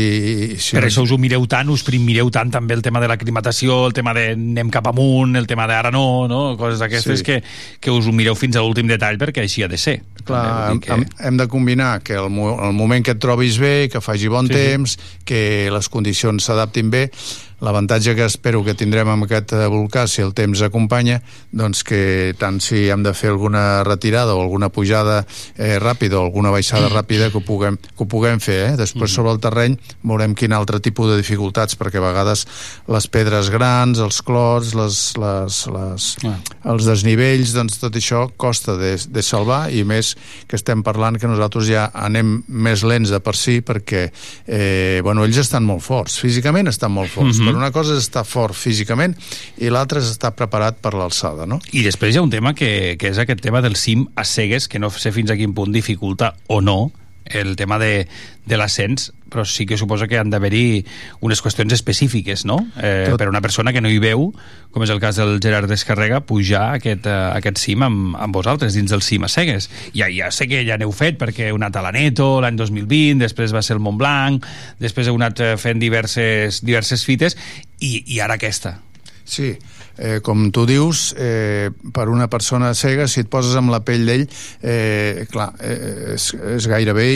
i 0.55 0.59
si 0.59 0.77
per 0.77 0.85
no... 0.85 0.89
això 0.89 1.05
us 1.06 1.12
ho 1.14 1.19
mireu 1.19 1.47
tant, 1.51 1.70
us 1.73 1.85
mireu 1.93 2.31
tant 2.31 2.51
també 2.51 2.74
el 2.74 2.82
tema 2.82 3.01
de 3.02 3.09
l'aclimatació, 3.10 3.86
el 3.86 3.97
tema 3.97 4.14
de 4.14 4.32
anem 4.32 4.70
cap 4.70 4.86
amunt, 4.90 5.36
el 5.36 5.47
tema 5.51 5.66
de 5.70 5.74
ara 5.74 5.90
no, 5.94 6.27
no? 6.28 6.56
coses 6.60 6.82
d'aquestes 6.82 7.23
sí. 7.23 7.24
que, 7.24 7.43
que 7.81 7.90
us 7.94 8.06
ho 8.06 8.14
mireu 8.16 8.36
fins 8.39 8.56
a 8.56 8.64
l'últim 8.64 8.90
detall 8.90 9.19
perquè 9.20 9.44
així 9.47 9.64
ha 9.64 9.70
de 9.70 9.81
ser. 9.81 10.01
Clar, 10.24 10.78
que... 10.82 10.93
hem, 10.94 11.06
hem 11.19 11.39
de 11.40 11.48
combinar 11.51 11.97
que 12.06 12.14
el, 12.19 12.28
el 12.31 12.77
moment 12.82 13.06
que 13.06 13.14
et 13.14 13.22
trobis 13.22 13.59
bé, 13.62 13.88
que 13.92 14.02
faci 14.02 14.30
bon 14.32 14.50
sí, 14.50 14.56
temps, 14.56 14.96
sí. 14.98 15.24
que 15.28 15.42
les 15.72 15.88
condicions 15.92 16.42
s'adaptin 16.42 16.90
bé, 16.92 17.06
L'avantatge 17.62 18.16
que 18.18 18.24
espero 18.26 18.64
que 18.66 18.74
tindrem 18.74 19.06
amb 19.12 19.28
aquest 19.28 19.52
eh, 19.55 19.68
volcà, 19.70 20.09
si 20.10 20.22
el 20.24 20.32
temps 20.34 20.64
acompanya, 20.66 21.20
doncs 21.55 21.84
que 21.86 22.34
tant 22.39 22.56
si 22.59 22.89
hem 22.90 23.05
de 23.06 23.12
fer 23.14 23.30
alguna 23.30 23.84
retirada 23.86 24.34
o 24.34 24.40
alguna 24.43 24.66
pujada 24.74 25.20
eh, 25.55 25.76
ràpida 25.78 26.18
o 26.18 26.24
alguna 26.26 26.51
baixada 26.51 26.89
ràpida 26.90 27.30
que 27.30 27.39
ho 27.39 27.44
puguem, 27.47 27.76
que 27.78 28.02
ho 28.02 28.09
puguem 28.10 28.43
fer. 28.43 28.56
Eh? 28.72 28.72
Després 28.80 29.06
mm. 29.06 29.14
sobre 29.14 29.34
el 29.36 29.39
terreny 29.44 29.76
veurem 30.02 30.34
quin 30.34 30.56
altre 30.56 30.80
tipus 30.82 31.12
de 31.12 31.20
dificultats, 31.20 31.78
perquè 31.78 32.02
a 32.02 32.06
vegades 32.09 32.43
les 32.90 33.06
pedres 33.06 33.52
grans, 33.55 34.02
els 34.02 34.18
clots, 34.26 34.74
les, 34.74 34.98
les, 35.22 35.60
les, 35.76 36.10
ah. 36.26 36.34
els 36.74 36.90
desnivells, 36.90 37.55
doncs 37.55 37.78
tot 37.78 37.94
això 37.94 38.24
costa 38.34 38.74
de, 38.80 38.97
de 39.06 39.22
salvar 39.22 39.68
i 39.70 39.84
més 39.86 40.16
que 40.51 40.59
estem 40.59 40.82
parlant 40.82 41.14
que 41.14 41.30
nosaltres 41.30 41.70
ja 41.70 41.86
anem 41.94 42.40
més 42.51 42.82
lents 42.82 43.14
de 43.14 43.22
per 43.22 43.39
si 43.39 43.60
perquè 43.62 44.09
eh, 44.10 44.98
bueno, 45.06 45.22
ells 45.22 45.44
estan 45.47 45.62
molt 45.62 45.86
forts, 45.86 46.18
físicament 46.18 46.66
estan 46.66 46.90
molt 46.98 47.14
forts, 47.14 47.39
mm 47.39 47.47
-hmm 47.47 47.51
per 47.52 47.60
una 47.60 47.72
cosa 47.74 47.96
és 47.96 48.06
estar 48.06 48.24
fort 48.28 48.56
físicament 48.56 49.14
i 49.60 49.70
l'altra 49.72 50.00
és 50.02 50.10
estar 50.10 50.32
preparat 50.36 50.80
per 50.82 50.94
l'alçada, 50.96 51.46
no? 51.48 51.60
I 51.72 51.84
després 51.86 52.14
hi 52.14 52.20
ha 52.20 52.24
un 52.24 52.32
tema 52.32 52.54
que, 52.56 52.96
que 52.98 53.12
és 53.12 53.20
aquest 53.20 53.44
tema 53.44 53.62
del 53.64 53.76
cim 53.76 54.06
a 54.16 54.24
cegues, 54.24 54.68
que 54.68 54.80
no 54.82 54.90
sé 54.90 55.12
fins 55.14 55.30
a 55.32 55.38
quin 55.38 55.54
punt 55.56 55.72
dificulta 55.74 56.34
o 56.48 56.60
no 56.64 56.90
el 57.24 57.56
tema 57.56 57.78
de, 57.78 58.06
de 58.46 58.58
l'ascens, 58.58 59.12
però 59.32 59.44
sí 59.48 59.64
que 59.66 59.78
suposa 59.80 60.06
que 60.10 60.18
han 60.20 60.30
d'haver-hi 60.32 60.82
unes 61.24 61.40
qüestions 61.40 61.72
específiques, 61.72 62.44
no? 62.48 62.58
Eh, 62.76 63.08
Tot... 63.08 63.18
Per 63.22 63.30
una 63.30 63.40
persona 63.40 63.72
que 63.72 63.80
no 63.80 63.90
hi 63.90 64.00
veu, 64.02 64.28
com 64.74 64.84
és 64.84 64.92
el 64.92 65.00
cas 65.00 65.16
del 65.20 65.38
Gerard 65.42 65.70
Descarrega, 65.70 66.20
pujar 66.28 66.76
aquest, 66.76 67.08
uh, 67.08 67.32
aquest 67.38 67.60
cim 67.62 67.84
amb, 67.86 68.16
amb 68.20 68.36
vosaltres, 68.36 68.76
dins 68.76 68.92
del 68.92 69.04
cim 69.04 69.24
a 69.24 69.32
cegues. 69.32 69.70
Ja, 69.96 70.10
ja 70.12 70.30
sé 70.34 70.48
que 70.50 70.62
ja 70.68 70.76
n'heu 70.80 70.92
fet, 70.96 71.18
perquè 71.20 71.48
heu 71.50 71.60
anat 71.60 71.78
a 71.80 71.84
l'Aneto 71.86 72.34
l'any 72.44 72.60
2020, 72.60 73.22
després 73.24 73.54
va 73.56 73.64
ser 73.64 73.78
el 73.78 73.84
Mont 73.84 74.00
Blanc, 74.00 74.46
després 74.82 75.08
heu 75.08 75.20
anat 75.20 75.40
eh, 75.40 75.54
fent 75.60 75.80
diverses, 75.82 76.60
diverses 76.66 77.06
fites, 77.08 77.38
i, 77.80 78.02
i 78.14 78.20
ara 78.20 78.36
aquesta. 78.40 78.76
Sí, 79.24 79.54
eh, 79.98 80.20
com 80.24 80.51
tu 80.55 80.64
dius, 80.66 81.14
eh, 81.19 81.70
per 81.93 82.09
una 82.09 82.28
persona 82.28 82.73
cega, 82.74 83.09
si 83.09 83.23
et 83.23 83.31
poses 83.31 83.56
amb 83.59 83.73
la 83.73 83.82
pell 83.85 84.06
d'ell, 84.09 84.27
eh, 84.62 85.27
clar, 85.31 85.51
eh, 85.60 86.14
és, 86.16 86.28
és 86.56 86.69
gairebé 86.70 87.06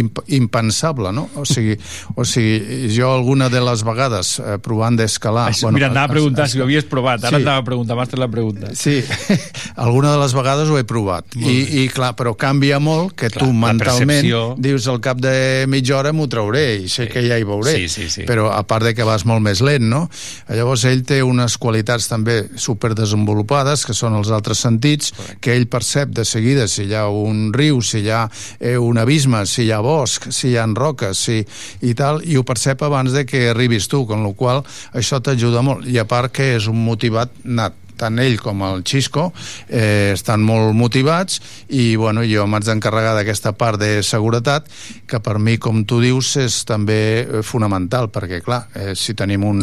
imp 0.00 0.22
impensable, 0.26 1.12
no? 1.14 1.26
O 1.36 1.44
sigui, 1.48 1.76
o 2.16 2.24
sigui, 2.26 2.90
jo 2.94 3.10
alguna 3.12 3.48
de 3.52 3.60
les 3.64 3.84
vegades 3.86 4.36
eh, 4.40 4.56
provant 4.62 4.96
d'escalar... 4.98 5.48
Bueno, 5.60 5.76
mira, 5.78 5.90
anava 5.90 6.10
a 6.10 6.14
preguntar 6.14 6.48
si 6.50 6.60
ho 6.60 6.66
havies 6.66 6.86
provat, 6.90 7.24
ara 7.24 7.38
sí. 7.38 7.44
anava 7.44 7.64
a 7.64 7.66
preguntar, 7.66 7.96
m'has 7.98 8.16
la 8.16 8.30
pregunta. 8.32 8.72
Sí, 8.74 9.00
alguna 9.86 10.14
de 10.14 10.22
les 10.22 10.34
vegades 10.36 10.70
ho 10.72 10.78
he 10.80 10.84
provat, 10.88 11.36
I, 11.36 11.82
i 11.82 11.86
clar, 11.92 12.14
però 12.18 12.34
canvia 12.38 12.78
molt 12.82 13.16
que 13.18 13.30
clar, 13.30 13.44
tu 13.44 13.52
mentalment 13.56 14.26
dius 14.62 14.86
al 14.90 15.00
cap 15.04 15.20
de 15.22 15.66
mitja 15.70 15.98
hora 15.98 16.12
m'ho 16.16 16.26
trauré 16.30 16.64
i 16.82 16.88
sé 16.88 17.06
sí. 17.06 17.12
que 17.12 17.22
ja 17.26 17.38
hi 17.38 17.46
veuré, 17.46 17.76
sí, 17.76 17.88
sí, 17.92 18.08
sí. 18.12 18.26
però 18.28 18.48
a 18.54 18.62
part 18.68 18.88
de 18.88 18.94
que 18.96 19.06
vas 19.06 19.26
molt 19.28 19.44
més 19.44 19.62
lent, 19.64 19.86
no? 19.90 20.06
Llavors 20.48 20.86
ell 20.88 21.04
té 21.06 21.22
unes 21.24 21.56
qualitats 21.60 22.08
també 22.10 22.25
també 22.26 22.58
superdesenvolupades, 22.58 23.84
que 23.86 23.94
són 23.94 24.16
els 24.18 24.30
altres 24.34 24.58
sentits, 24.64 25.12
Correcte. 25.14 25.38
que 25.40 25.54
ell 25.54 25.68
percep 25.70 26.10
de 26.10 26.24
seguida 26.24 26.66
si 26.68 26.86
hi 26.88 26.94
ha 26.94 27.06
un 27.08 27.52
riu, 27.54 27.80
si 27.82 28.02
hi 28.02 28.10
ha 28.10 28.26
eh, 28.58 28.76
un 28.76 28.98
abisme, 28.98 29.44
si 29.46 29.66
hi 29.66 29.72
ha 29.72 29.80
bosc, 29.80 30.30
si 30.32 30.50
hi 30.50 30.56
ha 30.56 30.66
roques, 30.66 31.18
si, 31.18 31.44
i 31.86 31.94
tal, 31.94 32.22
i 32.24 32.36
ho 32.36 32.42
percep 32.42 32.82
abans 32.82 33.12
de 33.12 33.24
que 33.26 33.50
arribis 33.50 33.86
tu, 33.88 34.04
con 34.06 34.24
la 34.24 34.32
qual 34.34 34.64
això 34.92 35.20
t'ajuda 35.22 35.62
molt. 35.62 35.86
I 35.86 36.00
a 36.02 36.06
part 36.08 36.32
que 36.34 36.56
és 36.56 36.66
un 36.66 36.82
motivat 36.84 37.30
nat, 37.44 37.85
tant 37.98 38.20
ell 38.22 38.38
com 38.42 38.62
el 38.66 38.84
Xisco 38.86 39.30
eh, 39.68 40.12
estan 40.14 40.44
molt 40.46 40.74
motivats 40.76 41.40
i 41.68 41.94
bueno, 41.96 42.24
jo 42.26 42.46
m'haig 42.46 42.66
d'encarregar 42.68 43.14
d'aquesta 43.16 43.54
part 43.56 43.80
de 43.80 44.02
seguretat 44.06 44.68
que 45.06 45.20
per 45.22 45.38
mi, 45.42 45.56
com 45.62 45.84
tu 45.88 46.00
dius, 46.02 46.34
és 46.42 46.60
també 46.68 47.00
eh, 47.22 47.42
fonamental, 47.46 48.10
perquè 48.12 48.42
clar, 48.44 48.66
eh, 48.74 48.92
si 48.98 49.16
tenim 49.18 49.44
un, 49.46 49.62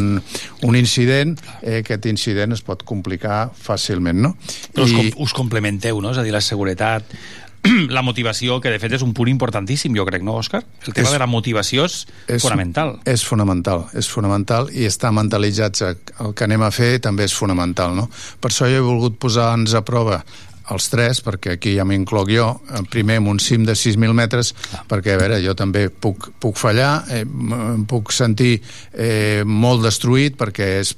un 0.67 0.79
incident, 0.79 1.35
eh, 1.61 1.81
aquest 1.81 2.07
incident 2.11 2.55
es 2.55 2.63
pot 2.65 2.83
complicar 2.87 3.45
fàcilment, 3.53 4.21
no? 4.27 4.35
Però 4.73 4.87
us, 4.87 4.95
com, 4.95 5.11
us 5.27 5.35
complementeu, 5.35 6.01
no? 6.03 6.13
És 6.13 6.21
a 6.21 6.25
dir, 6.25 6.33
la 6.35 6.43
seguretat, 6.43 7.15
la 7.95 8.01
motivació, 8.03 8.59
que 8.61 8.71
de 8.73 8.79
fet 8.81 8.95
és 8.97 9.03
un 9.05 9.13
punt 9.15 9.29
importantíssim, 9.31 9.95
jo 9.95 10.05
crec, 10.05 10.23
no, 10.25 10.35
Òscar? 10.41 10.63
El 10.87 10.93
tema 10.93 11.07
És- 11.07 11.13
de 11.15 11.19
la 11.23 11.27
motivació 11.31 11.85
és, 11.87 12.01
és 12.27 12.41
fonamental. 12.43 12.97
És 13.05 13.23
fonamental, 13.25 13.85
és 13.93 14.09
fonamental 14.11 14.69
i 14.73 14.85
estar 14.89 15.13
mentalitzats 15.15 15.81
el 15.87 16.33
que 16.35 16.43
anem 16.47 16.61
a 16.65 16.71
fer 16.75 16.97
també 17.03 17.23
és 17.29 17.33
fonamental, 17.35 17.95
no? 17.95 18.09
Per 18.39 18.51
això 18.51 18.67
jo 18.67 18.81
he 18.81 18.83
volgut 18.83 19.17
posar-nos 19.19 19.73
a 19.75 19.83
prova 19.87 20.23
els 20.71 20.85
tres, 20.87 21.19
perquè 21.19 21.57
aquí 21.57 21.73
ja 21.75 21.83
m'incloc 21.83 22.29
jo, 22.31 22.45
primer 22.89 23.17
amb 23.19 23.27
un 23.33 23.39
cim 23.43 23.65
de 23.67 23.73
6.000 23.75 24.13
metres, 24.15 24.53
perquè, 24.87 25.15
a 25.15 25.19
veure, 25.19 25.41
jo 25.43 25.51
també 25.59 25.89
puc, 25.91 26.29
puc 26.39 26.55
fallar, 26.55 27.03
eh, 27.11 27.25
em 27.27 27.83
puc 27.85 28.13
sentir 28.15 28.61
eh, 28.93 29.43
molt 29.43 29.83
destruït, 29.83 30.37
perquè 30.39 30.69
és, 30.79 30.93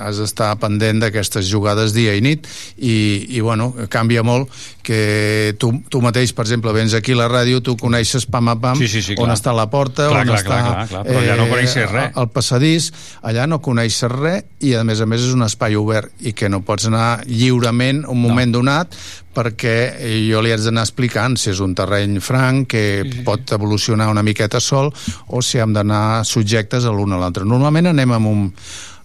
has 0.00 0.20
d'estar 0.22 0.52
pendent 0.62 1.00
d'aquestes 1.02 1.46
jugades 1.48 1.94
dia 1.96 2.14
i 2.16 2.22
nit, 2.24 2.46
i, 2.76 3.26
i 3.36 3.42
bueno, 3.44 3.72
canvia 3.92 4.22
molt 4.26 4.52
que 4.86 5.54
tu, 5.58 5.72
tu 5.90 6.00
mateix, 6.04 6.32
per 6.36 6.46
exemple, 6.46 6.72
vens 6.76 6.94
aquí 6.94 7.16
a 7.16 7.20
la 7.22 7.28
ràdio, 7.30 7.60
tu 7.64 7.74
coneixes 7.80 8.28
pam 8.30 8.52
a 8.52 8.56
pam 8.62 8.78
Sí, 8.78 8.88
sí, 8.88 9.02
sí, 9.02 9.16
on 9.18 9.26
clar. 9.26 9.36
està 9.38 9.54
la 9.56 9.66
porta, 9.72 10.08
Clar, 10.12 10.22
on 10.22 10.30
clar, 10.30 10.40
està... 10.40 10.60
clar, 10.60 10.72
clar, 10.72 10.86
clar, 10.92 11.04
però 11.08 11.22
allà 11.24 11.36
no 11.40 11.48
coneixes 11.50 11.90
res. 11.90 12.10
El 12.22 12.30
passadís, 12.34 12.90
allà 13.26 13.46
no 13.50 13.60
coneixes 13.64 14.12
res 14.12 14.44
i 14.62 14.76
a 14.78 14.84
més 14.86 15.02
a 15.02 15.10
més 15.10 15.26
és 15.26 15.34
un 15.34 15.46
espai 15.46 15.76
obert 15.78 16.12
i 16.22 16.32
que 16.36 16.50
no 16.52 16.62
pots 16.66 16.86
anar 16.90 17.22
lliurement 17.26 18.04
un 18.06 18.20
moment 18.20 18.52
no. 18.52 18.60
donat 18.60 18.94
perquè 19.36 19.76
eh, 20.00 20.16
jo 20.30 20.40
li 20.40 20.52
haig 20.54 20.62
d'anar 20.64 20.86
explicant 20.86 21.36
si 21.36 21.50
és 21.52 21.60
un 21.60 21.74
terreny 21.76 22.20
franc 22.24 22.70
que 22.72 22.84
sí, 23.02 23.18
sí. 23.18 23.24
pot 23.26 23.52
evolucionar 23.56 24.08
una 24.12 24.24
miqueta 24.24 24.62
sol 24.64 24.92
o 25.28 25.42
si 25.44 25.60
hem 25.60 25.74
d'anar 25.76 26.24
subjectes 26.24 26.86
a 26.86 26.94
l'un 26.94 27.12
a 27.12 27.20
l'altre. 27.20 27.44
Normalment 27.44 27.92
anem 27.92 28.16
amb 28.16 28.30
un, 28.30 28.46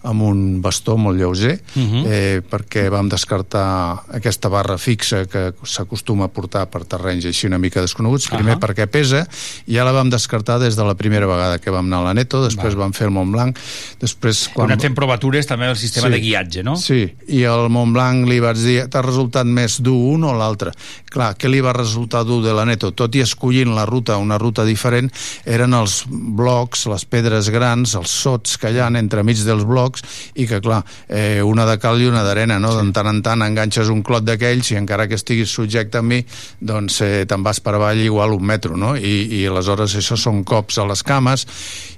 amb 0.02 0.22
un 0.26 0.60
bastó 0.62 0.96
molt 0.98 1.18
lleuger 1.18 1.60
uh 1.74 1.82
-huh. 1.82 2.04
eh, 2.06 2.42
perquè 2.42 2.88
vam 2.90 3.08
descartar 3.08 4.02
aquesta 4.12 4.48
barra 4.48 4.78
fixa 4.78 5.26
que 5.26 5.52
s'acostuma 5.62 6.24
a 6.24 6.28
portar 6.28 6.66
per 6.70 6.84
terrenys 6.84 7.24
així 7.24 7.46
una 7.46 7.58
mica 7.58 7.80
desconeguts, 7.80 8.28
primer 8.28 8.56
uh 8.56 8.60
-huh. 8.60 8.66
perquè 8.66 8.86
pesa 8.86 9.26
i 9.66 9.74
ja 9.74 9.84
la 9.84 9.92
vam 9.92 10.10
descartar 10.10 10.58
des 10.58 10.76
de 10.76 10.84
la 10.84 10.94
primera 10.94 11.26
vegada 11.26 11.58
que 11.58 11.70
vam 11.70 11.86
anar 11.86 12.00
a 12.00 12.04
la 12.04 12.14
Neto, 12.14 12.44
després 12.44 12.74
vam 12.74 12.92
fer 12.92 13.06
el 13.06 13.12
Mont 13.12 13.32
Blanc 13.32 13.58
després 14.00 14.48
Quan... 14.52 14.68
Quan 14.68 14.80
fem 14.80 14.94
provatures 14.94 15.46
també 15.46 15.66
el 15.68 15.76
sistema 15.76 16.06
Sí. 16.06 16.12
de 16.12 16.20
guiatge, 16.20 16.62
no? 16.62 16.76
Sí, 16.76 17.14
i 17.28 17.44
al 17.44 17.68
Mont 17.68 17.92
Blanc 17.92 18.28
li 18.28 18.40
vaig 18.40 18.56
dir 18.56 18.88
t'ha 18.88 19.02
resultat 19.02 19.46
més 19.46 19.80
dur 19.80 20.14
un 20.14 20.24
o 20.24 20.32
l'altre 20.32 20.72
clar, 21.10 21.36
què 21.36 21.48
li 21.48 21.60
va 21.60 21.72
resultar 21.72 22.24
dur 22.24 22.42
de 22.42 22.52
la 22.52 22.64
Neto? 22.64 22.90
tot 22.92 23.14
i 23.14 23.20
escollint 23.20 23.74
la 23.74 23.84
ruta, 23.86 24.16
una 24.16 24.38
ruta 24.38 24.64
diferent 24.64 25.10
eren 25.44 25.74
els 25.74 26.04
blocs, 26.08 26.86
les 26.86 27.04
pedres 27.04 27.50
grans 27.50 27.94
els 27.94 28.10
sots 28.10 28.56
que 28.56 28.70
hi 28.70 28.78
ha 28.78 28.88
entremig 28.88 29.44
dels 29.44 29.64
blocs 29.64 29.91
i 30.34 30.46
que 30.48 30.60
clar, 30.64 30.82
eh, 31.08 31.42
una 31.42 31.66
de 31.68 31.78
cal 31.82 32.00
i 32.00 32.08
una 32.08 32.22
d'arena, 32.24 32.58
no? 32.62 32.72
Sí. 32.72 32.86
De 32.86 32.96
tant 32.96 33.10
en 33.10 33.22
tant 33.24 33.44
enganxes 33.44 33.90
un 33.92 34.02
clot 34.06 34.24
d'aquells 34.24 34.72
i 34.72 34.78
encara 34.80 35.08
que 35.08 35.18
estiguis 35.18 35.52
subjecte 35.52 36.00
a 36.00 36.02
mi 36.06 36.22
doncs 36.60 37.00
eh, 37.04 37.24
te'n 37.28 37.44
vas 37.44 37.60
per 37.60 37.76
avall 37.76 38.00
igual 38.02 38.34
un 38.36 38.46
metro, 38.46 38.76
no? 38.76 38.94
I, 38.96 39.14
i 39.40 39.44
aleshores 39.50 39.96
això 39.98 40.18
són 40.18 40.42
cops 40.48 40.78
a 40.78 40.86
les 40.88 41.02
cames 41.06 41.46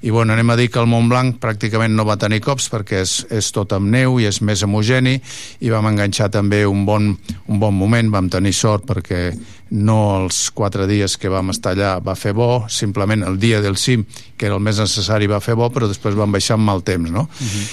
i 0.03 0.11
bueno, 0.11 0.35
anem 0.35 0.51
a 0.51 0.59
dir 0.61 0.71
que 0.71 0.81
el 0.83 0.91
Mont 0.91 1.09
Blanc 1.09 1.39
pràcticament 1.43 1.95
no 1.97 2.07
va 2.09 2.19
tenir 2.21 2.43
cops 2.45 2.69
perquè 2.73 3.03
és, 3.05 3.17
és 3.33 3.51
tot 3.55 3.73
amb 3.77 3.91
neu 3.91 4.19
i 4.21 4.29
és 4.29 4.41
més 4.45 4.65
homogeni 4.67 5.19
i 5.65 5.73
vam 5.73 5.89
enganxar 5.91 6.31
també 6.35 6.65
un 6.67 6.85
bon, 6.89 7.13
un 7.49 7.61
bon 7.61 7.75
moment, 7.77 8.11
vam 8.13 8.31
tenir 8.33 8.55
sort 8.57 8.87
perquè 8.89 9.31
no 9.75 9.99
els 10.21 10.51
quatre 10.55 10.87
dies 10.87 11.17
que 11.19 11.33
vam 11.33 11.51
estar 11.51 11.73
allà 11.75 11.97
va 12.05 12.15
fer 12.15 12.35
bo, 12.37 12.67
simplement 12.71 13.25
el 13.27 13.41
dia 13.43 13.61
del 13.65 13.77
cim, 13.81 14.05
que 14.39 14.47
era 14.47 14.59
el 14.59 14.63
més 14.63 14.79
necessari, 14.79 15.27
va 15.31 15.43
fer 15.43 15.57
bo, 15.59 15.67
però 15.75 15.89
després 15.91 16.15
vam 16.15 16.33
baixar 16.35 16.59
amb 16.59 16.69
mal 16.69 16.85
temps, 16.87 17.11
no? 17.11 17.27
Uh 17.27 17.47
-huh. 17.47 17.67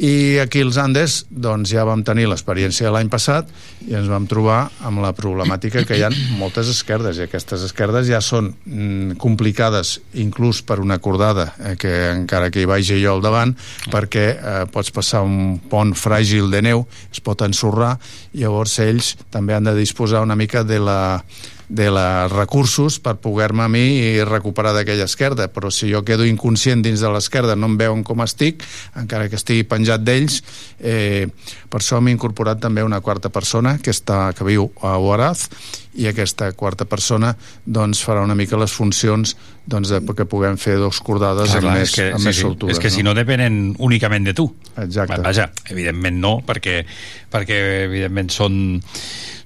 I 0.00 0.38
aquí 0.40 0.62
als 0.64 0.78
Andes 0.80 1.18
doncs, 1.28 1.68
ja 1.74 1.84
vam 1.84 2.00
tenir 2.00 2.24
l'experiència 2.30 2.90
l'any 2.94 3.10
passat 3.12 3.50
i 3.84 3.92
ens 3.98 4.08
vam 4.08 4.24
trobar 4.30 4.70
amb 4.88 5.02
la 5.04 5.10
problemàtica 5.12 5.84
que 5.84 5.98
hi 5.98 6.04
ha 6.06 6.08
moltes 6.38 6.70
esquerdes 6.72 7.20
i 7.20 7.26
aquestes 7.26 7.66
esquerdes 7.68 8.08
ja 8.08 8.22
són 8.24 8.48
mm, 8.64 9.18
complicades 9.20 9.98
inclús 10.16 10.62
per 10.64 10.80
una 10.80 10.96
cordada 10.96 11.50
eh, 11.58 11.76
que 11.76 11.92
encara 12.08 12.48
que 12.50 12.64
hi 12.64 12.70
vagi 12.70 13.02
jo 13.02 13.18
al 13.18 13.24
davant 13.24 13.52
perquè 13.92 14.26
eh, 14.32 14.58
pots 14.72 14.94
passar 14.96 15.26
un 15.28 15.58
pont 15.68 15.92
fràgil 15.92 16.48
de 16.50 16.64
neu 16.64 16.86
es 17.12 17.20
pot 17.20 17.44
ensorrar 17.44 17.98
llavors 18.32 18.78
ells 18.80 19.12
també 19.30 19.54
han 19.58 19.68
de 19.68 19.76
disposar 19.76 20.24
una 20.24 20.38
mica 20.40 20.64
de 20.64 20.80
la 20.80 21.00
de 21.72 21.88
la 21.90 22.28
recursos 22.28 22.98
per 23.00 23.16
poder-me 23.24 23.64
a 23.64 23.70
mi 23.72 24.20
recuperar 24.28 24.74
d'aquella 24.76 25.06
esquerda, 25.08 25.48
però 25.48 25.70
si 25.72 25.88
jo 25.88 26.02
quedo 26.04 26.26
inconscient 26.28 26.84
dins 26.84 27.00
de 27.00 27.08
l'esquerda, 27.08 27.56
no 27.56 27.70
em 27.72 27.78
veuen 27.80 28.02
com 28.04 28.20
estic, 28.20 28.60
encara 29.00 29.30
que 29.32 29.40
estigui 29.40 29.64
penjat 29.64 30.04
d'ells, 30.04 30.42
eh, 30.78 31.30
per 31.72 31.80
això 31.80 32.02
m'he 32.04 32.12
incorporat 32.12 32.60
també 32.60 32.84
una 32.84 33.00
quarta 33.00 33.32
persona 33.32 33.78
que, 33.80 33.94
està, 33.96 34.34
que 34.36 34.44
viu 34.44 34.68
a 34.84 34.98
Huaraz 35.00 35.48
i 35.96 36.08
aquesta 36.08 36.50
quarta 36.52 36.84
persona 36.84 37.32
doncs, 37.64 38.04
farà 38.04 38.20
una 38.24 38.36
mica 38.36 38.60
les 38.60 38.72
funcions 38.72 39.36
doncs, 39.66 39.92
de, 39.94 40.00
que 40.18 40.24
puguem 40.26 40.56
fer 40.58 40.74
dos 40.80 40.98
cordades 41.04 41.50
Clar, 41.52 41.60
amb, 41.60 41.66
clar, 41.68 41.74
més, 41.78 41.88
és 41.90 41.94
que, 41.94 42.06
amb 42.12 42.20
sí, 42.20 42.26
més 42.26 42.36
sí, 42.36 42.42
soltura. 42.42 42.72
és 42.74 42.80
que 42.82 42.90
si 42.90 43.02
no 43.06 43.14
depenen 43.14 43.76
únicament 43.78 44.24
de 44.26 44.34
tu. 44.34 44.48
Exacte. 44.82 45.20
Vaja, 45.22 45.50
evidentment 45.70 46.18
no, 46.20 46.36
perquè, 46.46 46.80
perquè 47.30 47.60
evidentment 47.86 48.30
són, 48.34 48.56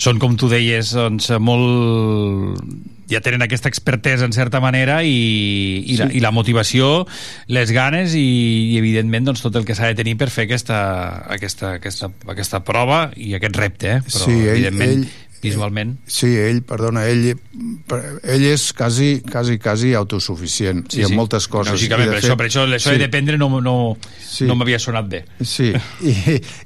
són 0.00 0.18
com 0.22 0.36
tu 0.40 0.48
deies, 0.48 0.94
doncs, 0.96 1.30
molt 1.40 2.64
ja 3.06 3.20
tenen 3.22 3.44
aquesta 3.44 3.68
expertesa 3.70 4.24
en 4.26 4.32
certa 4.34 4.58
manera 4.58 4.96
i, 5.06 5.12
i, 5.86 5.92
sí. 5.94 5.98
la, 6.00 6.08
i 6.10 6.22
la 6.24 6.32
motivació, 6.34 7.04
les 7.46 7.70
ganes 7.70 8.16
i, 8.18 8.24
i 8.72 8.80
evidentment 8.80 9.28
doncs, 9.28 9.44
tot 9.44 9.54
el 9.60 9.64
que 9.68 9.76
s'ha 9.78 9.92
de 9.92 9.98
tenir 10.00 10.16
per 10.18 10.26
fer 10.34 10.48
aquesta, 10.48 10.80
aquesta, 11.30 11.76
aquesta, 11.78 12.10
aquesta 12.34 12.64
prova 12.66 13.04
i 13.14 13.36
aquest 13.38 13.54
repte, 13.60 13.92
eh? 13.98 14.02
però 14.08 14.24
Sí, 14.24 14.34
ell- 14.34 14.50
evidentment 14.56 14.96
ell- 15.04 15.06
visualment 15.46 15.96
Sí, 16.06 16.28
ell, 16.36 16.60
perdona, 16.66 17.06
ell, 17.08 17.32
ell 18.22 18.44
és 18.50 18.68
quasi, 18.76 19.22
quasi, 19.26 19.58
quasi 19.62 19.94
autosuficient 19.98 20.84
Sí, 20.92 21.00
i 21.00 21.06
en 21.06 21.12
sí. 21.14 21.18
moltes 21.18 21.48
coses. 21.48 21.72
Lògicament, 21.74 22.10
per, 22.12 22.20
això, 22.20 22.36
per 22.36 22.48
això, 22.50 22.66
això 22.68 22.92
sí. 22.92 22.98
de 22.98 23.06
dependre 23.06 23.38
no, 23.40 23.48
no, 23.60 23.76
Sí. 24.26 24.44
no 24.48 24.56
m'havia 24.58 24.78
sonat 24.82 25.08
bé. 25.08 25.24
Sí, 25.40 25.70
i, 26.04 26.14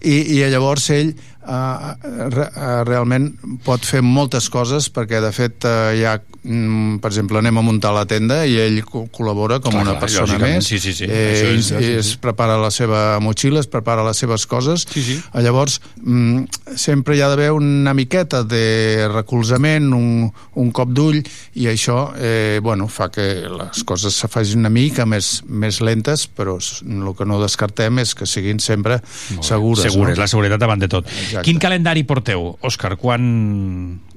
i, 0.03 0.17
i 0.37 0.41
llavors 0.51 0.89
ell 0.97 1.15
re, 1.45 2.47
uh, 2.57 2.83
realment 2.87 3.31
pot 3.65 3.85
fer 3.87 4.03
moltes 4.05 4.49
coses 4.53 4.91
perquè 4.93 5.21
de 5.25 5.31
fet 5.35 5.65
uh, 5.65 5.91
hi 5.97 6.05
ha, 6.07 6.17
mm, 6.45 6.99
per 7.03 7.11
exemple, 7.11 7.39
anem 7.41 7.59
a 7.59 7.65
muntar 7.65 7.93
la 7.97 8.05
tenda 8.09 8.43
i 8.47 8.59
ell 8.61 8.81
co 8.85 9.07
col·labora 9.13 9.61
com 9.61 9.73
Clar, 9.73 9.83
una 9.87 9.95
clar, 9.97 10.03
persona 10.05 10.39
més 10.43 10.67
sí, 10.69 10.79
sí, 10.83 10.93
sí. 10.97 11.09
Eh, 11.09 11.55
és- 11.57 11.71
és, 11.73 11.89
es 12.01 12.13
prepara 12.21 12.59
la 12.61 12.71
seva 12.71 13.19
motxilla, 13.25 13.61
es 13.65 13.71
prepara 13.71 14.05
les 14.07 14.17
seves 14.21 14.47
coses 14.47 14.87
Sí, 14.91 15.03
sí. 15.03 15.17
Eh, 15.33 15.43
llavors 15.45 15.81
mm, 16.03 16.77
sempre 16.77 17.17
hi 17.17 17.23
ha 17.25 17.29
d'haver 17.33 17.51
una 17.57 17.95
miqueta 17.95 18.43
de 18.45 19.09
recolzament 19.13 19.91
un, 19.97 20.31
un 20.61 20.71
cop 20.77 20.93
d'ull 20.93 21.21
i 21.55 21.67
això 21.73 22.11
eh, 22.19 22.61
bueno, 22.63 22.89
fa 22.89 23.09
que 23.11 23.27
les 23.49 23.85
coses 23.85 24.15
se 24.15 24.29
facin 24.29 24.61
una 24.61 24.71
mica 24.73 25.07
més, 25.09 25.41
més 25.49 25.81
lentes 25.81 26.27
però 26.29 26.59
el 26.61 27.15
que 27.17 27.27
no 27.27 27.41
descartem 27.43 27.99
és 28.03 28.15
que 28.15 28.27
siguin 28.29 28.61
sempre 28.61 29.01
segures. 29.41 29.87
Segures, 29.91 30.17
no? 30.17 30.21
la 30.23 30.29
seguretat 30.31 30.61
davant 30.61 30.81
de 30.81 30.89
tot. 30.91 31.07
Exacte. 31.31 31.47
Quin 31.47 31.61
calendari 31.63 32.03
porteu, 32.09 32.57
Òscar? 32.67 32.97
Quan, 33.01 33.23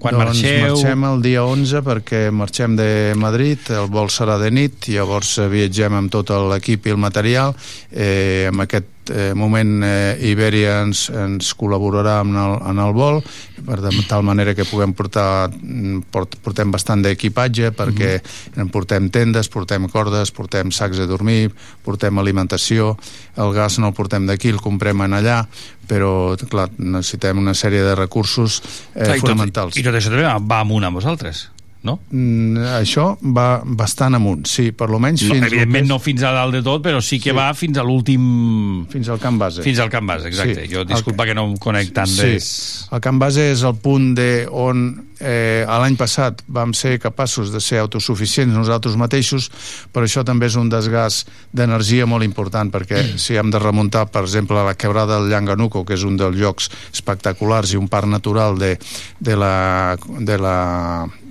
quan 0.01 0.17
doncs 0.17 0.41
marxeu? 0.41 0.73
marxem 0.73 1.05
el 1.09 1.21
dia 1.25 1.43
11 1.45 1.83
perquè 1.85 2.23
marxem 2.33 2.77
de 2.79 2.89
Madrid, 3.19 3.69
el 3.73 3.89
vol 3.93 4.09
serà 4.13 4.39
de 4.41 4.49
nit, 4.53 4.89
llavors 4.89 5.37
eh, 5.37 5.47
viatgem 5.51 5.99
amb 5.99 6.13
tot 6.13 6.33
l'equip 6.49 6.89
i 6.89 6.95
el 6.95 7.01
material. 7.01 7.53
Eh, 7.91 8.49
en 8.49 8.65
aquest 8.65 8.92
eh, 9.11 9.33
moment 9.35 9.83
eh, 9.83 10.17
Iberia 10.29 10.79
ens, 10.83 11.07
ens 11.09 11.49
col·laborarà 11.59 12.19
en 12.23 12.35
el, 12.37 12.55
en 12.71 12.79
el 12.83 12.93
vol 12.95 13.19
per 13.63 13.79
de 13.81 13.91
tal 14.09 14.23
manera 14.27 14.53
que 14.55 14.65
puguem 14.67 14.93
portar 14.95 15.49
mm, 15.51 16.05
port, 16.11 16.37
portem 16.43 16.71
bastant 16.71 17.03
d'equipatge 17.03 17.71
perquè 17.75 18.13
en 18.59 18.69
portem 18.73 19.09
tendes, 19.13 19.49
portem 19.49 19.87
cordes 19.91 20.31
portem 20.35 20.71
sacs 20.71 20.99
de 21.01 21.07
dormir, 21.07 21.51
portem 21.83 22.19
alimentació 22.19 22.93
el 23.35 23.53
gas 23.55 23.79
no 23.79 23.89
el 23.91 23.97
portem 23.97 24.27
d'aquí 24.29 24.53
el 24.53 24.61
comprem 24.63 25.01
en 25.07 25.17
allà 25.19 25.41
però 25.87 26.35
clar, 26.49 26.69
necessitem 26.77 27.41
una 27.41 27.53
sèrie 27.53 27.81
de 27.83 27.95
recursos 27.95 28.61
eh, 28.95 29.03
Clar, 29.03 29.17
i 29.17 29.19
tot- 29.19 29.27
fonamentals. 29.27 29.77
I 29.77 29.83
tot 29.83 29.95
això 29.99 30.13
també 30.13 30.23
va 30.29 30.61
amunt 30.63 30.85
amb 30.87 30.95
vosaltres, 31.01 31.49
no? 31.83 31.97
Mm, 32.11 32.63
això 32.79 33.09
va 33.35 33.61
bastant 33.65 34.15
amunt, 34.15 34.45
sí, 34.47 34.69
per 34.71 34.87
lo 34.91 34.99
menys 35.03 35.25
no 35.27 35.35
fins... 35.35 35.47
evidentment 35.49 35.89
no 35.89 35.99
fins 35.99 36.23
a 36.23 36.31
dalt 36.35 36.55
de 36.55 36.61
tot, 36.63 36.83
però 36.85 37.01
sí 37.03 37.19
que 37.19 37.31
Sí. 37.31 37.35
va 37.35 37.49
fins 37.53 37.77
a 37.77 37.83
l'últim... 37.83 38.85
Fins 38.91 39.09
al 39.09 39.19
camp 39.19 39.39
base. 39.41 39.63
Fins 39.65 39.79
al 39.83 39.89
camp 39.91 40.07
base, 40.07 40.27
exacte. 40.31 40.65
Sí. 40.67 40.73
Jo, 40.73 40.85
disculpa 40.87 41.25
que 41.27 41.35
no 41.35 41.45
em 41.51 41.57
conec 41.57 41.91
tant 41.95 42.07
sí. 42.07 42.33
des... 42.35 42.51
El 42.91 43.01
camp 43.03 43.19
base 43.19 43.51
és 43.51 43.63
el 43.67 43.75
punt 43.83 44.13
de 44.15 44.29
on 44.49 44.85
eh, 45.23 45.63
l'any 45.65 45.95
passat 45.99 46.43
vam 46.47 46.73
ser 46.75 46.97
capaços 47.01 47.51
de 47.53 47.61
ser 47.63 47.79
autosuficients 47.81 48.53
nosaltres 48.53 48.97
mateixos, 48.99 49.49
però 49.93 50.07
això 50.07 50.25
també 50.27 50.49
és 50.51 50.57
un 50.59 50.69
desgast 50.71 51.31
d'energia 51.55 52.05
molt 52.09 52.27
important, 52.27 52.71
perquè 52.73 53.01
si 53.23 53.39
hem 53.39 53.51
de 53.53 53.61
remuntar, 53.61 54.05
per 54.11 54.25
exemple, 54.27 54.59
a 54.59 54.67
la 54.67 54.75
quebrada 54.75 55.19
del 55.19 55.31
Llanganuco, 55.31 55.85
que 55.87 55.95
és 55.97 56.03
un 56.03 56.19
dels 56.19 56.37
llocs 56.37 56.69
espectaculars 56.91 57.73
i 57.73 57.79
un 57.79 57.87
parc 57.87 58.11
natural 58.11 58.59
de, 58.59 58.75
de, 59.19 59.39
la, 59.39 59.95
de 60.19 60.37
la 60.37 60.57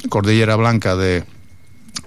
Cordillera 0.08 0.56
Blanca 0.56 0.96
de, 0.96 1.20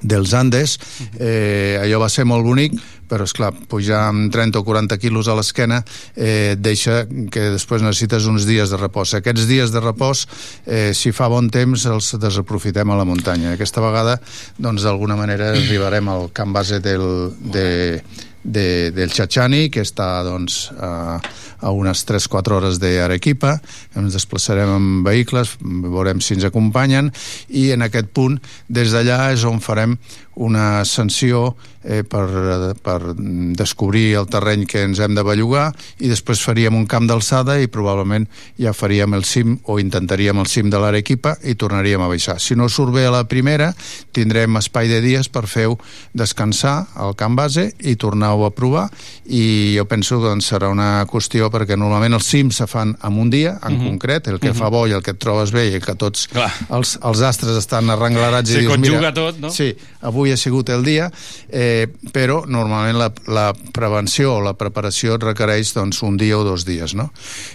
dels 0.01 0.33
Andes, 0.33 0.77
eh, 1.19 1.77
allò 1.81 2.01
va 2.03 2.09
ser 2.11 2.25
molt 2.27 2.45
bonic, 2.45 2.75
però 3.09 3.27
és 3.27 3.33
clar, 3.35 3.51
pujar 3.69 4.05
amb 4.09 4.31
30 4.33 4.59
o 4.59 4.65
40 4.67 4.97
quilos 5.01 5.29
a 5.29 5.35
l'esquena 5.37 5.81
eh, 6.15 6.55
deixa 6.57 7.03
que 7.05 7.49
després 7.53 7.85
necessites 7.85 8.27
uns 8.31 8.47
dies 8.49 8.71
de 8.71 8.79
repòs. 8.81 9.15
Aquests 9.19 9.47
dies 9.49 9.73
de 9.73 9.83
repòs, 9.83 10.25
eh, 10.65 10.91
si 10.97 11.13
fa 11.15 11.29
bon 11.31 11.49
temps, 11.53 11.87
els 11.89 12.13
desaprofitem 12.21 12.91
a 12.91 12.99
la 12.99 13.07
muntanya. 13.07 13.55
Aquesta 13.55 13.83
vegada, 13.83 14.19
doncs, 14.57 14.85
d'alguna 14.85 15.17
manera 15.19 15.51
arribarem 15.53 16.09
al 16.09 16.31
camp 16.35 16.55
base 16.55 16.79
del, 16.83 17.33
de, 17.39 18.01
de, 18.45 18.91
del 18.91 19.11
Chachani, 19.11 19.67
que 19.73 19.83
està 19.83 20.07
doncs, 20.25 20.69
a, 20.77 21.17
a 21.65 21.71
unes 21.73 22.03
3-4 22.07 22.59
hores 22.59 22.79
d'Arequipa, 22.81 23.55
ens 23.97 24.15
desplaçarem 24.15 24.69
amb 24.75 25.07
vehicles, 25.07 25.55
veurem 25.61 26.21
si 26.21 26.37
ens 26.37 26.45
acompanyen, 26.47 27.09
i 27.49 27.71
en 27.75 27.85
aquest 27.85 28.13
punt, 28.15 28.37
des 28.69 28.93
d'allà 28.93 29.31
és 29.33 29.45
on 29.49 29.61
farem 29.63 29.97
una 30.35 30.81
ascensió 30.81 31.55
eh, 31.83 32.03
per, 32.03 32.73
per 32.81 33.13
descobrir 33.55 34.15
el 34.19 34.27
terreny 34.27 34.65
que 34.67 34.81
ens 34.83 34.99
hem 34.99 35.15
de 35.15 35.23
bellugar 35.23 35.69
i 36.01 36.09
després 36.09 36.41
faríem 36.43 36.75
un 36.75 36.87
camp 36.89 37.05
d'alçada 37.07 37.59
i 37.61 37.67
probablement 37.71 38.25
ja 38.59 38.73
faríem 38.73 39.13
el 39.13 39.23
cim 39.23 39.57
o 39.69 39.77
intentaríem 39.79 40.39
el 40.41 40.47
cim 40.49 40.69
de 40.73 40.79
l'Arequipa 40.81 41.35
i 41.43 41.55
tornaríem 41.55 42.01
a 42.01 42.07
baixar. 42.11 42.39
Si 42.41 42.55
no 42.55 42.67
surt 42.69 42.93
bé 42.95 43.05
a 43.05 43.11
la 43.13 43.23
primera, 43.29 43.73
tindrem 44.11 44.57
espai 44.57 44.87
de 44.89 44.99
dies 45.01 45.29
per 45.29 45.45
fer 45.47 45.67
descansar 46.13 46.87
al 46.95 47.15
camp 47.15 47.35
base 47.37 47.69
i 47.79 47.95
tornar-ho 47.95 48.45
a 48.45 48.51
provar 48.55 48.89
i 49.25 49.75
jo 49.77 49.85
penso 49.89 50.19
que 50.21 50.29
doncs, 50.29 50.49
serà 50.51 50.69
una 50.71 51.05
qüestió 51.09 51.49
perquè 51.53 51.77
normalment 51.77 52.13
els 52.17 52.27
cims 52.29 52.59
se 52.61 52.67
fan 52.67 52.95
en 53.03 53.19
un 53.19 53.29
dia, 53.29 53.59
en 53.63 53.75
Mhm. 53.77 53.87
concret, 53.87 54.27
el 54.27 54.39
que 54.39 54.49
Mhm. 54.53 54.55
fa 54.59 54.69
bo 54.69 54.87
i 54.87 54.91
el 54.91 55.01
que 55.03 55.11
et 55.11 55.17
trobes 55.19 55.51
bé 55.51 55.75
i 55.75 55.79
que 55.81 55.95
tots 55.95 56.27
Clar. 56.27 56.51
els, 56.69 56.97
els 57.03 57.21
astres 57.21 57.57
estan 57.57 57.89
arrenglarats 57.89 58.49
Se 58.49 58.57
i 58.59 58.61
dius, 58.61 58.77
mira, 58.79 59.13
tot, 59.13 59.37
no? 59.39 59.49
Sí, 59.49 59.75
avui 60.01 60.24
ha 60.33 60.37
sigut 60.39 60.69
el 60.73 60.85
dia, 60.85 61.09
eh, 61.49 61.87
però 62.13 62.41
normalment 62.47 62.99
la, 62.99 63.09
la 63.27 63.45
prevenció 63.53 64.37
o 64.37 64.43
la 64.45 64.55
preparació 64.57 65.19
requereix 65.21 65.73
doncs, 65.75 66.01
un 66.07 66.17
dia 66.17 66.37
o 66.39 66.43
dos 66.47 66.65
dies, 66.65 66.95
no? 66.97 67.11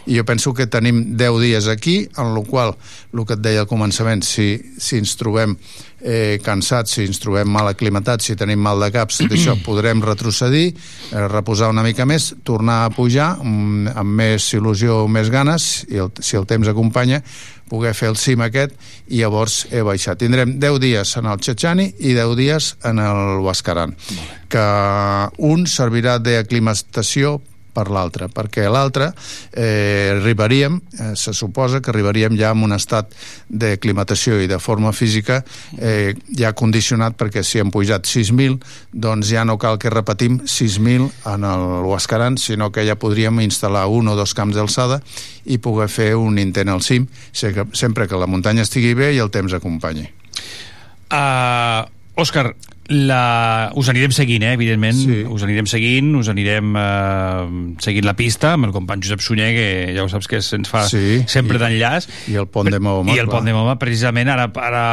I 0.07 0.21
jo 0.21 0.27
penso 0.29 0.55
que 0.55 0.69
tenim 0.71 1.17
10 1.17 1.41
dies 1.43 1.69
aquí, 1.69 2.03
en 2.17 2.35
el 2.37 2.45
qual, 2.47 2.77
el 3.13 3.25
que 3.27 3.39
et 3.39 3.45
deia 3.45 3.65
al 3.65 3.71
començament, 3.71 4.23
si, 4.27 4.53
si 4.79 5.01
ens 5.01 5.17
trobem 5.21 5.57
eh, 6.01 6.41
cansats, 6.45 6.97
si 6.97 7.07
ens 7.09 7.21
trobem 7.23 7.49
mal 7.51 7.69
aclimatats, 7.71 8.27
si 8.27 8.37
tenim 8.39 8.61
mal 8.63 8.81
de 8.83 8.91
cap, 8.95 9.13
tot 9.15 9.37
això 9.37 9.57
podrem 9.67 10.03
retrocedir, 10.05 10.73
eh, 10.73 11.27
reposar 11.29 11.71
una 11.73 11.85
mica 11.87 12.07
més, 12.09 12.33
tornar 12.45 12.85
a 12.85 12.91
pujar 12.95 13.35
mm, 13.39 13.95
amb 14.01 14.21
més 14.23 14.51
il·lusió 14.57 15.05
més 15.09 15.31
ganes, 15.33 15.71
i 15.91 16.03
el, 16.03 16.13
si 16.21 16.39
el 16.41 16.49
temps 16.51 16.69
acompanya, 16.71 17.23
poder 17.71 17.93
fer 17.95 18.11
el 18.11 18.19
cim 18.19 18.43
aquest 18.43 18.75
i 19.09 19.21
llavors 19.21 19.63
he 19.71 19.85
baixat. 19.87 20.19
Tindrem 20.19 20.57
10 20.59 20.81
dies 20.83 21.15
en 21.21 21.31
el 21.31 21.39
Chechani 21.39 21.87
i 22.01 22.17
10 22.17 22.35
dies 22.39 22.73
en 22.91 22.99
el 22.99 23.45
Huascaran, 23.45 23.95
que 24.51 24.67
un 25.53 25.69
servirà 25.71 26.19
d'aclimatació 26.19 27.39
per 27.73 27.89
l'altre, 27.91 28.29
perquè 28.33 28.67
l'altre 28.71 29.11
eh, 29.53 30.13
arribaríem, 30.17 30.81
eh, 30.99 31.13
se 31.17 31.35
suposa 31.37 31.81
que 31.81 31.93
arribaríem 31.93 32.37
ja 32.39 32.53
en 32.55 32.65
un 32.67 32.75
estat 32.77 33.13
d'aclimatació 33.49 34.41
i 34.41 34.49
de 34.51 34.59
forma 34.63 34.93
física 34.97 35.41
eh, 35.79 36.15
ja 36.37 36.53
condicionat 36.57 37.17
perquè 37.21 37.45
si 37.47 37.63
hem 37.63 37.71
pujat 37.75 38.09
6.000 38.09 38.59
doncs 38.93 39.31
ja 39.31 39.45
no 39.45 39.59
cal 39.59 39.79
que 39.79 39.93
repetim 39.93 40.41
6.000 40.45 41.11
en 41.35 41.47
el 41.47 41.67
Huascaran, 41.87 42.39
sinó 42.39 42.71
que 42.73 42.87
ja 42.87 42.99
podríem 42.99 43.41
instal·lar 43.45 43.87
un 43.91 44.11
o 44.11 44.17
dos 44.19 44.35
camps 44.35 44.59
d'alçada 44.59 45.01
i 45.47 45.59
poder 45.59 45.89
fer 45.89 46.13
un 46.19 46.39
intent 46.39 46.71
al 46.71 46.83
cim 46.85 47.09
sempre 47.33 48.09
que 48.09 48.19
la 48.19 48.29
muntanya 48.31 48.67
estigui 48.67 48.95
bé 48.95 49.15
i 49.15 49.23
el 49.23 49.31
temps 49.31 49.55
acompanyi. 49.57 50.09
Uh, 51.11 51.89
Òscar, 52.21 52.53
la... 52.91 53.71
us 53.79 53.89
anirem 53.93 54.11
seguint, 54.15 54.43
eh, 54.43 54.53
evidentment. 54.57 54.97
Sí. 54.99 55.21
Us 55.31 55.45
anirem 55.47 55.69
seguint, 55.71 56.09
us 56.19 56.29
anirem 56.33 56.75
uh, 56.75 57.45
seguint 57.83 58.07
la 58.09 58.17
pista 58.19 58.55
amb 58.57 58.67
el 58.67 58.73
company 58.75 59.05
Josep 59.07 59.23
Sunyer, 59.23 59.51
que 59.55 59.69
ja 59.95 60.03
ho 60.05 60.11
saps 60.11 60.27
que 60.31 60.41
se'ns 60.43 60.69
fa 60.71 60.83
Sí, 60.91 61.21
sempre 61.31 61.61
d'enllaç. 61.63 62.09
I 62.33 62.39
el 62.43 62.49
pont 62.51 62.69
de 62.71 62.81
Mahoma. 62.83 63.15
I 63.15 63.23
el 63.23 63.31
pont 63.31 63.47
de 63.47 63.55
Mahoma, 63.55 63.77
precisament, 63.81 64.29
ara, 64.33 64.49
ara 64.59 64.85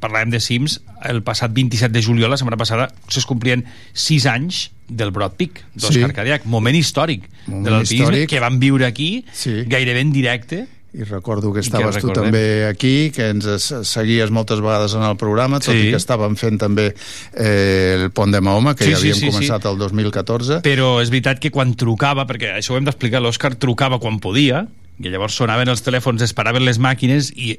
parlàvem 0.00 0.32
de 0.32 0.40
cims, 0.40 0.80
el 1.08 1.20
passat 1.26 1.52
27 1.52 1.92
de 1.92 2.02
juliol, 2.04 2.32
la 2.32 2.40
setmana 2.40 2.56
passada, 2.60 2.88
es 3.12 3.28
complien 3.28 3.66
6 3.92 4.26
anys 4.32 4.62
del 4.88 5.12
Broad 5.12 5.36
Peak, 5.36 5.62
d'Òscar 5.76 6.10
Sí. 6.10 6.16
Cadiac, 6.16 6.44
moment 6.48 6.76
històric 6.76 7.28
Moment 7.46 7.64
de 7.64 7.70
l'alpinisme, 7.76 8.26
que 8.28 8.40
vam 8.40 8.58
viure 8.60 8.86
aquí, 8.88 9.24
Sí. 9.32 9.62
gairebé 9.68 10.00
en 10.00 10.12
directe, 10.12 10.66
I 10.94 11.04
recordo 11.04 11.52
que 11.54 11.60
I 11.60 11.62
que 11.62 11.68
estaves 11.70 11.98
tu 12.02 12.10
també 12.12 12.66
aquí, 12.68 13.10
que 13.10 13.30
ens 13.30 13.46
es- 13.46 13.72
seguies 13.88 14.30
moltes 14.30 14.60
vegades 14.60 14.92
en 14.92 15.02
el 15.02 15.16
programa, 15.16 15.58
tot 15.58 15.72
Sí. 15.72 15.86
i 15.88 15.90
que 15.90 15.96
estàvem 15.96 16.36
fent 16.36 16.58
també 16.60 16.94
eh, 17.32 17.96
el 18.02 18.10
pont 18.10 18.30
de 18.30 18.40
Mahoma, 18.42 18.74
que 18.74 18.84
Sí, 18.84 18.90
ja 18.92 18.96
sí, 18.98 19.08
havíem 19.10 19.20
sí, 19.20 19.30
començat 19.30 19.62
sí. 19.62 19.68
el 19.68 19.78
2014. 19.78 20.60
però 20.62 21.00
és 21.00 21.08
veritat 21.08 21.40
que 21.40 21.50
quan 21.50 21.74
trucava, 21.74 22.26
perquè 22.26 22.58
això 22.58 22.74
ho 22.74 22.76
hem 22.76 22.84
d'explicar, 22.84 23.22
l'Òscar 23.22 23.54
trucava 23.56 23.98
quan 23.98 24.20
podia, 24.20 24.66
i 25.00 25.08
llavors 25.08 25.32
sonaven 25.34 25.68
els 25.68 25.82
telèfons, 25.82 26.20
es 26.22 26.34
paraven 26.34 26.64
les 26.66 26.78
màquines 26.78 27.32
i 27.34 27.58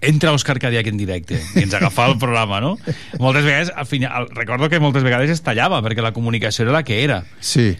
entra 0.00 0.32
Òscar 0.36 0.58
Cadiac 0.60 0.86
en 0.90 0.96
directe 1.00 1.38
i 1.56 1.62
ens 1.64 1.74
agafava 1.74 2.12
el 2.12 2.18
programa, 2.20 2.60
no? 2.60 2.76
Moltes 3.18 3.44
vegades, 3.44 3.70
al 3.74 3.86
final, 3.86 4.28
recordo 4.34 4.68
que 4.68 4.78
moltes 4.80 5.02
vegades 5.02 5.30
es 5.30 5.40
tallava 5.42 5.80
perquè 5.82 6.02
la 6.04 6.12
comunicació 6.12 6.64
era 6.66 6.72
la 6.76 6.82
que 6.84 7.02
era. 7.02 7.22
Sí, 7.40 7.76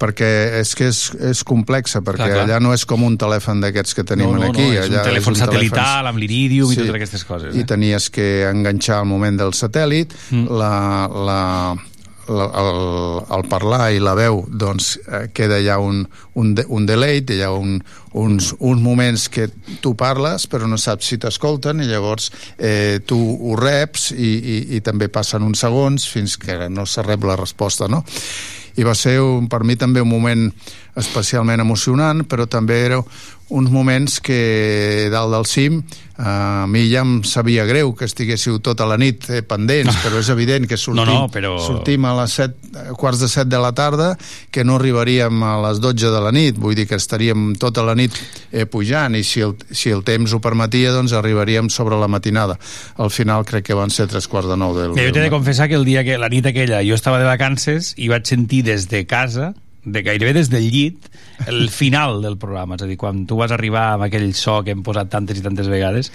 perquè 0.00 0.60
és 0.60 0.74
que 0.74 0.88
és, 0.88 1.02
és 1.30 1.44
complexa, 1.44 2.00
perquè 2.00 2.24
Clar, 2.24 2.30
clar. 2.32 2.46
allà 2.48 2.60
no 2.60 2.72
és 2.74 2.84
com 2.88 3.04
un 3.04 3.18
telèfon 3.20 3.60
d'aquests 3.60 3.94
que 3.94 4.04
tenim 4.04 4.32
no, 4.32 4.38
no, 4.40 4.50
aquí. 4.50 4.64
no, 4.64 4.72
és 4.80 4.88
allà 4.88 5.02
un 5.04 5.08
telèfon 5.10 5.36
és 5.36 5.40
un 5.40 5.46
satelital 5.46 6.06
amb 6.10 6.18
l'iridium 6.18 6.72
i 6.72 6.74
Sí. 6.74 6.80
totes 6.82 6.94
aquestes 6.98 7.24
coses. 7.24 7.54
I 7.56 7.60
Eh? 7.60 7.64
tenies 7.68 8.08
que 8.10 8.48
enganxar 8.48 8.98
al 9.00 9.06
moment 9.06 9.38
del 9.38 9.52
satèl·lit, 9.52 10.12
Mm. 10.30 10.48
la, 10.58 11.08
la, 11.08 11.76
el, 12.28 13.22
el 13.36 13.46
parlar 13.48 13.90
i 13.96 14.02
la 14.02 14.14
veu, 14.18 14.42
doncs 14.48 14.96
eh, 15.06 15.22
queda 15.34 15.60
ja 15.64 15.78
un, 15.82 16.02
un, 16.34 16.54
de, 16.54 16.64
un 16.68 16.86
delay, 16.88 17.22
hi 17.28 17.40
ha 17.44 17.50
un, 17.54 17.78
uns, 18.18 18.52
uns 18.58 18.82
moments 18.82 19.28
que 19.32 19.48
tu 19.82 19.94
parles 19.98 20.46
però 20.50 20.68
no 20.68 20.78
saps 20.80 21.08
si 21.10 21.18
t'escolten 21.20 21.82
i 21.82 21.88
llavors 21.88 22.30
eh, 22.56 23.00
tu 23.06 23.18
ho 23.18 23.56
reps 23.58 24.10
i, 24.12 24.30
i, 24.38 24.60
i 24.76 24.84
també 24.84 25.08
passen 25.12 25.46
uns 25.46 25.64
segons 25.64 26.08
fins 26.08 26.36
que 26.40 26.68
no 26.68 26.86
se 26.86 27.04
rep 27.06 27.24
la 27.28 27.38
resposta, 27.40 27.88
no? 27.88 28.04
i 28.78 28.84
va 28.86 28.94
ser 28.94 29.18
un, 29.18 29.48
per 29.50 29.64
mi 29.66 29.74
també 29.76 30.02
un 30.04 30.10
moment 30.10 30.44
especialment 30.98 31.62
emocionant, 31.62 32.22
però 32.30 32.46
també 32.50 32.78
era 32.86 33.00
uns 33.50 33.70
moments 33.72 34.18
que 34.20 35.08
dalt 35.12 35.32
del 35.32 35.46
cim 35.48 35.78
eh, 35.80 36.22
a 36.22 36.66
mi 36.68 36.82
ja 36.90 37.00
em 37.00 37.22
sabia 37.24 37.64
greu 37.64 37.94
que 37.96 38.04
estiguéssiu 38.04 38.58
tota 38.60 38.84
la 38.84 38.96
nit 39.00 39.24
eh, 39.30 39.40
pendents, 39.46 39.94
però 40.02 40.18
és 40.20 40.28
evident 40.34 40.66
que 40.68 40.76
sortim, 40.76 41.04
No, 41.06 41.22
no, 41.22 41.28
però- 41.32 41.54
sortim 41.64 42.04
a 42.04 42.12
les 42.20 42.34
7, 42.36 42.92
quarts 42.98 43.20
de 43.22 43.28
7 43.30 43.48
de 43.48 43.60
la 43.62 43.70
tarda, 43.72 44.10
que 44.50 44.64
no 44.64 44.76
arribaríem 44.76 45.42
a 45.46 45.54
les 45.68 45.80
12 45.80 46.10
de 46.12 46.20
la 46.20 46.32
nit, 46.34 46.58
vull 46.58 46.74
dir 46.76 46.86
que 46.90 46.98
estaríem 47.00 47.54
tota 47.56 47.84
la 47.86 47.94
nit 47.94 48.12
eh, 48.52 48.66
pujant 48.66 49.14
i 49.16 49.22
si 49.24 49.40
el, 49.46 49.54
si 49.70 49.90
el 49.94 50.02
temps 50.04 50.34
ho 50.36 50.40
permetia 50.44 50.92
doncs 50.92 51.14
arribaríem 51.16 51.70
sobre 51.70 51.96
la 51.96 52.08
matinada. 52.08 52.58
Al 52.98 53.10
final 53.14 53.46
crec 53.48 53.64
que 53.70 53.78
van 53.78 53.88
ser 53.94 54.08
tres 54.10 54.28
quarts 54.28 54.48
de 54.50 54.56
nou 54.60 54.74
del, 54.76 54.92
Mira, 54.92 55.08
jo 55.08 55.14
t'he 55.14 55.24
de 55.24 55.30
confessar 55.32 55.68
que 55.70 55.78
el 55.78 55.86
dia 55.88 56.04
que 56.04 56.18
la 56.18 56.28
nit 56.28 56.44
aquella 56.50 56.82
jo 56.84 56.98
estava 56.98 57.18
de 57.22 57.24
vacances 57.30 57.94
i 57.96 58.08
vaig 58.12 58.26
sentir 58.28 58.64
des 58.66 58.88
de 58.92 59.06
casa 59.06 59.54
de 59.88 60.02
gairebé 60.02 60.34
des 60.36 60.50
del 60.50 60.66
llit 60.68 61.08
el 61.46 61.68
final 61.70 62.20
del 62.22 62.36
programa, 62.36 62.74
és 62.76 62.82
a 62.82 62.86
dir, 62.90 62.96
quan 62.98 63.26
tu 63.26 63.36
vas 63.38 63.52
arribar 63.54 63.94
amb 63.94 64.04
aquell 64.08 64.32
so 64.34 64.58
que 64.64 64.72
hem 64.74 64.82
posat 64.82 65.08
tantes 65.12 65.38
i 65.38 65.42
tantes 65.44 65.68
vegades 65.70 66.10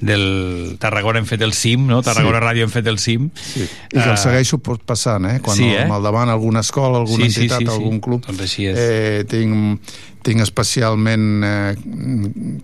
del 0.00 0.76
Tarragona 0.82 1.20
hem 1.22 1.26
fet 1.30 1.42
el 1.46 1.52
cim, 1.54 1.86
no? 1.86 2.02
Tarragona 2.02 2.40
Sí. 2.40 2.44
Ràdio 2.46 2.64
hem 2.66 2.70
fet 2.74 2.86
el 2.90 2.98
cim 2.98 3.30
Sí. 3.34 3.62
I 3.92 4.00
que 4.00 4.10
el 4.10 4.18
segueixo 4.18 4.58
pot 4.58 4.82
passant, 4.84 5.24
eh? 5.30 5.38
Quan 5.40 5.56
Sí, 5.56 5.64
sí, 5.68 5.70
eh? 5.76 5.86
al 5.90 6.02
davant 6.02 6.28
alguna 6.28 6.60
escola, 6.60 6.98
alguna 6.98 7.24
Sí, 7.26 7.30
sí, 7.30 7.40
entitat, 7.46 7.60
sí, 7.60 7.66
sí. 7.66 7.72
algun 7.72 8.00
club, 8.00 8.24
Doncs 8.26 8.40
així 8.40 8.66
és. 8.66 8.78
eh, 8.78 9.24
tinc, 9.28 9.90
tinc 10.24 10.40
especialment 10.40 11.44
eh, 11.44 11.74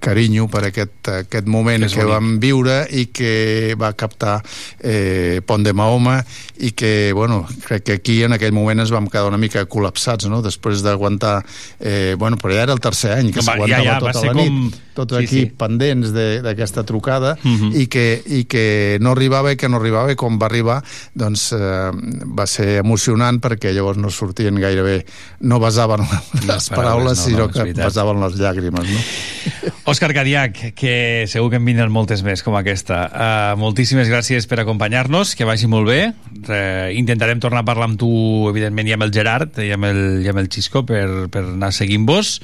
carinyo 0.01 0.47
per 0.49 0.65
aquest, 0.70 1.11
aquest 1.27 1.47
moment 1.47 1.85
que 1.85 2.01
bonic. 2.01 2.09
vam 2.11 2.31
viure 2.41 2.77
i 2.97 3.07
que 3.12 3.74
va 3.81 3.93
captar 3.93 4.39
eh, 4.81 5.41
Pont 5.47 5.62
de 5.66 5.74
Mahoma 5.77 6.19
i 6.59 6.70
que, 6.73 7.12
bueno, 7.15 7.47
crec 7.66 7.85
que 7.85 7.93
aquí 8.01 8.23
en 8.24 8.32
aquell 8.37 8.53
moment 8.57 8.81
ens 8.81 8.91
vam 8.93 9.07
quedar 9.12 9.28
una 9.28 9.39
mica 9.41 9.66
col·lapsats, 9.69 10.28
no?, 10.28 10.41
després 10.45 10.82
d'aguantar... 10.85 11.43
Eh, 11.78 11.99
bueno, 12.18 12.36
però 12.40 12.55
ja 12.56 12.62
era 12.66 12.72
el 12.77 12.81
tercer 12.81 13.12
any 13.18 13.31
que 13.32 13.40
Va, 13.40 13.47
s'aguantava 13.52 13.85
ja, 13.85 13.93
ja, 13.93 13.98
tota 14.01 14.27
la 14.27 14.32
com- 14.35 14.60
nit, 14.64 14.78
tots 14.94 15.16
Sí, 15.16 15.24
aquí 15.24 15.40
sí. 15.40 15.52
pendents 15.56 16.12
de- 16.12 16.43
d'aquesta 16.44 16.82
trucada 16.85 17.36
Mhm. 17.43 17.70
i, 17.81 17.86
que, 17.86 18.22
i 18.27 18.44
que 18.44 18.98
no 19.01 19.12
arribava 19.12 19.52
i 19.52 19.56
que 19.56 19.68
no 19.68 19.78
arribava 19.78 20.12
i 20.12 20.16
quan 20.16 20.39
va 20.40 20.47
arribar 20.51 20.81
doncs 21.14 21.52
eh, 21.52 21.90
va 22.27 22.47
ser 22.47 22.78
emocionant 22.82 23.40
perquè 23.40 23.72
llavors 23.72 23.98
no 23.98 24.10
sortien 24.10 24.55
gairebé 24.60 25.05
no 25.40 25.59
basaven 25.60 26.01
les 26.47 26.68
paraules, 26.68 26.68
paraules, 26.70 27.18
no, 27.18 27.24
sinó 27.24 27.47
no, 27.47 27.52
que 27.52 27.74
passaven 27.74 28.20
les 28.20 28.36
llàgrimes, 28.40 28.85
no? 28.90 29.70
Òscar 29.90 30.12
Cadiac, 30.14 30.74
que 30.77 31.24
segur 31.27 31.48
que 31.51 31.56
en 31.59 31.64
vindran 31.64 31.90
moltes 31.90 32.20
més 32.22 32.43
com 32.44 32.55
aquesta. 32.55 32.98
Uh, 33.10 33.56
moltíssimes 33.59 34.06
gràcies 34.10 34.47
per 34.47 34.60
acompanyar-nos, 34.62 35.32
que 35.35 35.47
vagi 35.48 35.66
molt 35.66 35.89
bé. 35.89 36.12
Uh, 36.44 36.93
intentarem 36.94 37.40
tornar 37.43 37.64
a 37.64 37.66
parlar 37.66 37.89
amb 37.89 37.98
tu, 37.98 38.10
evidentment, 38.52 38.86
i 38.86 38.94
amb 38.94 39.02
el 39.09 39.10
Gerard 39.14 39.59
i 39.64 39.70
amb 39.74 39.89
el, 39.89 40.01
i 40.22 40.28
amb 40.31 40.39
el 40.44 40.51
Xisco 40.52 40.85
per, 40.86 41.27
per 41.32 41.43
anar 41.56 41.72
seguint-vos 41.90 42.38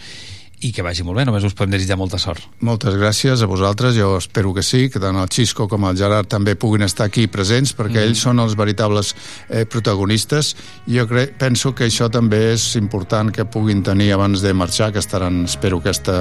i 0.64 0.70
que 0.72 0.80
vagi 0.80 1.04
molt 1.04 1.18
bé, 1.18 1.24
només 1.28 1.44
us 1.44 1.52
podem 1.52 1.74
desitjar 1.74 1.98
molta 2.00 2.16
sort. 2.18 2.40
Moltes 2.64 2.94
gràcies 2.96 3.42
a 3.44 3.46
vosaltres, 3.46 3.92
jo 3.94 4.14
espero 4.16 4.54
que 4.56 4.62
sí, 4.64 4.86
que 4.88 4.98
tant 4.98 5.14
el 5.20 5.28
Xisco 5.28 5.66
com 5.68 5.84
el 5.84 5.98
Gerard 6.00 6.30
també 6.32 6.54
puguin 6.56 6.82
estar 6.82 7.04
aquí 7.10 7.26
presents, 7.28 7.74
perquè 7.76 8.00
Mm. 8.00 8.06
ells 8.08 8.22
són 8.24 8.40
els 8.40 8.56
veritables 8.56 9.14
eh, 9.50 9.66
protagonistes, 9.66 10.56
jo 10.88 11.06
penso 11.38 11.74
que 11.74 11.84
això 11.84 12.08
també 12.10 12.54
és 12.54 12.74
important 12.76 13.30
que 13.30 13.44
puguin 13.44 13.82
tenir 13.82 14.12
abans 14.14 14.40
de 14.40 14.54
marxar, 14.54 14.92
que 14.92 14.98
estaran, 14.98 15.44
espero, 15.44 15.76
aquesta 15.78 16.14